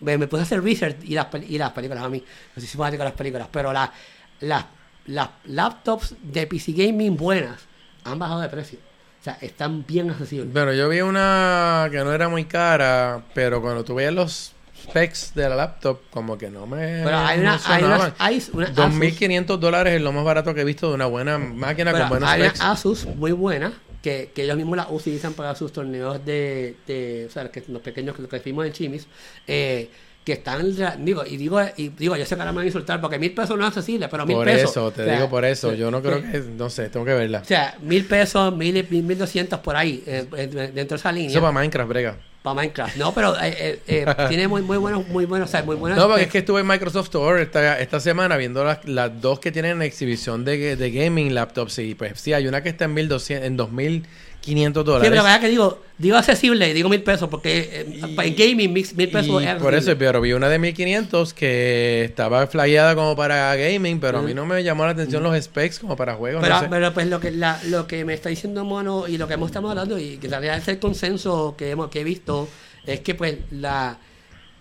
me, 0.00 0.16
me 0.18 0.26
puse 0.26 0.40
a 0.40 0.44
hacer 0.44 0.62
research 0.62 0.96
y 1.04 1.14
las, 1.14 1.26
y 1.48 1.58
las 1.58 1.70
películas 1.72 2.04
a 2.04 2.08
mí. 2.08 2.22
No 2.54 2.60
sé 2.60 2.66
si 2.68 2.76
fanático 2.76 3.02
de 3.02 3.08
las 3.08 3.16
películas, 3.18 3.48
pero 3.50 3.72
la- 3.72 3.92
las 4.40 4.64
las 5.06 5.30
laptops 5.44 6.14
de 6.22 6.46
PC 6.46 6.72
Gaming 6.72 7.16
buenas 7.16 7.60
han 8.04 8.18
bajado 8.18 8.40
de 8.40 8.48
precio. 8.48 8.78
O 9.20 9.24
sea, 9.24 9.38
están 9.40 9.86
bien 9.86 10.10
accesibles. 10.10 10.50
Pero 10.52 10.72
yo 10.74 10.88
vi 10.88 11.00
una 11.00 11.88
que 11.92 11.98
no 11.98 12.12
era 12.12 12.28
muy 12.28 12.44
cara, 12.44 13.22
pero 13.34 13.62
cuando 13.62 13.84
tú 13.84 13.94
veías 13.94 14.12
los 14.12 14.52
specs 14.82 15.32
de 15.34 15.48
la 15.48 15.54
laptop, 15.54 16.00
como 16.10 16.36
que 16.36 16.50
no 16.50 16.66
me. 16.66 17.02
Pero 17.04 17.18
hay 17.18 17.38
una, 17.38 17.54
hay 17.54 17.60
hay 17.66 17.84
una 17.84 17.96
Asus, 18.18 18.52
2.500 18.52 19.58
dólares 19.58 19.94
es 19.94 20.02
lo 20.02 20.12
más 20.12 20.24
barato 20.24 20.54
que 20.54 20.62
he 20.62 20.64
visto 20.64 20.88
de 20.88 20.94
una 20.94 21.06
buena 21.06 21.38
máquina 21.38 21.92
pero 21.92 22.04
con 22.04 22.10
buenos 22.10 22.28
hay 22.28 22.40
una 22.40 22.50
specs. 22.50 22.64
Asus 22.64 23.06
muy 23.06 23.30
buena 23.30 23.72
que, 24.02 24.32
que 24.34 24.42
ellos 24.42 24.56
mismos 24.56 24.76
la 24.76 24.88
utilizan 24.90 25.32
para 25.34 25.54
sus 25.54 25.72
torneos 25.72 26.24
de, 26.24 26.76
de 26.86 27.26
o 27.28 27.30
sea, 27.30 27.50
que 27.50 27.62
los 27.68 27.80
pequeños 27.80 28.16
que, 28.16 28.26
que 28.26 28.38
vimos 28.40 28.66
en 28.66 28.72
Chimis, 28.72 29.06
eh, 29.46 29.88
que 30.24 30.34
están, 30.34 31.04
digo, 31.04 31.24
y 31.26 31.36
digo, 31.36 31.60
y 31.76 31.88
digo, 31.88 32.16
yo 32.16 32.24
sé 32.24 32.36
que 32.36 32.40
ahora 32.40 32.52
me 32.52 32.56
van 32.56 32.64
a 32.64 32.66
insultar 32.66 33.00
porque 33.00 33.18
mil 33.18 33.32
pesos 33.32 33.58
no 33.58 33.64
es 33.64 33.68
accesible, 33.68 34.08
pero 34.08 34.24
mil 34.24 34.38
pesos. 34.38 34.72
Por 34.72 34.82
eso, 34.82 34.90
te 34.92 35.10
digo 35.10 35.28
por 35.28 35.44
eso, 35.44 35.74
yo 35.74 35.90
no 35.90 36.00
creo 36.00 36.22
que, 36.22 36.44
no 36.56 36.70
sé, 36.70 36.88
tengo 36.90 37.04
que 37.04 37.14
verla. 37.14 37.40
O 37.40 37.44
sea, 37.44 37.76
mil 37.80 38.04
pesos, 38.04 38.54
mil, 38.54 38.86
mil, 38.90 39.18
doscientos 39.18 39.58
por 39.60 39.74
ahí, 39.74 40.02
eh, 40.06 40.26
eh, 40.36 40.46
dentro 40.46 40.96
de 40.96 41.00
esa 41.00 41.10
línea. 41.10 41.30
Eso 41.30 41.40
para 41.40 41.52
Minecraft, 41.52 41.88
brega. 41.88 42.16
Para 42.42 42.54
Minecraft, 42.54 42.96
no, 42.96 43.14
pero 43.14 43.36
eh, 43.40 43.80
eh, 43.86 44.06
eh 44.06 44.14
tiene 44.28 44.46
muy, 44.46 44.62
muy 44.62 44.76
buenos, 44.76 45.06
muy 45.08 45.26
buenos, 45.26 45.52
o 45.52 45.64
muy 45.64 45.76
buenos. 45.76 45.98
No, 45.98 46.06
porque 46.06 46.22
este 46.22 46.28
es 46.28 46.32
que 46.32 46.38
estuve 46.38 46.60
en 46.60 46.66
Microsoft 46.68 47.06
Store 47.06 47.42
esta, 47.42 47.80
esta 47.80 47.98
semana 47.98 48.36
viendo 48.36 48.64
las, 48.64 48.84
las 48.84 49.20
dos 49.20 49.40
que 49.40 49.50
tienen 49.50 49.72
en 49.72 49.82
exhibición 49.82 50.44
de, 50.44 50.76
de 50.76 50.90
gaming 50.90 51.34
laptops 51.34 51.78
y 51.80 51.94
pues 51.96 52.20
sí, 52.20 52.32
hay 52.32 52.46
una 52.46 52.62
que 52.62 52.68
está 52.68 52.84
en, 52.84 52.94
1200, 52.94 53.46
en 53.46 53.56
2000 53.56 54.06
500 54.42 54.84
dólares. 54.84 55.06
Sí, 55.06 55.10
pero 55.10 55.22
vaya 55.22 55.40
que 55.40 55.48
digo, 55.48 55.82
digo 55.96 56.16
accesible 56.16 56.74
digo 56.74 56.88
mil 56.88 57.02
pesos, 57.02 57.28
porque 57.28 57.70
eh, 57.72 58.00
en 58.02 58.36
gaming 58.36 58.72
mil 58.72 59.08
pesos 59.08 59.42
es 59.42 59.54
Por 59.54 59.74
eso, 59.74 59.96
pero 59.96 60.20
vi 60.20 60.32
una 60.32 60.48
de 60.48 60.58
1500 60.58 61.32
que 61.32 62.04
estaba 62.04 62.46
flagueada 62.48 62.94
como 62.94 63.16
para 63.16 63.54
gaming, 63.56 64.00
pero 64.00 64.18
a 64.18 64.22
mí 64.22 64.32
mm. 64.32 64.36
no 64.36 64.46
me 64.46 64.62
llamó 64.62 64.84
la 64.84 64.90
atención 64.90 65.22
mm. 65.22 65.26
los 65.26 65.44
specs 65.44 65.78
como 65.78 65.96
para 65.96 66.14
juegos. 66.14 66.42
Pero, 66.42 66.66
pero 66.68 66.92
pues 66.92 67.06
lo 67.06 67.20
que, 67.20 67.30
lo 67.30 67.86
que 67.86 68.04
me 68.04 68.14
está 68.14 68.28
diciendo 68.28 68.64
Mono 68.64 69.06
y 69.08 69.16
lo 69.16 69.28
que 69.28 69.34
hemos 69.34 69.46
estado 69.50 69.70
hablando 69.70 69.98
y 69.98 70.18
que 70.18 70.26
en 70.26 70.32
realidad 70.32 70.58
es 70.58 70.68
el 70.68 70.78
consenso 70.78 71.54
que, 71.56 71.70
hemos, 71.70 71.88
que 71.88 72.00
he 72.00 72.04
visto 72.04 72.48
es 72.84 73.00
que 73.00 73.14
pues 73.14 73.38
la... 73.50 73.98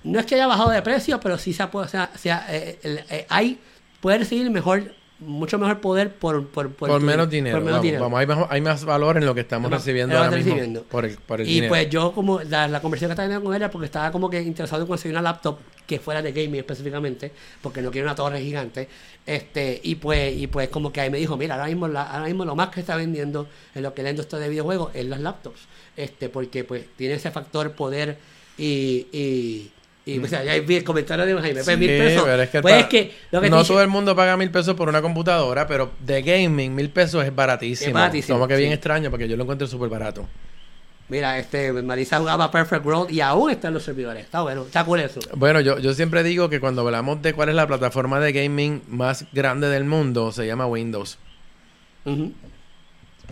No 0.03 0.19
es 0.19 0.25
que 0.25 0.33
haya 0.33 0.47
bajado 0.47 0.71
de 0.71 0.81
precio, 0.81 1.19
pero 1.19 1.37
sí 1.37 1.53
se 1.53 1.61
ha, 1.61 1.69
puesto, 1.69 1.87
o 1.87 1.91
sea, 1.91 2.11
se 2.15 2.29
eh, 2.55 2.79
el, 2.81 3.03
eh, 3.09 3.25
hay, 3.29 3.59
puede 3.99 4.19
recibir 4.19 4.49
mejor 4.49 4.95
mucho 5.21 5.57
mejor 5.57 5.79
poder 5.81 6.13
por 6.15 6.47
por, 6.47 6.71
por, 6.73 6.89
tu- 6.89 7.05
menos 7.05 7.29
dinero. 7.29 7.55
por 7.57 7.63
menos 7.63 7.73
vamos, 7.77 7.83
dinero. 7.83 8.03
vamos, 8.03 8.19
hay, 8.19 8.27
más, 8.27 8.47
hay 8.49 8.61
más 8.61 8.83
valor 8.85 9.17
en 9.17 9.25
lo 9.25 9.33
que 9.35 9.41
estamos 9.41 9.71
recibiendo 9.71 10.17
ahora 10.17 10.31
mismo 10.37 10.81
por 10.89 11.05
el, 11.05 11.15
por 11.17 11.41
el 11.41 11.47
Y 11.47 11.53
dinero. 11.55 11.69
pues 11.69 11.89
yo 11.89 12.11
como 12.11 12.41
la, 12.41 12.67
la 12.67 12.81
conversación 12.81 13.09
que 13.09 13.13
estaba 13.13 13.27
teniendo 13.27 13.45
con 13.45 13.55
ella 13.55 13.69
porque 13.71 13.85
estaba 13.85 14.11
como 14.11 14.29
que 14.29 14.41
interesado 14.41 14.81
en 14.81 14.87
conseguir 14.87 15.13
una 15.15 15.21
laptop 15.21 15.59
que 15.87 15.99
fuera 15.99 16.21
de 16.21 16.31
gaming 16.31 16.55
específicamente, 16.59 17.31
porque 17.61 17.81
no 17.81 17.91
quiero 17.91 18.07
una 18.07 18.15
torre 18.15 18.39
gigante. 18.41 18.87
Este, 19.25 19.79
y 19.83 19.95
pues, 19.95 20.35
y 20.37 20.47
pues 20.47 20.69
como 20.69 20.91
que 20.93 21.01
ahí 21.01 21.09
me 21.09 21.17
dijo, 21.17 21.35
mira, 21.37 21.55
ahora 21.55 21.67
mismo, 21.67 21.87
la- 21.87 22.03
ahora 22.09 22.25
mismo 22.25 22.45
lo 22.45 22.55
más 22.55 22.69
que 22.69 22.79
está 22.79 22.95
vendiendo 22.95 23.47
en 23.75 23.83
lo 23.83 23.93
que 23.93 24.01
es 24.01 24.03
la 24.05 24.09
industria 24.11 24.39
de 24.39 24.49
videojuegos 24.49 24.91
es 24.95 25.05
las 25.05 25.19
laptops. 25.19 25.59
Este, 25.97 26.29
porque 26.29 26.63
pues 26.63 26.85
tiene 26.95 27.15
ese 27.15 27.29
factor 27.31 27.73
poder 27.73 28.17
y, 28.57 29.07
y, 29.11 29.71
y 30.05 30.17
o 30.19 30.27
sea, 30.27 30.43
ya 30.43 30.59
vi 30.59 30.77
el 30.77 30.83
comentario 30.83 31.25
de 31.25 31.33
Jaime, 31.33 31.63
pues 31.63 31.65
Sí, 31.65 31.77
mil 31.77 31.89
pesos. 31.89 32.23
pero 32.25 32.41
es 32.41 32.49
que 32.49 32.61
pues 32.61 32.75
es 32.75 32.85
que 32.87 33.13
lo 33.31 33.41
que 33.41 33.49
no 33.49 33.63
todo 33.63 33.81
el 33.81 33.87
mundo 33.87 34.15
paga 34.15 34.35
mil 34.35 34.49
pesos 34.49 34.75
por 34.75 34.89
una 34.89 35.01
computadora, 35.01 35.67
pero 35.67 35.91
de 35.99 36.21
gaming 36.23 36.73
mil 36.73 36.89
pesos 36.89 37.23
es 37.23 37.33
baratísimo. 37.35 37.89
Es 37.89 37.93
baratísimo, 37.93 38.37
Como 38.37 38.47
que 38.47 38.55
bien 38.55 38.71
extraño 38.71 39.11
porque 39.11 39.27
yo 39.27 39.37
lo 39.37 39.43
encuentro 39.43 39.67
súper 39.67 39.89
barato. 39.89 40.27
Mira, 41.07 41.37
este, 41.37 41.73
Marisa 41.73 42.19
jugaba 42.19 42.49
Perfect 42.49 42.85
World 42.85 43.11
y 43.11 43.19
aún 43.19 43.51
está 43.51 43.67
en 43.67 43.73
los 43.73 43.83
servidores. 43.83 44.23
Está 44.23 44.41
bueno, 44.43 44.61
está 44.61 44.85
cool 44.85 45.01
eso. 45.01 45.19
Bueno, 45.35 45.59
yo, 45.59 45.77
yo 45.77 45.93
siempre 45.93 46.23
digo 46.23 46.49
que 46.49 46.61
cuando 46.61 46.83
hablamos 46.83 47.21
de 47.21 47.33
cuál 47.33 47.49
es 47.49 47.55
la 47.55 47.67
plataforma 47.67 48.21
de 48.21 48.31
gaming 48.31 48.81
más 48.87 49.25
grande 49.33 49.67
del 49.67 49.83
mundo, 49.83 50.31
se 50.31 50.47
llama 50.47 50.67
Windows. 50.67 51.17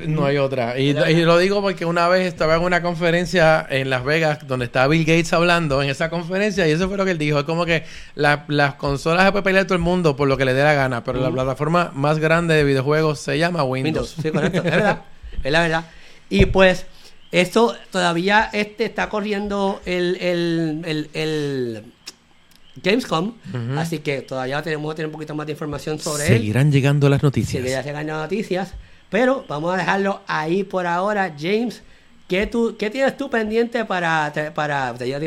No 0.06 0.26
hay 0.26 0.38
otra. 0.38 0.80
Y, 0.80 0.92
y 0.92 1.22
lo 1.26 1.38
digo 1.38 1.62
porque 1.62 1.84
una 1.84 2.08
vez 2.08 2.26
estaba 2.26 2.56
en 2.56 2.62
una 2.62 2.82
conferencia 2.82 3.68
en 3.70 3.90
Las 3.90 4.06
Vegas 4.06 4.48
donde 4.48 4.66
estaba 4.66 4.88
Bill 4.88 5.04
Gates 5.04 5.34
hablando 5.34 5.82
en 5.84 5.90
esa 5.90 6.10
conferencia 6.10 6.66
y 6.68 6.72
eso 6.72 6.88
fue 6.88 6.96
lo 6.96 7.04
que 7.04 7.12
él 7.12 7.18
dijo. 7.18 7.40
Es 7.40 7.44
como 7.46 7.66
que 7.66 7.84
la- 8.16 8.46
las 8.48 8.76
consolas 8.76 9.26
se 9.26 9.32
puede 9.32 9.44
pelear 9.44 9.66
todo 9.66 9.76
el 9.76 9.82
mundo 9.82 10.16
por 10.16 10.28
lo 10.30 10.38
que 10.38 10.46
le 10.46 10.54
dé 10.54 10.64
la 10.64 10.74
gana, 10.74 11.04
pero 11.04 11.20
la 11.20 11.30
plataforma 11.32 11.92
más 11.94 12.18
grande 12.20 12.54
de 12.56 12.64
videojuegos 12.64 13.20
se 13.20 13.38
llama 13.38 13.64
Windows. 13.64 14.16
Windows. 14.18 14.24
Sí, 14.24 14.32
correcto. 14.32 14.58
Es 14.60 14.64
verdad. 14.64 15.02
Es 15.44 15.52
la 15.52 15.62
verdad. 15.62 15.86
Y 16.30 16.46
pues, 16.46 16.86
esto 17.32 17.76
todavía 17.92 18.50
este 18.54 18.86
está 18.86 19.10
corriendo 19.10 19.82
el, 19.86 20.16
el, 20.22 20.82
el, 20.86 21.10
el 21.14 21.84
Gamescom. 22.82 23.34
Así 23.78 24.00
que 24.00 24.22
todavía 24.22 24.62
tenemos 24.62 24.92
que 24.92 24.96
tener 24.98 25.08
un 25.08 25.14
poquito 25.14 25.36
más 25.36 25.46
de 25.46 25.52
información 25.54 26.00
sobre 26.00 26.24
él. 26.28 26.34
Seguirán 26.38 26.72
llegando 26.72 27.10
las 27.10 27.22
noticias. 27.22 27.64
ya 27.66 27.84
se 27.84 27.92
ganan 27.92 28.22
noticias. 28.22 28.74
Pero 29.10 29.46
vamos 29.48 29.74
a 29.74 29.78
dejarlo 29.78 30.22
ahí 30.28 30.64
por 30.64 30.86
ahora. 30.86 31.34
James, 31.40 31.82
¿qué, 32.28 32.46
tú, 32.46 32.76
qué 32.78 32.92
tienes 32.92 33.18
tú 33.18 33.28
pendiente 33.30 33.86
para... 33.86 34.32
para 34.54 34.94
te 34.94 35.10
ya, 35.10 35.18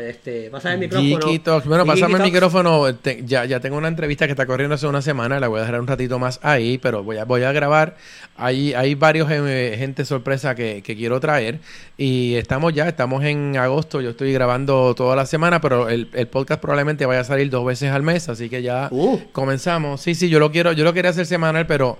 este, 0.00 0.48
pasa 0.50 0.72
el 0.72 0.78
micrófono. 0.78 1.18
Geeky 1.20 1.38
Talks. 1.40 1.66
Bueno, 1.66 1.84
Geeky 1.84 2.00
pásame 2.00 2.12
el 2.14 2.18
Talks. 2.20 2.32
micrófono. 2.32 2.94
Te- 2.94 3.22
ya, 3.26 3.44
ya 3.44 3.60
tengo 3.60 3.76
una 3.76 3.88
entrevista 3.88 4.24
que 4.26 4.32
está 4.32 4.46
corriendo 4.46 4.74
hace 4.76 4.86
una 4.86 5.02
semana. 5.02 5.38
La 5.38 5.48
voy 5.48 5.58
a 5.58 5.64
dejar 5.64 5.80
un 5.80 5.86
ratito 5.86 6.18
más 6.18 6.40
ahí, 6.42 6.78
pero 6.78 7.02
voy 7.02 7.18
a, 7.18 7.24
voy 7.26 7.42
a 7.42 7.52
grabar. 7.52 7.96
Hay, 8.38 8.72
hay 8.74 8.94
varios 8.94 9.28
eh, 9.30 9.74
gente 9.78 10.04
sorpresa 10.06 10.54
que, 10.54 10.82
que 10.82 10.96
quiero 10.96 11.20
traer. 11.20 11.58
Y 11.98 12.34
estamos 12.36 12.72
ya, 12.72 12.88
estamos 12.88 13.22
en 13.24 13.56
agosto. 13.58 14.00
Yo 14.00 14.10
estoy 14.10 14.32
grabando 14.32 14.94
toda 14.94 15.14
la 15.14 15.26
semana, 15.26 15.60
pero 15.60 15.90
el, 15.90 16.08
el 16.14 16.26
podcast 16.28 16.60
probablemente 16.62 17.04
vaya 17.04 17.20
a 17.20 17.24
salir 17.24 17.50
dos 17.50 17.66
veces 17.66 17.90
al 17.92 18.02
mes. 18.02 18.30
Así 18.30 18.48
que 18.48 18.62
ya 18.62 18.88
Uh. 18.90 19.18
comenzamos. 19.32 20.00
Sí, 20.00 20.14
sí, 20.14 20.30
yo 20.30 20.38
lo 20.38 20.50
quiero, 20.52 20.72
yo 20.72 20.84
lo 20.84 20.94
quería 20.94 21.10
hacer 21.10 21.26
semanal, 21.26 21.66
pero 21.66 21.98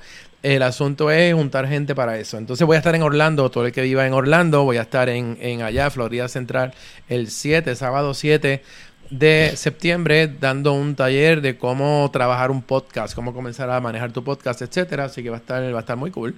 el 0.54 0.62
asunto 0.62 1.10
es 1.10 1.34
juntar 1.34 1.66
gente 1.66 1.96
para 1.96 2.18
eso. 2.18 2.38
Entonces 2.38 2.64
voy 2.64 2.76
a 2.76 2.78
estar 2.78 2.94
en 2.94 3.02
Orlando, 3.02 3.50
todo 3.50 3.66
el 3.66 3.72
que 3.72 3.82
viva 3.82 4.06
en 4.06 4.12
Orlando, 4.12 4.62
voy 4.62 4.76
a 4.76 4.82
estar 4.82 5.08
en, 5.08 5.36
en 5.40 5.62
allá, 5.62 5.90
Florida 5.90 6.28
Central, 6.28 6.72
el 7.08 7.30
7, 7.30 7.74
sábado 7.74 8.14
7 8.14 8.62
de 9.10 9.52
septiembre 9.56 10.26
dando 10.40 10.72
un 10.72 10.94
taller 10.94 11.40
de 11.40 11.56
cómo 11.58 12.08
trabajar 12.12 12.50
un 12.50 12.62
podcast, 12.62 13.14
cómo 13.14 13.32
comenzar 13.34 13.70
a 13.70 13.80
manejar 13.80 14.12
tu 14.12 14.22
podcast, 14.24 14.62
etcétera. 14.62 15.04
Así 15.04 15.22
que 15.22 15.30
va 15.30 15.36
a 15.36 15.40
estar, 15.40 15.62
va 15.74 15.78
a 15.78 15.80
estar 15.80 15.96
muy 15.96 16.10
cool. 16.10 16.34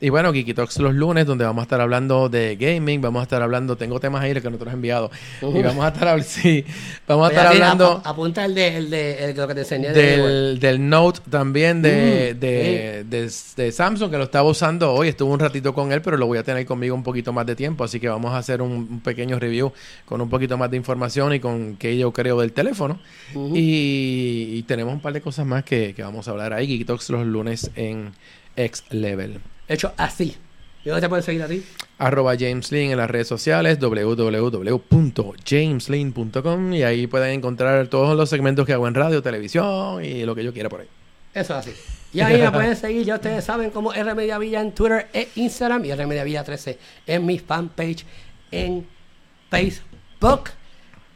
Y 0.00 0.08
bueno, 0.10 0.32
Geeky 0.32 0.54
Talks 0.54 0.78
los 0.78 0.94
lunes, 0.94 1.26
donde 1.26 1.44
vamos 1.44 1.62
a 1.62 1.64
estar 1.64 1.80
hablando 1.80 2.28
de 2.28 2.56
gaming, 2.56 3.00
vamos 3.00 3.20
a 3.20 3.22
estar 3.24 3.40
hablando, 3.42 3.76
tengo 3.76 4.00
temas 4.00 4.22
ahí 4.22 4.32
que 4.34 4.40
nosotros 4.40 4.62
hemos 4.62 4.74
enviado. 4.74 5.10
Y 5.42 5.62
vamos 5.62 5.84
a 5.84 5.88
estar 5.88 6.08
hablando, 6.08 6.28
sí, 6.30 6.64
vamos 7.06 7.26
a 7.26 7.30
estar 7.30 7.46
así, 7.46 7.56
hablando 7.56 7.86
ap- 7.98 8.06
apunta 8.06 8.44
el 8.44 8.54
de, 8.54 8.76
el 8.76 8.90
de 8.90 9.24
el, 9.24 9.36
lo 9.36 9.46
que 9.48 9.54
te 9.54 9.60
enseñé 9.60 9.90
de 9.92 10.16
del, 10.16 10.60
del 10.60 10.88
Note 10.88 11.20
también 11.30 11.82
de, 11.82 11.92
Mm, 12.34 12.40
de, 12.40 13.04
de- 13.08 13.30
de 13.56 13.72
Samsung, 13.72 14.10
que 14.10 14.18
lo 14.18 14.24
estaba 14.24 14.48
usando 14.48 14.92
hoy. 14.92 15.08
Estuve 15.08 15.30
un 15.32 15.38
ratito 15.40 15.72
con 15.74 15.92
él, 15.92 16.02
pero 16.02 16.16
lo 16.16 16.26
voy 16.26 16.38
a 16.38 16.42
tener 16.42 16.64
conmigo 16.66 16.94
un 16.94 17.02
poquito 17.02 17.32
más 17.32 17.46
de 17.46 17.54
tiempo. 17.54 17.84
Así 17.84 18.00
que 18.00 18.08
vamos 18.08 18.32
a 18.32 18.38
hacer 18.38 18.60
un, 18.62 18.72
un 18.72 19.00
pequeño 19.00 19.38
review 19.38 19.72
con 20.04 20.20
un 20.20 20.28
poquito 20.28 20.56
más 20.58 20.70
de 20.70 20.76
información 20.76 21.32
y 21.34 21.40
con 21.40 21.76
qué 21.76 21.96
yo 21.96 22.11
creo 22.12 22.40
del 22.40 22.52
teléfono. 22.52 22.98
y, 23.34 24.48
y 24.52 24.62
tenemos 24.64 24.92
un 24.94 25.00
par 25.00 25.12
de 25.12 25.20
cosas 25.20 25.46
más 25.46 25.64
que, 25.64 25.94
que 25.94 26.02
vamos 26.02 26.28
a 26.28 26.32
hablar 26.32 26.52
ahí. 26.52 26.66
Geek 26.66 26.86
Talks 26.86 27.10
los 27.10 27.26
lunes 27.26 27.70
en 27.74 28.12
X 28.56 28.84
Level. 28.90 29.40
hecho 29.68 29.92
así. 29.96 30.36
¿Y 30.84 30.88
dónde 30.88 31.02
te 31.02 31.08
pueden 31.08 31.22
seguir 31.22 31.40
a 31.42 31.46
ti? 31.46 31.62
Arroba 31.98 32.34
James 32.36 32.72
Lin 32.72 32.90
en 32.90 32.96
las 32.96 33.08
redes 33.08 33.28
sociales, 33.28 33.78
www.jameslin.com 33.78 36.72
y 36.74 36.82
ahí 36.82 37.06
pueden 37.06 37.34
encontrar 37.34 37.86
todos 37.86 38.16
los 38.16 38.28
segmentos 38.28 38.66
que 38.66 38.72
hago 38.72 38.88
en 38.88 38.94
radio, 38.94 39.22
televisión 39.22 40.04
y 40.04 40.24
lo 40.24 40.34
que 40.34 40.42
yo 40.42 40.52
quiera 40.52 40.68
por 40.68 40.80
ahí. 40.80 40.88
Eso 41.34 41.56
es 41.58 41.68
así. 41.68 41.72
Y 42.12 42.20
ahí 42.20 42.40
me 42.42 42.50
pueden 42.50 42.74
seguir, 42.76 43.04
ya 43.06 43.14
ustedes 43.14 43.44
saben, 43.44 43.70
como 43.70 43.94
R 43.94 44.14
Media 44.14 44.36
Villa 44.38 44.60
en 44.60 44.72
Twitter 44.72 45.06
e 45.14 45.28
Instagram 45.36 45.84
y 45.84 45.92
R 45.92 46.04
Media 46.06 46.24
Villa 46.24 46.42
13 46.44 46.76
en 47.06 47.24
mi 47.24 47.38
fanpage 47.38 48.04
en 48.50 48.84
Facebook. 49.50 50.50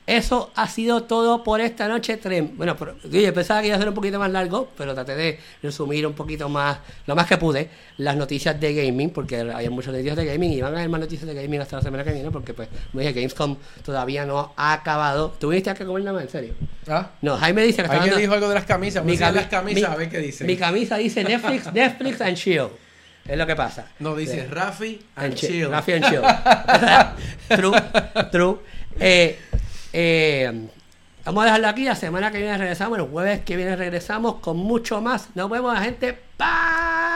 Eso 0.07 0.53
ha 0.55 0.69
sido 0.69 1.03
todo 1.03 1.43
por 1.43 1.61
esta 1.61 1.89
noche. 1.89 2.20
Bueno, 2.55 2.77
pero, 2.77 2.97
yo 3.11 3.35
pensaba 3.35 3.61
que 3.61 3.66
iba 3.66 3.77
a 3.77 3.78
ser 3.81 3.89
un 3.89 3.95
poquito 3.95 4.20
más 4.20 4.31
largo, 4.31 4.69
pero 4.78 4.95
traté 4.95 5.16
de 5.16 5.41
resumir 5.62 6.07
un 6.07 6.12
poquito 6.12 6.49
más, 6.49 6.78
lo 7.07 7.16
más 7.16 7.27
que 7.27 7.37
pude, 7.39 7.69
las 7.99 8.15
noticias 8.16 8.61
de 8.61 8.73
gaming, 8.73 9.11
porque 9.11 9.41
hay 9.41 9.69
muchas 9.69 9.93
noticias 9.93 10.15
de 10.16 10.24
gaming 10.24 10.53
y 10.53 10.61
van 10.61 10.74
a 10.74 10.77
haber 10.78 10.89
más 10.89 11.01
noticias 11.01 11.27
de 11.27 11.35
gaming 11.35 11.61
hasta 11.61 11.77
la 11.77 11.83
semana 11.83 12.05
que 12.05 12.12
viene, 12.12 12.31
porque 12.31 12.55
pues, 12.55 12.69
como 12.93 13.01
dije, 13.01 13.12
Gamescom 13.15 13.57
todavía 13.85 14.24
no 14.24 14.53
ha 14.57 14.74
acabado. 14.74 15.35
¿Tú 15.41 15.49
viniste 15.49 15.70
a 15.70 15.74
que 15.74 15.85
comer 15.85 16.05
nada 16.05 16.15
más, 16.15 16.23
en 16.27 16.31
serio? 16.31 16.55
¿Ah? 16.89 17.11
No, 17.20 17.37
Jaime 17.37 17.62
dice 17.65 17.83
que 17.83 17.89
dando- 17.89 18.16
dijo 18.16 18.33
algo 18.35 18.49
de 18.49 18.55
las 18.55 18.65
camisas. 18.65 19.03
Enseñar 19.05 19.33
cami- 19.33 19.37
las 19.37 19.47
camisas 19.47 19.89
mi- 19.91 19.95
a 19.95 19.99
ver 19.99 20.09
qué 20.09 20.19
dice. 20.19 20.45
Mi 20.45 20.57
camisa 20.57 20.99
dice 20.99 21.24
Netflix, 21.24 21.73
Netflix 21.73 22.20
and 22.20 22.37
chill. 22.37 22.69
Es 23.27 23.37
lo 23.37 23.45
que 23.45 23.57
pasa. 23.57 23.87
No, 23.99 24.15
dice 24.15 24.43
Sí. 24.47 24.55
Rafi 24.55 25.01
and 25.16 25.27
And 25.27 25.35
chill. 25.35 25.69
Rafi 25.69 25.93
and 25.95 26.05
chill. 26.05 26.23
true, 27.57 27.73
true. 28.31 28.59
Eh, 29.01 29.37
eh, 29.98 30.68
vamos 31.24 31.43
a 31.43 31.47
dejarlo 31.47 31.68
aquí. 31.68 31.85
La 31.85 31.94
semana 31.94 32.31
que 32.31 32.39
viene 32.39 32.59
regresamos. 32.59 32.98
El 32.98 33.06
jueves 33.06 33.40
que 33.40 33.56
viene 33.56 33.74
regresamos 33.77 34.36
con 34.36 34.59
mucho 34.59 35.01
más. 35.01 35.28
Nos 35.35 35.48
vemos, 35.48 35.78
gente. 35.81 36.18
Bye. 36.39 37.16